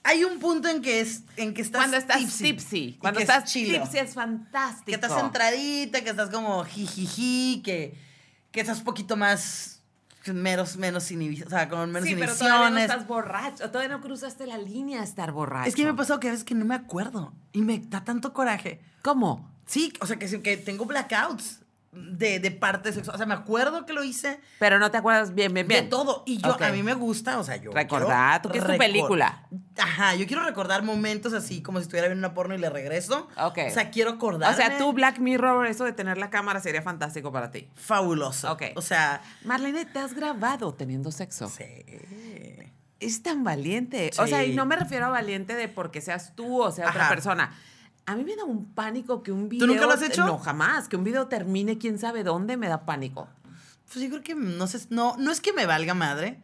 Hay 0.05 0.23
un 0.25 0.39
punto 0.39 0.67
en 0.67 0.81
que 0.81 0.99
es 0.99 1.23
en 1.37 1.53
que 1.53 1.61
estás 1.61 1.79
cuando 1.81 1.97
estás 1.97 2.17
tipsy, 2.17 2.43
tipsy. 2.43 2.97
Cuando 2.99 3.19
que 3.19 3.23
es 3.23 3.29
estás 3.29 3.51
chilo. 3.51 3.81
tipsy 3.81 3.97
es 3.99 4.13
fantástico. 4.13 4.85
Que 4.85 4.93
estás 4.95 5.17
entradita, 5.23 6.03
que 6.03 6.09
estás 6.09 6.29
como 6.29 6.63
jijiji, 6.65 7.61
que, 7.63 7.97
que 8.51 8.61
estás 8.61 8.79
un 8.79 8.83
poquito 8.83 9.15
más 9.15 9.81
menos, 10.25 10.77
menos 10.77 11.09
inhibiciones, 11.11 11.53
o 11.53 11.55
sea, 11.57 11.69
con 11.69 11.91
menos 11.91 12.07
Sí, 12.07 12.15
pero 12.15 12.33
todavía 12.33 12.59
no 12.59 12.65
inhibiciones. 12.77 12.89
estás 12.91 13.07
borracho. 13.07 13.71
Todavía 13.71 13.95
no 13.95 14.01
cruzaste 14.01 14.45
la 14.47 14.57
línea 14.57 14.99
de 14.99 15.05
estar 15.05 15.31
borracho. 15.31 15.69
es 15.69 15.75
que 15.75 15.83
me 15.83 15.89
ha 15.91 15.95
pasado 15.95 16.19
que 16.19 16.27
a 16.27 16.31
veces 16.31 16.43
que 16.45 16.55
no 16.55 16.65
me 16.65 16.75
acuerdo 16.75 17.33
y 17.51 17.61
me 17.61 17.79
da 17.79 18.03
tanto 18.03 18.33
coraje. 18.33 18.81
¿Cómo? 19.01 19.49
Sí, 19.65 19.93
o 20.01 20.05
sea, 20.05 20.17
que, 20.19 20.41
que 20.41 20.57
tengo 20.57 20.85
blackouts 20.85 21.59
de, 21.95 22.39
de 22.39 22.51
parte 22.51 22.91
sexual. 22.91 23.15
O 23.15 23.17
sea, 23.17 23.25
me 23.25 23.33
acuerdo 23.33 23.85
que 23.85 23.93
lo 23.93 24.03
hice 24.03 24.39
Pero 24.59 24.79
no 24.79 24.89
te 24.91 24.97
acuerdas 24.97 25.33
bien, 25.33 25.53
bien, 25.53 25.67
bien. 25.67 25.83
de 25.85 25.89
todo. 25.89 26.23
Y 26.25 26.37
yo, 26.41 26.51
Ok. 26.53 26.61
a 26.63 26.71
mí 26.71 26.83
me 26.83 26.93
gusta, 26.93 27.39
o 27.39 27.43
sea, 27.43 27.55
yo. 27.57 27.71
Recordar, 27.71 28.41
tú 28.41 28.49
que 28.49 28.57
es 28.59 28.65
tu 28.65 28.77
película. 28.77 29.47
Ajá, 29.77 30.15
yo 30.15 30.25
quiero 30.27 30.43
recordar 30.43 30.83
momentos 30.83 31.33
así 31.33 31.61
como 31.61 31.79
si 31.79 31.83
estuviera 31.83 32.07
viendo 32.07 32.25
una 32.27 32.33
porno 32.33 32.55
y 32.55 32.57
le 32.57 32.69
regreso. 32.69 33.27
Ok. 33.37 33.59
O 33.67 33.73
sea, 33.73 33.89
quiero 33.91 34.11
acordarme. 34.11 34.53
O 34.53 34.57
sea, 34.57 34.77
tú, 34.77 34.93
Black 34.93 35.19
Mirror, 35.19 35.67
eso 35.67 35.83
de 35.85 35.93
tener 35.93 36.17
la 36.17 36.29
cámara 36.29 36.59
sería 36.59 36.81
fantástico 36.81 37.31
para 37.31 37.51
ti. 37.51 37.69
Fabuloso. 37.75 38.51
Ok. 38.51 38.63
O 38.75 38.81
sea, 38.81 39.21
Marlene, 39.43 39.85
te 39.85 39.99
has 39.99 40.13
grabado 40.13 40.73
teniendo 40.73 41.11
sexo. 41.11 41.49
sí. 41.49 41.63
Es 42.99 43.21
tan 43.21 43.43
valiente. 43.43 44.11
O 44.17 44.27
sea, 44.27 44.45
y 44.45 44.55
no 44.55 44.65
me 44.65 44.77
refiero 44.77 45.07
a 45.07 45.09
valiente 45.09 45.55
de 45.55 45.67
porque 45.67 45.99
seas 45.99 46.33
tú 46.35 46.61
o 46.61 46.71
sea 46.71 46.89
otra 46.89 47.09
persona. 47.09 47.53
A 48.05 48.15
mí 48.15 48.23
me 48.23 48.35
da 48.35 48.43
un 48.43 48.73
pánico 48.73 49.23
que 49.23 49.31
un 49.31 49.49
video. 49.49 49.67
nunca 49.67 49.85
lo 49.85 49.93
has 49.93 50.01
hecho? 50.01 50.25
No, 50.25 50.37
jamás. 50.37 50.87
Que 50.89 50.97
un 50.97 51.03
video 51.03 51.27
termine 51.27 51.77
quién 51.77 51.97
sabe 51.99 52.23
dónde 52.23 52.57
me 52.57 52.67
da 52.67 52.85
pánico. 52.85 53.27
Pues 53.91 54.03
yo 54.03 54.09
creo 54.09 54.23
que 54.23 54.35
no 54.35 54.67
sé, 54.67 54.85
no, 54.89 55.15
no 55.17 55.31
es 55.31 55.39
que 55.39 55.53
me 55.53 55.65
valga 55.65 55.93
madre, 55.93 56.41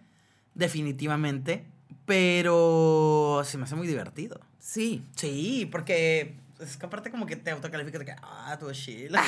definitivamente, 0.54 1.66
pero 2.06 3.42
se 3.44 3.58
me 3.58 3.64
hace 3.64 3.76
muy 3.76 3.88
divertido. 3.88 4.40
Sí. 4.60 5.04
Sí, 5.16 5.68
porque 5.72 6.38
es 6.60 6.78
que 6.78 6.86
aparte 6.86 7.12
como 7.12 7.26
que 7.26 7.36
te 7.36 7.52
autocalificas 7.52 8.00
de 8.00 8.06
que, 8.06 8.16
ah, 8.22 8.56
tu 8.60 8.72
chill. 8.72 9.16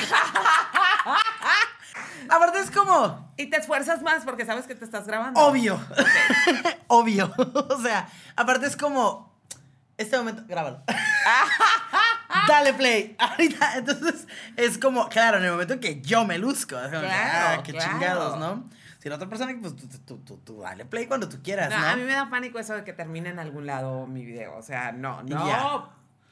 aparte 2.28 2.60
es 2.60 2.70
como, 2.70 3.32
Y 3.36 3.46
te 3.46 3.56
esfuerzas 3.56 4.02
más 4.02 4.24
porque 4.24 4.46
sabes 4.46 4.66
que 4.66 4.74
te 4.74 4.84
estás 4.84 5.06
grabando. 5.06 5.40
obvio, 5.40 5.80
obvio. 6.86 7.32
o 7.68 7.80
sea, 7.80 8.08
aparte 8.36 8.66
es 8.66 8.76
como, 8.76 9.32
este 9.96 10.16
momento, 10.16 10.42
grábalo. 10.46 10.82
Dale 12.48 12.74
play. 12.74 13.14
Ahorita, 13.18 13.76
entonces 13.76 14.26
es 14.56 14.78
como, 14.78 15.08
claro, 15.08 15.38
en 15.38 15.44
el 15.44 15.50
momento 15.52 15.74
en 15.74 15.80
que 15.80 16.00
yo 16.00 16.24
me 16.24 16.38
luzco. 16.38 16.78
es 16.78 16.88
como 16.88 17.00
que, 17.02 17.06
Claro, 17.06 17.58
ah, 17.58 17.62
qué 17.62 17.72
claro. 17.72 17.92
chingados, 17.92 18.38
¿no? 18.38 18.68
Si 18.98 19.08
la 19.08 19.16
otra 19.16 19.28
persona, 19.28 19.52
pues 19.60 19.74
tú, 19.74 19.88
tú, 20.06 20.18
tú, 20.18 20.36
tú 20.44 20.60
dale 20.60 20.84
play 20.84 21.06
cuando 21.06 21.28
tú 21.28 21.42
quieras, 21.42 21.70
No, 21.70 21.78
¿no? 21.80 21.86
A 21.86 21.96
mí 21.96 22.02
me 22.04 22.12
da 22.12 22.30
pánico 22.30 22.58
eso 22.60 22.74
de 22.74 22.84
que 22.84 22.92
termine 22.92 23.30
en 23.30 23.38
algún 23.40 23.66
lado 23.66 24.06
mi 24.06 24.24
video. 24.24 24.56
O 24.56 24.62
sea, 24.62 24.92
no, 24.92 25.22
no. 25.24 25.46
Ya. 25.46 25.62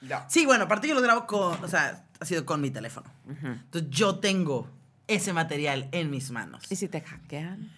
No. 0.02 0.24
Sí, 0.28 0.46
bueno, 0.46 0.64
aparte 0.64 0.86
yo 0.88 0.94
lo 0.94 1.02
grabo 1.02 1.26
con, 1.26 1.62
o 1.62 1.68
sea, 1.68 2.04
ha 2.20 2.24
sido 2.24 2.46
con 2.46 2.60
mi 2.60 2.70
teléfono. 2.70 3.10
Entonces 3.28 3.90
yo 3.90 4.18
tengo 4.20 4.68
ese 5.08 5.32
material 5.32 5.88
en 5.92 6.10
mis 6.10 6.30
manos. 6.30 6.70
¿Y 6.70 6.76
si 6.76 6.88
te 6.88 7.00
hackean? 7.00 7.70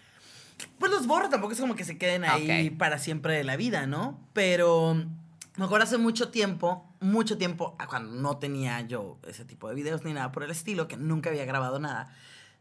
Pues 0.78 0.92
los 0.92 1.06
borro, 1.06 1.28
tampoco 1.28 1.54
es 1.54 1.60
como 1.60 1.74
que 1.74 1.84
se 1.84 1.98
queden 1.98 2.24
ahí 2.24 2.70
para 2.70 2.98
siempre 2.98 3.34
de 3.34 3.42
la 3.44 3.56
vida, 3.56 3.86
¿no? 3.86 4.20
Pero 4.34 5.04
me 5.56 5.64
acuerdo 5.64 5.84
hace 5.84 5.98
mucho 5.98 6.30
tiempo, 6.30 6.86
mucho 7.00 7.36
tiempo, 7.38 7.76
a 7.78 7.86
cuando 7.86 8.14
no 8.20 8.38
tenía 8.38 8.80
yo 8.82 9.18
ese 9.26 9.44
tipo 9.44 9.68
de 9.68 9.74
videos 9.74 10.04
ni 10.04 10.12
nada 10.12 10.32
por 10.32 10.42
el 10.44 10.50
estilo, 10.50 10.88
que 10.88 10.96
nunca 10.96 11.30
había 11.30 11.44
grabado 11.44 11.78
nada. 11.78 12.14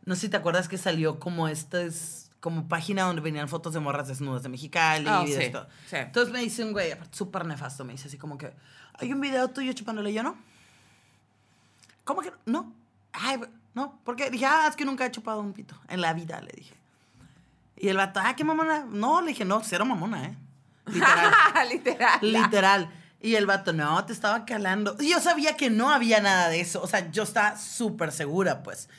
No 0.06 0.16
sé 0.16 0.22
si 0.22 0.30
te 0.30 0.38
acuerdas 0.38 0.68
que 0.68 0.78
salió 0.78 1.20
como 1.20 1.48
esta 1.48 1.82
es 1.82 2.30
como 2.42 2.68
página 2.68 3.04
donde 3.04 3.22
venían 3.22 3.48
fotos 3.48 3.74
de 3.74 3.80
morras 3.80 4.08
desnudas 4.08 4.42
de 4.42 4.50
Mexicali 4.50 5.08
Oh, 5.08 5.22
y 5.22 5.26
videos 5.28 5.44
sí, 5.44 5.50
y 5.50 5.52
todo. 5.52 5.68
sí. 5.88 5.96
Entonces 5.98 6.34
me 6.34 6.40
dice 6.40 6.66
un 6.66 6.72
güey, 6.72 6.94
súper 7.12 7.46
nefasto, 7.46 7.86
me 7.86 7.94
dice 7.94 8.08
así 8.08 8.18
como 8.18 8.38
que, 8.38 8.52
hay 8.96 9.14
un 9.14 9.22
video 9.22 9.48
tuyo 9.50 9.72
chupándole 9.74 10.12
yo, 10.12 10.24
¿no? 10.24 10.36
¿Cómo 12.04 12.22
que 12.22 12.32
no? 12.32 12.64
No. 12.64 12.74
Ay, 13.14 13.40
no, 13.76 14.00
porque 14.04 14.30
dije, 14.32 14.46
ah, 14.46 14.66
es 14.70 14.76
que 14.76 14.86
nunca 14.86 15.06
he 15.06 15.12
chupado 15.12 15.40
un 15.40 15.54
pito 15.54 15.76
en 15.88 16.02
la 16.02 16.14
vida, 16.14 16.42
le 16.42 16.52
dije. 16.52 16.76
Y 17.78 17.90
el 17.90 17.98
vato, 17.98 18.20
ah, 18.24 18.36
qué 18.36 18.44
mamona. 18.44 18.86
No, 18.86 19.22
le 19.22 19.30
dije, 19.30 19.46
no, 19.46 19.62
cero 19.64 19.86
mamona, 19.86 20.26
¿eh? 20.26 20.38
Literal. 20.94 21.70
Literal. 21.70 22.20
Literal. 22.22 22.90
Y 23.22 23.36
el 23.36 23.46
vato, 23.46 23.72
no, 23.72 24.04
te 24.06 24.14
estaba 24.14 24.46
calando. 24.46 24.96
Y 25.00 25.12
yo 25.12 25.20
sabía 25.20 25.56
que 25.56 25.70
no 25.70 25.92
había 25.92 26.22
nada 26.22 26.50
de 26.50 26.60
eso. 26.60 26.82
O 26.82 26.88
sea, 26.88 27.12
yo 27.12 27.24
estaba 27.24 27.58
súper 27.58 28.12
segura, 28.12 28.64
pues. 28.64 28.90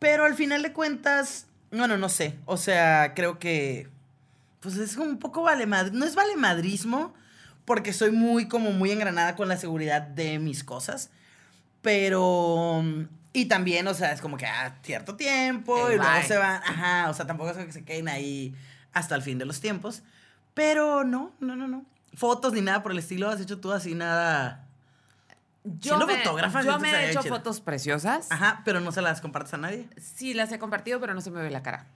Pero 0.00 0.24
al 0.24 0.34
final 0.34 0.62
de 0.62 0.72
cuentas, 0.72 1.46
bueno, 1.70 1.96
no 1.96 2.08
sé. 2.08 2.36
O 2.46 2.56
sea, 2.56 3.14
creo 3.14 3.38
que. 3.38 3.88
Pues 4.58 4.76
es 4.76 4.96
un 4.96 5.18
poco 5.18 5.42
vale 5.42 5.66
No 5.66 6.04
es 6.04 6.14
vale 6.14 6.36
madrismo, 6.36 7.14
porque 7.64 7.92
soy 7.92 8.10
muy, 8.10 8.46
como 8.48 8.72
muy 8.72 8.90
engranada 8.90 9.36
con 9.36 9.48
la 9.48 9.56
seguridad 9.56 10.02
de 10.02 10.38
mis 10.38 10.64
cosas. 10.64 11.10
Pero. 11.80 12.82
Y 13.32 13.44
también, 13.44 13.86
o 13.86 13.94
sea, 13.94 14.10
es 14.10 14.20
como 14.20 14.36
que 14.36 14.46
a 14.46 14.78
cierto 14.82 15.14
tiempo 15.14 15.86
El 15.86 15.94
y 15.94 15.96
luego 15.98 16.12
bye. 16.12 16.26
se 16.26 16.36
van. 16.36 16.60
Ajá, 16.64 17.08
o 17.08 17.14
sea, 17.14 17.26
tampoco 17.26 17.50
es 17.50 17.56
que 17.58 17.72
se 17.72 17.84
queden 17.84 18.08
ahí 18.08 18.52
hasta 18.92 19.14
el 19.14 19.22
fin 19.22 19.38
de 19.38 19.44
los 19.44 19.60
tiempos. 19.60 20.02
Pero 20.54 21.04
no, 21.04 21.32
no, 21.40 21.56
no, 21.56 21.68
no. 21.68 21.84
Fotos 22.14 22.52
ni 22.52 22.60
nada 22.60 22.82
por 22.82 22.92
el 22.92 22.98
estilo. 22.98 23.28
¿Has 23.30 23.40
hecho 23.40 23.58
tú 23.60 23.72
así 23.72 23.94
nada? 23.94 24.66
Yo 25.62 25.96
Siendo 25.96 26.06
me, 26.06 26.16
fotógrafa, 26.16 26.62
yo 26.62 26.78
me 26.78 26.90
he 26.90 27.10
hecho 27.10 27.22
chido. 27.22 27.34
fotos 27.36 27.60
preciosas. 27.60 28.30
Ajá, 28.32 28.62
pero 28.64 28.80
no 28.80 28.92
se 28.92 29.02
las 29.02 29.20
compartes 29.20 29.54
a 29.54 29.58
nadie. 29.58 29.88
Sí, 29.98 30.32
las 30.34 30.50
he 30.52 30.58
compartido, 30.58 31.00
pero 31.00 31.14
no 31.14 31.20
se 31.20 31.30
me 31.30 31.42
ve 31.42 31.50
la 31.50 31.62
cara. 31.62 31.86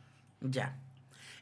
Ya. 0.41 0.77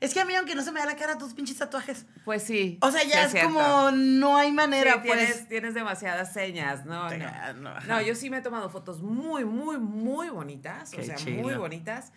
Es 0.01 0.15
que 0.15 0.21
a 0.21 0.25
mí, 0.25 0.35
aunque 0.35 0.55
no 0.57 0.63
se 0.63 0.73
me 0.73 0.81
da 0.81 0.87
la 0.87 0.97
cara, 0.97 1.19
tus 1.19 1.33
pinches 1.35 1.59
tatuajes. 1.59 2.07
Pues 2.25 2.43
sí. 2.43 2.79
O 2.81 2.91
sea, 2.91 3.05
ya 3.05 3.25
es, 3.25 3.35
como, 3.45 3.91
no 3.93 4.37
hay 4.37 4.51
manera, 4.53 4.95
Sí, 4.95 5.01
pues. 5.07 5.19
tienes, 5.19 5.49
tienes 5.49 5.75
demasiadas 5.75 6.33
señas, 6.33 6.85
no, 6.85 7.09
no. 7.55 7.81
no, 7.87 8.01
yo 8.03 8.15
sí 8.17 8.29
me 8.31 8.39
he 8.39 8.41
tomado 8.41 8.69
fotos 8.71 9.01
muy, 9.01 9.45
muy, 9.45 9.79
muy 9.79 10.29
bonitas, 10.29 10.91
Qué 10.91 11.03
o 11.03 11.05
sea, 11.05 11.15
chido. 11.17 11.43
muy 11.43 11.55
bonitas. 11.55 12.13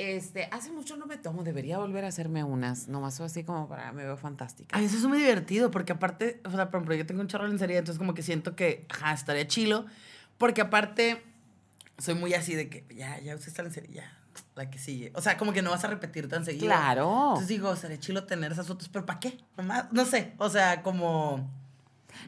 Este, 0.00 0.48
hace 0.50 0.72
mucho 0.72 0.96
no 0.96 1.04
me 1.04 1.18
tomo, 1.18 1.44
debería 1.44 1.76
volver 1.76 2.06
a 2.06 2.08
hacerme 2.08 2.42
unas, 2.42 2.88
nomás 2.88 3.20
así 3.20 3.44
como 3.44 3.68
para, 3.68 3.92
me 3.92 4.02
veo 4.02 4.16
fantástica. 4.16 4.74
Ay, 4.74 4.86
eso 4.86 4.96
es 4.96 5.04
muy 5.04 5.18
divertido, 5.18 5.70
porque 5.70 5.92
aparte, 5.92 6.40
o 6.46 6.50
sea, 6.50 6.70
por 6.70 6.78
ejemplo, 6.78 6.94
yo 6.94 7.04
tengo 7.04 7.20
un 7.20 7.26
chorro 7.26 7.44
de 7.44 7.50
lencería, 7.50 7.76
entonces 7.76 7.98
como 7.98 8.14
que 8.14 8.22
siento 8.22 8.56
que, 8.56 8.86
ajá, 8.88 9.12
estaría 9.12 9.46
chilo, 9.46 9.84
porque 10.38 10.62
aparte, 10.62 11.22
soy 11.98 12.14
muy 12.14 12.32
así 12.32 12.54
de 12.54 12.70
que, 12.70 12.86
ya, 12.96 13.20
ya 13.20 13.36
usé 13.36 13.50
esta 13.50 13.62
lencería, 13.62 13.90
ya, 14.04 14.18
la 14.54 14.70
que 14.70 14.78
sigue. 14.78 15.12
O 15.16 15.20
sea, 15.20 15.36
como 15.36 15.52
que 15.52 15.60
no 15.60 15.70
vas 15.70 15.84
a 15.84 15.88
repetir 15.88 16.30
tan 16.30 16.46
seguido. 16.46 16.64
Claro. 16.64 17.24
Entonces 17.32 17.48
digo, 17.48 17.70
estaría 17.70 18.00
chilo 18.00 18.24
tener 18.24 18.52
esas 18.52 18.66
fotos, 18.66 18.88
pero 18.88 19.04
¿para 19.04 19.20
qué? 19.20 19.36
Nomás, 19.58 19.92
no 19.92 20.06
sé, 20.06 20.32
o 20.38 20.48
sea, 20.48 20.82
como... 20.82 21.59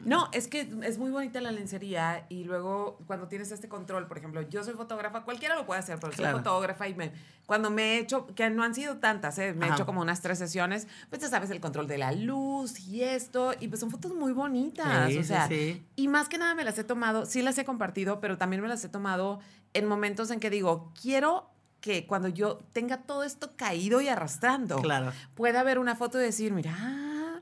No, 0.05 0.29
es 0.31 0.47
que 0.47 0.67
es 0.83 0.97
muy 0.97 1.11
bonita 1.11 1.41
la 1.41 1.51
lencería 1.51 2.25
y 2.29 2.43
luego 2.43 2.97
cuando 3.07 3.27
tienes 3.27 3.51
este 3.51 3.67
control, 3.69 4.07
por 4.07 4.17
ejemplo, 4.17 4.41
yo 4.41 4.63
soy 4.63 4.73
fotógrafa, 4.73 5.23
cualquiera 5.23 5.55
lo 5.55 5.65
puede 5.65 5.79
hacer, 5.79 5.99
pero 5.99 6.11
Claro. 6.13 6.37
soy 6.37 6.43
fotógrafa 6.43 6.87
y 6.87 6.93
me, 6.95 7.11
cuando 7.45 7.69
me 7.69 7.95
he 7.95 7.99
hecho, 7.99 8.27
que 8.35 8.49
no 8.49 8.63
han 8.63 8.73
sido 8.75 8.97
tantas, 8.97 9.37
¿eh? 9.39 9.53
me 9.53 9.67
he 9.67 9.71
hecho 9.71 9.85
como 9.85 10.01
unas 10.01 10.21
tres 10.21 10.37
sesiones, 10.37 10.87
pues 11.09 11.21
ya 11.21 11.29
sabes 11.29 11.49
el 11.49 11.59
control 11.59 11.87
de 11.87 11.97
la 11.97 12.11
luz 12.11 12.79
y 12.79 13.03
esto, 13.03 13.53
y 13.59 13.67
pues 13.67 13.79
son 13.79 13.91
fotos 13.91 14.13
muy 14.13 14.31
bonitas, 14.33 15.09
Sí, 15.11 15.17
o 15.17 15.21
sí, 15.21 15.27
sea, 15.27 15.47
sí. 15.47 15.85
y 15.95 16.07
más 16.07 16.29
que 16.29 16.37
nada 16.37 16.55
me 16.55 16.63
las 16.63 16.77
he 16.77 16.83
tomado, 16.83 17.25
sí 17.25 17.41
las 17.41 17.57
he 17.57 17.65
compartido, 17.65 18.19
pero 18.19 18.37
también 18.37 18.61
me 18.61 18.67
las 18.67 18.83
he 18.83 18.89
tomado 18.89 19.39
en 19.73 19.87
momentos 19.87 20.29
en 20.31 20.39
que 20.39 20.49
digo, 20.49 20.91
quiero 21.01 21.49
que 21.81 22.07
cuando 22.07 22.29
yo 22.29 22.59
tenga 22.71 23.01
todo 23.01 23.23
esto 23.23 23.51
caído 23.57 23.99
y 23.99 24.07
arrastrando, 24.07 24.77
Claro. 24.81 25.11
pueda 25.35 25.63
ver 25.63 25.79
una 25.79 25.95
foto 25.95 26.17
y 26.17 26.23
decir, 26.23 26.53
mira, 26.53 26.73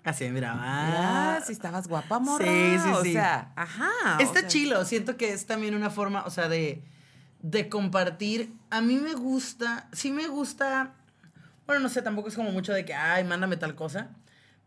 Así, 0.03 0.27
mira, 0.29 0.53
mira, 0.55 1.35
ah, 1.37 1.41
si 1.45 1.51
estabas 1.53 1.87
guapa, 1.87 2.17
morra. 2.19 2.43
Sí, 2.43 2.77
sí, 2.83 2.89
o 2.91 3.03
sí. 3.03 3.13
sea, 3.13 3.51
ajá. 3.55 4.17
o 4.17 4.21
Está 4.21 4.39
sea, 4.39 4.47
chilo, 4.49 4.83
siento 4.85 5.15
que 5.15 5.31
es 5.31 5.45
también 5.45 5.75
una 5.75 5.91
forma, 5.91 6.23
o 6.25 6.31
sea, 6.31 6.49
de, 6.49 6.83
de 7.43 7.69
compartir. 7.69 8.51
A 8.71 8.81
mí 8.81 8.95
me 8.95 9.13
gusta, 9.13 9.87
sí 9.91 10.11
me 10.11 10.27
gusta, 10.27 10.93
bueno, 11.67 11.83
no 11.83 11.89
sé, 11.89 12.01
tampoco 12.01 12.29
es 12.29 12.35
como 12.35 12.51
mucho 12.51 12.73
de 12.73 12.83
que, 12.83 12.95
ay, 12.95 13.23
mándame 13.23 13.57
tal 13.57 13.75
cosa, 13.75 14.09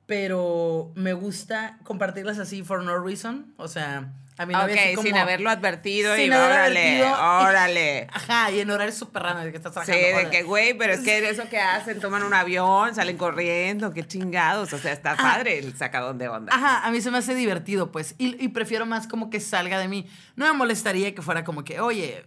pero 0.06 0.92
me 0.94 1.14
gusta 1.14 1.78
compartirlas 1.82 2.38
así 2.38 2.62
for 2.62 2.82
no 2.84 2.96
reason, 3.02 3.54
o 3.56 3.66
sea, 3.66 4.12
a 4.36 4.46
mí 4.46 4.52
no 4.52 4.64
Ok, 4.64 5.00
sin 5.02 5.16
haberlo 5.16 5.48
advertido 5.50 6.14
Sin 6.16 6.30
y 6.30 6.34
haber 6.34 6.50
órale, 6.50 7.02
advertido. 7.04 7.40
órale. 7.48 8.06
Ajá, 8.12 8.50
y 8.50 8.60
en 8.60 8.70
horario 8.70 8.92
súper 8.92 9.22
raro 9.22 9.40
de 9.40 9.50
que 9.52 9.56
estás 9.58 9.72
Sí, 9.72 9.80
trabajando. 9.86 10.06
de 10.08 10.14
órale. 10.14 10.30
que, 10.30 10.42
güey, 10.42 10.74
pero 10.76 10.92
es 10.92 11.00
que 11.00 11.28
eso 11.30 11.48
que 11.48 11.60
hacen, 11.60 12.00
toman 12.00 12.22
un 12.24 12.34
avión, 12.34 12.94
salen 12.94 13.16
corriendo, 13.16 13.92
qué 13.92 14.04
chingados. 14.06 14.72
O 14.72 14.78
sea, 14.78 14.92
está 14.92 15.12
Ajá. 15.12 15.22
padre 15.34 15.58
el 15.58 15.76
sacadón 15.76 16.18
de 16.18 16.28
onda. 16.28 16.52
Ajá, 16.54 16.84
a 16.86 16.90
mí 16.90 17.00
se 17.00 17.10
me 17.10 17.18
hace 17.18 17.34
divertido, 17.34 17.92
pues. 17.92 18.14
Y, 18.18 18.42
y 18.44 18.48
prefiero 18.48 18.86
más 18.86 19.06
como 19.06 19.30
que 19.30 19.40
salga 19.40 19.78
de 19.78 19.88
mí. 19.88 20.08
No 20.36 20.46
me 20.46 20.52
molestaría 20.52 21.14
que 21.14 21.22
fuera 21.22 21.44
como 21.44 21.62
que, 21.64 21.80
oye, 21.80 22.26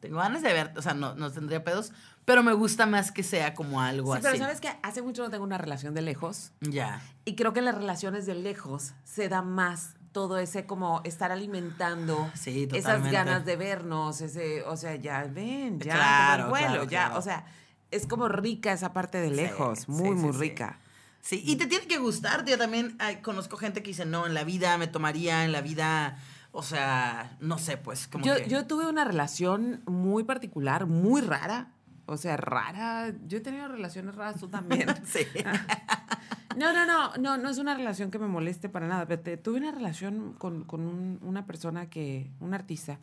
tengo 0.00 0.18
ganas 0.18 0.42
de 0.42 0.52
verte. 0.52 0.78
O 0.78 0.82
sea, 0.82 0.92
no, 0.94 1.14
no 1.14 1.32
tendría 1.32 1.64
pedos. 1.64 1.92
Pero 2.26 2.42
me 2.42 2.52
gusta 2.52 2.86
más 2.86 3.12
que 3.12 3.22
sea 3.22 3.54
como 3.54 3.80
algo 3.80 4.12
Sí, 4.14 4.18
así. 4.18 4.26
pero 4.26 4.36
sabes 4.44 4.60
que 4.60 4.68
hace 4.82 5.00
mucho 5.00 5.22
no 5.22 5.30
tengo 5.30 5.44
una 5.44 5.58
relación 5.58 5.94
de 5.94 6.02
lejos. 6.02 6.50
Ya. 6.60 7.00
Y 7.24 7.36
creo 7.36 7.52
que 7.52 7.60
en 7.60 7.64
las 7.66 7.76
relaciones 7.76 8.26
de 8.26 8.34
lejos 8.34 8.94
se 9.04 9.28
da 9.28 9.42
más 9.42 9.94
todo 10.16 10.38
ese 10.38 10.64
como 10.64 11.02
estar 11.04 11.30
alimentando 11.30 12.30
Sí, 12.32 12.66
esas 12.72 13.12
ganas 13.12 13.44
de 13.44 13.54
vernos, 13.56 14.22
ese, 14.22 14.62
o 14.62 14.74
sea, 14.74 14.96
ya 14.96 15.24
ven, 15.24 15.78
ya 15.78 15.92
Claro, 15.92 16.44
como 16.44 16.56
el 16.56 16.62
vuelo, 16.62 16.68
claro, 16.68 16.84
ya, 16.84 17.04
claro. 17.04 17.18
o 17.18 17.22
sea, 17.22 17.44
es 17.90 18.06
como 18.06 18.26
rica 18.26 18.72
esa 18.72 18.94
parte 18.94 19.20
de 19.20 19.28
lejos, 19.28 19.80
sí, 19.80 19.90
muy, 19.90 20.16
sí, 20.16 20.24
muy 20.24 20.32
rica. 20.32 20.78
Sí, 21.20 21.42
y 21.44 21.56
te 21.56 21.66
tiene 21.66 21.86
que 21.86 21.98
gustar. 21.98 22.46
Yo 22.46 22.56
también 22.56 22.96
ay, 22.98 23.16
conozco 23.16 23.58
gente 23.58 23.82
que 23.82 23.88
dice, 23.88 24.06
no, 24.06 24.26
en 24.26 24.32
la 24.32 24.44
vida 24.44 24.78
me 24.78 24.86
tomaría, 24.86 25.44
en 25.44 25.52
la 25.52 25.60
vida, 25.60 26.16
o 26.50 26.62
sea, 26.62 27.36
no 27.40 27.58
sé, 27.58 27.76
pues, 27.76 28.08
como 28.08 28.24
Yo, 28.24 28.36
que... 28.36 28.48
yo 28.48 28.66
tuve 28.66 28.88
una 28.88 29.04
relación 29.04 29.82
muy 29.84 30.24
particular, 30.24 30.86
muy 30.86 31.20
rara. 31.20 31.74
O 32.06 32.16
sea, 32.16 32.38
rara. 32.38 33.12
Yo 33.26 33.36
he 33.36 33.40
tenido 33.42 33.68
relaciones 33.68 34.14
raras, 34.14 34.40
tú 34.40 34.48
también. 34.48 34.88
Sí. 35.04 35.26
No, 36.56 36.72
no, 36.72 36.86
no, 36.86 37.16
no, 37.18 37.36
no 37.36 37.48
es 37.50 37.58
una 37.58 37.74
relación 37.76 38.10
que 38.10 38.18
me 38.18 38.26
moleste 38.26 38.68
para 38.68 38.86
nada. 38.88 39.06
Pero 39.06 39.20
te- 39.22 39.36
tuve 39.36 39.58
una 39.58 39.72
relación 39.72 40.32
con, 40.38 40.64
con 40.64 40.80
un- 40.82 41.18
una 41.22 41.46
persona 41.46 41.88
que, 41.90 42.30
un 42.40 42.54
artista. 42.54 42.98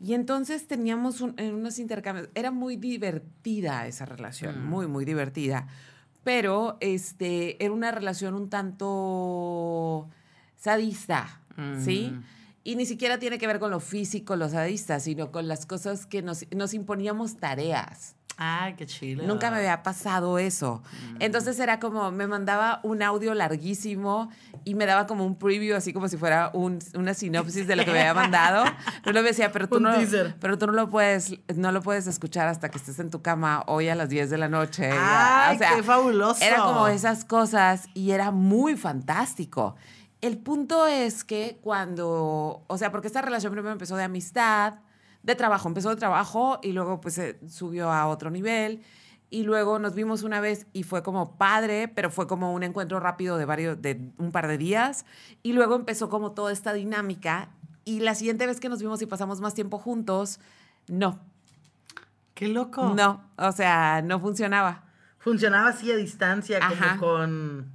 Y 0.00 0.14
entonces 0.14 0.66
teníamos 0.66 1.20
un- 1.20 1.34
en 1.38 1.54
unos 1.54 1.78
intercambios. 1.78 2.28
Era 2.34 2.50
muy 2.50 2.76
divertida 2.76 3.86
esa 3.86 4.04
relación, 4.04 4.64
Mm. 4.64 4.68
muy, 4.68 4.86
muy 4.86 5.04
divertida. 5.04 5.66
Pero 6.22 6.76
este, 6.80 7.62
era 7.64 7.72
una 7.72 7.90
relación 7.92 8.34
un 8.34 8.48
tanto 8.50 10.08
sadista, 10.56 11.40
¿sí? 11.84 12.10
Mm. 12.12 12.22
Y 12.64 12.74
ni 12.76 12.84
siquiera 12.84 13.18
tiene 13.18 13.38
que 13.38 13.46
ver 13.46 13.60
con 13.60 13.70
lo 13.70 13.78
físico, 13.78 14.34
lo 14.34 14.48
sadista, 14.48 14.98
sino 14.98 15.30
con 15.30 15.46
las 15.46 15.66
cosas 15.66 16.04
que 16.04 16.22
nos, 16.22 16.44
nos 16.54 16.74
imponíamos 16.74 17.36
tareas. 17.36 18.15
Ay, 18.38 18.74
qué 18.74 18.84
chido. 18.84 19.26
Nunca 19.26 19.50
me 19.50 19.56
había 19.56 19.82
pasado 19.82 20.38
eso. 20.38 20.82
Entonces 21.20 21.58
era 21.58 21.80
como, 21.80 22.10
me 22.10 22.26
mandaba 22.26 22.80
un 22.82 23.02
audio 23.02 23.32
larguísimo 23.34 24.30
y 24.64 24.74
me 24.74 24.84
daba 24.84 25.06
como 25.06 25.24
un 25.24 25.36
preview, 25.38 25.74
así 25.74 25.92
como 25.94 26.06
si 26.08 26.18
fuera 26.18 26.50
un- 26.52 26.78
una 26.94 27.14
sinopsis 27.14 27.66
de 27.66 27.76
lo 27.76 27.84
que 27.86 27.92
me 27.92 28.00
había 28.00 28.12
mandado. 28.12 28.64
Pero 29.04 29.22
me 29.22 29.28
decía, 29.28 29.50
pero 29.52 29.68
tú, 29.68 29.76
Un 29.76 29.84
no, 29.84 29.94
teaser. 29.94 30.34
pero 30.38 30.58
tú 30.58 30.66
no 30.66 30.72
lo 30.74 30.90
puedes, 30.90 31.32
no 31.54 31.72
lo 31.72 31.80
puedes 31.80 32.06
escuchar 32.06 32.46
hasta 32.48 32.68
que 32.68 32.76
estés 32.76 32.98
en 32.98 33.08
tu 33.10 33.22
cama 33.22 33.62
hoy 33.68 33.88
a 33.88 33.94
las 33.94 34.08
10 34.10 34.28
de 34.28 34.36
la 34.38 34.48
noche. 34.48 34.90
Ay, 34.92 35.58
qué 35.58 35.82
fabuloso. 35.82 36.42
Era 36.44 36.58
como 36.58 36.88
esas 36.88 37.24
cosas 37.24 37.88
y 37.94 38.10
era 38.10 38.32
muy 38.32 38.76
fantástico. 38.76 39.76
El 40.20 40.36
punto 40.38 40.86
es 40.86 41.24
que 41.24 41.58
cuando, 41.62 42.64
o 42.66 42.78
sea, 42.78 42.90
porque 42.90 43.06
esta 43.06 43.22
relación 43.22 43.52
primero 43.52 43.72
empezó 43.72 43.96
de 43.96 44.04
amistad, 44.04 44.74
de 45.26 45.34
trabajo, 45.34 45.68
empezó 45.68 45.90
de 45.90 45.96
trabajo 45.96 46.60
y 46.62 46.72
luego 46.72 47.00
pues 47.00 47.14
se 47.14 47.38
subió 47.48 47.90
a 47.90 48.06
otro 48.06 48.30
nivel 48.30 48.82
y 49.28 49.42
luego 49.42 49.80
nos 49.80 49.96
vimos 49.96 50.22
una 50.22 50.40
vez 50.40 50.68
y 50.72 50.84
fue 50.84 51.02
como 51.02 51.36
padre, 51.36 51.88
pero 51.88 52.10
fue 52.10 52.28
como 52.28 52.54
un 52.54 52.62
encuentro 52.62 53.00
rápido 53.00 53.36
de 53.36 53.44
varios, 53.44 53.82
de 53.82 54.12
un 54.18 54.30
par 54.30 54.46
de 54.46 54.56
días 54.56 55.04
y 55.42 55.52
luego 55.52 55.74
empezó 55.74 56.08
como 56.08 56.30
toda 56.30 56.52
esta 56.52 56.72
dinámica 56.72 57.50
y 57.84 58.00
la 58.00 58.14
siguiente 58.14 58.46
vez 58.46 58.60
que 58.60 58.68
nos 58.68 58.80
vimos 58.80 59.02
y 59.02 59.06
pasamos 59.06 59.40
más 59.40 59.52
tiempo 59.52 59.78
juntos, 59.78 60.38
no, 60.86 61.18
Qué 62.34 62.46
loco. 62.46 62.94
no, 62.94 63.28
o 63.36 63.50
sea, 63.50 64.02
no 64.02 64.20
funcionaba. 64.20 64.84
Funcionaba 65.18 65.70
así 65.70 65.90
a 65.90 65.96
distancia, 65.96 66.58
Ajá. 66.62 66.96
como 66.98 67.00
con... 67.00 67.72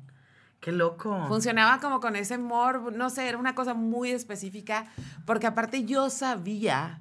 Qué 0.61 0.71
loco. 0.71 1.25
Funcionaba 1.27 1.79
como 1.81 1.99
con 1.99 2.15
ese 2.15 2.37
humor, 2.37 2.93
no 2.93 3.09
sé, 3.09 3.27
era 3.27 3.37
una 3.37 3.55
cosa 3.55 3.73
muy 3.73 4.11
específica, 4.11 4.85
porque 5.25 5.47
aparte 5.47 5.83
yo 5.83 6.09
sabía 6.09 7.00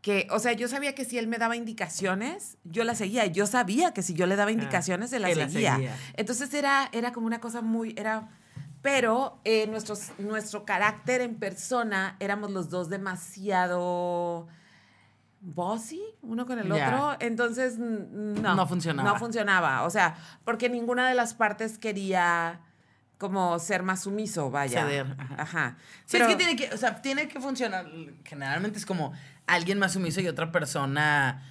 que, 0.00 0.28
o 0.30 0.38
sea, 0.38 0.52
yo 0.52 0.68
sabía 0.68 0.94
que 0.94 1.04
si 1.04 1.18
él 1.18 1.26
me 1.26 1.38
daba 1.38 1.56
indicaciones, 1.56 2.56
yo 2.64 2.84
las 2.84 2.98
seguía. 2.98 3.26
Yo 3.26 3.46
sabía 3.46 3.92
que 3.92 4.02
si 4.02 4.14
yo 4.14 4.26
le 4.26 4.36
daba 4.36 4.52
indicaciones, 4.52 5.12
él 5.12 5.22
las 5.22 5.32
él 5.32 5.38
las 5.38 5.52
seguía. 5.52 5.74
seguía. 5.74 5.96
Entonces 6.14 6.52
era, 6.54 6.88
era 6.92 7.12
como 7.12 7.26
una 7.26 7.40
cosa 7.40 7.62
muy, 7.62 7.94
era, 7.96 8.28
pero 8.80 9.40
eh, 9.44 9.66
nuestros, 9.66 10.12
nuestro 10.18 10.64
carácter 10.64 11.20
en 11.20 11.34
persona 11.36 12.16
éramos 12.20 12.52
los 12.52 12.70
dos 12.70 12.88
demasiado 12.88 14.46
bossy 15.40 16.02
uno 16.22 16.46
con 16.46 16.58
el 16.58 16.70
otro, 16.70 17.16
entonces 17.20 17.78
no, 17.78 18.54
No 18.56 18.66
funcionaba. 18.66 19.10
No 19.12 19.18
funcionaba, 19.18 19.82
o 19.84 19.90
sea, 19.90 20.16
porque 20.44 20.68
ninguna 20.68 21.08
de 21.08 21.14
las 21.14 21.34
partes 21.34 21.78
quería 21.78 22.60
como 23.18 23.58
ser 23.58 23.82
más 23.82 24.02
sumiso, 24.02 24.50
vaya. 24.50 24.82
Ceder, 24.82 25.16
ajá. 25.18 25.34
Ajá. 25.42 25.76
Sí, 26.06 26.18
Pero- 26.18 26.26
es 26.26 26.30
que 26.30 26.36
tiene 26.36 26.56
que, 26.56 26.72
o 26.74 26.76
sea, 26.76 27.00
tiene 27.02 27.28
que 27.28 27.40
funcionar. 27.40 27.86
Generalmente 28.24 28.78
es 28.78 28.86
como 28.86 29.12
alguien 29.48 29.78
más 29.78 29.92
sumiso 29.94 30.20
y 30.20 30.28
otra 30.28 30.52
persona, 30.52 31.42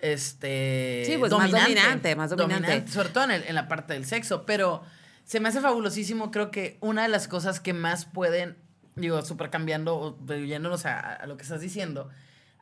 este... 0.00 1.02
Sí, 1.06 1.16
pues, 1.18 1.32
más 1.32 1.50
dominante, 1.50 2.16
más 2.16 2.30
dominante. 2.30 2.90
Sobre 2.90 3.10
todo 3.10 3.24
en, 3.24 3.30
el- 3.32 3.44
en 3.44 3.54
la 3.54 3.68
parte 3.68 3.92
del 3.94 4.06
sexo, 4.06 4.44
pero 4.46 4.82
se 5.24 5.40
me 5.40 5.48
hace 5.48 5.60
fabulosísimo, 5.60 6.30
creo 6.30 6.50
que 6.50 6.78
una 6.80 7.02
de 7.02 7.08
las 7.08 7.28
cosas 7.28 7.60
que 7.60 7.72
más 7.72 8.04
pueden, 8.06 8.56
digo, 8.96 9.22
súper 9.22 9.50
cambiando, 9.50 9.96
o 9.96 10.34
yéndonos 10.34 10.86
a, 10.86 10.98
a 11.00 11.26
lo 11.26 11.36
que 11.36 11.42
estás 11.42 11.60
diciendo, 11.60 12.08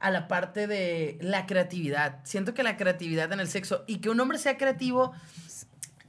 a 0.01 0.11
la 0.11 0.29
parte 0.29 0.67
de 0.67 1.19
la 1.21 1.47
creatividad. 1.47 2.21
Siento 2.25 2.55
que 2.55 2.63
la 2.63 2.77
creatividad 2.77 3.33
en 3.33 3.41
el 3.41 3.49
sexo 3.49 3.85
y 3.87 3.99
que 3.99 4.11
un 4.11 4.21
hombre 4.21 4.39
sea 4.39 4.57
creativo 4.59 5.13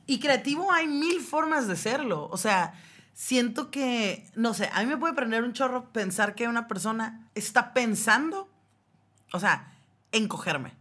y 0.05 0.19
creativo 0.19 0.71
hay 0.71 0.87
mil 0.87 1.21
formas 1.21 1.67
de 1.67 1.75
serlo. 1.75 2.27
O 2.31 2.37
sea, 2.37 2.73
siento 3.13 3.69
que, 3.71 4.27
no 4.35 4.53
sé, 4.53 4.69
a 4.73 4.81
mí 4.81 4.87
me 4.87 4.97
puede 4.97 5.13
prender 5.13 5.43
un 5.43 5.53
chorro 5.53 5.91
pensar 5.91 6.35
que 6.35 6.47
una 6.47 6.67
persona 6.67 7.27
está 7.35 7.73
pensando, 7.73 8.48
o 9.31 9.39
sea, 9.39 9.71
en 10.11 10.27
cogerme. 10.27 10.73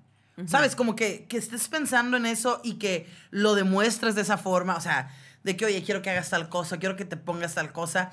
¿Sabes? 0.47 0.77
Como 0.77 0.95
que, 0.95 1.27
que 1.27 1.37
estés 1.37 1.67
pensando 1.67 2.17
en 2.17 2.25
eso 2.25 2.61
y 2.63 2.75
que 2.75 3.11
lo 3.31 3.57
demuestres 3.57 4.15
de 4.15 4.23
esa 4.23 4.39
forma. 4.39 4.77
O 4.77 4.81
sea, 4.81 5.11
de 5.43 5.57
que, 5.57 5.65
oye, 5.65 5.83
quiero 5.83 6.01
que 6.01 6.11
hagas 6.11 6.31
tal 6.31 6.49
cosa, 6.49 6.79
quiero 6.79 6.95
que 6.95 7.05
te 7.05 7.17
pongas 7.17 7.55
tal 7.55 7.73
cosa. 7.73 8.13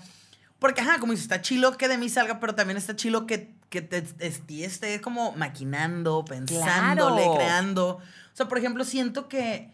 Porque, 0.57 0.81
ajá, 0.81 0.97
como 0.99 1.11
dices, 1.11 1.25
está 1.25 1.41
chilo 1.41 1.77
que 1.77 1.87
de 1.87 1.99
mí 1.99 2.09
salga, 2.09 2.39
pero 2.39 2.55
también 2.55 2.77
está 2.77 2.95
chilo 2.95 3.27
que, 3.27 3.53
que 3.69 3.83
te 3.83 4.03
esté, 4.19 5.01
como 5.01 5.33
maquinando, 5.33 6.25
pensándole, 6.25 7.21
Claro. 7.21 7.35
creando. 7.35 7.87
O 7.97 8.01
sea, 8.33 8.47
por 8.47 8.57
ejemplo, 8.57 8.85
siento 8.85 9.27
que 9.27 9.69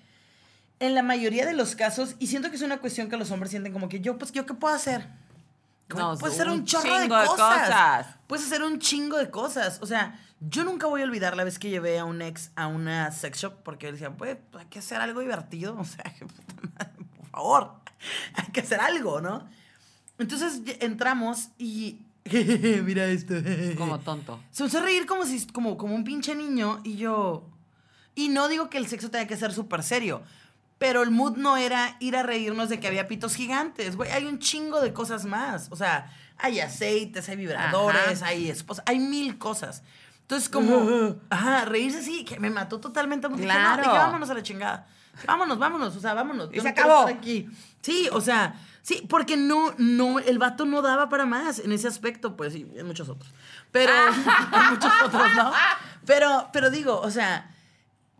en 0.82 0.94
la 0.94 1.04
mayoría 1.04 1.46
de 1.46 1.54
los 1.54 1.76
casos, 1.78 2.16
y 2.20 2.28
siento 2.28 2.50
que 2.50 2.58
es 2.58 2.62
una 2.64 2.80
cuestión 2.80 3.08
que 3.10 3.16
los 3.16 3.32
hombres 3.32 3.52
sienten 3.52 3.72
como 3.72 3.88
que 3.88 4.02
yo, 4.02 4.18
pues, 4.18 4.34
¿yo 4.34 4.46
qué 4.46 4.56
puedo 4.56 4.76
hacer? 4.76 5.08
No, 5.88 6.18
puedes 6.18 6.36
hacer 6.36 6.48
un 6.50 6.60
un 6.60 6.66
chorro 6.66 7.00
de 7.00 7.08
cosas. 7.08 8.08
Puedes 8.28 8.46
hacer 8.46 8.64
un 8.64 8.80
chingo 8.80 9.18
de 9.18 9.30
cosas. 9.30 9.78
O 9.82 9.86
sea, 9.86 10.20
yo 10.42 10.64
nunca 10.64 10.88
voy 10.88 11.02
a 11.02 11.04
olvidar 11.04 11.38
la 11.38 11.44
vez 11.44 11.60
que 11.60 11.70
llevé 11.70 12.00
a 12.00 12.06
un 12.06 12.22
ex 12.22 12.52
a 12.56 12.66
una 12.66 13.12
sex 13.12 13.40
shop 13.40 13.54
porque 13.64 13.88
él 13.88 13.94
decía, 13.94 14.12
pues, 14.12 14.38
hay 14.58 14.66
que 14.66 14.80
hacer 14.80 15.00
algo 15.00 15.22
divertido. 15.22 15.78
O 15.80 15.86
sea, 15.86 16.04
que 16.04 16.26
puta 16.26 16.54
madre, 16.78 16.92
por 17.16 17.26
favor, 17.28 17.72
hay 18.34 18.52
que 18.52 18.62
hacer 18.62 18.80
algo, 18.80 19.22
¿no? 19.22 19.48
Entonces 20.18 20.62
entramos 20.80 21.50
y. 21.58 22.02
Mira 22.84 23.06
esto. 23.06 23.36
Como 23.78 24.00
tonto. 24.00 24.40
Se 24.52 24.66
a 24.66 24.82
reír 24.82 25.06
como, 25.06 25.26
si, 25.26 25.46
como, 25.48 25.78
como 25.78 25.96
un 25.96 26.04
pinche 26.04 26.36
niño 26.36 26.82
y 26.84 26.98
yo... 26.98 27.48
Y 28.14 28.30
no 28.30 28.48
digo 28.48 28.70
que 28.70 28.78
el 28.78 28.88
sexo 28.88 29.10
tenga 29.10 29.26
que 29.26 29.38
ser 29.38 29.54
súper 29.54 29.84
serio, 29.84 30.22
pero 30.78 31.02
el 31.02 31.12
mood 31.12 31.38
no 31.38 31.56
era 31.58 31.96
ir 32.00 32.16
a 32.16 32.24
reírnos 32.24 32.68
de 32.68 32.80
que 32.80 32.88
había 32.88 33.08
pitos 33.08 33.36
gigantes, 33.36 33.96
güey. 33.96 34.12
Hay 34.12 34.26
un 34.26 34.38
chingo 34.38 34.82
de 34.82 34.92
cosas 34.94 35.26
más. 35.26 35.68
O 35.72 35.76
sea, 35.76 36.12
hay 36.38 36.60
aceites, 36.60 37.30
hay 37.30 37.38
vibradores, 37.38 38.22
Ajá. 38.22 38.32
hay 38.32 38.50
esposas, 38.50 38.84
hay 38.86 39.00
mil 39.00 39.38
cosas. 39.38 39.82
Entonces, 40.32 40.50
como, 40.50 41.16
ajá, 41.30 41.66
reírse 41.66 42.00
así, 42.00 42.24
que 42.24 42.40
me 42.40 42.50
mató 42.50 42.80
totalmente. 42.80 43.28
Dije, 43.28 43.42
no, 43.42 43.46
Claro. 43.46 43.84
dije, 43.84 43.98
vámonos 43.98 44.30
a 44.30 44.34
la 44.34 44.44
chingada. 44.44 44.88
Vámonos, 45.28 45.60
vámonos, 45.60 45.96
o 45.96 46.00
sea, 46.00 46.14
vámonos. 46.14 46.50
Y 46.54 46.58
se 46.58 46.64
no 46.64 46.70
acabó. 46.70 47.08
Aquí. 47.08 47.50
Sí, 47.82 48.08
o 48.14 48.22
sea, 48.22 48.56
sí, 48.82 49.06
porque 49.10 49.36
no, 49.36 49.74
no, 49.78 50.20
el 50.20 50.40
vato 50.40 50.64
no 50.66 50.82
daba 50.82 51.10
para 51.10 51.26
más 51.26 51.60
en 51.60 51.74
ese 51.74 51.88
aspecto, 51.90 52.38
pues 52.38 52.54
sí, 52.54 52.66
en 52.76 52.88
muchos 52.88 53.10
otros. 53.10 53.30
Pero, 53.74 53.92
en 54.08 54.70
muchos 54.70 54.92
otros, 55.04 55.36
¿no? 55.36 55.52
Pero, 56.06 56.50
pero 56.54 56.70
digo, 56.70 57.00
o 57.02 57.12
sea, 57.12 57.52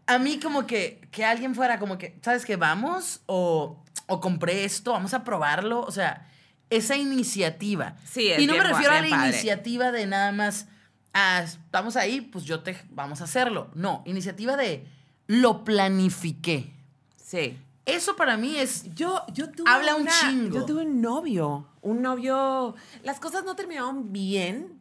a 0.06 0.20
mí 0.20 0.38
como 0.40 0.68
que, 0.68 1.08
que 1.12 1.24
alguien 1.24 1.56
fuera 1.56 1.80
como 1.80 1.98
que, 1.98 2.20
¿sabes 2.22 2.46
qué? 2.46 2.58
Vamos 2.58 3.22
o, 3.26 3.82
o 4.08 4.20
compré 4.20 4.66
esto, 4.66 4.92
vamos 4.92 5.14
a 5.14 5.24
probarlo, 5.24 5.80
o 5.82 5.92
sea, 5.92 6.28
esa 6.70 6.98
iniciativa. 6.98 7.96
Sí, 8.04 8.30
es 8.32 8.40
Y 8.40 8.48
no 8.48 8.54
me 8.54 8.64
refiero 8.64 8.92
a 8.92 9.02
la 9.02 9.10
padre. 9.10 9.30
iniciativa 9.30 9.92
de 9.94 10.06
nada 10.08 10.32
más, 10.34 10.68
ah, 11.14 11.42
estamos 11.44 11.96
ahí, 11.96 12.22
pues 12.22 12.46
yo 12.46 12.62
te, 12.62 12.78
vamos 12.90 13.22
a 13.22 13.26
hacerlo. 13.26 13.70
No, 13.74 14.04
iniciativa 14.06 14.56
de, 14.58 14.88
lo 15.28 15.64
planifiqué. 15.64 16.74
Sí. 17.16 17.58
Eso 17.86 18.16
para 18.16 18.38
mí 18.38 18.58
es 18.58 18.94
Yo, 18.94 19.24
yo 19.34 19.50
tuve 19.50 19.70
Habla 19.70 19.96
un 19.96 20.08
chingo. 20.08 20.56
Yo 20.56 20.66
tuve 20.66 20.84
un 20.84 21.02
novio. 21.02 21.68
Un 21.82 22.02
novio. 22.02 22.76
Las 23.04 23.20
cosas 23.20 23.44
no 23.44 23.56
terminaron 23.56 24.12
bien 24.12 24.80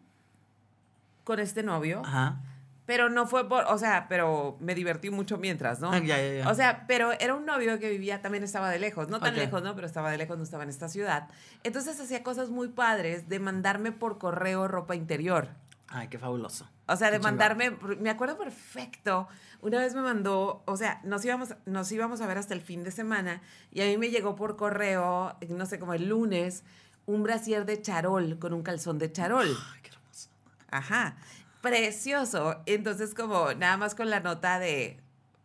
con 1.24 1.38
este 1.40 1.62
novio. 1.62 2.02
Ajá. 2.04 2.40
Pero 2.86 3.08
no 3.08 3.28
fue 3.28 3.48
por, 3.48 3.64
o 3.66 3.78
sea, 3.78 4.06
pero 4.08 4.56
me 4.58 4.74
divertí 4.74 5.10
mucho 5.10 5.38
mientras, 5.38 5.78
¿no? 5.78 5.92
Ah, 5.92 5.98
ya, 6.04 6.20
ya, 6.20 6.34
ya. 6.42 6.50
O 6.50 6.54
sea, 6.54 6.86
pero 6.88 7.12
era 7.12 7.36
un 7.36 7.46
novio 7.46 7.78
que 7.78 7.88
vivía, 7.88 8.20
también 8.20 8.42
estaba 8.42 8.68
de 8.68 8.80
lejos, 8.80 9.08
no 9.08 9.20
tan 9.20 9.36
lejos, 9.36 9.62
¿no? 9.62 9.76
Pero 9.76 9.86
estaba 9.86 10.10
de 10.10 10.18
lejos, 10.18 10.36
no 10.36 10.42
estaba 10.42 10.64
en 10.64 10.70
esta 10.70 10.88
ciudad. 10.88 11.28
Entonces 11.62 12.00
hacía 12.00 12.24
cosas 12.24 12.50
muy 12.50 12.68
padres 12.68 13.28
de 13.28 13.38
mandarme 13.38 13.92
por 13.92 14.18
correo 14.18 14.66
ropa 14.66 14.96
interior. 14.96 15.48
Ay, 15.92 16.06
qué 16.08 16.18
fabuloso. 16.18 16.70
O 16.86 16.96
sea, 16.96 17.10
de 17.10 17.18
Qué 17.18 17.24
mandarme, 17.24 17.76
me 17.98 18.10
acuerdo 18.10 18.38
perfecto, 18.38 19.28
una 19.60 19.78
vez 19.78 19.94
me 19.94 20.02
mandó, 20.02 20.62
o 20.64 20.76
sea, 20.76 21.00
nos 21.02 21.24
íbamos, 21.24 21.54
nos 21.66 21.90
íbamos 21.90 22.20
a 22.20 22.26
ver 22.28 22.38
hasta 22.38 22.54
el 22.54 22.62
fin 22.62 22.84
de 22.84 22.92
semana 22.92 23.42
y 23.72 23.82
a 23.82 23.86
mí 23.86 23.98
me 23.98 24.10
llegó 24.10 24.36
por 24.36 24.56
correo, 24.56 25.36
no 25.48 25.66
sé, 25.66 25.80
como 25.80 25.92
el 25.92 26.08
lunes, 26.08 26.62
un 27.06 27.24
brasier 27.24 27.66
de 27.66 27.82
charol 27.82 28.38
con 28.38 28.52
un 28.52 28.62
calzón 28.62 28.98
de 28.98 29.10
charol. 29.10 29.48
Ay, 29.48 29.80
qué 29.82 29.90
hermoso. 29.90 30.28
Ajá, 30.70 31.16
precioso. 31.60 32.62
Entonces, 32.66 33.12
como 33.12 33.52
nada 33.54 33.76
más 33.76 33.96
con 33.96 34.10
la 34.10 34.20
nota 34.20 34.60
de 34.60 35.00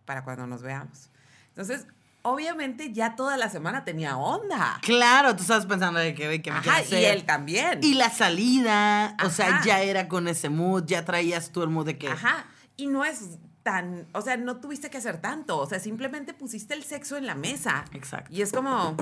para 0.06 0.24
cuando 0.24 0.46
nos 0.46 0.62
veamos. 0.62 1.10
Entonces, 1.50 1.88
obviamente 2.26 2.92
ya 2.92 3.16
toda 3.16 3.38
la 3.38 3.50
semana 3.50 3.86
tenía 3.86 4.18
onda. 4.18 4.80
Claro, 4.82 5.36
tú 5.36 5.44
estabas 5.44 5.66
pensando 5.66 6.00
de 6.00 6.14
que, 6.16 6.42
que 6.42 6.52
me 6.52 6.58
Ajá, 6.58 6.82
quiere 6.82 7.02
y 7.02 7.06
hacer. 7.06 7.18
él 7.18 7.24
también. 7.26 7.80
Y 7.84 7.94
la 7.94 8.10
salida, 8.10 9.16
o 9.24 9.30
sea, 9.30 9.62
ya 9.64 9.82
era 9.82 10.08
con 10.08 10.28
ese 10.28 10.50
mood, 10.50 10.86
ya 10.86 11.06
traías 11.06 11.52
tú 11.52 11.62
el 11.64 11.70
mood 11.70 11.86
de 11.86 11.98
que. 11.98 12.10
Ajá. 12.10 12.48
Y 12.78 12.88
no 12.88 13.06
es 13.06 13.38
tan, 13.64 14.08
o 14.14 14.22
sea, 14.22 14.38
no 14.38 14.58
tuviste 14.58 14.90
que 14.90 14.98
hacer 14.98 15.22
tanto, 15.22 15.58
o 15.58 15.68
sea, 15.68 15.80
simplemente 15.80 16.34
pusiste 16.34 16.74
el 16.74 16.84
sexo 16.84 17.16
en 17.16 17.26
la 17.26 17.36
mesa. 17.36 17.86
Exacto. 17.94 18.34
Y 18.34 18.42
es 18.42 18.52
como, 18.52 18.96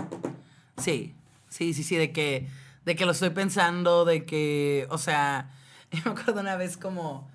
Sí, 0.77 1.13
sí, 1.49 1.73
sí, 1.73 1.83
sí, 1.83 1.95
de 1.95 2.11
que, 2.11 2.47
de 2.85 2.95
que 2.95 3.05
lo 3.05 3.11
estoy 3.11 3.29
pensando, 3.29 4.05
de 4.05 4.25
que, 4.25 4.87
o 4.89 4.97
sea, 4.97 5.49
yo 5.91 6.01
me 6.05 6.11
acuerdo 6.11 6.41
una 6.41 6.55
vez 6.55 6.77
como, 6.77 7.29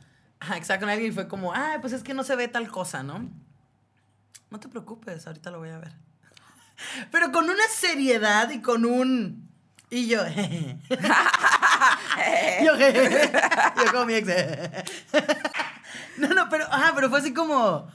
estaba 0.57 0.81
con 0.81 0.89
alguien 0.89 1.13
y 1.13 1.15
fue 1.15 1.29
como, 1.29 1.55
ah, 1.55 1.79
pues 1.81 1.93
es 1.93 2.03
que 2.03 2.15
no 2.15 2.25
se 2.25 2.37
ve 2.37 2.49
tal 2.49 2.69
cosa, 2.69 3.03
¿no? 3.03 3.29
No 4.51 4.61
te 4.61 4.69
preocupes, 4.69 5.27
ahorita 5.27 5.51
lo 5.51 5.59
voy 5.59 5.71
a 5.71 5.79
ver. 5.79 5.93
Pero 7.11 7.33
con 7.33 7.45
una 7.45 7.67
seriedad 7.69 8.51
y 8.51 8.61
con 8.61 8.85
un... 8.85 9.49
Y 9.91 10.07
yo, 10.07 10.21
yo, 12.65 12.77
yo 12.77 13.93
como 13.93 14.05
mi 14.05 14.15
ex. 14.15 14.29
No, 16.19 16.29
no, 16.29 16.49
pero, 16.51 16.65
ajá, 16.67 16.93
pero 16.95 17.09
fue 17.09 17.21
así 17.21 17.33
como... 17.33 17.91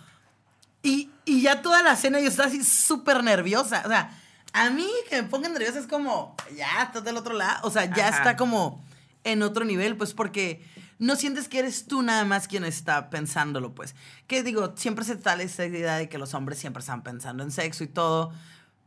Y, 0.81 1.11
y 1.23 1.41
ya 1.43 1.61
toda 1.61 1.83
la 1.83 1.95
cena 1.95 2.19
yo 2.19 2.27
estaba 2.27 2.49
así 2.49 2.63
súper 2.63 3.23
nerviosa. 3.23 3.83
O 3.85 3.89
sea, 3.89 4.09
a 4.53 4.69
mí 4.69 4.89
que 5.09 5.21
me 5.21 5.27
pongan 5.29 5.53
nerviosa 5.53 5.79
es 5.79 5.87
como, 5.87 6.35
ya 6.55 6.83
estás 6.83 7.03
del 7.03 7.17
otro 7.17 7.33
lado. 7.33 7.59
O 7.67 7.71
sea, 7.71 7.85
ya 7.85 8.07
Ajá. 8.09 8.17
está 8.17 8.37
como 8.37 8.83
en 9.23 9.43
otro 9.43 9.63
nivel, 9.65 9.95
pues 9.95 10.13
porque 10.13 10.65
no 10.99 11.15
sientes 11.15 11.47
que 11.47 11.59
eres 11.59 11.87
tú 11.87 12.01
nada 12.01 12.25
más 12.25 12.47
quien 12.47 12.63
está 12.65 13.09
pensándolo, 13.09 13.73
pues. 13.73 13.95
Que 14.27 14.43
digo, 14.43 14.73
siempre 14.75 15.05
se 15.05 15.15
tal 15.15 15.41
esa 15.41 15.65
idea 15.65 15.95
de 15.95 16.09
que 16.09 16.17
los 16.17 16.33
hombres 16.33 16.59
siempre 16.59 16.81
están 16.81 17.03
pensando 17.03 17.43
en 17.43 17.51
sexo 17.51 17.83
y 17.83 17.87
todo. 17.87 18.31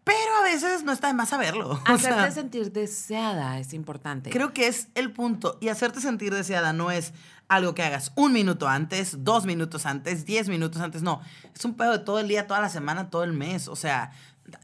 Pero 0.05 0.37
a 0.41 0.45
veces 0.45 0.85
no 0.85 0.93
está 0.93 1.09
de 1.09 1.15
más 1.15 1.31
saberlo. 1.31 1.71
O 1.71 1.81
hacerte 1.85 2.21
sea, 2.21 2.31
sentir 2.31 2.71
deseada 2.71 3.59
es 3.59 3.75
importante. 3.75 4.31
Creo 4.31 4.53
que 4.53 4.69
es 4.69 4.87
el 4.95 5.13
punto. 5.13 5.59
Y 5.61 5.69
hacerte 5.69 6.01
sentir 6.01 6.33
deseada 6.33 6.73
no 6.73 6.93
es 6.93 7.13
algo 7.49 7.75
que 7.75 7.83
hagas 7.83 8.13
un 8.15 8.33
minuto 8.33 8.69
antes, 8.69 9.25
dos 9.25 9.47
minutos 9.47 9.85
antes, 9.85 10.25
diez 10.25 10.49
minutos 10.49 10.81
antes. 10.81 11.03
No, 11.03 11.21
es 11.53 11.65
un 11.65 11.75
pedo 11.75 11.91
de 11.91 11.99
todo 11.99 12.21
el 12.21 12.29
día, 12.29 12.47
toda 12.47 12.61
la 12.61 12.69
semana, 12.69 13.11
todo 13.11 13.25
el 13.25 13.33
mes. 13.33 13.67
O 13.67 13.75
sea, 13.75 14.13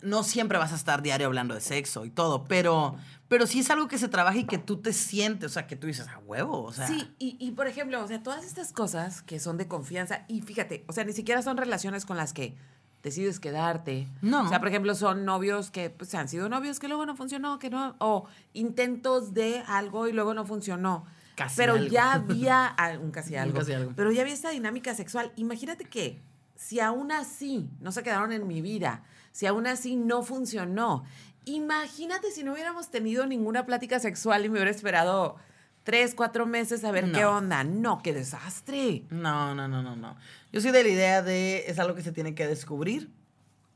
no 0.02 0.22
siempre 0.22 0.58
vas 0.58 0.72
a 0.72 0.76
estar 0.76 1.02
diario 1.02 1.26
hablando 1.26 1.54
de 1.54 1.60
sexo 1.60 2.04
y 2.04 2.10
todo, 2.10 2.44
pero, 2.44 2.96
pero 3.28 3.46
sí 3.46 3.60
es 3.60 3.70
algo 3.70 3.88
que 3.88 3.98
se 3.98 4.08
trabaja 4.08 4.38
y 4.38 4.44
que 4.44 4.58
tú 4.58 4.78
te 4.78 4.92
sientes, 4.92 5.50
o 5.50 5.54
sea, 5.54 5.66
que 5.66 5.76
tú 5.76 5.86
dices, 5.86 6.08
a 6.08 6.18
huevo, 6.18 6.62
o 6.62 6.72
sea. 6.72 6.86
Sí, 6.86 7.14
y, 7.18 7.36
y, 7.38 7.52
por 7.52 7.66
ejemplo, 7.66 8.02
o 8.02 8.06
sea, 8.06 8.22
todas 8.22 8.44
estas 8.44 8.72
cosas 8.72 9.22
que 9.22 9.40
son 9.40 9.56
de 9.56 9.68
confianza, 9.68 10.24
y 10.28 10.42
fíjate, 10.42 10.84
o 10.88 10.92
sea, 10.92 11.04
ni 11.04 11.12
siquiera 11.12 11.42
son 11.42 11.56
relaciones 11.56 12.04
con 12.04 12.16
las 12.16 12.32
que 12.32 12.56
decides 13.02 13.40
quedarte. 13.40 14.08
No. 14.20 14.42
O 14.44 14.48
sea, 14.48 14.60
por 14.60 14.68
ejemplo, 14.68 14.94
son 14.94 15.24
novios 15.24 15.70
que 15.70 15.90
pues, 15.90 16.14
han 16.14 16.28
sido 16.28 16.48
novios 16.48 16.78
que 16.78 16.88
luego 16.88 17.04
no 17.06 17.16
funcionó, 17.16 17.58
que 17.58 17.70
no, 17.70 17.96
o 17.98 18.26
intentos 18.52 19.34
de 19.34 19.62
algo 19.66 20.08
y 20.08 20.12
luego 20.12 20.34
no 20.34 20.44
funcionó. 20.44 21.04
Casi 21.34 21.56
Pero 21.56 21.74
algo. 21.74 21.88
ya 21.88 22.12
había 22.14 22.76
un 23.00 23.10
casi 23.10 23.36
algo. 23.36 23.58
casi 23.58 23.72
algo. 23.72 23.92
Pero 23.96 24.12
ya 24.12 24.22
había 24.22 24.34
esta 24.34 24.50
dinámica 24.50 24.94
sexual. 24.94 25.32
Imagínate 25.36 25.84
que 25.84 26.22
si 26.54 26.78
aún 26.78 27.10
así 27.10 27.70
no 27.80 27.90
se 27.90 28.02
quedaron 28.02 28.32
en 28.32 28.46
mi 28.46 28.60
vida, 28.62 29.02
si 29.32 29.46
aún 29.46 29.66
así 29.66 29.96
no 29.96 30.22
funcionó, 30.22 31.04
imagínate 31.44 32.30
si 32.30 32.44
no 32.44 32.52
hubiéramos 32.52 32.90
tenido 32.90 33.26
ninguna 33.26 33.66
plática 33.66 33.98
sexual 33.98 34.44
y 34.44 34.48
me 34.48 34.54
hubiera 34.54 34.70
esperado 34.70 35.36
tres, 35.82 36.14
cuatro 36.14 36.46
meses 36.46 36.84
a 36.84 36.92
ver 36.92 37.10
qué 37.12 37.24
onda. 37.24 37.64
No, 37.64 38.02
qué 38.02 38.12
desastre. 38.12 39.04
No, 39.10 39.54
no, 39.54 39.68
no, 39.68 39.82
no, 39.82 39.96
no. 39.96 40.16
Yo 40.52 40.60
soy 40.60 40.70
de 40.70 40.84
la 40.84 40.88
idea 40.88 41.22
de 41.22 41.64
es 41.66 41.78
algo 41.78 41.94
que 41.94 42.02
se 42.02 42.12
tiene 42.12 42.34
que 42.34 42.46
descubrir. 42.46 43.10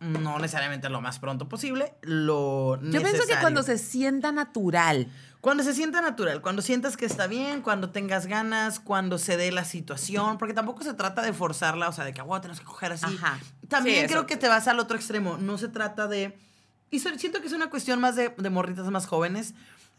No 0.01 0.39
necesariamente 0.39 0.89
lo 0.91 1.01
más 1.01 1.19
pronto 1.19 1.49
posible, 1.49 1.95
lo 2.03 2.79
Yo 2.83 3.03
pienso 3.03 3.27
que 3.27 3.37
cuando 3.41 3.63
se 3.63 3.79
sienta 3.79 4.31
natural. 4.31 5.09
Cuando 5.41 5.63
se 5.63 5.75
sienta 5.75 6.01
natural, 6.01 6.43
cuando 6.43 6.61
sientas 6.61 6.97
que 6.97 7.07
está 7.07 7.27
bien, 7.29 7.63
cuando 7.63 7.91
tengas 7.91 8.27
ganas, 8.27 8.81
cuando 8.81 9.17
se 9.17 9.37
dé 9.37 9.53
la 9.53 9.65
situación, 9.65 10.39
porque 10.39 10.55
tampoco 10.55 10.83
se 10.83 10.93
trata 10.93 11.23
de 11.23 11.33
forzarla, 11.33 11.89
o 11.89 11.93
sea, 11.93 12.05
de 12.05 12.13
que, 12.13 12.21
wow, 12.21 12.41
tienes 12.41 12.59
que 12.59 12.67
coger 12.67 12.93
así. 12.93 13.07
Ajá. 13.07 13.39
También 13.69 13.97
Sí, 13.97 14.01
eso. 14.07 14.13
creo 14.13 14.27
que 14.27 14.37
te 14.37 14.49
vas 14.49 14.67
al 14.67 14.81
otro 14.81 14.97
extremo. 14.97 15.37
No 15.39 15.57
se 15.57 15.69
trata 15.69 16.09
de. 16.09 16.37
Y 16.91 16.99
siento 16.99 17.41
que 17.41 17.47
es 17.47 17.53
una 17.53 17.71
cuestión 17.71 18.01
más 18.01 18.17
de, 18.17 18.35
de 18.37 18.51
morritas 18.51 18.87
más 18.91 19.07
jóvenes, 19.07 19.55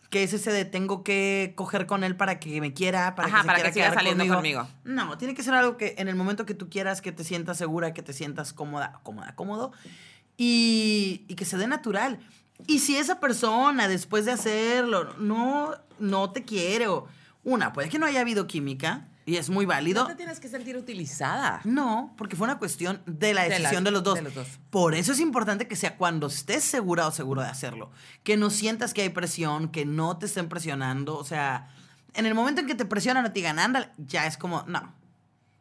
que 0.09 0.23
es 0.23 0.33
ese 0.33 0.51
de 0.51 0.65
tengo 0.65 1.03
que 1.03 1.53
coger 1.55 1.85
con 1.85 2.03
él 2.03 2.15
para 2.15 2.39
que 2.39 2.61
me 2.61 2.73
quiera, 2.73 3.15
para 3.15 3.27
Ajá, 3.27 3.37
que 3.37 3.41
se 3.41 3.47
para 3.47 3.55
quiera 3.57 3.69
que 3.69 3.73
siga 3.73 3.85
quedar 3.87 3.97
saliendo 3.97 4.33
conmigo. 4.33 4.67
No, 4.83 5.17
tiene 5.17 5.33
que 5.33 5.43
ser 5.43 5.53
algo 5.53 5.77
que 5.77 5.95
en 5.97 6.07
el 6.07 6.15
momento 6.15 6.45
que 6.45 6.53
tú 6.53 6.69
quieras, 6.69 7.01
que 7.01 7.11
te 7.11 7.23
sientas 7.23 7.57
segura, 7.57 7.93
que 7.93 8.03
te 8.03 8.13
sientas 8.13 8.53
cómoda, 8.53 8.99
cómoda, 9.03 9.35
cómodo, 9.35 9.73
y, 10.37 11.25
y 11.27 11.35
que 11.35 11.45
se 11.45 11.57
dé 11.57 11.67
natural. 11.67 12.19
Y 12.65 12.79
si 12.79 12.97
esa 12.97 13.19
persona, 13.19 13.87
después 13.87 14.25
de 14.25 14.31
hacerlo, 14.31 15.13
no, 15.19 15.75
no 15.99 16.31
te 16.31 16.43
quiere, 16.43 16.87
o 16.87 17.07
una, 17.43 17.73
puede 17.73 17.89
que 17.89 17.99
no 17.99 18.05
haya 18.05 18.21
habido 18.21 18.47
química, 18.47 19.07
y 19.27 19.35
es 19.35 19.49
muy 19.51 19.65
válido. 19.67 20.01
No 20.03 20.07
te 20.07 20.15
tienes 20.15 20.39
que 20.39 20.47
sentir 20.47 20.75
utilizada. 20.77 21.61
No, 21.65 22.15
porque 22.17 22.35
fue 22.35 22.45
una 22.45 22.57
cuestión 22.57 23.01
de 23.05 23.33
la 23.35 23.43
De 23.43 23.49
la- 23.49 23.57
decisión 23.57 23.83
de, 23.83 23.91
los 23.91 24.01
dos. 24.01 24.15
de 24.15 24.21
los 24.23 24.33
dos. 24.33 24.47
Por 24.71 24.95
eso 24.95 25.11
es 25.11 25.19
importante 25.19 25.67
que 25.67 25.75
sea 25.75 25.97
cuando 25.97 26.27
estés 26.27 26.63
segura 26.63 27.05
o 27.05 27.11
seguro 27.11 27.41
de 27.41 27.47
hacerlo. 27.49 27.91
Que 28.23 28.37
no 28.37 28.49
sientas 28.49 28.93
que 28.95 29.03
hay 29.03 29.09
presión, 29.09 29.67
que 29.69 29.85
no 29.85 30.17
te 30.17 30.25
estén 30.25 30.49
presionando. 30.49 31.17
O 31.17 31.23
sea, 31.23 31.67
en 32.15 32.25
el 32.25 32.33
momento 32.33 32.61
en 32.61 32.67
que 32.67 32.73
te 32.75 32.85
presionan 32.85 33.25
a 33.25 33.33
ti 33.33 33.41
ganando, 33.41 33.79
ya 33.97 34.25
es 34.25 34.37
como, 34.37 34.63
no. 34.65 34.93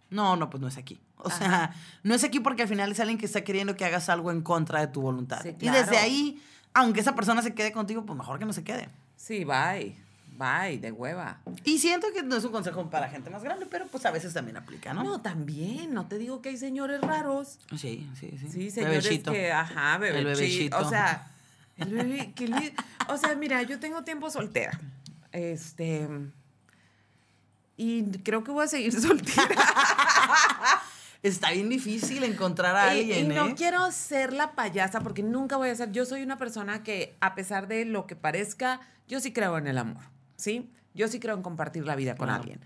No, 0.09 0.37
no, 0.37 0.49
pues 0.49 0.61
no 0.61 0.69
es 0.69 0.77
aquí. 0.79 1.01
O 1.19 1.31
sea, 1.31 1.75
no 2.05 2.15
es 2.15 2.23
aquí 2.23 2.39
porque 2.39 2.63
al 2.63 2.69
final 2.69 2.93
es 2.93 3.01
alguien 3.01 3.19
que 3.19 3.27
está 3.27 3.43
queriendo 3.43 3.75
que 3.75 3.85
hagas 3.85 4.09
algo 4.09 4.31
en 4.31 4.43
contra 4.43 4.79
de 4.81 4.87
tu 4.87 5.01
voluntad. 5.01 5.41
Sí, 5.43 5.49
Y 5.61 5.69
desde 5.71 5.89
claro. 5.91 6.05
ahí, 6.05 6.41
aunque 6.73 7.01
esa 7.01 7.17
persona 7.17 7.43
se 7.43 7.53
quede 7.53 7.73
contigo, 7.73 8.07
pues 8.07 8.17
mejor 8.17 8.39
que 8.39 8.45
no 8.45 8.53
se 8.53 8.63
quede. 8.63 8.89
Sí, 9.17 9.45
bye. 9.45 9.99
Bye, 10.37 10.79
de 10.79 10.93
hueva. 10.93 11.41
Y 11.65 11.79
siento 11.79 12.09
que 12.13 12.23
no 12.23 12.37
es 12.37 12.45
un 12.45 12.53
consejo 12.53 12.89
para 12.91 13.09
gente 13.09 13.31
más 13.31 13.43
grande, 13.43 13.67
pero 13.67 13.87
pues 13.87 14.05
a 14.07 14.11
veces 14.11 14.35
también 14.35 14.57
aplica, 14.57 14.93
¿no? 14.93 15.03
No, 15.03 15.21
también. 15.21 15.95
No 15.95 16.07
te 16.07 16.19
digo 16.19 16.43
que 16.43 16.51
hay 16.51 16.57
señores 16.59 17.01
raros. 17.01 17.59
Sí, 17.77 18.09
sí, 18.21 18.37
sí. 18.39 18.49
Sí, 18.51 18.71
señores 18.71 19.05
Bebecito. 19.05 19.33
que, 19.33 19.51
ajá, 19.53 19.99
bebé. 19.99 20.19
El 20.19 20.25
bebecito. 20.27 20.79
O 20.79 20.89
sea, 20.89 21.31
el 21.79 21.93
bebé, 21.93 22.33
qué 22.35 22.49
li- 22.49 22.75
o 23.09 23.17
sea, 23.17 23.35
mira, 23.35 23.63
yo 23.63 23.79
tengo 23.81 24.03
tiempo 24.05 24.29
soltera. 24.31 24.79
Este. 25.33 26.09
Y 27.79 28.05
creo 28.21 28.43
que 28.45 28.51
voy 28.53 28.65
a 28.65 28.69
seguir 28.69 28.93
soltera. 29.01 29.55
Está 31.23 31.51
bien 31.51 31.69
difícil 31.69 32.23
encontrar 32.25 32.77
a 32.77 32.95
Y- 32.95 33.01
alguien, 33.01 33.33
y, 33.33 33.35
no 33.35 33.47
¿eh? 33.49 33.55
quiero 33.57 33.91
ser 33.91 34.33
la 34.33 34.53
payasa 34.53 35.01
porque 35.01 35.23
nunca 35.23 35.57
voy 35.57 35.71
a 35.71 35.75
ser. 35.75 35.91
Yo 35.93 36.05
soy 36.05 36.23
una 36.23 36.37
persona 36.39 36.83
que, 36.83 37.17
a 37.21 37.35
pesar 37.35 37.69
de 37.69 37.85
lo 37.85 38.07
que 38.07 38.17
parezca, 38.17 38.81
yo 39.09 39.19
sí 39.21 39.33
creo 39.33 39.57
en 39.59 39.67
el 39.67 39.79
amor. 39.79 40.03
¿Sí? 40.37 40.71
Yo 40.95 41.09
sí 41.09 41.21
creo 41.21 41.35
en 41.35 41.43
compartir 41.43 41.85
la 41.87 41.97
vida 41.97 42.17
con 42.17 42.27
Claro. 42.29 42.43
alguien. 42.43 42.61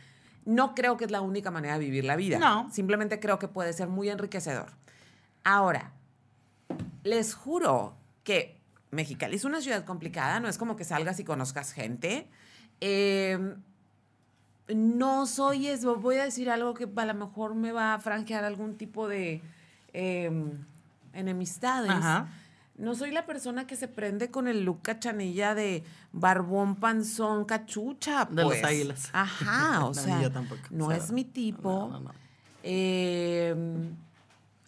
No 0.45 0.75
creo 0.75 0.97
que 0.97 1.05
es 1.05 1.11
la 1.11 1.21
única 1.21 1.51
manera 1.51 1.79
de 1.79 1.85
vivir 1.85 2.05
la 2.05 2.17
vida. 2.17 2.39
No. 2.39 2.71
Simplemente 2.73 3.21
creo 3.21 3.39
que 3.39 3.49
puede 3.49 3.73
ser 3.73 3.89
muy 3.89 4.09
enriquecedor. 4.09 4.71
Ahora, 5.45 5.93
les 7.03 7.35
juro 7.35 7.95
que 8.25 8.57
Mexicali 8.91 9.37
es 9.37 9.45
una 9.45 9.61
ciudad 9.61 9.85
complicada, 9.85 10.41
no 10.41 10.49
es 10.49 10.59
como 10.59 10.77
que 10.77 10.85
salgas 10.85 11.21
y 11.21 11.25
conozcas 11.25 11.73
gente. 11.73 12.27
Eh, 12.81 13.55
no 14.69 15.27
soy 15.27 15.67
eso, 15.69 15.97
voy 15.97 16.17
a 16.17 16.25
decir 16.25 16.51
algo 16.51 16.75
que 16.75 16.89
a 16.95 17.05
lo 17.05 17.15
mejor 17.15 17.55
me 17.55 17.73
va 17.73 17.95
a 17.95 17.99
franquear 17.99 18.45
algún 18.45 18.77
tipo 18.77 19.09
de 19.09 19.43
eh, 19.93 20.31
enemistades. 21.13 21.91
Ajá. 21.91 22.29
No 22.81 22.95
soy 22.95 23.11
la 23.11 23.27
persona 23.27 23.67
que 23.67 23.77
se 23.77 23.89
prende 23.89 24.31
con 24.31 24.49
el 24.49 24.65
look 24.65 24.81
cachanilla 24.83 25.55
de 25.55 25.85
barbón, 26.13 26.77
panzón, 26.77 27.45
cachucha. 27.45 28.25
De 28.25 28.43
los 28.43 28.53
pues. 28.53 28.65
águilas. 28.65 29.11
Ajá, 29.13 29.85
o 29.85 29.89
No, 29.89 29.95
sea, 29.95 30.31
tampoco. 30.33 30.63
no 30.71 30.91
es 30.91 31.13
mi 31.13 31.25
tipo. 31.25 31.89
No, 31.91 31.99
no, 31.99 32.01
no. 32.01 32.15
Eh, 32.63 33.55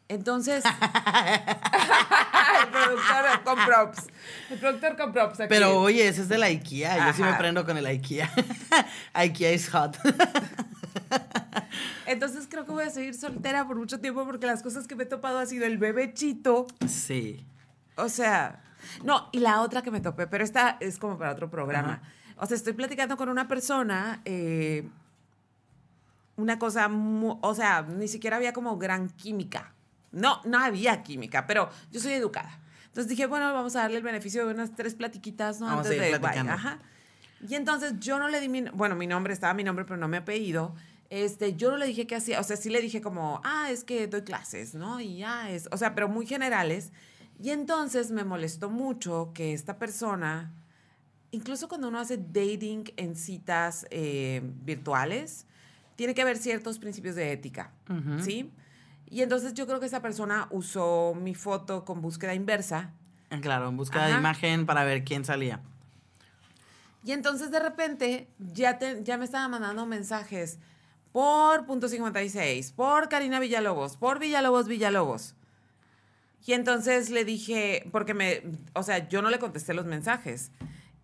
entonces, 0.09 0.63
el 2.63 2.69
productor 2.71 3.43
con 3.45 3.65
props. 3.65 4.07
El 4.51 4.59
productor 4.59 4.97
con 4.99 5.13
props 5.13 5.41
aquí. 5.41 5.49
Pero 5.49 5.81
oye, 5.81 6.07
ese 6.07 6.21
es 6.23 6.29
de 6.29 6.37
la 6.39 6.47
IKEA. 6.47 7.07
Yo 7.07 7.13
sí 7.15 7.23
me 7.23 7.33
prendo 7.35 7.65
con 7.65 7.79
el 7.79 7.87
IKEA. 7.87 8.31
IKEA 9.15 9.53
is 9.55 9.71
hot. 9.71 9.97
Entonces 12.07 12.47
creo 12.51 12.67
que 12.67 12.73
voy 12.73 12.85
a 12.85 12.91
seguir 12.91 13.15
soltera 13.15 13.67
por 13.67 13.77
mucho 13.77 14.01
tiempo 14.01 14.25
porque 14.27 14.47
las 14.47 14.63
cosas 14.63 14.87
que 14.87 14.95
me 14.97 15.05
he 15.05 15.07
topado 15.07 15.39
ha 15.39 15.47
sido 15.47 15.65
el 15.67 15.79
bebechito. 15.79 16.67
sí. 16.87 17.47
O 17.97 18.09
sea, 18.09 18.63
no, 19.05 19.29
y 19.33 19.41
la 19.41 19.61
otra 19.63 19.83
que 19.83 19.91
me 19.91 20.01
topé, 20.01 20.27
pero 20.27 20.45
esta 20.45 20.77
es 20.81 20.99
como 20.99 21.19
para 21.19 21.33
otro 21.33 21.51
programa. 21.51 22.03
O 22.37 22.47
sea, 22.47 22.57
estoy 22.57 22.73
platicando 22.73 23.17
con 23.17 23.29
una 23.29 23.47
persona 23.49 24.21
eh, 24.25 24.89
una 26.37 26.59
cosa, 26.59 26.89
mu- 26.89 27.39
o 27.43 27.55
sea, 27.55 27.83
ni 27.83 28.09
siquiera 28.09 28.37
había 28.37 28.53
como 28.53 28.77
gran 28.79 29.09
química. 29.11 29.73
No, 30.11 30.41
no 30.45 30.59
había 30.59 31.03
química, 31.03 31.47
pero 31.47 31.69
yo 31.91 32.01
soy 32.01 32.13
educada. 32.13 32.59
Entonces 32.87 33.09
dije, 33.09 33.27
bueno, 33.27 33.53
vamos 33.53 33.77
a 33.77 33.81
darle 33.83 33.99
el 33.99 34.03
beneficio 34.03 34.47
de 34.47 34.53
unas 34.53 34.75
tres 34.75 34.95
platiquitas, 34.95 35.61
¿no? 35.61 35.67
Vamos 35.67 35.87
a 35.87 35.91
Antes 35.91 36.07
ir 36.07 36.13
de, 36.13 36.21
platicando. 36.21 36.53
Ajá. 36.53 36.79
Y 37.49 37.55
entonces 37.55 37.95
yo 37.99 38.19
no 38.19 38.29
le 38.29 38.41
di 38.41 38.49
mi, 38.49 38.63
bueno, 38.73 38.95
mi 38.95 39.07
nombre, 39.07 39.33
estaba 39.33 39.55
mi 39.55 39.65
nombre, 39.65 39.85
pero 39.85 39.97
no 39.97 40.09
mi 40.09 40.17
apellido. 40.19 40.75
Este, 41.11 41.55
yo 41.55 41.71
no 41.71 41.77
le 41.77 41.87
dije 41.87 42.07
qué 42.07 42.17
hacía, 42.17 42.41
o 42.41 42.43
sea, 42.43 42.57
sí 42.57 42.71
le 42.71 42.81
dije 42.81 43.01
como, 43.03 43.41
ah, 43.45 43.71
es 43.71 43.85
que 43.85 44.07
doy 44.07 44.23
clases, 44.23 44.75
¿no? 44.75 45.01
Y 45.01 45.19
ya 45.19 45.51
es, 45.51 45.69
o 45.73 45.77
sea, 45.77 45.95
pero 45.95 46.09
muy 46.09 46.27
generales. 46.27 46.91
Y 47.43 47.51
entonces 47.51 48.11
me 48.13 48.25
molestó 48.25 48.71
mucho 48.71 49.33
que 49.35 49.53
esta 49.53 49.77
persona, 49.79 50.53
incluso 51.33 51.69
cuando 51.69 51.89
uno 51.89 51.99
hace 51.99 52.17
dating 52.19 52.85
en 52.97 53.17
citas 53.17 53.87
eh, 53.91 54.41
virtuales, 54.65 55.47
tiene 55.97 56.15
que 56.15 56.23
haber 56.23 56.37
ciertos 56.39 56.79
principios 56.79 57.17
de 57.17 57.33
ética. 57.33 57.73
¿sí? 58.23 58.51
Y 59.11 59.23
entonces 59.23 59.55
yo 59.55 59.67
creo 59.67 59.81
que 59.81 59.87
esa 59.87 60.01
persona 60.01 60.47
usó 60.51 61.15
mi 61.21 61.35
foto 61.35 61.85
con 61.85 62.01
búsqueda 62.01 62.35
inversa 62.35 62.93
Ah, 63.31 63.39
Claro, 63.41 63.69
en 63.71 63.77
busca 63.79 64.07
de 64.07 64.13
imagen 64.21 64.67
para 64.67 64.85
ver 64.85 65.05
quién 65.05 65.25
salía. 65.25 65.61
Y 67.05 67.13
entonces 67.13 67.51
de 67.51 67.59
repente 67.61 68.29
ya, 68.39 68.79
te- 68.79 69.03
ya 69.03 69.17
me 69.17 69.25
estaba 69.25 69.49
mandando 69.49 69.85
mensajes 69.87 70.59
por 71.13 71.67
punto 71.67 71.89
56, 71.89 72.73
por 72.73 73.09
Karina 73.09 73.41
Villalobos, 73.41 73.97
por 73.97 74.19
Villalobos 74.19 74.69
Villalobos. 74.69 75.35
Y 76.45 76.55
entonces 76.55 77.11
le 77.11 77.25
dije, 77.25 77.89
porque 77.93 78.15
me, 78.15 78.43
o 78.75 78.83
sea, 78.83 79.09
yo 79.09 79.23
no 79.23 79.31
le 79.31 79.39
contesté 79.39 79.75
los 79.75 79.87
mensajes. 79.87 80.51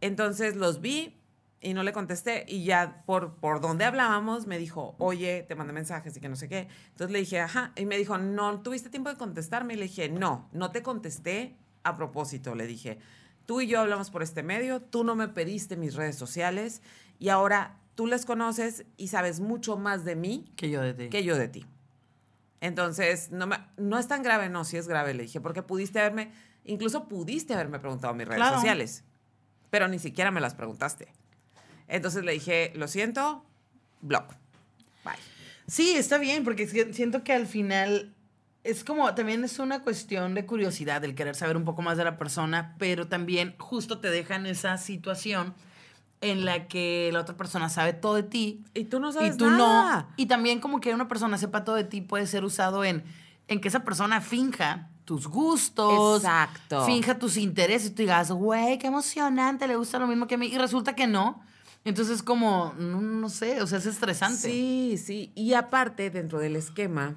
Entonces 0.01 0.56
los 0.56 0.81
vi 0.81 1.15
y 1.60 1.74
no 1.74 1.82
le 1.82 1.93
contesté. 1.93 2.44
Y 2.48 2.65
ya 2.65 3.02
por, 3.06 3.35
por 3.36 3.60
donde 3.60 3.85
hablábamos 3.85 4.47
me 4.47 4.59
dijo, 4.59 4.94
oye, 4.98 5.44
te 5.47 5.55
mandé 5.55 5.73
mensajes 5.73 6.16
y 6.16 6.20
que 6.20 6.28
no 6.28 6.36
sé 6.36 6.48
qué. 6.48 6.69
Entonces 6.90 7.12
le 7.12 7.20
dije, 7.20 7.40
ajá. 7.40 7.73
Y 7.77 7.85
me 7.86 7.97
dijo, 7.98 8.19
no, 8.19 8.60
¿tuviste 8.62 8.90
tiempo 8.90 9.10
de 9.10 9.16
contestarme? 9.16 9.74
Y 9.74 9.77
le 9.77 9.85
dije, 9.85 10.09
no, 10.09 10.48
no 10.52 10.70
te 10.70 10.82
contesté 10.82 11.56
a 11.85 11.97
propósito. 11.97 12.55
Le 12.55 12.66
dije, 12.66 12.98
tú 13.47 13.60
y 13.60 13.66
yo 13.69 13.81
hablamos 13.81 14.10
por 14.10 14.23
este 14.23 14.43
medio, 14.43 14.81
tú 14.82 15.05
no 15.05 15.15
me 15.15 15.28
pediste 15.28 15.77
mis 15.77 15.94
redes 15.94 16.16
sociales 16.16 16.82
y 17.19 17.28
ahora 17.28 17.78
tú 17.94 18.06
les 18.06 18.24
conoces 18.24 18.85
y 18.97 19.09
sabes 19.09 19.40
mucho 19.40 19.77
más 19.77 20.05
de 20.05 20.15
mí 20.16 20.52
Que 20.56 20.70
yo 20.70 20.82
de 20.82 20.94
ti. 20.94 21.09
que 21.09 21.24
yo 21.24 21.36
de 21.36 21.48
ti. 21.48 21.65
Entonces, 22.60 23.30
no, 23.30 23.47
me- 23.47 23.60
no 23.76 23.98
es 23.98 24.09
tan 24.09 24.22
grave, 24.22 24.48
no, 24.48 24.64
sí 24.64 24.76
es 24.76 24.89
grave, 24.89 25.14
le 25.14 25.22
dije, 25.24 25.40
porque 25.40 25.62
pudiste 25.62 26.01
haberme, 26.01 26.32
incluso 26.64 27.09
pudiste 27.09 27.55
haberme 27.55 27.78
preguntado 27.78 28.14
mis 28.14 28.26
redes 28.26 28.40
Claro. 28.40 28.56
sociales, 28.56 29.05
pero 29.70 29.86
ni 29.89 29.98
siquiera 29.98 30.30
me 30.30 30.40
las 30.40 30.55
preguntaste. 30.55 31.09
Entonces 31.86 32.24
le 32.24 32.32
dije, 32.32 32.72
lo 32.74 32.89
siento, 32.89 33.44
blog. 34.01 34.26
Bye. 35.05 35.14
Sí, 35.66 35.94
está 35.97 36.18
bien, 36.18 36.44
porque 36.44 36.66
si- 36.66 36.93
siento 36.93 37.22
que 37.22 37.32
al 37.32 37.47
final 37.47 38.14
es 38.64 38.82
como, 38.85 39.14
también 39.14 39.44
es 39.44 39.59
una 39.60 39.82
cuestión 39.82 40.35
de 40.35 40.44
curiosidad, 40.44 41.05
el 41.05 41.14
querer 41.14 41.36
saber 41.36 41.56
un 41.56 41.64
poco 41.64 41.80
más 41.82 41.97
de 41.97 42.05
la 42.05 42.18
persona, 42.18 42.74
pero 42.78 43.06
también 43.09 43.55
justo 43.59 44.01
te 44.01 44.10
deja 44.10 44.35
en 44.36 44.47
esa 44.47 44.76
situación 44.78 45.55
en 46.20 46.45
la 46.45 46.66
que 46.69 47.11
la 47.12 47.20
otra 47.20 47.36
persona 47.36 47.69
sabe 47.69 47.93
todo 47.93 48.15
de 48.16 48.24
ti 48.24 48.65
Y 48.74 48.85
tú 48.85 48.99
no 48.99 49.11
y 49.11 49.12
sabes 49.12 49.36
tú 49.36 49.49
nada. 49.51 50.01
no. 50.03 50.09
Y 50.16 50.27
también 50.27 50.61
como 50.61 50.81
que 50.81 50.93
una 50.95 51.07
persona 51.09 51.39
sepa 51.39 51.65
todo 51.65 51.77
de 51.77 51.85
ti 51.85 52.01
puede 52.01 52.27
ser 52.27 52.45
usado 52.45 52.85
en, 52.85 53.05
en 53.47 53.61
que 53.61 53.69
esa 53.69 53.85
persona 53.85 54.20
finja 54.20 54.90
tus 55.05 55.27
gustos. 55.28 56.23
Exacto. 56.23 56.85
Finja 56.85 57.19
tus 57.19 57.36
intereses 57.36 57.90
y 57.90 57.95
tú 57.95 58.03
digas, 58.03 58.31
güey, 58.31 58.78
qué 58.78 58.89
emocionante, 58.89 59.66
le 59.69 59.77
gusta 59.77 59.99
lo 59.99 60.07
mismo 60.07 60.27
que 60.27 60.35
a 60.35 60.39
mí. 60.39 60.49
Y 60.49 60.59
resulta 60.59 60.95
que 60.95 61.07
no. 61.07 61.40
Entonces 61.85 62.23
como, 62.23 62.74
no, 62.78 63.01
no 63.01 63.28
sé, 63.31 63.62
o 63.62 63.66
sea, 63.66 63.78
es 63.78 63.86
estresante. 63.86 64.36
Sí, 64.36 64.97
sí. 65.03 65.32
Y 65.35 65.55
aparte, 65.55 66.11
dentro 66.11 66.39
del 66.40 66.57
esquema, 66.57 67.16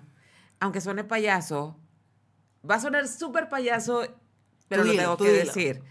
aunque 0.59 0.79
suene 0.79 1.03
payaso, 1.03 1.75
va 2.69 2.75
a 2.75 2.79
sonar 2.79 3.07
súper 3.07 3.49
payaso, 3.49 4.03
pero 4.69 4.83
Tú 4.83 4.87
lo 4.87 4.91
dilo, 4.93 5.03
tengo 5.03 5.17
que 5.17 5.31
dilo. 5.33 5.45
decir. 5.45 5.83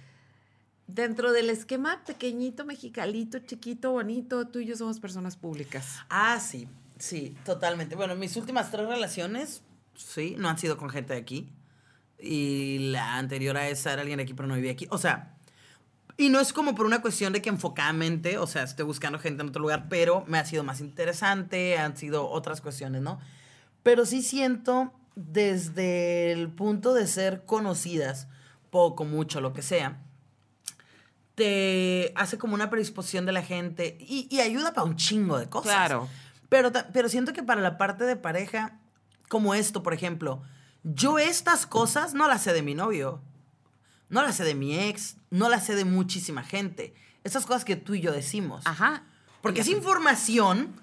Dentro 0.95 1.31
del 1.31 1.51
esquema 1.51 2.03
pequeñito, 2.05 2.65
mexicalito, 2.65 3.39
chiquito, 3.39 3.93
bonito, 3.93 4.49
tú 4.49 4.59
y 4.59 4.67
yo 4.67 4.77
somos 4.77 4.99
personas 4.99 5.37
públicas. 5.37 6.01
Ah, 6.09 6.41
sí, 6.41 6.67
sí, 6.99 7.37
totalmente. 7.45 7.95
Bueno, 7.95 8.17
mis 8.17 8.35
últimas 8.35 8.73
tres 8.73 8.89
relaciones, 8.89 9.63
sí, 9.95 10.35
no 10.37 10.49
han 10.49 10.59
sido 10.59 10.77
con 10.77 10.91
gente 10.91 11.13
de 11.13 11.21
aquí. 11.21 11.49
Y 12.19 12.91
la 12.91 13.19
anterior 13.19 13.57
a 13.57 13.69
esa 13.69 13.93
era 13.93 14.03
alguien 14.03 14.17
de 14.17 14.25
aquí, 14.25 14.35
pero 14.35 14.49
no 14.49 14.57
vivía 14.57 14.73
aquí. 14.73 14.89
O 14.91 14.99
sea, 14.99 15.37
y 16.17 16.29
no 16.29 16.41
es 16.41 16.53
como 16.53 16.75
por 16.75 16.87
una 16.87 17.01
cuestión 17.01 17.33
de 17.33 17.41
que 17.41 17.51
enfocadamente, 17.51 18.39
o 18.39 18.49
sea, 18.49 18.65
estoy 18.65 18.85
buscando 18.85 19.21
gente 19.21 19.43
en 19.43 19.51
otro 19.51 19.63
lugar, 19.63 19.87
pero 19.89 20.25
me 20.27 20.39
ha 20.39 20.45
sido 20.45 20.65
más 20.65 20.81
interesante, 20.81 21.79
han 21.79 21.97
sido 21.97 22.29
otras 22.29 22.61
cuestiones, 22.61 23.01
¿no? 23.01 23.21
Pero 23.85 24.05
sí 24.05 24.23
siento 24.23 24.93
desde 25.15 26.33
el 26.33 26.49
punto 26.49 26.95
de 26.95 27.07
ser 27.07 27.45
conocidas, 27.45 28.27
poco, 28.71 29.05
mucho, 29.05 29.41
lo 29.41 29.53
que 29.53 29.63
sea, 29.63 30.03
te 31.41 32.13
hace 32.17 32.37
como 32.37 32.53
una 32.53 32.69
predisposición 32.69 33.25
de 33.25 33.33
la 33.33 33.41
gente 33.41 33.97
y, 33.99 34.29
y 34.31 34.41
ayuda 34.41 34.75
para 34.75 34.87
un 34.87 34.97
chingo 34.97 35.39
de 35.39 35.49
cosas. 35.49 35.73
Claro. 35.73 36.07
Pero, 36.51 36.71
pero 36.93 37.09
siento 37.09 37.33
que 37.33 37.43
para 37.43 37.63
la 37.63 37.79
parte 37.79 38.05
de 38.05 38.15
pareja, 38.15 38.79
como 39.31 39.55
esto, 39.55 39.83
por 39.83 39.95
ejemplo, 39.95 40.43
yo 40.83 41.19
estas 41.19 41.65
cosas 41.65 42.13
no 42.13 42.29
las 42.29 42.43
sé 42.43 42.53
de 42.53 42.61
mi 42.61 42.75
novio, 42.75 43.23
no 44.11 44.23
las 44.23 44.37
sé 44.37 44.45
de 44.45 44.55
mi 44.55 44.79
ex, 44.79 45.17
no 45.31 45.49
las 45.49 45.65
sé 45.65 45.75
de 45.77 45.87
muchísima 45.87 46.43
gente. 46.43 46.93
Estas 47.25 47.47
cosas 47.47 47.65
que 47.65 47.77
tú 47.77 47.95
y 47.95 48.03
yo 48.03 48.13
decimos. 48.13 48.67
Ajá. 48.67 49.05
Porque 49.41 49.63
es 49.63 49.69
información 49.69 50.75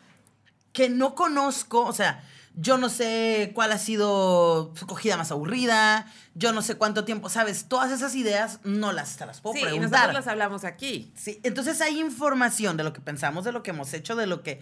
que 0.73 0.89
no 0.89 1.13
conozco, 1.13 1.85
o 1.85 1.93
sea, 1.93 2.27
yo 2.59 2.77
no 2.79 2.89
sé 2.89 3.51
cuál 3.53 3.71
ha 3.71 3.77
sido 3.77 4.73
su 4.75 4.87
cogida 4.87 5.15
más 5.15 5.31
aburrida, 5.31 6.11
yo 6.33 6.51
no 6.53 6.61
sé 6.63 6.75
cuánto 6.75 7.05
tiempo, 7.05 7.29
¿sabes? 7.29 7.65
Todas 7.69 7.91
esas 7.91 8.15
ideas 8.15 8.59
no 8.63 8.91
las, 8.91 9.15
te 9.15 9.25
las 9.27 9.41
puedo 9.41 9.55
Sí, 9.55 9.61
preguntar. 9.61 9.91
nosotros 9.91 10.13
las 10.15 10.27
hablamos 10.27 10.63
aquí. 10.63 11.11
Sí, 11.15 11.39
entonces 11.43 11.79
hay 11.81 11.99
información 11.99 12.75
de 12.75 12.83
lo 12.83 12.93
que 12.93 12.99
pensamos, 13.01 13.43
de 13.45 13.51
lo 13.51 13.61
que 13.61 13.69
hemos 13.69 13.93
hecho, 13.93 14.15
de 14.15 14.25
lo 14.25 14.41
que 14.41 14.59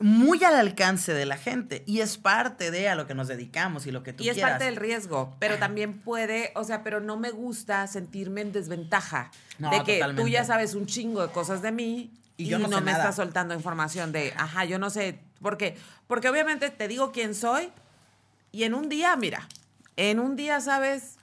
muy 0.00 0.42
al 0.44 0.54
alcance 0.54 1.12
de 1.12 1.26
la 1.26 1.36
gente 1.36 1.82
y 1.86 2.00
es 2.00 2.18
parte 2.18 2.70
de 2.70 2.88
a 2.88 2.94
lo 2.94 3.06
que 3.08 3.14
nos 3.14 3.26
dedicamos 3.28 3.86
y 3.86 3.90
lo 3.90 4.02
que 4.04 4.12
tú 4.12 4.22
Y 4.22 4.28
es 4.28 4.34
quieras. 4.34 4.52
parte 4.52 4.64
del 4.66 4.76
riesgo, 4.76 5.34
pero 5.40 5.58
también 5.58 5.98
puede, 6.00 6.52
o 6.54 6.62
sea, 6.64 6.82
pero 6.84 7.00
no 7.00 7.16
me 7.16 7.30
gusta 7.30 7.86
sentirme 7.88 8.40
en 8.42 8.52
desventaja 8.52 9.30
No, 9.58 9.70
de 9.70 9.82
que 9.84 10.00
tú 10.16 10.28
ya 10.28 10.44
sabes 10.44 10.74
un 10.74 10.86
chingo 10.86 11.22
de 11.26 11.32
cosas 11.32 11.62
de 11.62 11.72
mí 11.72 12.12
Y 12.36 12.46
yo 12.46 12.60
no 12.60 12.68
no, 12.68 12.78
sé 12.78 12.84
me 12.84 12.92
estás 12.92 13.16
soltando 13.16 13.54
información 13.54 14.12
de, 14.12 14.32
ajá, 14.36 14.64
yo 14.64 14.78
no 14.78 14.88
sé, 14.90 15.18
porque 15.40 15.76
porque 16.06 16.28
obviamente 16.28 16.70
te 16.70 16.88
digo 16.88 17.12
quién 17.12 17.34
soy 17.34 17.70
y 18.52 18.64
en 18.64 18.74
un 18.74 18.88
día, 18.88 19.14
mira, 19.16 19.48
en 19.96 20.20
un 20.20 20.36
día 20.36 20.60
sabes 20.60 21.16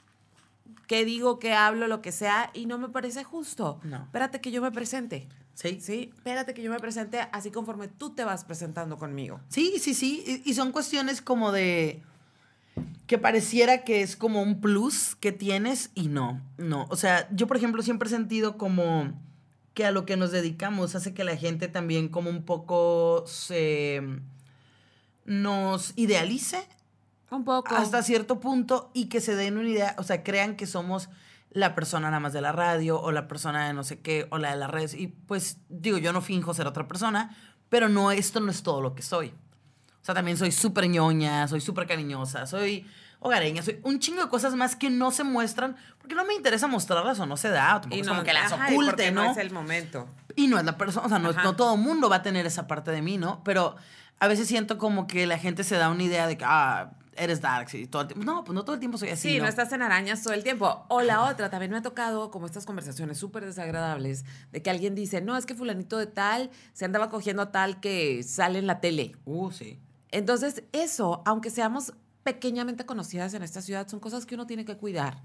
qué 0.87 1.05
digo, 1.05 1.39
qué 1.39 1.53
hablo, 1.53 1.87
lo 1.87 2.01
que 2.01 2.11
sea 2.11 2.51
y 2.53 2.65
no 2.65 2.77
me 2.77 2.89
parece 2.89 3.23
justo. 3.23 3.79
No. 3.83 4.03
Espérate 4.03 4.41
que 4.41 4.51
yo 4.51 4.61
me 4.61 4.71
presente. 4.71 5.27
Sí, 5.53 5.79
Sí, 5.81 6.11
espérate 6.13 6.53
que 6.53 6.61
yo 6.61 6.69
me 6.69 6.79
presente 6.79 7.21
así 7.31 7.49
conforme 7.49 7.87
tú 7.87 8.09
te 8.13 8.25
vas 8.25 8.43
presentando 8.43 8.97
conmigo. 8.97 9.39
Sí, 9.47 9.75
sí, 9.79 9.93
sí. 9.93 10.23
Y, 10.45 10.49
y 10.49 10.53
son 10.53 10.71
cuestiones 10.71 11.21
como 11.21 11.51
de. 11.53 12.03
que 13.07 13.17
pareciera 13.17 13.83
que 13.85 14.01
es 14.01 14.17
como 14.17 14.41
un 14.41 14.59
plus 14.59 15.15
que 15.15 15.31
tienes 15.31 15.91
y 15.95 16.09
no, 16.09 16.41
no. 16.57 16.85
O 16.89 16.97
sea, 16.97 17.29
yo, 17.31 17.47
por 17.47 17.55
ejemplo, 17.55 17.81
siempre 17.83 18.07
he 18.07 18.11
sentido 18.11 18.57
como 18.57 19.13
que 19.75 19.85
a 19.85 19.91
lo 19.91 20.05
que 20.05 20.17
nos 20.17 20.31
dedicamos 20.31 20.95
hace 20.95 21.13
que 21.13 21.23
la 21.23 21.35
gente 21.35 21.67
también 21.67 22.07
como 22.07 22.31
un 22.31 22.43
poco 22.43 23.25
se. 23.27 24.01
nos 25.25 25.93
idealice 25.97 26.67
Un 27.29 27.43
poco. 27.43 27.75
hasta 27.75 28.01
cierto 28.01 28.39
punto 28.39 28.89
y 28.93 29.05
que 29.09 29.21
se 29.21 29.35
den 29.35 29.57
una 29.57 29.69
idea, 29.69 29.95
o 29.99 30.03
sea, 30.03 30.23
crean 30.23 30.55
que 30.55 30.65
somos 30.65 31.09
la 31.51 31.75
persona 31.75 32.07
nada 32.09 32.19
más 32.19 32.33
de 32.33 32.41
la 32.41 32.53
radio 32.53 32.99
o 32.99 33.11
la 33.11 33.27
persona 33.27 33.67
de 33.67 33.73
no 33.73 33.83
sé 33.83 33.99
qué 33.99 34.27
o 34.31 34.37
la 34.37 34.51
de 34.51 34.57
las 34.57 34.71
redes. 34.71 34.93
Y 34.93 35.07
pues 35.07 35.57
digo, 35.69 35.97
yo 35.97 36.13
no 36.13 36.21
finjo 36.21 36.53
ser 36.53 36.67
otra 36.67 36.87
persona, 36.87 37.35
pero 37.69 37.89
no, 37.89 38.11
esto 38.11 38.39
no 38.39 38.51
es 38.51 38.63
todo 38.63 38.81
lo 38.81 38.95
que 38.95 39.01
soy. 39.01 39.27
O 40.01 40.05
sea, 40.05 40.15
también 40.15 40.37
soy 40.37 40.51
súper 40.51 40.87
ñoña, 40.87 41.47
soy 41.49 41.59
súper 41.59 41.85
cariñosa, 41.85 42.45
soy 42.45 42.85
hogareña, 43.19 43.63
soy 43.63 43.79
un 43.83 43.99
chingo 43.99 44.23
de 44.23 44.29
cosas 44.29 44.53
más 44.55 44.75
que 44.75 44.89
no 44.89 45.11
se 45.11 45.23
muestran 45.23 45.75
porque 45.99 46.15
no 46.15 46.25
me 46.25 46.33
interesa 46.33 46.67
mostrarlas 46.67 47.19
o 47.19 47.25
no 47.25 47.37
se 47.37 47.49
da, 47.49 47.77
o 47.77 47.81
tampoco 47.81 48.01
es 48.01 48.07
como 48.07 48.23
que 48.23 48.33
las 48.33 48.51
ajá, 48.51 48.71
y 48.71 48.75
oculte, 48.75 49.11
¿no? 49.11 49.25
no 49.25 49.31
es 49.31 49.37
el 49.37 49.51
momento. 49.51 50.07
Y 50.35 50.47
no 50.47 50.59
es 50.59 50.65
la 50.65 50.77
persona, 50.77 51.05
o 51.05 51.09
sea, 51.09 51.43
no 51.43 51.55
todo 51.55 51.77
mundo 51.77 52.09
va 52.09 52.17
a 52.17 52.21
tener 52.21 52.45
esa 52.45 52.67
parte 52.67 52.91
de 52.91 53.01
mí, 53.01 53.17
¿no? 53.17 53.41
Pero 53.43 53.75
a 54.19 54.27
veces 54.27 54.47
siento 54.47 54.77
como 54.77 55.07
que 55.07 55.25
la 55.25 55.37
gente 55.37 55.63
se 55.63 55.75
da 55.77 55.89
una 55.89 56.03
idea 56.03 56.27
de 56.27 56.37
que, 56.37 56.45
ah, 56.45 56.91
eres 57.15 57.41
dark, 57.41 57.69
sí, 57.69 57.87
todo 57.87 58.03
el 58.03 58.07
tiempo. 58.09 58.25
No, 58.25 58.43
pues 58.43 58.53
no 58.53 58.63
todo 58.63 58.73
el 58.73 58.79
tiempo 58.79 58.97
soy 58.97 59.09
así. 59.09 59.29
Sí, 59.29 59.37
no, 59.37 59.43
¿no? 59.43 59.49
estás 59.49 59.71
en 59.71 59.81
arañas 59.81 60.21
todo 60.21 60.33
el 60.33 60.43
tiempo. 60.43 60.85
O 60.89 61.01
la 61.01 61.23
otra, 61.23 61.49
también 61.49 61.71
me 61.71 61.77
ha 61.77 61.81
tocado 61.81 62.31
como 62.31 62.45
estas 62.45 62.65
conversaciones 62.65 63.17
súper 63.17 63.45
desagradables 63.45 64.25
de 64.51 64.61
que 64.61 64.69
alguien 64.69 64.95
dice, 64.95 65.21
no, 65.21 65.37
es 65.37 65.45
que 65.45 65.55
fulanito 65.55 65.97
de 65.97 66.07
tal 66.07 66.49
se 66.73 66.85
andaba 66.85 67.09
cogiendo 67.09 67.43
a 67.43 67.51
tal 67.51 67.79
que 67.79 68.23
sale 68.23 68.59
en 68.59 68.67
la 68.67 68.79
tele. 68.79 69.15
Uh, 69.25 69.51
sí. 69.51 69.79
Entonces, 70.11 70.63
eso, 70.71 71.21
aunque 71.25 71.49
seamos 71.49 71.93
pequeñamente 72.25 72.85
conocidas 72.85 73.33
en 73.35 73.43
esta 73.43 73.61
ciudad, 73.61 73.87
son 73.87 74.01
cosas 74.01 74.25
que 74.25 74.35
uno 74.35 74.45
tiene 74.45 74.65
que 74.65 74.75
cuidar. 74.75 75.23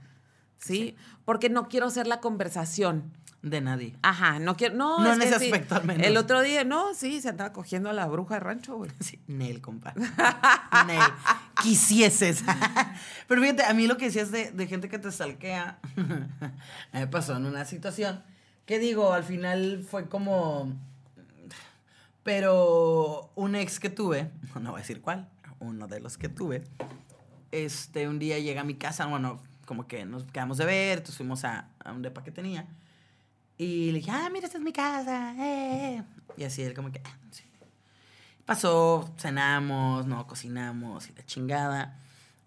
¿sí? 0.60 0.94
Porque 1.24 1.48
no 1.48 1.68
quiero 1.68 1.90
ser 1.90 2.06
la 2.06 2.20
conversación. 2.20 3.12
De 3.43 3.62
nadie. 3.62 3.97
Ajá, 4.02 4.39
no 4.39 4.55
quiero. 4.55 4.74
No, 4.74 5.01
No 5.01 5.12
es 5.12 5.16
en 5.16 5.22
ese 5.22 5.39
sí. 5.39 5.44
aspecto, 5.47 5.74
al 5.74 5.86
menos. 5.86 6.06
El 6.06 6.18
otro 6.18 6.43
día, 6.43 6.62
no, 6.62 6.93
sí, 6.93 7.22
se 7.22 7.31
andaba 7.31 7.55
cogiendo 7.55 7.89
a 7.89 7.94
la 7.94 8.06
bruja 8.06 8.35
de 8.35 8.40
rancho, 8.40 8.77
güey. 8.77 8.90
Sí, 9.01 9.18
Nel, 9.28 9.62
compa. 9.62 9.94
Nel. 10.86 11.01
Quisieses. 11.62 12.44
Pero 13.28 13.40
fíjate, 13.40 13.64
a 13.64 13.72
mí 13.72 13.86
lo 13.86 13.97
que 13.97 14.05
decías 14.06 14.31
de, 14.31 14.51
de 14.52 14.66
gente 14.66 14.90
que 14.90 14.98
te 14.98 15.10
stalkea, 15.10 15.78
me 16.93 17.06
pasó 17.06 17.35
en 17.35 17.47
una 17.47 17.64
situación 17.64 18.22
que 18.66 18.78
digo, 18.78 19.14
al 19.14 19.24
final 19.24 19.86
fue 19.90 20.06
como. 20.06 20.74
Pero 22.22 23.32
un 23.35 23.55
ex 23.55 23.81
que 23.81 23.89
tuve, 23.89 24.31
no 24.60 24.72
voy 24.72 24.81
a 24.81 24.82
decir 24.82 25.01
cuál, 25.01 25.31
uno 25.61 25.87
de 25.87 26.01
los 26.01 26.19
que 26.19 26.28
tuve, 26.28 26.65
este, 27.53 28.09
un 28.09 28.19
día 28.19 28.39
llega 28.39 28.62
a 28.62 28.65
mi 28.65 28.74
casa, 28.74 29.07
bueno, 29.07 29.41
como 29.66 29.87
que 29.87 30.05
nos 30.05 30.24
quedamos 30.24 30.59
de 30.59 30.65
ver, 30.65 30.99
entonces 30.99 31.16
fuimos 31.16 31.45
a, 31.45 31.69
a 31.85 31.93
un 31.93 32.03
depa 32.03 32.24
que 32.24 32.32
tenía. 32.32 32.66
Y 33.57 33.93
le 33.93 33.99
dije, 33.99 34.11
ah, 34.11 34.28
mira, 34.32 34.47
esta 34.47 34.59
es 34.59 34.65
mi 34.65 34.73
casa. 34.73 35.35
eh". 35.39 36.03
Y 36.37 36.45
así 36.45 36.62
él 36.62 36.74
como 36.74 36.91
que, 36.91 37.01
ah, 37.05 37.16
sí. 37.31 37.45
Pasó, 38.47 39.15
cenamos, 39.19 40.07
no 40.07 40.27
cocinamos 40.27 41.09
y 41.09 41.12
la 41.12 41.24
chingada. 41.24 42.01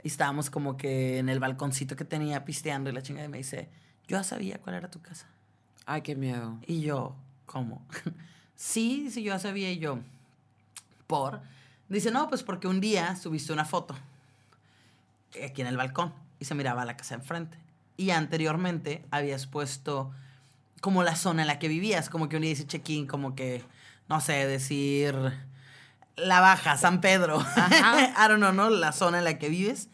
Y 0.04 0.08
estábamos 0.08 0.50
como 0.50 0.76
que 0.76 1.20
en 1.20 1.30
el 1.30 1.40
balconcito 1.40 1.96
que 1.96 2.04
tenía 2.04 2.44
pisteando 2.44 2.90
y 2.90 2.94
la 2.94 3.02
chingada 3.04 3.28
y 3.28 3.30
me 3.30 3.38
dice, 3.38 3.70
yo 4.08 4.18
ya 4.18 4.24
sabía 4.24 4.58
cuál 4.60 4.76
era 4.76 4.90
tu 4.90 5.02
casa. 5.02 5.28
Ay, 5.86 6.02
qué 6.02 6.16
miedo. 6.16 6.60
Y 6.66 6.82
yo, 6.82 7.16
¿cómo? 7.46 7.86
sí, 8.56 9.10
sí, 9.12 9.24
yo 9.24 9.34
ya 9.34 9.40
sabía 9.40 9.72
y 9.72 9.78
yo, 9.80 10.00
¿por? 11.08 11.42
Dice, 11.90 12.12
no, 12.12 12.30
pues 12.30 12.44
porque 12.44 12.68
un 12.68 12.82
día 12.82 13.16
subiste 13.16 13.54
una 13.54 13.66
foto 13.66 13.96
aquí 15.44 15.62
en 15.62 15.68
el 15.68 15.78
balcón 15.78 16.14
y 16.40 16.46
se 16.46 16.56
miraba 16.56 16.86
la 16.86 16.98
casa 16.98 17.16
enfrente. 17.16 17.58
Y 17.98 18.12
anteriormente 18.12 19.06
habías 19.12 19.48
puesto 19.48 20.12
como 20.82 21.04
la 21.04 21.16
zona 21.16 21.44
en 21.44 21.48
la 21.48 21.60
que 21.60 21.68
vivías, 21.68 22.10
como 22.10 22.28
que 22.30 22.36
un 22.36 22.42
día 22.42 22.50
dice 22.50 22.68
check-in, 22.68 23.08
como 23.08 23.36
que, 23.36 23.64
no 24.10 24.20
sé, 24.20 24.46
decir 24.48 25.16
La 26.16 26.40
Baja, 26.42 26.78
San 26.78 27.00
Pedro. 27.02 27.40
Ajá. 27.40 28.14
I 28.26 28.28
don't 28.28 28.40
know, 28.40 28.52
¿no? 28.52 28.70
La 28.70 28.92
zona 28.92 29.20
en 29.20 29.24
la 29.24 29.40
que 29.40 29.50
vives. 29.50 29.90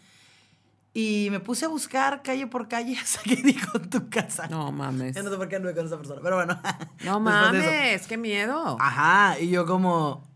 Y 0.93 1.27
me 1.29 1.39
puse 1.39 1.65
a 1.65 1.67
buscar 1.67 2.23
calle 2.23 2.47
por 2.47 2.67
calle 2.67 2.97
hasta 2.97 3.21
que 3.21 3.35
dijo 3.43 3.79
tu 3.81 4.09
casa. 4.09 4.47
No 4.47 4.71
mames. 4.71 5.15
Ya 5.15 5.21
no 5.21 5.29
sé 5.29 5.37
por 5.37 5.47
qué 5.47 5.57
anduve 5.57 5.75
con 5.75 5.85
esa 5.85 5.97
persona, 5.97 6.19
pero 6.23 6.37
bueno. 6.37 6.59
No 7.03 7.13
de 7.15 7.19
mames, 7.19 8.07
qué 8.07 8.17
miedo. 8.17 8.77
Ajá, 8.79 9.39
y 9.39 9.49
yo 9.49 9.65
como, 9.65 10.27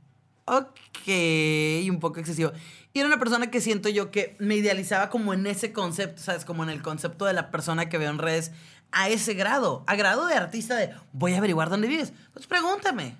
ok, 0.46 1.90
un 1.90 2.00
poco 2.00 2.20
excesivo. 2.20 2.52
Y 2.94 3.00
era 3.00 3.08
una 3.08 3.20
persona 3.20 3.50
que 3.50 3.62
siento 3.62 3.90
yo 3.90 4.12
que 4.12 4.36
me 4.40 4.56
idealizaba 4.56 5.10
como 5.10 5.34
en 5.34 5.48
ese 5.48 5.74
concepto, 5.74 6.22
¿sabes? 6.22 6.46
Como 6.46 6.64
en 6.64 6.70
el 6.70 6.82
concepto 6.82 7.26
de 7.26 7.34
la 7.34 7.50
persona 7.50 7.90
que 7.90 7.98
veo 7.98 8.10
en 8.10 8.20
redes 8.20 8.52
a 8.92 9.10
ese 9.10 9.34
grado, 9.34 9.84
a 9.88 9.96
grado 9.96 10.28
de 10.28 10.36
artista 10.36 10.76
de, 10.76 10.94
voy 11.12 11.34
a 11.34 11.40
averiguar 11.40 11.70
dónde 11.70 11.88
vives. 11.88 12.14
Pues 12.34 12.46
pregúntame. 12.46 13.16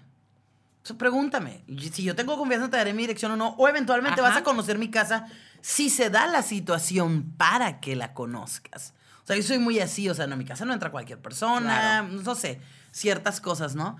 Pues 0.84 0.98
pregúntame. 0.98 1.64
Si 1.92 2.04
yo 2.04 2.16
tengo 2.16 2.38
confianza, 2.38 2.70
te 2.70 2.78
daré 2.78 2.94
mi 2.94 3.04
dirección 3.04 3.32
o 3.32 3.36
no. 3.36 3.56
O 3.58 3.68
eventualmente 3.68 4.22
Ajá. 4.22 4.30
vas 4.30 4.38
a 4.40 4.44
conocer 4.44 4.78
mi 4.78 4.92
casa 4.92 5.26
si 5.62 5.90
se 5.90 6.10
da 6.10 6.28
la 6.28 6.44
situación 6.44 7.34
para 7.38 7.80
que 7.80 7.96
la 7.96 8.14
conozcas. 8.14 8.94
O 9.24 9.26
sea, 9.26 9.38
yo 9.38 9.44
soy 9.44 9.58
muy 9.58 9.80
así, 9.80 10.10
o 10.10 10.14
sea, 10.14 10.28
no, 10.28 10.34
en 10.34 10.40
mi 10.40 10.46
casa 10.46 10.66
no 10.66 10.74
entra 10.74 10.92
cualquier 10.92 11.20
persona, 11.20 12.04
no 12.04 12.36
sé, 12.36 12.60
ciertas 12.92 13.40
cosas, 13.40 13.74
¿no? 13.74 13.98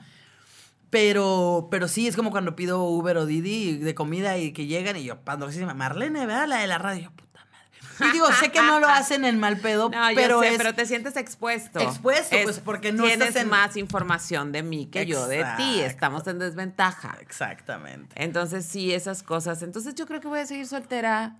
Pero, 0.94 1.70
pero 1.72 1.88
sí, 1.88 2.08
es 2.08 2.16
como 2.16 2.30
cuando 2.30 2.56
pido 2.56 2.84
Uber 2.84 3.18
o 3.18 3.26
Didi 3.26 3.78
de 3.78 3.96
comida 3.96 4.38
y 4.38 4.54
que 4.54 4.68
llegan 4.68 4.96
y 4.96 5.04
yo, 5.04 5.20
pandrosísima, 5.22 5.74
Marlene, 5.74 6.28
¿verdad? 6.28 6.48
La 6.48 6.58
de 6.60 6.68
la 6.68 6.78
radio. 6.78 7.06
Yo, 7.06 7.12
puta 7.12 7.40
madre. 7.52 8.10
Y 8.10 8.14
digo, 8.14 8.28
sé 8.34 8.52
que 8.52 8.62
no 8.62 8.80
lo 8.80 8.88
hacen 8.90 9.26
en 9.26 9.40
mal 9.40 9.58
pedo, 9.58 9.90
No, 9.90 10.12
yo 10.12 10.16
pero 10.16 10.42
sé, 10.42 10.50
es... 10.50 10.58
pero 10.58 10.76
te 10.76 10.86
sientes 10.86 11.18
expuesto. 11.18 11.80
Expuesto, 11.80 12.38
pues, 12.44 12.60
porque 12.60 12.92
no 12.92 13.06
tienes 13.06 13.30
estás 13.30 13.42
en- 13.42 13.50
más 13.50 13.76
información 13.76 14.52
de 14.52 14.62
mí 14.62 14.86
que 14.86 15.08
yo 15.08 15.28
de 15.28 15.44
ti. 15.58 15.80
Estamos 15.82 16.28
en 16.28 16.38
desventaja. 16.38 17.18
Exactamente. 17.22 18.14
Entonces, 18.24 18.64
sí, 18.64 18.94
esas 18.94 19.24
cosas. 19.24 19.64
Entonces, 19.64 19.96
yo 19.96 20.06
creo 20.06 20.22
que 20.22 20.28
voy 20.28 20.42
a 20.42 20.46
seguir 20.46 20.68
soltera 20.68 21.38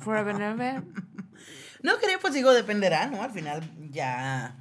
forever 0.00 0.34
and 0.42 0.60
ever. 0.60 0.82
No 1.82 1.98
creo, 1.98 2.18
pues 2.18 2.32
digo, 2.32 2.50
dependerá, 2.54 3.08
¿no? 3.08 3.22
Al 3.22 3.30
final 3.30 3.62
ya 3.90 4.54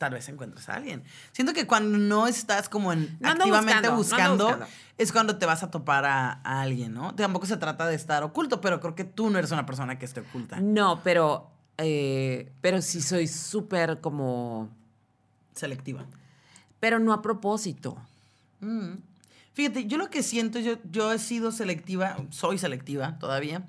tal 0.00 0.14
vez 0.14 0.26
encuentres 0.30 0.66
a 0.70 0.76
alguien. 0.76 1.04
Siento 1.32 1.52
que 1.52 1.66
cuando 1.66 1.98
no 1.98 2.26
estás 2.26 2.70
como 2.70 2.90
en 2.90 3.18
No 3.20 3.28
ando 3.28 3.44
activamente 3.44 3.90
buscando, 3.90 4.58
es 4.96 5.12
cuando 5.12 5.36
te 5.36 5.44
vas 5.44 5.62
a 5.62 5.70
topar 5.70 6.06
a, 6.06 6.40
a 6.42 6.62
alguien, 6.62 6.94
¿no? 6.94 7.14
Tampoco 7.14 7.44
se 7.44 7.58
trata 7.58 7.86
de 7.86 7.96
estar 7.96 8.22
oculto, 8.22 8.62
pero 8.62 8.80
creo 8.80 8.94
que 8.94 9.04
tú 9.04 9.28
no 9.28 9.38
eres 9.38 9.50
una 9.50 9.66
persona 9.66 9.98
que 9.98 10.06
esté 10.06 10.20
oculta. 10.20 10.58
No, 10.58 11.02
pero, 11.04 11.50
eh, 11.76 12.50
pero 12.62 12.80
sí 12.80 13.02
soy 13.02 13.28
súper 13.28 14.00
como... 14.00 14.70
Selectiva. 15.54 16.06
Pero 16.80 16.98
no 16.98 17.12
a 17.12 17.20
propósito. 17.20 17.98
Mm. 18.60 18.94
Fíjate, 19.52 19.84
yo 19.84 19.98
lo 19.98 20.08
que 20.08 20.22
siento, 20.22 20.60
yo, 20.60 20.78
yo 20.90 21.12
he 21.12 21.18
sido 21.18 21.52
selectiva, 21.52 22.16
soy 22.30 22.56
selectiva 22.56 23.18
todavía, 23.18 23.68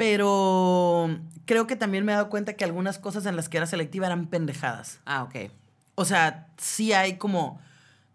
pero 0.00 1.10
creo 1.44 1.66
que 1.66 1.76
también 1.76 2.06
me 2.06 2.12
he 2.12 2.14
dado 2.14 2.30
cuenta 2.30 2.54
que 2.54 2.64
algunas 2.64 2.98
cosas 2.98 3.26
en 3.26 3.36
las 3.36 3.50
que 3.50 3.58
era 3.58 3.66
selectiva 3.66 4.06
eran 4.06 4.28
pendejadas. 4.28 4.98
Ah, 5.04 5.22
ok. 5.24 5.50
O 5.94 6.06
sea, 6.06 6.48
sí 6.56 6.94
hay 6.94 7.18
como, 7.18 7.60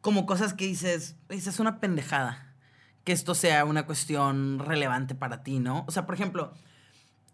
como 0.02 0.26
cosas 0.26 0.56
que 0.56 0.66
dices, 0.66 1.16
es 1.30 1.60
una 1.60 1.80
pendejada. 1.80 2.56
Que 3.04 3.12
esto 3.12 3.36
sea 3.36 3.66
una 3.66 3.86
cuestión 3.86 4.58
relevante 4.58 5.14
para 5.14 5.44
ti, 5.44 5.60
¿no? 5.60 5.86
O 5.88 5.92
sea, 5.92 6.08
por 6.08 6.16
ejemplo, 6.16 6.54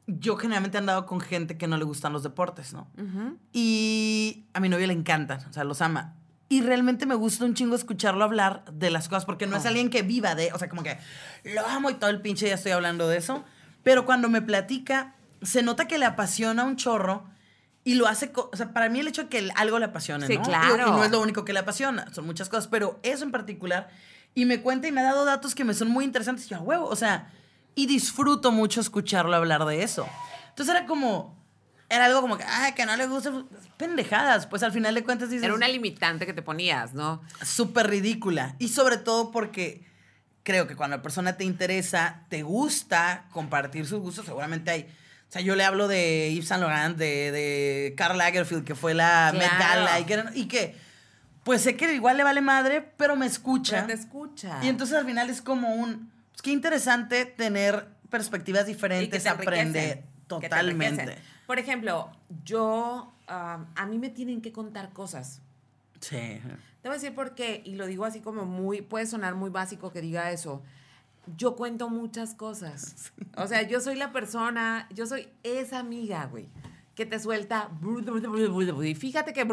yo 0.06 0.36
generalmente 0.36 0.78
he 0.78 0.80
andado 0.80 1.06
con 1.06 1.22
gente 1.22 1.58
que 1.58 1.68
no 1.68 1.78
le 1.78 1.86
gustan 1.86 2.12
los 2.12 2.22
deportes, 2.24 2.74
¿no? 2.74 2.90
Y 3.54 4.44
a 4.54 4.60
mi 4.60 4.68
novio 4.68 4.86
le 4.86 4.92
encantan, 4.92 5.40
o 5.50 5.54
sea, 5.54 5.64
los 5.64 5.82
ama. 5.82 6.16
Y 6.50 6.60
realmente 6.62 7.06
me 7.06 7.16
gusta 7.16 7.46
un 7.46 7.54
chingo 7.54 7.78
escucharlo 7.78 8.26
hablar 8.26 8.66
de 8.74 8.90
las 8.92 9.08
cosas, 9.08 9.24
porque 9.24 9.48
no 9.48 9.56
es 9.56 9.64
Oh. 9.64 9.70
alguien 9.70 9.90
que 9.90 10.02
viva 10.02 10.36
de, 10.36 10.52
o 10.52 10.60
sea, 10.60 10.68
como 10.68 10.84
que 10.84 10.98
lo 11.46 11.66
amo 11.66 11.90
y 11.90 11.94
todo 11.94 12.10
el 12.10 12.20
pinche 12.20 12.50
ya 12.50 12.56
estoy 12.56 12.74
hablando 12.74 13.08
de 13.08 13.16
eso. 13.16 13.46
Pero 13.84 14.06
cuando 14.06 14.30
me 14.30 14.42
platica, 14.42 15.16
se 15.42 15.64
nota 15.64 15.88
que 15.88 15.98
le 15.98 16.06
apasiona 16.06 16.64
un 16.64 16.76
chorro 16.76 17.26
y 17.84 17.96
lo 17.96 18.08
hace, 18.08 18.32
o 18.36 18.56
sea, 18.56 18.74
para 18.74 18.90
mí 18.90 19.00
el 19.00 19.08
hecho 19.08 19.24
de 19.24 19.30
que 19.30 19.50
algo 19.56 19.80
le 19.80 19.86
apasione, 19.86 20.28
Sí, 20.28 20.38
¿no? 20.38 20.44
claro. 20.44 20.88
Y, 20.88 20.92
no 20.92 21.04
es 21.04 21.12
lo 21.12 21.20
único 21.20 21.44
que 21.46 21.54
le 21.54 21.60
apasiona, 21.60 22.14
son 22.14 22.26
muchas 22.26 22.48
cosas, 22.48 22.68
pero 22.68 23.00
eso 23.02 23.24
en 23.24 23.32
particular. 23.32 23.90
Y 24.36 24.46
me 24.46 24.62
cuenta 24.62 24.88
y 24.88 24.92
me 24.92 25.02
ha 25.02 25.06
dado 25.06 25.26
datos 25.26 25.56
que 25.56 25.64
me 25.64 25.74
son 25.74 25.90
muy 25.90 26.06
interesantes. 26.06 26.46
Y 26.46 26.50
yo, 26.50 26.58
a 26.58 26.62
huevo, 26.62 26.86
o 26.86 26.96
sea, 26.96 27.32
y 27.76 27.88
disfruto 27.88 28.52
mucho 28.52 28.82
escucharlo 28.82 29.36
hablar 29.36 29.66
de 29.66 29.84
eso. 29.84 30.08
Entonces 30.50 30.76
era 30.76 30.86
como, 30.86 31.36
era 31.90 32.06
algo 32.06 32.22
como 32.22 32.38
que, 32.38 32.46
ah, 32.48 32.74
que 32.76 32.86
no 32.86 32.96
le 32.96 33.08
gusta, 33.08 33.32
pendejadas. 33.78 34.46
Pues 34.48 34.64
al 34.64 34.72
final 34.72 34.96
de 34.96 35.04
cuentas 35.04 35.30
dices, 35.30 35.44
Era 35.44 35.54
una 35.54 35.68
limitante 35.68 36.26
que 36.26 36.34
te 36.34 36.42
ponías, 36.42 36.94
¿no? 36.94 37.22
súper 37.44 37.90
ridícula. 37.90 38.56
Y 38.60 38.70
sobre 38.70 38.98
todo 38.98 39.32
porque 39.32 39.86
creo 40.44 40.68
que 40.68 40.76
cuando 40.76 40.98
la 40.98 41.04
persona 41.04 41.38
te 41.38 41.44
interesa, 41.44 42.24
te 42.30 42.44
gusta 42.44 43.26
compartir 43.32 43.86
sus 43.86 44.00
gustos, 44.00 44.26
seguramente 44.26 44.72
hay. 44.72 44.82
O 45.30 45.32
sea, 45.32 45.42
yo 45.42 45.56
le 45.56 45.64
hablo 45.64 45.88
de 45.88 46.32
Yves 46.34 46.48
Saint 46.48 46.62
Laurent, 46.62 46.98
de, 46.98 47.32
de 47.32 47.94
Karl 47.96 48.18
Lagerfeld, 48.18 48.66
que 48.66 48.76
fue 48.76 48.94
la 48.94 49.32
Claro. 49.34 49.58
Gala, 49.60 50.00
y 50.00 50.04
que, 50.04 50.24
y 50.36 50.46
que, 50.48 50.76
pues 51.44 51.62
sé 51.62 51.78
que 51.78 51.94
igual 51.94 52.18
le 52.18 52.24
vale 52.24 52.42
madre, 52.42 52.82
pero 52.98 53.16
me 53.16 53.26
escucha. 53.26 53.86
Pero 53.86 53.88
te 53.88 53.94
escucha. 53.94 54.60
Y 54.62 54.68
entonces 54.68 54.98
al 54.98 55.06
final 55.06 55.30
es 55.30 55.42
como 55.42 55.74
un. 55.76 56.12
Pues 56.32 56.42
qué 56.42 56.52
interesante 56.52 57.26
tener 57.26 57.88
perspectivas 58.10 58.66
diferentes, 58.66 59.24
te 59.24 59.30
aprender 59.30 60.04
totalmente. 60.28 61.18
Por 61.48 61.60
ejemplo, 61.60 62.12
yo, 62.44 63.14
ah, 63.28 63.66
a 63.76 63.86
mí 63.86 63.98
me 63.98 64.10
tienen 64.10 64.42
que 64.42 64.52
contar 64.52 64.92
cosas. 64.92 65.42
Sí. 66.00 66.40
Te 66.82 66.90
voy 66.90 66.96
a 66.96 67.00
decir 67.00 67.14
por 67.16 67.36
qué, 67.36 67.62
y 67.66 67.76
lo 67.76 67.86
digo 67.86 68.06
así 68.06 68.22
como 68.22 68.46
muy, 68.46 68.82
puede 68.82 69.06
sonar 69.06 69.36
muy 69.36 69.50
básico 69.50 69.92
que 69.92 70.02
diga 70.02 70.32
eso. 70.32 70.64
Yo 71.38 71.56
cuento 71.56 71.90
muchas 71.90 72.34
cosas. 72.36 73.12
O 73.38 73.48
sea, 73.48 73.62
yo 73.62 73.80
soy 73.80 73.96
la 73.96 74.12
persona, 74.12 74.88
yo 74.94 75.06
soy 75.06 75.30
esa 75.44 75.80
amiga, 75.80 76.26
güey, 76.26 76.50
que 76.96 77.06
te 77.06 77.18
suelta. 77.18 77.70
Y 78.84 78.96
fíjate 78.96 79.32
que. 79.32 79.44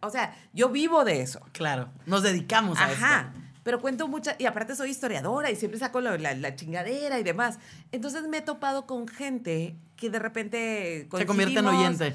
O 0.00 0.10
sea, 0.10 0.36
yo 0.52 0.68
vivo 0.70 1.04
de 1.04 1.20
eso. 1.22 1.40
Claro. 1.52 1.90
Nos 2.06 2.22
dedicamos 2.24 2.78
a 2.78 2.86
Ajá. 2.86 3.20
esto. 3.32 3.40
Pero 3.62 3.80
cuento 3.80 4.08
muchas, 4.08 4.34
y 4.40 4.46
aparte 4.46 4.74
soy 4.74 4.90
historiadora 4.90 5.50
y 5.50 5.56
siempre 5.56 5.78
saco 5.78 6.00
lo- 6.00 6.16
la, 6.16 6.34
la 6.34 6.56
chingadera 6.56 7.20
y 7.20 7.22
demás. 7.22 7.58
Entonces 7.92 8.26
me 8.26 8.38
he 8.38 8.42
topado 8.42 8.86
con 8.86 9.06
gente 9.06 9.76
que 9.96 10.08
de 10.10 10.18
repente 10.18 11.08
Se 11.16 11.26
convierte 11.26 11.58
en 11.58 11.66
oyente. 11.66 12.14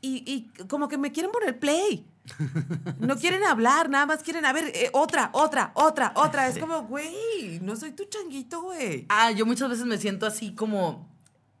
Y, 0.00 0.22
y 0.26 0.64
como 0.68 0.88
que 0.88 0.96
me 0.96 1.12
quieren 1.12 1.32
poner 1.32 1.58
play. 1.58 2.06
No 2.98 3.16
quieren 3.18 3.44
hablar, 3.44 3.90
nada 3.90 4.06
más 4.06 4.22
quieren, 4.22 4.44
a 4.44 4.52
ver, 4.52 4.72
eh, 4.74 4.90
otra, 4.92 5.30
otra, 5.32 5.72
otra, 5.74 6.12
otra. 6.14 6.48
Es 6.48 6.58
como, 6.58 6.84
güey, 6.84 7.60
no 7.60 7.76
soy 7.76 7.92
tu 7.92 8.04
changuito, 8.04 8.62
güey. 8.62 9.06
Ah, 9.08 9.30
yo 9.30 9.46
muchas 9.46 9.68
veces 9.68 9.84
me 9.84 9.98
siento 9.98 10.26
así 10.26 10.54
como 10.54 11.08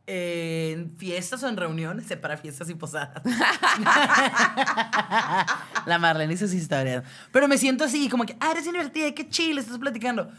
eh, 0.06 0.72
en 0.74 0.96
fiestas 0.96 1.42
o 1.42 1.48
en 1.48 1.56
reuniones, 1.56 2.10
eh, 2.10 2.16
para 2.16 2.36
fiestas 2.36 2.70
y 2.70 2.74
posadas. 2.74 3.22
La 5.86 5.98
Marlene 5.98 6.34
y 6.34 6.36
sus 6.36 6.54
historias. 6.54 7.04
Pero 7.32 7.48
me 7.48 7.58
siento 7.58 7.84
así, 7.84 8.08
como 8.08 8.24
que, 8.24 8.36
ah, 8.40 8.52
eres 8.52 8.64
divertida, 8.64 9.12
qué 9.12 9.28
chile, 9.28 9.60
estás 9.60 9.78
platicando. 9.78 10.30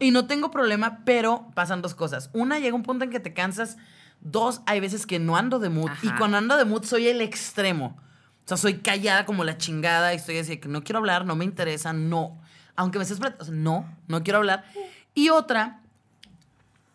Y 0.00 0.10
no 0.10 0.26
tengo 0.26 0.50
problema, 0.50 1.00
pero 1.04 1.50
pasan 1.54 1.82
dos 1.82 1.94
cosas. 1.94 2.30
Una, 2.32 2.58
llega 2.58 2.76
un 2.76 2.82
punto 2.82 3.04
en 3.04 3.10
que 3.10 3.20
te 3.20 3.32
cansas 3.32 3.76
Dos, 4.20 4.62
hay 4.66 4.80
veces 4.80 5.06
que 5.06 5.18
no 5.18 5.36
ando 5.36 5.58
de 5.58 5.68
mood. 5.68 5.90
Y 6.02 6.10
cuando 6.12 6.38
ando 6.38 6.56
de 6.56 6.64
mood 6.64 6.84
soy 6.84 7.08
el 7.08 7.20
extremo. 7.20 7.96
O 8.48 8.56
sea, 8.56 8.56
soy 8.56 8.78
callada 8.78 9.26
como 9.26 9.44
la 9.44 9.58
chingada 9.58 10.14
y 10.14 10.16
estoy 10.16 10.38
así 10.38 10.52
de 10.52 10.60
que 10.60 10.68
no 10.68 10.82
quiero 10.82 11.00
hablar, 11.00 11.26
no 11.26 11.36
me 11.36 11.44
interesa, 11.44 11.92
no. 11.92 12.40
Aunque 12.76 12.96
me 12.98 13.02
estés 13.02 13.20
plat- 13.20 13.36
o 13.38 13.44
sea, 13.44 13.52
no, 13.52 13.86
no 14.06 14.22
quiero 14.22 14.38
hablar. 14.38 14.64
Y 15.12 15.28
otra, 15.28 15.80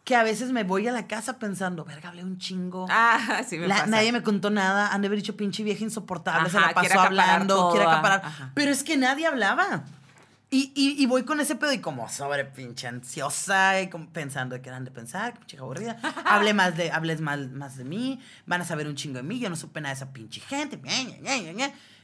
que 0.04 0.16
a 0.16 0.24
veces 0.24 0.52
me 0.52 0.64
voy 0.64 0.88
a 0.88 0.92
la 0.92 1.06
casa 1.06 1.38
pensando, 1.38 1.86
verga, 1.86 2.10
hablé 2.10 2.24
un 2.24 2.40
chingo. 2.40 2.88
Ah, 2.90 3.44
sí 3.48 3.60
me 3.60 3.68
La- 3.68 3.76
pasa. 3.76 3.86
nadie 3.88 4.12
me 4.12 4.24
contó 4.24 4.50
nada, 4.50 4.88
han 4.92 5.02
de 5.02 5.08
haber 5.08 5.20
dicho 5.20 5.38
pinche 5.38 5.62
vieja 5.64 5.84
insoportable, 5.84 6.50
se 6.50 6.60
la 6.60 6.74
pasó 6.74 7.00
hablando, 7.00 7.70
quiere 7.72 7.86
acaparar. 7.86 8.22
ajá. 8.26 8.52
Pero 8.56 8.72
es 8.72 8.84
que 8.84 8.98
nadie 8.98 9.28
hablaba. 9.28 9.84
Y, 10.56 10.72
y- 10.76 11.02
y 11.02 11.06
voy 11.08 11.24
con 11.24 11.40
ese 11.40 11.56
pedo 11.56 11.74
y 11.74 11.80
como 11.80 12.08
sobre 12.10 12.46
pinche 12.46 12.86
ansiosa 12.88 13.82
y 13.82 13.90
como 13.90 14.08
pensando 14.12 14.54
de 14.56 14.62
que 14.62 14.70
eran 14.70 14.86
de 14.86 14.92
pensar, 14.92 15.34
que 15.34 15.40
pinche 15.40 15.58
aburrida. 15.58 15.98
Hable 16.26 16.54
más 16.54 16.78
de, 16.78 16.92
hables 16.92 17.22
mal, 17.22 17.50
más 17.50 17.76
de 17.76 17.84
mí, 17.86 18.22
van 18.46 18.62
a 18.62 18.66
saber 18.66 18.86
un 18.88 18.96
chingo 18.96 19.18
de 19.18 19.24
mí, 19.24 19.40
yo 19.40 19.50
no 19.50 19.56
supe 19.56 19.82
nada 19.82 19.96
de 19.96 19.98
esa 20.04 20.14
pinche 20.14 20.42
gente. 20.42 20.80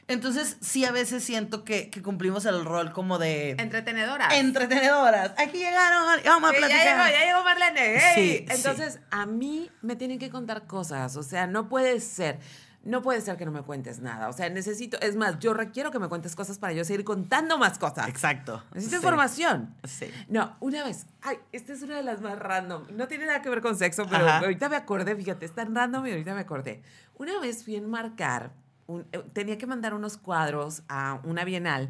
Entonces, 0.07 0.57
sí, 0.61 0.83
a 0.85 0.91
veces 0.91 1.23
siento 1.23 1.63
que, 1.63 1.91
que 1.91 2.01
cumplimos 2.01 2.45
el 2.45 2.65
rol 2.65 2.91
como 2.91 3.19
de 3.19 3.51
Entretenedoras. 3.51 4.33
entretenedoras. 4.33 5.33
Aquí 5.37 5.59
llegaron, 5.59 6.07
vamos 6.25 6.49
a 6.49 6.53
Sí, 6.55 6.59
ya 6.61 6.67
platicar. 6.67 6.97
llegó, 7.07 7.19
ya 7.19 7.25
llegó 7.25 7.43
Marlene. 7.43 8.45
Entonces, 8.49 8.99
a 9.11 9.27
mí 9.27 9.69
me 9.83 9.95
tienen 9.95 10.17
que 10.17 10.31
contar 10.31 10.65
cosas. 10.65 11.15
O 11.15 11.21
sea, 11.21 11.45
no 11.45 11.69
puede 11.69 11.99
ser. 11.99 12.39
No 12.85 13.01
puede 13.01 13.19
ser 13.19 13.35
que 13.35 13.45
no 13.45 13.51
me 13.51 13.61
cuentes 13.61 13.99
nada. 13.99 14.29
O 14.29 14.33
sea, 14.33 14.49
necesito. 14.49 14.97
Es 15.01 15.15
más, 15.17 15.37
yo 15.39 15.53
requiero 15.53 15.91
que 15.91 15.99
me 15.99 16.07
cuentes 16.07 16.33
cosas 16.35 16.57
para 16.59 16.71
yo 16.73 16.85
seguir 16.85 17.03
contando 17.03 17.57
más 17.57 17.77
cosas. 17.77 18.07
Exacto. 18.07 18.63
Necesito 18.73 18.91
Sí. 18.97 19.03
información. 19.03 19.75
Sí. 19.83 20.09
No, 20.29 20.55
una 20.61 20.85
vez. 20.85 21.05
Ay, 21.21 21.37
esta 21.51 21.73
es 21.73 21.81
una 21.81 21.97
de 21.97 22.03
las 22.03 22.21
más 22.21 22.39
random. 22.39 22.83
No 22.95 23.07
tiene 23.09 23.25
nada 23.25 23.41
que 23.41 23.49
ver 23.49 23.61
con 23.61 23.75
sexo, 23.77 24.05
pero 24.09 24.25
Ajá. 24.25 24.39
ahorita 24.39 24.69
me 24.69 24.77
acordé, 24.77 25.13
fíjate, 25.15 25.45
es 25.45 25.53
tan 25.53 25.75
random 25.75 26.07
y 26.07 26.11
ahorita 26.11 26.33
me 26.33 26.39
acordé. 26.41 26.81
Una 27.17 27.37
vez 27.41 27.65
fui 27.65 27.75
a 27.75 27.79
enmarcar, 27.79 28.51
un- 28.87 29.05
eh, 29.11 29.23
tenía 29.33 29.57
que 29.57 29.67
mandar 29.67 29.93
unos 29.93 30.17
cuadros 30.17 30.83
a 30.87 31.19
una 31.25 31.43
bienal. 31.43 31.89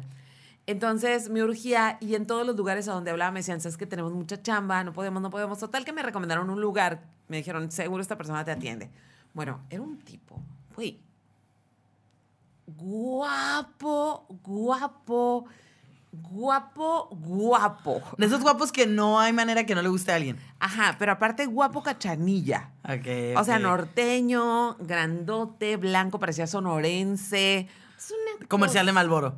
Entonces 0.66 1.30
me 1.30 1.42
urgía 1.42 1.98
y 2.00 2.14
en 2.16 2.26
todos 2.26 2.46
los 2.46 2.56
lugares 2.56 2.88
a 2.88 2.92
donde 2.92 3.10
hablaba 3.10 3.30
me 3.30 3.40
decían, 3.40 3.60
sabes 3.60 3.76
que 3.76 3.86
tenemos 3.86 4.12
mucha 4.12 4.42
chamba, 4.42 4.84
no 4.84 4.92
podemos, 4.92 5.22
no 5.22 5.30
podemos. 5.30 5.58
Total 5.58 5.84
que 5.84 5.92
me 5.92 6.02
recomendaron 6.02 6.50
un 6.50 6.60
lugar. 6.60 7.02
Me 7.28 7.38
dijeron, 7.38 7.70
seguro 7.70 8.02
esta 8.02 8.16
persona 8.16 8.44
te 8.44 8.50
atiende. 8.50 8.90
Bueno, 9.32 9.60
era 9.70 9.82
un 9.82 9.98
tipo, 10.00 10.40
güey, 10.80 10.98
guapo, 12.66 14.26
guapo, 14.42 15.44
guapo, 16.10 17.08
guapo. 17.12 18.02
De 18.16 18.24
esos 18.24 18.40
guapos 18.40 18.72
que 18.72 18.86
no 18.86 19.20
hay 19.20 19.34
manera 19.34 19.66
que 19.66 19.74
no 19.74 19.82
le 19.82 19.90
guste 19.90 20.12
a 20.12 20.14
alguien. 20.16 20.38
Ajá, 20.58 20.96
pero 20.98 21.12
aparte 21.12 21.44
guapo 21.44 21.82
cachanilla. 21.82 22.70
Ok. 22.84 23.36
O 23.38 23.44
sea, 23.44 23.58
norteño, 23.58 24.76
grandote, 24.76 25.76
blanco, 25.76 26.18
parecía 26.18 26.46
sonorense. 26.46 27.68
Es 27.98 28.10
una 28.12 28.46
Comercial 28.48 28.86
de 28.86 28.92
Malboro. 28.92 29.36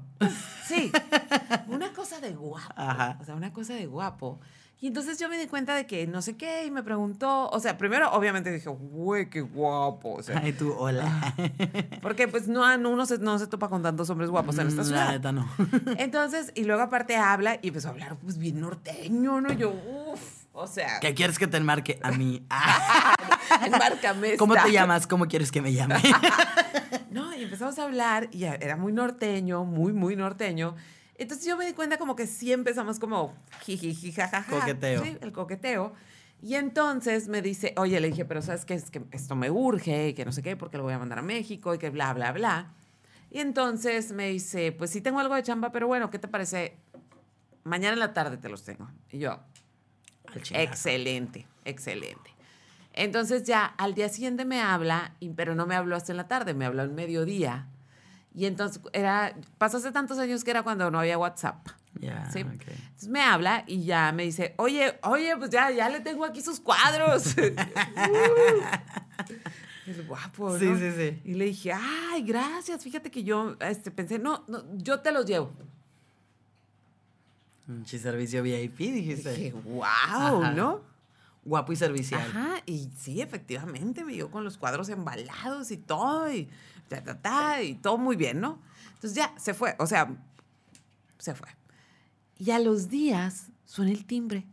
Sí, 0.65 0.93
una 1.67 1.93
cosa 1.93 2.21
de 2.21 2.31
guapo. 2.31 2.73
Ajá. 2.77 3.19
O 3.21 3.25
sea, 3.25 3.35
una 3.35 3.53
cosa 3.53 3.75
de 3.75 3.87
guapo. 3.87 4.39
Y 4.83 4.89
entonces 4.89 5.17
yo 5.21 5.29
me 5.29 5.39
di 5.39 5.47
cuenta 5.47 5.77
de 5.77 5.87
que 5.87 6.09
no 6.09 6.21
sé 6.23 6.37
qué 6.37 6.67
y 6.67 6.71
me 6.73 6.83
preguntó, 6.83 7.49
o 7.51 7.61
sea, 7.61 7.79
primero 7.79 8.11
obviamente 8.11 8.51
dije, 8.51 8.69
güey, 8.69 9.31
qué 9.31 9.41
guapo. 9.41 10.15
O 10.15 10.23
sea, 10.25 10.41
Ay, 10.43 10.53
tú, 10.53 10.75
hola. 10.77 11.37
porque 12.03 12.27
pues 12.27 12.49
no, 12.49 12.77
no, 12.79 12.91
uno 12.91 13.07
se, 13.07 13.19
no 13.19 13.39
se 13.39 13.47
topa 13.47 13.69
con 13.69 13.81
tantos 13.85 14.11
hombres 14.11 14.29
guapos 14.29 14.59
en 14.59 14.67
esta 14.67 14.83
Mm, 14.83 14.85
ciudad. 14.85 15.07
La 15.07 15.13
neta 15.13 15.31
no. 15.31 15.49
Entonces, 15.99 16.51
y 16.57 16.65
luego 16.65 16.83
aparte 16.83 17.15
habla 17.15 17.61
y 17.63 17.69
empezó 17.69 17.89
a 17.89 17.91
hablar 17.93 18.17
pues 18.17 18.39
bien 18.39 18.61
norteño, 18.61 19.41
¿no? 19.41 19.53
Yo, 19.53 19.71
uff, 19.71 20.47
o 20.53 20.67
sea, 20.67 20.99
¿Qué 20.99 21.15
quieres 21.15 21.39
que 21.39 21.47
te 21.47 21.59
enmarque? 21.59 22.01
A 22.03 22.11
mí. 22.11 22.45
Enmárcame 23.65 24.37
¿Cómo 24.37 24.55
esta. 24.55 24.67
te 24.67 24.73
llamas? 24.73 25.07
¿Cómo 25.07 25.27
quieres 25.29 25.53
que 25.53 25.63
me 25.63 25.73
llame? 25.73 25.95
No, 27.11 27.33
y 27.37 27.45
empezamos 27.45 27.79
a 27.79 27.85
hablar 27.85 28.29
y 28.33 28.45
era 28.45 28.77
muy 28.77 28.93
norteño, 28.93 29.65
muy, 29.65 29.93
muy 29.93 30.17
norteño. 30.17 30.75
Entonces 31.23 31.47
yo 31.47 31.57
me 31.57 31.67
di 31.67 31.73
cuenta 31.73 31.99
como 31.99 32.17
que 32.17 32.27
sí 32.27 32.53
empezamos 32.53 32.99
como 32.99 33.35
jijiji, 33.61 34.13
jajaja. 34.13 34.61
Coqueteo. 34.61 35.03
Sí, 35.03 35.19
el 35.21 35.33
coqueteo. 35.33 35.93
Y 36.43 36.57
entonces 36.57 37.29
me 37.29 37.41
dice, 37.41 37.73
oye, 37.77 38.01
le 38.01 38.09
dije, 38.09 38.25
pero 38.25 38.43
sabes 38.43 38.65
qué? 38.65 38.75
es 38.75 38.91
que 38.91 39.03
esto 39.13 39.37
me 39.37 39.51
urge 39.51 40.09
y 40.09 40.15
que 40.15 40.25
no 40.25 40.33
sé 40.33 40.43
qué, 40.43 40.57
porque 40.57 40.77
lo 40.77 40.83
voy 40.83 40.93
a 40.93 40.99
mandar 40.99 41.21
a 41.21 41.23
México 41.23 41.73
y 41.75 41.79
que 41.79 41.91
bla, 41.91 42.13
bla, 42.13 42.33
bla. 42.33 42.73
Y 43.31 43.39
entonces 43.39 44.11
me 44.13 44.29
dice, 44.29 44.73
pues 44.73 44.91
sí 44.91 45.01
tengo 45.01 45.21
algo 45.21 45.37
de 45.37 45.43
chamba, 45.45 45.71
pero 45.71 45.87
bueno, 45.87 46.11
¿qué 46.11 46.19
te 46.19 46.27
parece? 46.27 46.77
Mañana 47.63 47.93
en 47.93 48.01
la 48.01 48.13
tarde 48.13 48.37
te 48.37 48.49
los 48.49 48.65
tengo. 48.65 48.91
Y 49.11 49.21
yo. 49.21 49.39
Excelente, 50.53 51.47
excelente. 51.65 52.35
Entonces 52.93 53.45
ya 53.45 53.65
al 53.65 53.95
día 53.95 54.09
siguiente 54.09 54.45
me 54.45 54.61
habla, 54.61 55.15
pero 55.37 55.55
no 55.55 55.67
me 55.67 55.77
habló 55.77 55.95
hasta 55.95 56.13
en 56.13 56.17
la 56.17 56.27
tarde, 56.27 56.55
me 56.55 56.67
habló 56.67 56.83
al 56.83 56.91
mediodía. 56.91 57.69
Y 58.35 58.47
entonces 58.47 58.81
era, 58.93 59.35
pasó 59.59 59.77
hace 59.77 59.93
tantos 59.93 60.19
años 60.19 60.43
que 60.45 60.51
era 60.51 60.63
cuando 60.63 60.91
no 60.91 60.99
había 61.01 61.19
WhatsApp. 61.19 61.67
Ya, 62.01 62.31
Sí. 62.31 62.41
ok. 62.41 62.49
Entonces 62.69 63.09
me 63.09 63.21
habla 63.21 63.65
y 63.67 63.85
ya 63.85 64.11
me 64.13 64.23
dice, 64.25 64.55
oye, 64.57 64.99
oye, 65.03 65.37
pues 65.37 65.51
ya, 65.51 65.71
ya 65.71 65.89
le 65.91 66.01
tengo 66.01 66.25
aquí 66.25 66.41
sus 66.41 66.59
cuadros. 66.61 67.35
Es 69.87 70.07
guapo, 70.07 70.51
¿no? 70.51 70.59
Sí, 70.61 70.77
sí, 70.79 70.93
sí. 70.97 71.21
Y 71.25 71.35
le 71.35 71.47
dije, 71.47 71.73
ay, 71.73 72.23
gracias, 72.23 72.83
fíjate 72.85 73.11
que 73.11 73.25
yo 73.25 73.57
este, 73.61 73.91
pensé, 73.91 74.19
no, 74.19 74.45
no, 74.47 74.63
yo 74.77 75.01
te 75.01 75.11
los 75.11 75.27
llevo. 75.27 75.53
Un 77.67 77.85
servicio 77.85 78.43
VIP, 78.45 78.79
dijiste. 78.79 79.33
Dije, 79.33 79.53
wow, 79.65 79.83
Ajá. 79.85 80.53
¿no? 80.53 80.81
Guapo 81.45 81.73
y 81.73 81.77
servicial. 81.77 82.23
Ajá, 82.23 82.63
y 82.65 82.91
sí, 82.97 83.21
efectivamente, 83.21 84.05
me 84.05 84.13
llegó 84.15 84.31
con 84.31 84.45
los 84.45 84.57
cuadros 84.57 84.89
embalados 84.89 85.73
y 85.73 85.77
todo, 85.77 86.33
y 86.33 86.49
ta, 86.93 87.03
ta, 87.03 87.21
ta, 87.21 87.63
y 87.63 87.75
todo 87.75 87.99
muy 87.99 88.17
bien, 88.17 88.41
¿no? 88.41 88.59
Entonces 88.95 89.15
ya, 89.15 89.33
se 89.39 89.55
fue, 89.55 89.75
o 89.79 89.87
sea, 89.87 90.15
se 91.19 91.35
fue. 91.35 91.49
Y 92.39 92.51
a 92.51 92.59
los 92.59 92.89
días 92.89 93.49
suena 93.65 93.91
el 93.93 94.05
timbre. 94.05 94.45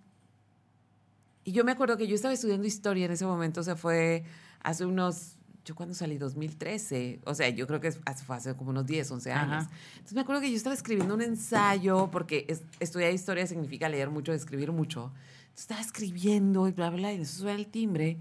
Y 1.43 1.51
yo 1.51 1.63
me 1.63 1.71
acuerdo 1.71 1.97
que 1.97 2.07
yo 2.07 2.15
estaba 2.15 2.33
estudiando 2.33 2.67
historia 2.67 3.05
en 3.05 3.11
ese 3.11 3.25
momento, 3.25 3.63
se 3.63 3.75
fue 3.75 4.23
hace 4.61 4.85
unos, 4.85 5.33
yo 5.65 5.73
cuando 5.73 5.95
salí, 5.95 6.17
2013, 6.17 7.21
o 7.25 7.33
sea, 7.33 7.49
yo 7.49 7.65
creo 7.65 7.79
que 7.79 7.91
fue 7.91 8.35
hace 8.35 8.55
como 8.55 8.69
unos 8.71 8.85
10, 8.85 9.09
11 9.11 9.31
años. 9.31 9.63
Ajá. 9.65 9.71
Entonces 9.93 10.13
me 10.13 10.21
acuerdo 10.21 10.41
que 10.41 10.49
yo 10.51 10.57
estaba 10.57 10.75
escribiendo 10.75 11.13
un 11.15 11.21
ensayo, 11.21 12.09
porque 12.11 12.45
es- 12.47 12.61
estudiar 12.79 13.11
historia 13.13 13.47
significa 13.47 13.89
leer 13.89 14.09
mucho, 14.09 14.33
escribir 14.33 14.71
mucho. 14.71 15.11
Entonces 15.41 15.61
estaba 15.61 15.81
escribiendo 15.81 16.67
y 16.67 16.71
bla, 16.71 16.89
bla, 16.89 16.97
bla, 16.99 17.13
y 17.13 17.21
eso 17.21 17.39
suena 17.39 17.57
el 17.57 17.67
timbre. 17.67 18.17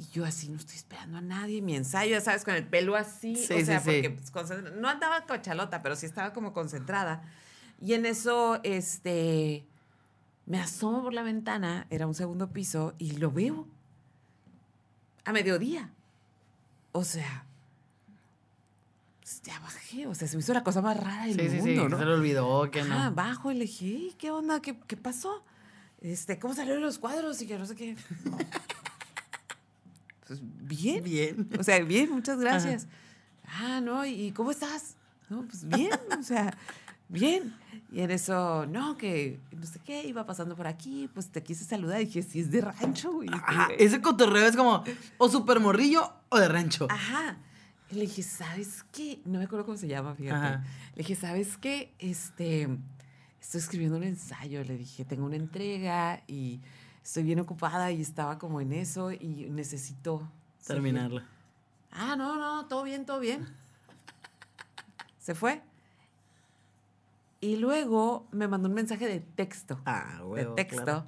Y 0.00 0.06
yo 0.14 0.24
así, 0.24 0.48
no 0.48 0.56
estoy 0.56 0.76
esperando 0.76 1.18
a 1.18 1.20
nadie. 1.20 1.60
Mi 1.60 1.76
ensayo, 1.76 2.12
ya 2.12 2.22
sabes, 2.22 2.42
con 2.42 2.54
el 2.54 2.66
pelo 2.66 2.96
así. 2.96 3.36
Sí, 3.36 3.52
o 3.52 3.56
sí, 3.58 3.66
sea, 3.66 3.80
sí. 3.80 3.84
porque 3.84 4.10
pues, 4.10 4.30
concentra- 4.32 4.70
no 4.74 4.88
andaba 4.88 5.26
cochalota, 5.26 5.82
pero 5.82 5.94
sí 5.94 6.06
estaba 6.06 6.32
como 6.32 6.54
concentrada. 6.54 7.22
Y 7.82 7.92
en 7.92 8.06
eso, 8.06 8.60
este, 8.62 9.66
me 10.46 10.58
asomo 10.58 11.02
por 11.02 11.12
la 11.12 11.22
ventana, 11.22 11.86
era 11.90 12.06
un 12.06 12.14
segundo 12.14 12.48
piso, 12.50 12.94
y 12.98 13.12
lo 13.18 13.30
veo. 13.30 13.68
A 15.26 15.32
mediodía. 15.32 15.90
O 16.92 17.04
sea, 17.04 17.44
pues, 19.20 19.42
ya 19.42 19.60
bajé. 19.60 20.06
O 20.06 20.14
sea, 20.14 20.26
se 20.28 20.36
me 20.36 20.40
hizo 20.40 20.54
la 20.54 20.64
cosa 20.64 20.80
más 20.80 20.96
rara 20.98 21.26
del 21.26 21.38
Sí, 21.38 21.48
sí, 21.50 21.60
sí. 21.60 21.66
mundo, 21.76 21.90
¿no? 21.90 21.98
se 21.98 22.06
le 22.06 22.12
olvidó, 22.14 22.70
que 22.70 22.82
no. 22.84 23.12
bajo 23.12 23.50
y 23.52 23.54
le 23.54 23.60
dije, 23.66 23.84
"Ey, 23.84 24.14
¿qué 24.18 24.30
onda? 24.30 24.62
¿Qué, 24.62 24.78
qué 24.86 24.96
pasó? 24.96 25.44
Este, 26.00 26.38
¿Cómo 26.38 26.54
salieron 26.54 26.80
los 26.82 26.98
cuadros? 26.98 27.42
Y 27.42 27.46
que 27.46 27.58
no 27.58 27.66
sé 27.66 27.74
qué. 27.76 27.96
Pues 30.30 30.42
bien. 30.44 31.02
Bien. 31.02 31.48
O 31.58 31.64
sea, 31.64 31.80
bien, 31.80 32.08
muchas 32.08 32.38
gracias. 32.38 32.86
Ah, 33.48 33.80
no, 33.80 34.06
¿y 34.06 34.30
cómo 34.30 34.52
estás? 34.52 34.94
No, 35.28 35.42
pues 35.42 35.66
bien, 35.66 35.90
o 36.16 36.22
sea, 36.22 36.56
bien. 37.08 37.52
Y 37.90 37.98
en 37.98 38.12
eso, 38.12 38.64
no, 38.66 38.96
que 38.96 39.40
no 39.50 39.66
sé 39.66 39.80
qué, 39.84 40.06
iba 40.06 40.24
pasando 40.26 40.54
por 40.54 40.68
aquí, 40.68 41.10
pues 41.12 41.32
te 41.32 41.42
quise 41.42 41.64
saludar 41.64 42.00
y 42.00 42.04
dije, 42.04 42.22
si 42.22 42.38
es 42.38 42.52
de 42.52 42.60
rancho, 42.60 43.10
güey. 43.10 43.28
este 43.28 43.40
Ajá, 43.44 43.66
güey". 43.66 43.82
ese 43.82 44.00
cotorreo 44.00 44.46
es 44.46 44.54
como 44.54 44.84
o 45.18 45.28
super 45.28 45.58
morrillo 45.58 46.12
o 46.28 46.38
de 46.38 46.46
rancho. 46.46 46.86
Ajá. 46.88 47.36
Y 47.90 47.96
le 47.96 48.02
dije, 48.02 48.22
¿sabes 48.22 48.84
qué? 48.92 49.18
No 49.24 49.40
me 49.40 49.46
acuerdo 49.46 49.64
cómo 49.66 49.78
se 49.78 49.88
llama, 49.88 50.14
fíjate. 50.14 50.46
Ajá. 50.46 50.64
Le 50.94 50.98
dije, 50.98 51.16
¿sabes 51.16 51.56
qué? 51.56 51.92
Este, 51.98 52.68
estoy 53.40 53.60
escribiendo 53.60 53.96
un 53.96 54.04
ensayo. 54.04 54.62
Le 54.62 54.78
dije, 54.78 55.04
tengo 55.04 55.26
una 55.26 55.34
entrega 55.34 56.22
y 56.28 56.60
estoy 57.02 57.22
bien 57.22 57.40
ocupada 57.40 57.90
y 57.90 58.00
estaba 58.00 58.38
como 58.38 58.60
en 58.60 58.72
eso 58.72 59.12
y 59.12 59.48
necesito 59.50 60.18
seguir". 60.58 60.82
Terminarlo. 60.82 61.22
Ah, 61.92 62.16
no, 62.16 62.36
no, 62.36 62.66
todo 62.66 62.82
bien, 62.82 63.04
todo 63.04 63.20
bien. 63.20 63.46
Se 65.18 65.34
fue. 65.34 65.62
Y 67.40 67.56
luego 67.56 68.26
me 68.32 68.48
mandó 68.48 68.68
un 68.68 68.74
mensaje 68.74 69.06
de 69.06 69.20
texto. 69.20 69.80
Ah, 69.86 70.16
de 70.18 70.24
huevo. 70.24 70.54
texto. 70.54 70.82
claro. 70.82 71.06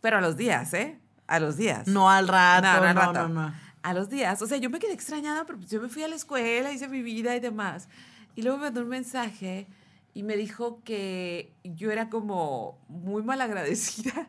Pero 0.00 0.18
a 0.18 0.20
los 0.20 0.36
días, 0.36 0.72
¿eh? 0.74 0.98
A 1.26 1.40
los 1.40 1.56
días. 1.56 1.86
No 1.86 2.10
al 2.10 2.28
rato. 2.28 2.62
No, 2.62 2.86
al 2.86 2.96
rato. 2.96 3.28
no, 3.28 3.54
A 3.82 3.94
los 3.94 4.08
días. 4.08 4.40
O 4.42 4.46
sea, 4.46 4.58
yo 4.58 4.70
me 4.70 4.78
quedé 4.78 4.92
extrañada, 4.92 5.44
pero 5.44 5.58
pues 5.58 5.70
yo 5.70 5.80
me 5.80 5.88
fui 5.88 6.02
a 6.02 6.08
la 6.08 6.16
escuela, 6.16 6.72
hice 6.72 6.88
mi 6.88 7.02
vida 7.02 7.36
y 7.36 7.40
demás. 7.40 7.88
Y 8.34 8.42
luego 8.42 8.58
me 8.58 8.64
mandó 8.64 8.82
un 8.82 8.88
mensaje 8.88 9.66
y 10.14 10.22
me 10.22 10.36
dijo 10.36 10.80
que 10.84 11.52
yo 11.62 11.90
era 11.90 12.08
como 12.08 12.78
muy 12.88 13.22
mal 13.22 13.40
agradecida. 13.40 14.28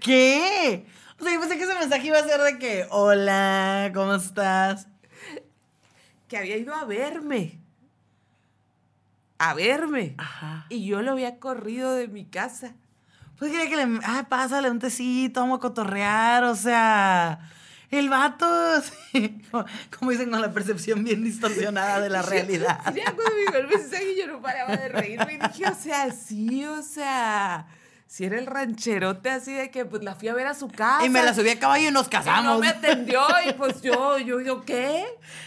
¿Qué? 0.00 0.86
O 1.18 1.22
sea, 1.22 1.32
yo 1.34 1.40
pensé 1.40 1.58
que 1.58 1.64
ese 1.64 1.74
mensaje 1.74 2.06
iba 2.06 2.18
a 2.18 2.24
ser 2.24 2.40
de 2.40 2.58
que, 2.58 2.86
hola, 2.90 3.90
¿cómo 3.94 4.14
estás? 4.14 4.88
Que 6.28 6.38
había 6.38 6.56
ido 6.56 6.74
a 6.74 6.84
verme. 6.84 7.60
A 9.38 9.54
verme. 9.54 10.14
Ajá. 10.18 10.66
Y 10.70 10.86
yo 10.86 11.02
lo 11.02 11.12
había 11.12 11.38
corrido 11.38 11.94
de 11.94 12.08
mi 12.08 12.24
casa. 12.24 12.74
Pues 13.38 13.52
quería 13.52 13.68
que 13.68 13.76
le, 13.76 14.00
ah, 14.04 14.26
pásale 14.28 14.70
un 14.70 14.78
tecito, 14.78 15.40
vamos 15.40 15.58
a 15.58 15.60
cotorrear, 15.60 16.44
o 16.44 16.54
sea, 16.54 17.40
el 17.90 18.08
vato, 18.10 18.46
sí, 19.12 19.42
como, 19.50 19.64
como 19.98 20.10
dicen, 20.10 20.30
con 20.30 20.40
la 20.40 20.52
percepción 20.52 21.02
bien 21.04 21.24
distorsionada 21.24 22.00
de 22.00 22.10
la 22.10 22.22
realidad. 22.22 22.80
Ya 22.94 23.14
cuando 23.14 23.32
me 23.50 23.58
el 23.58 23.66
mensaje 23.66 24.14
yo 24.16 24.26
no 24.26 24.40
paraba 24.42 24.76
de 24.76 24.88
reírme 24.88 25.34
y 25.34 25.38
dije, 25.38 25.70
o 25.70 25.74
sea, 25.74 26.12
sí, 26.12 26.64
o 26.66 26.82
sea, 26.82 27.66
si 28.12 28.24
era 28.24 28.40
el 28.40 28.46
rancherote 28.46 29.30
así 29.30 29.52
de 29.52 29.70
que 29.70 29.84
pues 29.84 30.02
la 30.02 30.16
fui 30.16 30.26
a 30.26 30.34
ver 30.34 30.48
a 30.48 30.54
su 30.54 30.66
casa. 30.66 31.06
Y 31.06 31.08
me 31.08 31.22
la 31.22 31.32
subí 31.32 31.48
a 31.50 31.60
caballo 31.60 31.88
y 31.88 31.92
nos 31.92 32.08
Y 32.08 32.10
casamos. 32.10 32.44
no 32.44 32.58
me 32.58 32.66
atendió 32.68 33.22
y 33.48 33.52
pues 33.52 33.80
yo, 33.82 34.18
yo, 34.18 34.40
yo, 34.40 34.64
¿qué? 34.64 35.04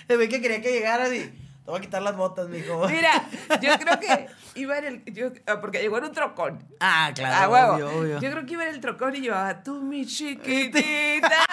Se 0.07 0.15
ve 0.15 0.29
que 0.29 0.39
quería 0.41 0.61
que 0.61 0.71
llegara 0.71 1.13
y 1.13 1.19
te 1.19 1.35
voy 1.71 1.79
a 1.79 1.81
quitar 1.81 2.01
las 2.01 2.15
botas, 2.15 2.47
mijo. 2.47 2.87
Mira, 2.87 3.25
yo 3.61 3.77
creo 3.79 3.99
que 3.99 4.27
iba 4.55 4.77
en 4.77 4.85
el, 4.85 5.03
yo, 5.13 5.31
ah, 5.45 5.59
porque 5.59 5.81
llegó 5.81 5.97
en 5.97 6.05
un 6.05 6.13
trocón. 6.13 6.63
Ah, 6.79 7.11
claro, 7.13 7.35
Ah, 7.37 7.49
huevo. 7.49 7.73
obvio, 7.73 7.99
obvio. 7.99 8.19
Yo 8.21 8.31
creo 8.31 8.45
que 8.45 8.53
iba 8.53 8.63
en 8.63 8.69
el 8.75 8.79
trocón 8.79 9.13
y 9.17 9.21
yo, 9.21 9.35
ah, 9.35 9.61
tú 9.61 9.81
mi 9.81 10.05
chiquitita. 10.05 11.29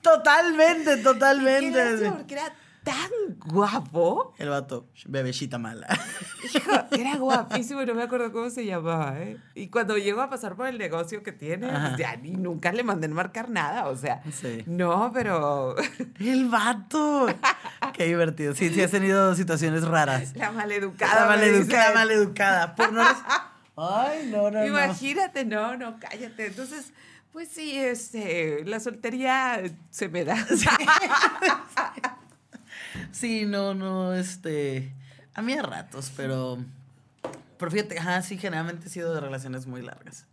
Totalmente, 0.00 0.96
Qué 0.96 1.02
totalmente. 1.02 2.10
porque 2.10 2.34
era 2.34 2.52
tan 2.88 3.38
guapo. 3.52 4.34
El 4.38 4.48
vato, 4.48 4.88
bebecita 5.06 5.58
mala. 5.58 5.86
Era 6.90 7.16
guapísimo, 7.16 7.84
no 7.84 7.94
me 7.94 8.02
acuerdo 8.02 8.32
cómo 8.32 8.48
se 8.48 8.64
llamaba, 8.64 9.18
¿eh? 9.18 9.36
Y 9.54 9.68
cuando 9.68 9.98
llegó 9.98 10.22
a 10.22 10.30
pasar 10.30 10.56
por 10.56 10.68
el 10.68 10.78
negocio 10.78 11.22
que 11.22 11.32
tiene, 11.32 11.68
Ajá. 11.68 11.88
pues 11.88 11.98
ya 11.98 12.16
ni 12.16 12.30
nunca 12.30 12.72
le 12.72 12.84
mandé 12.84 13.06
enmarcar 13.06 13.50
nada, 13.50 13.88
o 13.88 13.96
sea. 13.96 14.22
Sí. 14.32 14.64
No, 14.66 15.10
pero 15.12 15.76
El 16.18 16.48
vato. 16.48 17.26
Qué 17.92 18.06
divertido. 18.06 18.54
Sí, 18.54 18.70
sí, 18.70 18.80
has 18.82 18.90
tenido 18.90 19.34
situaciones 19.34 19.86
raras. 19.86 20.34
la 20.34 20.50
maleducada. 20.50 21.20
La 21.20 21.26
maleducada, 21.26 21.94
maleducada. 21.94 22.74
Por 22.74 22.92
no 22.92 23.02
Ay, 23.76 24.30
no, 24.30 24.50
no, 24.50 24.60
no. 24.60 24.66
Imagínate, 24.66 25.44
no, 25.44 25.76
no, 25.76 25.98
cállate. 26.00 26.46
Entonces, 26.46 26.92
pues 27.32 27.48
sí, 27.48 27.76
este, 27.78 28.64
la 28.64 28.80
soltería 28.80 29.62
se 29.90 30.08
me 30.08 30.24
da. 30.24 30.36
Sí, 30.46 30.66
no, 33.46 33.74
no, 33.74 34.14
este. 34.14 34.92
A 35.34 35.42
mí 35.42 35.52
a 35.52 35.62
ratos, 35.62 36.12
pero. 36.16 36.58
Pero 37.58 37.70
fíjate, 37.70 37.98
ajá, 37.98 38.22
sí, 38.22 38.38
generalmente 38.38 38.86
he 38.86 38.90
sido 38.90 39.12
de 39.12 39.20
relaciones 39.20 39.66
muy 39.66 39.82
largas. 39.82 40.27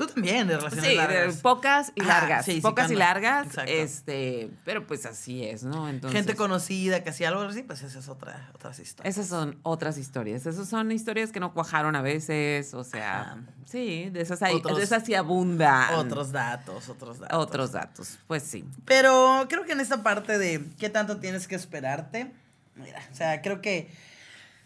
Tú 0.00 0.06
también, 0.06 0.48
de 0.48 0.56
relaciones 0.56 0.88
Sí, 0.90 0.96
largas. 0.96 1.36
de 1.36 1.42
pocas 1.42 1.92
y 1.94 2.00
largas. 2.00 2.46
sí, 2.46 2.62
pocas 2.62 2.90
y 2.90 2.94
largas, 2.96 3.48
exacto. 3.48 3.70
este, 3.70 4.48
pero 4.64 4.86
pues 4.86 5.04
así 5.04 5.44
es, 5.44 5.62
¿no? 5.62 5.90
Entonces, 5.90 6.16
Gente 6.18 6.36
conocida 6.36 7.04
que 7.04 7.10
hacía 7.10 7.28
algo 7.28 7.42
así, 7.42 7.62
pues 7.62 7.82
esa 7.82 7.98
es 7.98 8.08
otra, 8.08 8.48
otras 8.54 8.78
historias. 8.78 9.14
Esas 9.14 9.28
son 9.28 9.58
otras 9.62 9.98
historias. 9.98 10.46
Esas 10.46 10.70
son 10.70 10.90
historias 10.90 11.32
que 11.32 11.40
no 11.40 11.52
cuajaron 11.52 11.96
a 11.96 12.00
veces, 12.00 12.72
o 12.72 12.82
sea, 12.82 13.36
sí, 13.66 14.08
de 14.08 14.22
esas 14.22 14.40
hay, 14.40 14.54
Otros- 14.54 14.78
de 14.78 14.84
esas 14.84 15.04
sí 15.04 15.14
abundan. 15.14 15.92
Otros 15.96 16.32
datos, 16.32 16.88
otros 16.88 17.18
datos. 17.18 17.38
Otros 17.38 17.72
datos, 17.72 18.18
pues 18.26 18.42
sí. 18.42 18.64
Pero 18.86 19.44
creo 19.50 19.66
que 19.66 19.72
en 19.72 19.80
esta 19.80 20.02
parte 20.02 20.38
de 20.38 20.64
qué 20.78 20.88
tanto 20.88 21.18
tienes 21.18 21.46
que 21.46 21.56
esperarte, 21.56 22.32
mira, 22.74 23.02
o 23.12 23.14
sea, 23.14 23.42
creo 23.42 23.60
que 23.60 23.90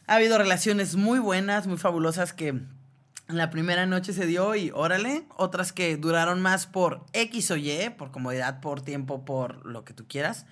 ha 0.06 0.15
habido 0.15 0.39
relaciones 0.39 0.94
muy 0.94 1.19
buenas, 1.19 1.66
muy 1.66 1.78
fabulosas 1.78 2.32
que 2.32 2.61
la 3.27 3.51
primera 3.51 3.87
noche 3.87 4.13
se 4.13 4.27
dio 4.27 4.55
y 4.55 4.71
órale, 4.75 5.25
otras 5.37 5.73
que 5.73 5.97
duraron 5.97 6.43
más 6.43 6.67
por 6.67 7.05
X 7.13 7.51
o 7.51 7.57
Y, 7.57 7.91
por 7.97 8.11
comodidad, 8.11 8.61
por 8.61 8.83
tiempo, 8.83 9.25
por 9.25 9.65
lo 9.65 9.85
que 9.85 9.95
tú 9.95 10.05
quieras. 10.07 10.47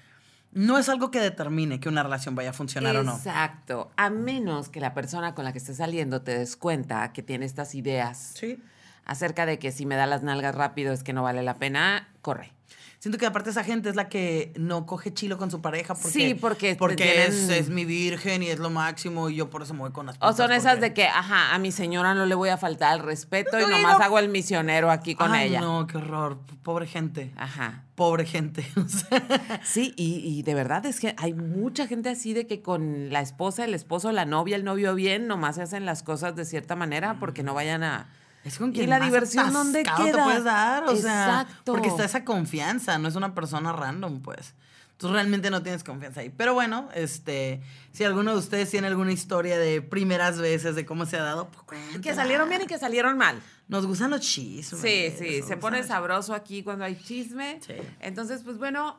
No 0.52 0.76
es 0.78 0.88
algo 0.88 1.10
que 1.10 1.20
determine 1.20 1.80
que 1.80 1.88
una 1.88 2.02
relación 2.02 2.34
vaya 2.34 2.50
a 2.50 2.52
funcionar 2.52 2.96
o 2.96 3.02
no. 3.02 3.16
Exacto. 3.16 3.90
A 3.96 4.10
menos 4.10 4.68
que 4.68 4.80
la 4.80 4.92
persona 4.92 5.34
con 5.34 5.44
la 5.44 5.52
que 5.52 5.58
estés 5.58 5.78
saliendo 5.78 6.22
te 6.22 6.38
des 6.38 6.56
cuenta 6.56 7.12
que 7.12 7.22
tiene 7.22 7.46
estas 7.46 7.74
ideas 7.74 8.32
Sí. 8.34 8.62
Acerca 9.04 9.46
de 9.46 9.58
que 9.58 9.72
si 9.72 9.86
me 9.86 9.96
da 9.96 10.06
las 10.06 10.22
nalgas 10.22 10.54
rápido 10.54 10.92
es 10.92 11.02
que 11.02 11.12
no 11.12 11.22
vale 11.22 11.42
la 11.42 11.54
pena, 11.56 12.08
corre. 12.22 12.52
Siento 12.98 13.18
que 13.18 13.26
aparte 13.26 13.50
esa 13.50 13.64
gente 13.64 13.88
es 13.88 13.96
la 13.96 14.08
que 14.08 14.52
no 14.56 14.86
coge 14.86 15.12
chilo 15.12 15.36
con 15.36 15.50
su 15.50 15.60
pareja 15.60 15.92
porque, 15.96 16.10
Sí, 16.12 16.34
porque 16.34 16.76
porque 16.76 16.94
tienen- 17.02 17.32
es, 17.32 17.48
es 17.48 17.68
mi 17.68 17.84
virgen 17.84 18.44
y 18.44 18.46
es 18.46 18.60
lo 18.60 18.70
máximo 18.70 19.28
y 19.28 19.34
yo 19.34 19.50
por 19.50 19.62
eso 19.62 19.74
me 19.74 19.80
voy 19.80 19.90
con 19.90 20.06
las 20.06 20.14
O 20.20 20.32
son 20.32 20.52
esas 20.52 20.74
porque- 20.74 20.80
de 20.90 20.94
que, 20.94 21.06
ajá, 21.08 21.52
a 21.52 21.58
mi 21.58 21.72
señora 21.72 22.14
no 22.14 22.26
le 22.26 22.36
voy 22.36 22.50
a 22.50 22.56
faltar 22.58 22.96
el 22.96 23.04
respeto 23.04 23.58
y 23.58 23.62
nomás 23.68 23.98
no. 23.98 24.04
hago 24.04 24.20
el 24.20 24.28
misionero 24.28 24.88
aquí 24.88 25.16
con 25.16 25.32
Ay, 25.32 25.48
ella. 25.48 25.60
no, 25.60 25.84
qué 25.88 25.96
horror. 25.98 26.38
Pobre 26.62 26.86
gente. 26.86 27.32
Ajá. 27.36 27.82
Pobre 27.96 28.24
gente. 28.24 28.64
Sí, 29.64 29.94
y, 29.96 30.18
y 30.24 30.42
de 30.42 30.54
verdad 30.54 30.86
es 30.86 31.00
que 31.00 31.14
hay 31.18 31.34
mucha 31.34 31.86
gente 31.88 32.08
así 32.08 32.34
de 32.34 32.46
que 32.46 32.62
con 32.62 33.10
la 33.12 33.20
esposa, 33.20 33.64
el 33.64 33.74
esposo, 33.74 34.12
la 34.12 34.24
novia, 34.26 34.54
el 34.56 34.62
novio 34.64 34.94
bien, 34.94 35.26
nomás 35.26 35.56
se 35.56 35.62
hacen 35.62 35.86
las 35.86 36.02
cosas 36.04 36.36
de 36.36 36.44
cierta 36.44 36.76
manera 36.76 37.18
porque 37.18 37.42
no 37.42 37.52
vayan 37.54 37.82
a... 37.82 38.08
es 38.44 38.58
con 38.58 38.70
¿Y 38.70 38.72
quien 38.74 38.90
la 38.90 38.98
más 38.98 39.08
diversión 39.08 39.52
dónde 39.52 39.82
queda? 39.82 39.96
te 40.04 40.12
puedes 40.12 40.44
dar, 40.44 40.84
o 40.84 40.96
sea, 40.96 41.40
Exacto. 41.42 41.72
porque 41.72 41.88
está 41.88 42.04
esa 42.04 42.24
confianza, 42.24 42.98
no 42.98 43.08
es 43.08 43.14
una 43.14 43.34
persona 43.34 43.72
random, 43.72 44.20
pues. 44.20 44.54
Tú 44.96 45.08
realmente 45.12 45.50
no 45.50 45.62
tienes 45.64 45.82
confianza 45.82 46.20
ahí. 46.20 46.30
Pero 46.36 46.54
bueno, 46.54 46.88
este, 46.94 47.60
si 47.92 48.04
alguno 48.04 48.32
de 48.32 48.38
ustedes 48.38 48.70
tiene 48.70 48.86
alguna 48.86 49.10
historia 49.10 49.58
de 49.58 49.82
primeras 49.82 50.38
veces 50.38 50.76
de 50.76 50.86
cómo 50.86 51.06
se 51.06 51.16
ha 51.16 51.22
dado, 51.22 51.48
pues 51.66 51.80
Que 52.00 52.14
salieron 52.14 52.48
bien 52.48 52.62
y 52.62 52.66
que 52.66 52.78
salieron 52.78 53.18
mal. 53.18 53.42
Nos 53.66 53.84
gustan 53.86 54.10
los 54.10 54.20
chismes. 54.20 54.80
Sí, 54.80 55.12
sí, 55.18 55.42
se 55.42 55.56
pone 55.56 55.82
sabroso 55.82 56.34
aquí 56.34 56.62
cuando 56.62 56.84
hay 56.84 56.96
chisme. 56.96 57.58
Sí. 57.66 57.74
Entonces, 57.98 58.42
pues 58.44 58.58
bueno, 58.58 58.96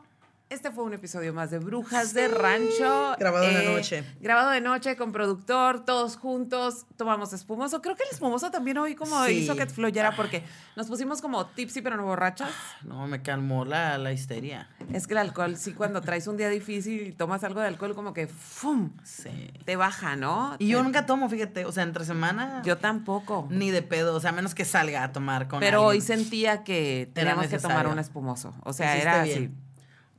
este 0.49 0.69
fue 0.71 0.83
un 0.83 0.93
episodio 0.93 1.33
más 1.33 1.49
de 1.49 1.57
Brujas 1.59 2.13
de 2.13 2.27
Rancho. 2.27 3.15
Grabado 3.17 3.45
en 3.45 3.53
la 3.55 3.63
noche. 3.71 4.03
Grabado 4.19 4.51
de 4.51 4.61
noche 4.61 4.95
con 4.95 5.11
productor, 5.11 5.83
todos 5.83 6.15
juntos, 6.15 6.85
tomamos 6.95 7.33
espumoso. 7.33 7.81
Creo 7.81 7.95
que 7.95 8.03
el 8.03 8.09
espumoso 8.11 8.51
también 8.51 8.77
hoy 8.77 8.93
como 8.93 9.25
Sí. 9.25 9.31
hizo 9.33 9.55
que 9.55 9.65
fluyera 9.65 10.15
porque 10.15 10.43
nos 10.75 10.87
pusimos 10.87 11.21
como 11.21 11.47
tipsy 11.47 11.81
pero 11.81 11.97
no 11.97 12.03
borrachas. 12.05 12.51
No, 12.83 13.07
me 13.07 13.21
calmó 13.23 13.65
la, 13.65 13.97
la 13.97 14.11
histeria. 14.11 14.69
Es 14.91 15.07
que 15.07 15.13
el 15.13 15.19
alcohol, 15.19 15.57
sí, 15.57 15.73
cuando 15.73 16.01
traes 16.01 16.27
un 16.27 16.37
día 16.37 16.49
difícil 16.49 17.07
y 17.07 17.11
tomas 17.13 17.43
algo 17.43 17.59
de 17.61 17.67
alcohol, 17.67 17.95
como 17.95 18.13
que 18.13 18.27
¡fum! 18.27 18.91
Sí. 19.03 19.51
te 19.65 19.75
baja, 19.75 20.15
¿no? 20.15 20.55
Y 20.59 20.67
yo 20.67 20.83
nunca 20.83 21.07
tomo, 21.07 21.29
fíjate, 21.29 21.65
o 21.65 21.71
sea, 21.71 21.81
entre 21.83 22.05
semana. 22.05 22.61
Yo 22.63 22.77
tampoco. 22.77 23.47
Ni 23.49 23.71
de 23.71 23.81
pedo, 23.81 24.13
o 24.15 24.19
sea, 24.19 24.29
a 24.29 24.33
menos 24.33 24.53
que 24.53 24.65
salga 24.65 25.03
a 25.03 25.11
tomar 25.11 25.47
con 25.47 25.61
Pero 25.61 25.83
hoy 25.83 25.99
sentía 25.99 26.63
que 26.63 27.09
teníamos 27.13 27.47
que 27.47 27.57
tomar 27.57 27.87
un 27.87 27.97
espumoso. 27.97 28.53
O 28.63 28.71
sea, 28.71 28.91
Hiciste 28.93 29.01
era 29.09 29.23
bien. 29.23 29.37
así. 29.37 29.49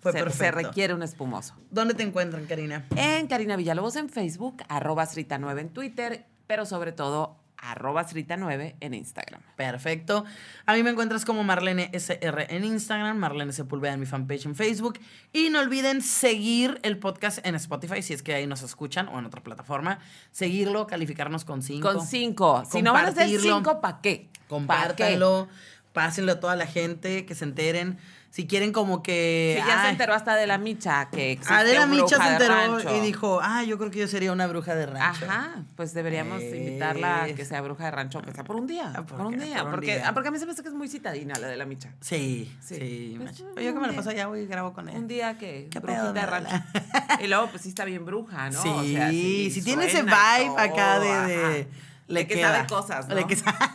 Fue 0.05 0.13
se, 0.13 0.19
se 0.19 0.25
perfecto. 0.25 0.59
requiere 0.59 0.93
un 0.93 1.03
espumoso. 1.03 1.55
¿Dónde 1.71 1.95
te 1.95 2.03
encuentran, 2.03 2.45
Karina? 2.45 2.85
En 2.95 3.27
Karina 3.27 3.57
Villalobos 3.57 3.97
en 3.97 4.11
Facebook, 4.11 4.63
arroba 4.69 5.07
Srita9 5.07 5.59
en 5.59 5.71
Twitter, 5.71 6.27
pero 6.47 6.67
sobre 6.67 6.93
todo 6.93 7.39
arroba 7.57 8.07
Srita9 8.07 8.75
en 8.81 8.93
Instagram. 8.93 9.41
Perfecto. 9.57 10.27
A 10.67 10.75
mí 10.75 10.83
me 10.83 10.91
encuentras 10.91 11.25
como 11.25 11.43
Marlene 11.43 11.89
SR 11.95 12.55
en 12.55 12.65
Instagram, 12.65 13.17
Marlene 13.17 13.55
Sepúlveda 13.55 13.95
en 13.95 14.01
mi 14.01 14.05
fanpage 14.05 14.45
en 14.45 14.55
Facebook. 14.55 15.01
Y 15.33 15.49
no 15.49 15.61
olviden 15.61 16.03
seguir 16.03 16.79
el 16.83 16.99
podcast 16.99 17.45
en 17.47 17.55
Spotify, 17.55 18.03
si 18.03 18.13
es 18.13 18.23
que 18.23 18.35
ahí 18.35 18.47
nos 18.47 18.61
escuchan, 18.61 19.09
o 19.09 19.19
en 19.19 19.25
otra 19.25 19.43
plataforma. 19.43 20.01
Seguirlo, 20.31 20.87
calificarnos 20.87 21.47
con 21.47 21.63
cinco. 21.63 21.91
Con 21.91 22.07
cinco. 22.07 22.63
Si 22.71 22.83
no 22.83 22.93
van 22.93 23.07
a 23.07 23.13
ser 23.13 23.29
cinco, 23.41 23.81
¿para 23.81 24.03
qué? 24.03 24.29
¿Pa' 24.29 24.29
qué? 24.29 24.31
Compártanlo, 24.49 25.49
pásenlo 25.95 26.33
a 26.33 26.41
toda 26.41 26.57
la 26.57 26.67
gente, 26.67 27.25
que 27.25 27.35
se 27.35 27.45
enteren. 27.45 27.97
Si 28.35 28.49
quieren 28.49 28.73
como 28.73 29.01
que... 29.01 29.61
Si 29.63 29.69
ya 29.69 29.83
se 29.85 29.91
enteró 29.91 30.13
hasta 30.13 30.35
de 30.35 30.49
la 30.49 30.59
micha 30.59 31.09
que 31.09 31.31
existe 31.31 31.55
Adela 31.55 31.85
un 31.85 31.91
Micha 31.93 32.21
se 32.21 32.33
enteró 32.33 32.97
y 32.97 32.99
dijo, 32.99 33.39
ah, 33.41 33.63
yo 33.63 33.79
creo 33.79 33.93
que 33.93 34.01
yo 34.01 34.09
sería 34.09 34.33
una 34.33 34.49
bruja 34.49 34.75
de 34.75 34.87
rancho. 34.87 35.25
Ajá, 35.25 35.63
pues 35.77 35.95
deberíamos 35.95 36.43
invitarla 36.43 37.23
a 37.23 37.27
que 37.27 37.45
sea 37.45 37.61
bruja 37.61 37.85
de 37.85 37.91
rancho, 37.93 38.21
que 38.23 38.33
sea 38.33 38.43
por 38.43 38.57
un 38.57 38.67
día. 38.67 38.93
Ah, 38.93 39.03
por, 39.03 39.19
¿por 39.19 39.27
un 39.27 39.39
día. 39.39 39.59
Por 39.59 39.67
un 39.67 39.71
porque, 39.71 39.95
día. 39.95 40.09
ah, 40.09 40.15
porque 40.15 40.31
a 40.31 40.33
mí 40.33 40.41
se 40.41 40.47
me 40.47 40.51
hace 40.51 40.63
que 40.65 40.69
es 40.69 40.75
muy 40.75 40.89
citadina 40.89 41.39
la 41.39 41.47
de 41.47 41.57
la 41.57 41.65
micha. 41.65 41.91
Sí, 42.01 42.53
Sí. 42.61 42.75
sí. 42.75 43.15
Pues, 43.23 43.41
Oye, 43.57 43.67
yo 43.67 43.73
que 43.73 43.79
me 43.79 43.87
la 43.87 43.93
paso 43.93 44.11
allá, 44.11 44.27
voy 44.27 44.41
y 44.41 44.47
grabo 44.47 44.73
con 44.73 44.89
él. 44.89 44.97
Un 44.97 45.07
día 45.07 45.39
que 45.39 45.69
¿Qué 45.71 45.79
brujita 45.79 46.03
pedo, 46.03 46.13
de 46.13 46.27
rancho. 46.27 46.57
Y 47.23 47.29
luego, 47.29 47.47
pues 47.51 47.63
sí 47.63 47.69
está 47.69 47.85
bien 47.85 48.05
bruja, 48.05 48.51
¿no? 48.51 48.61
Sí, 48.61 48.69
O 48.69 48.83
sea, 48.85 49.11
si 49.11 49.63
tiene 49.63 49.87
ese 49.87 50.03
vibe 50.03 50.55
acá 50.59 50.99
de 50.99 51.69
De 52.09 52.27
que 52.27 52.41
sabe 52.41 52.67
cosas, 52.67 53.09
¿no? 53.09 53.15
De 53.15 53.27
que 53.27 53.37
sa- 53.37 53.73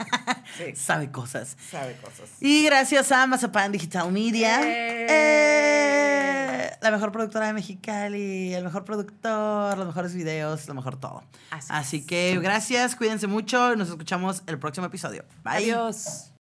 Sí. 0.57 0.75
sabe 0.75 1.11
cosas. 1.11 1.57
Sabe 1.71 1.95
cosas. 1.97 2.29
Y 2.39 2.63
gracias 2.63 3.11
a 3.11 3.25
Mazapán 3.27 3.71
Digital 3.71 4.11
Media, 4.11 4.59
¡Eh! 4.63 5.07
eh, 5.09 6.71
la 6.81 6.91
mejor 6.91 7.11
productora 7.11 7.47
de 7.47 7.53
Mexicali, 7.53 8.53
el 8.53 8.63
mejor 8.63 8.85
productor, 8.85 9.77
los 9.77 9.87
mejores 9.87 10.13
videos, 10.13 10.67
lo 10.67 10.73
mejor 10.75 10.97
todo. 10.99 11.23
Así 11.51 11.67
Así 11.71 12.05
que 12.05 12.37
gracias, 12.41 12.95
cuídense 12.95 13.27
mucho 13.27 13.73
y 13.73 13.77
nos 13.77 13.89
escuchamos 13.89 14.43
el 14.47 14.59
próximo 14.59 14.85
episodio. 14.87 15.25
Bye. 15.43 15.55
Adiós. 15.73 16.31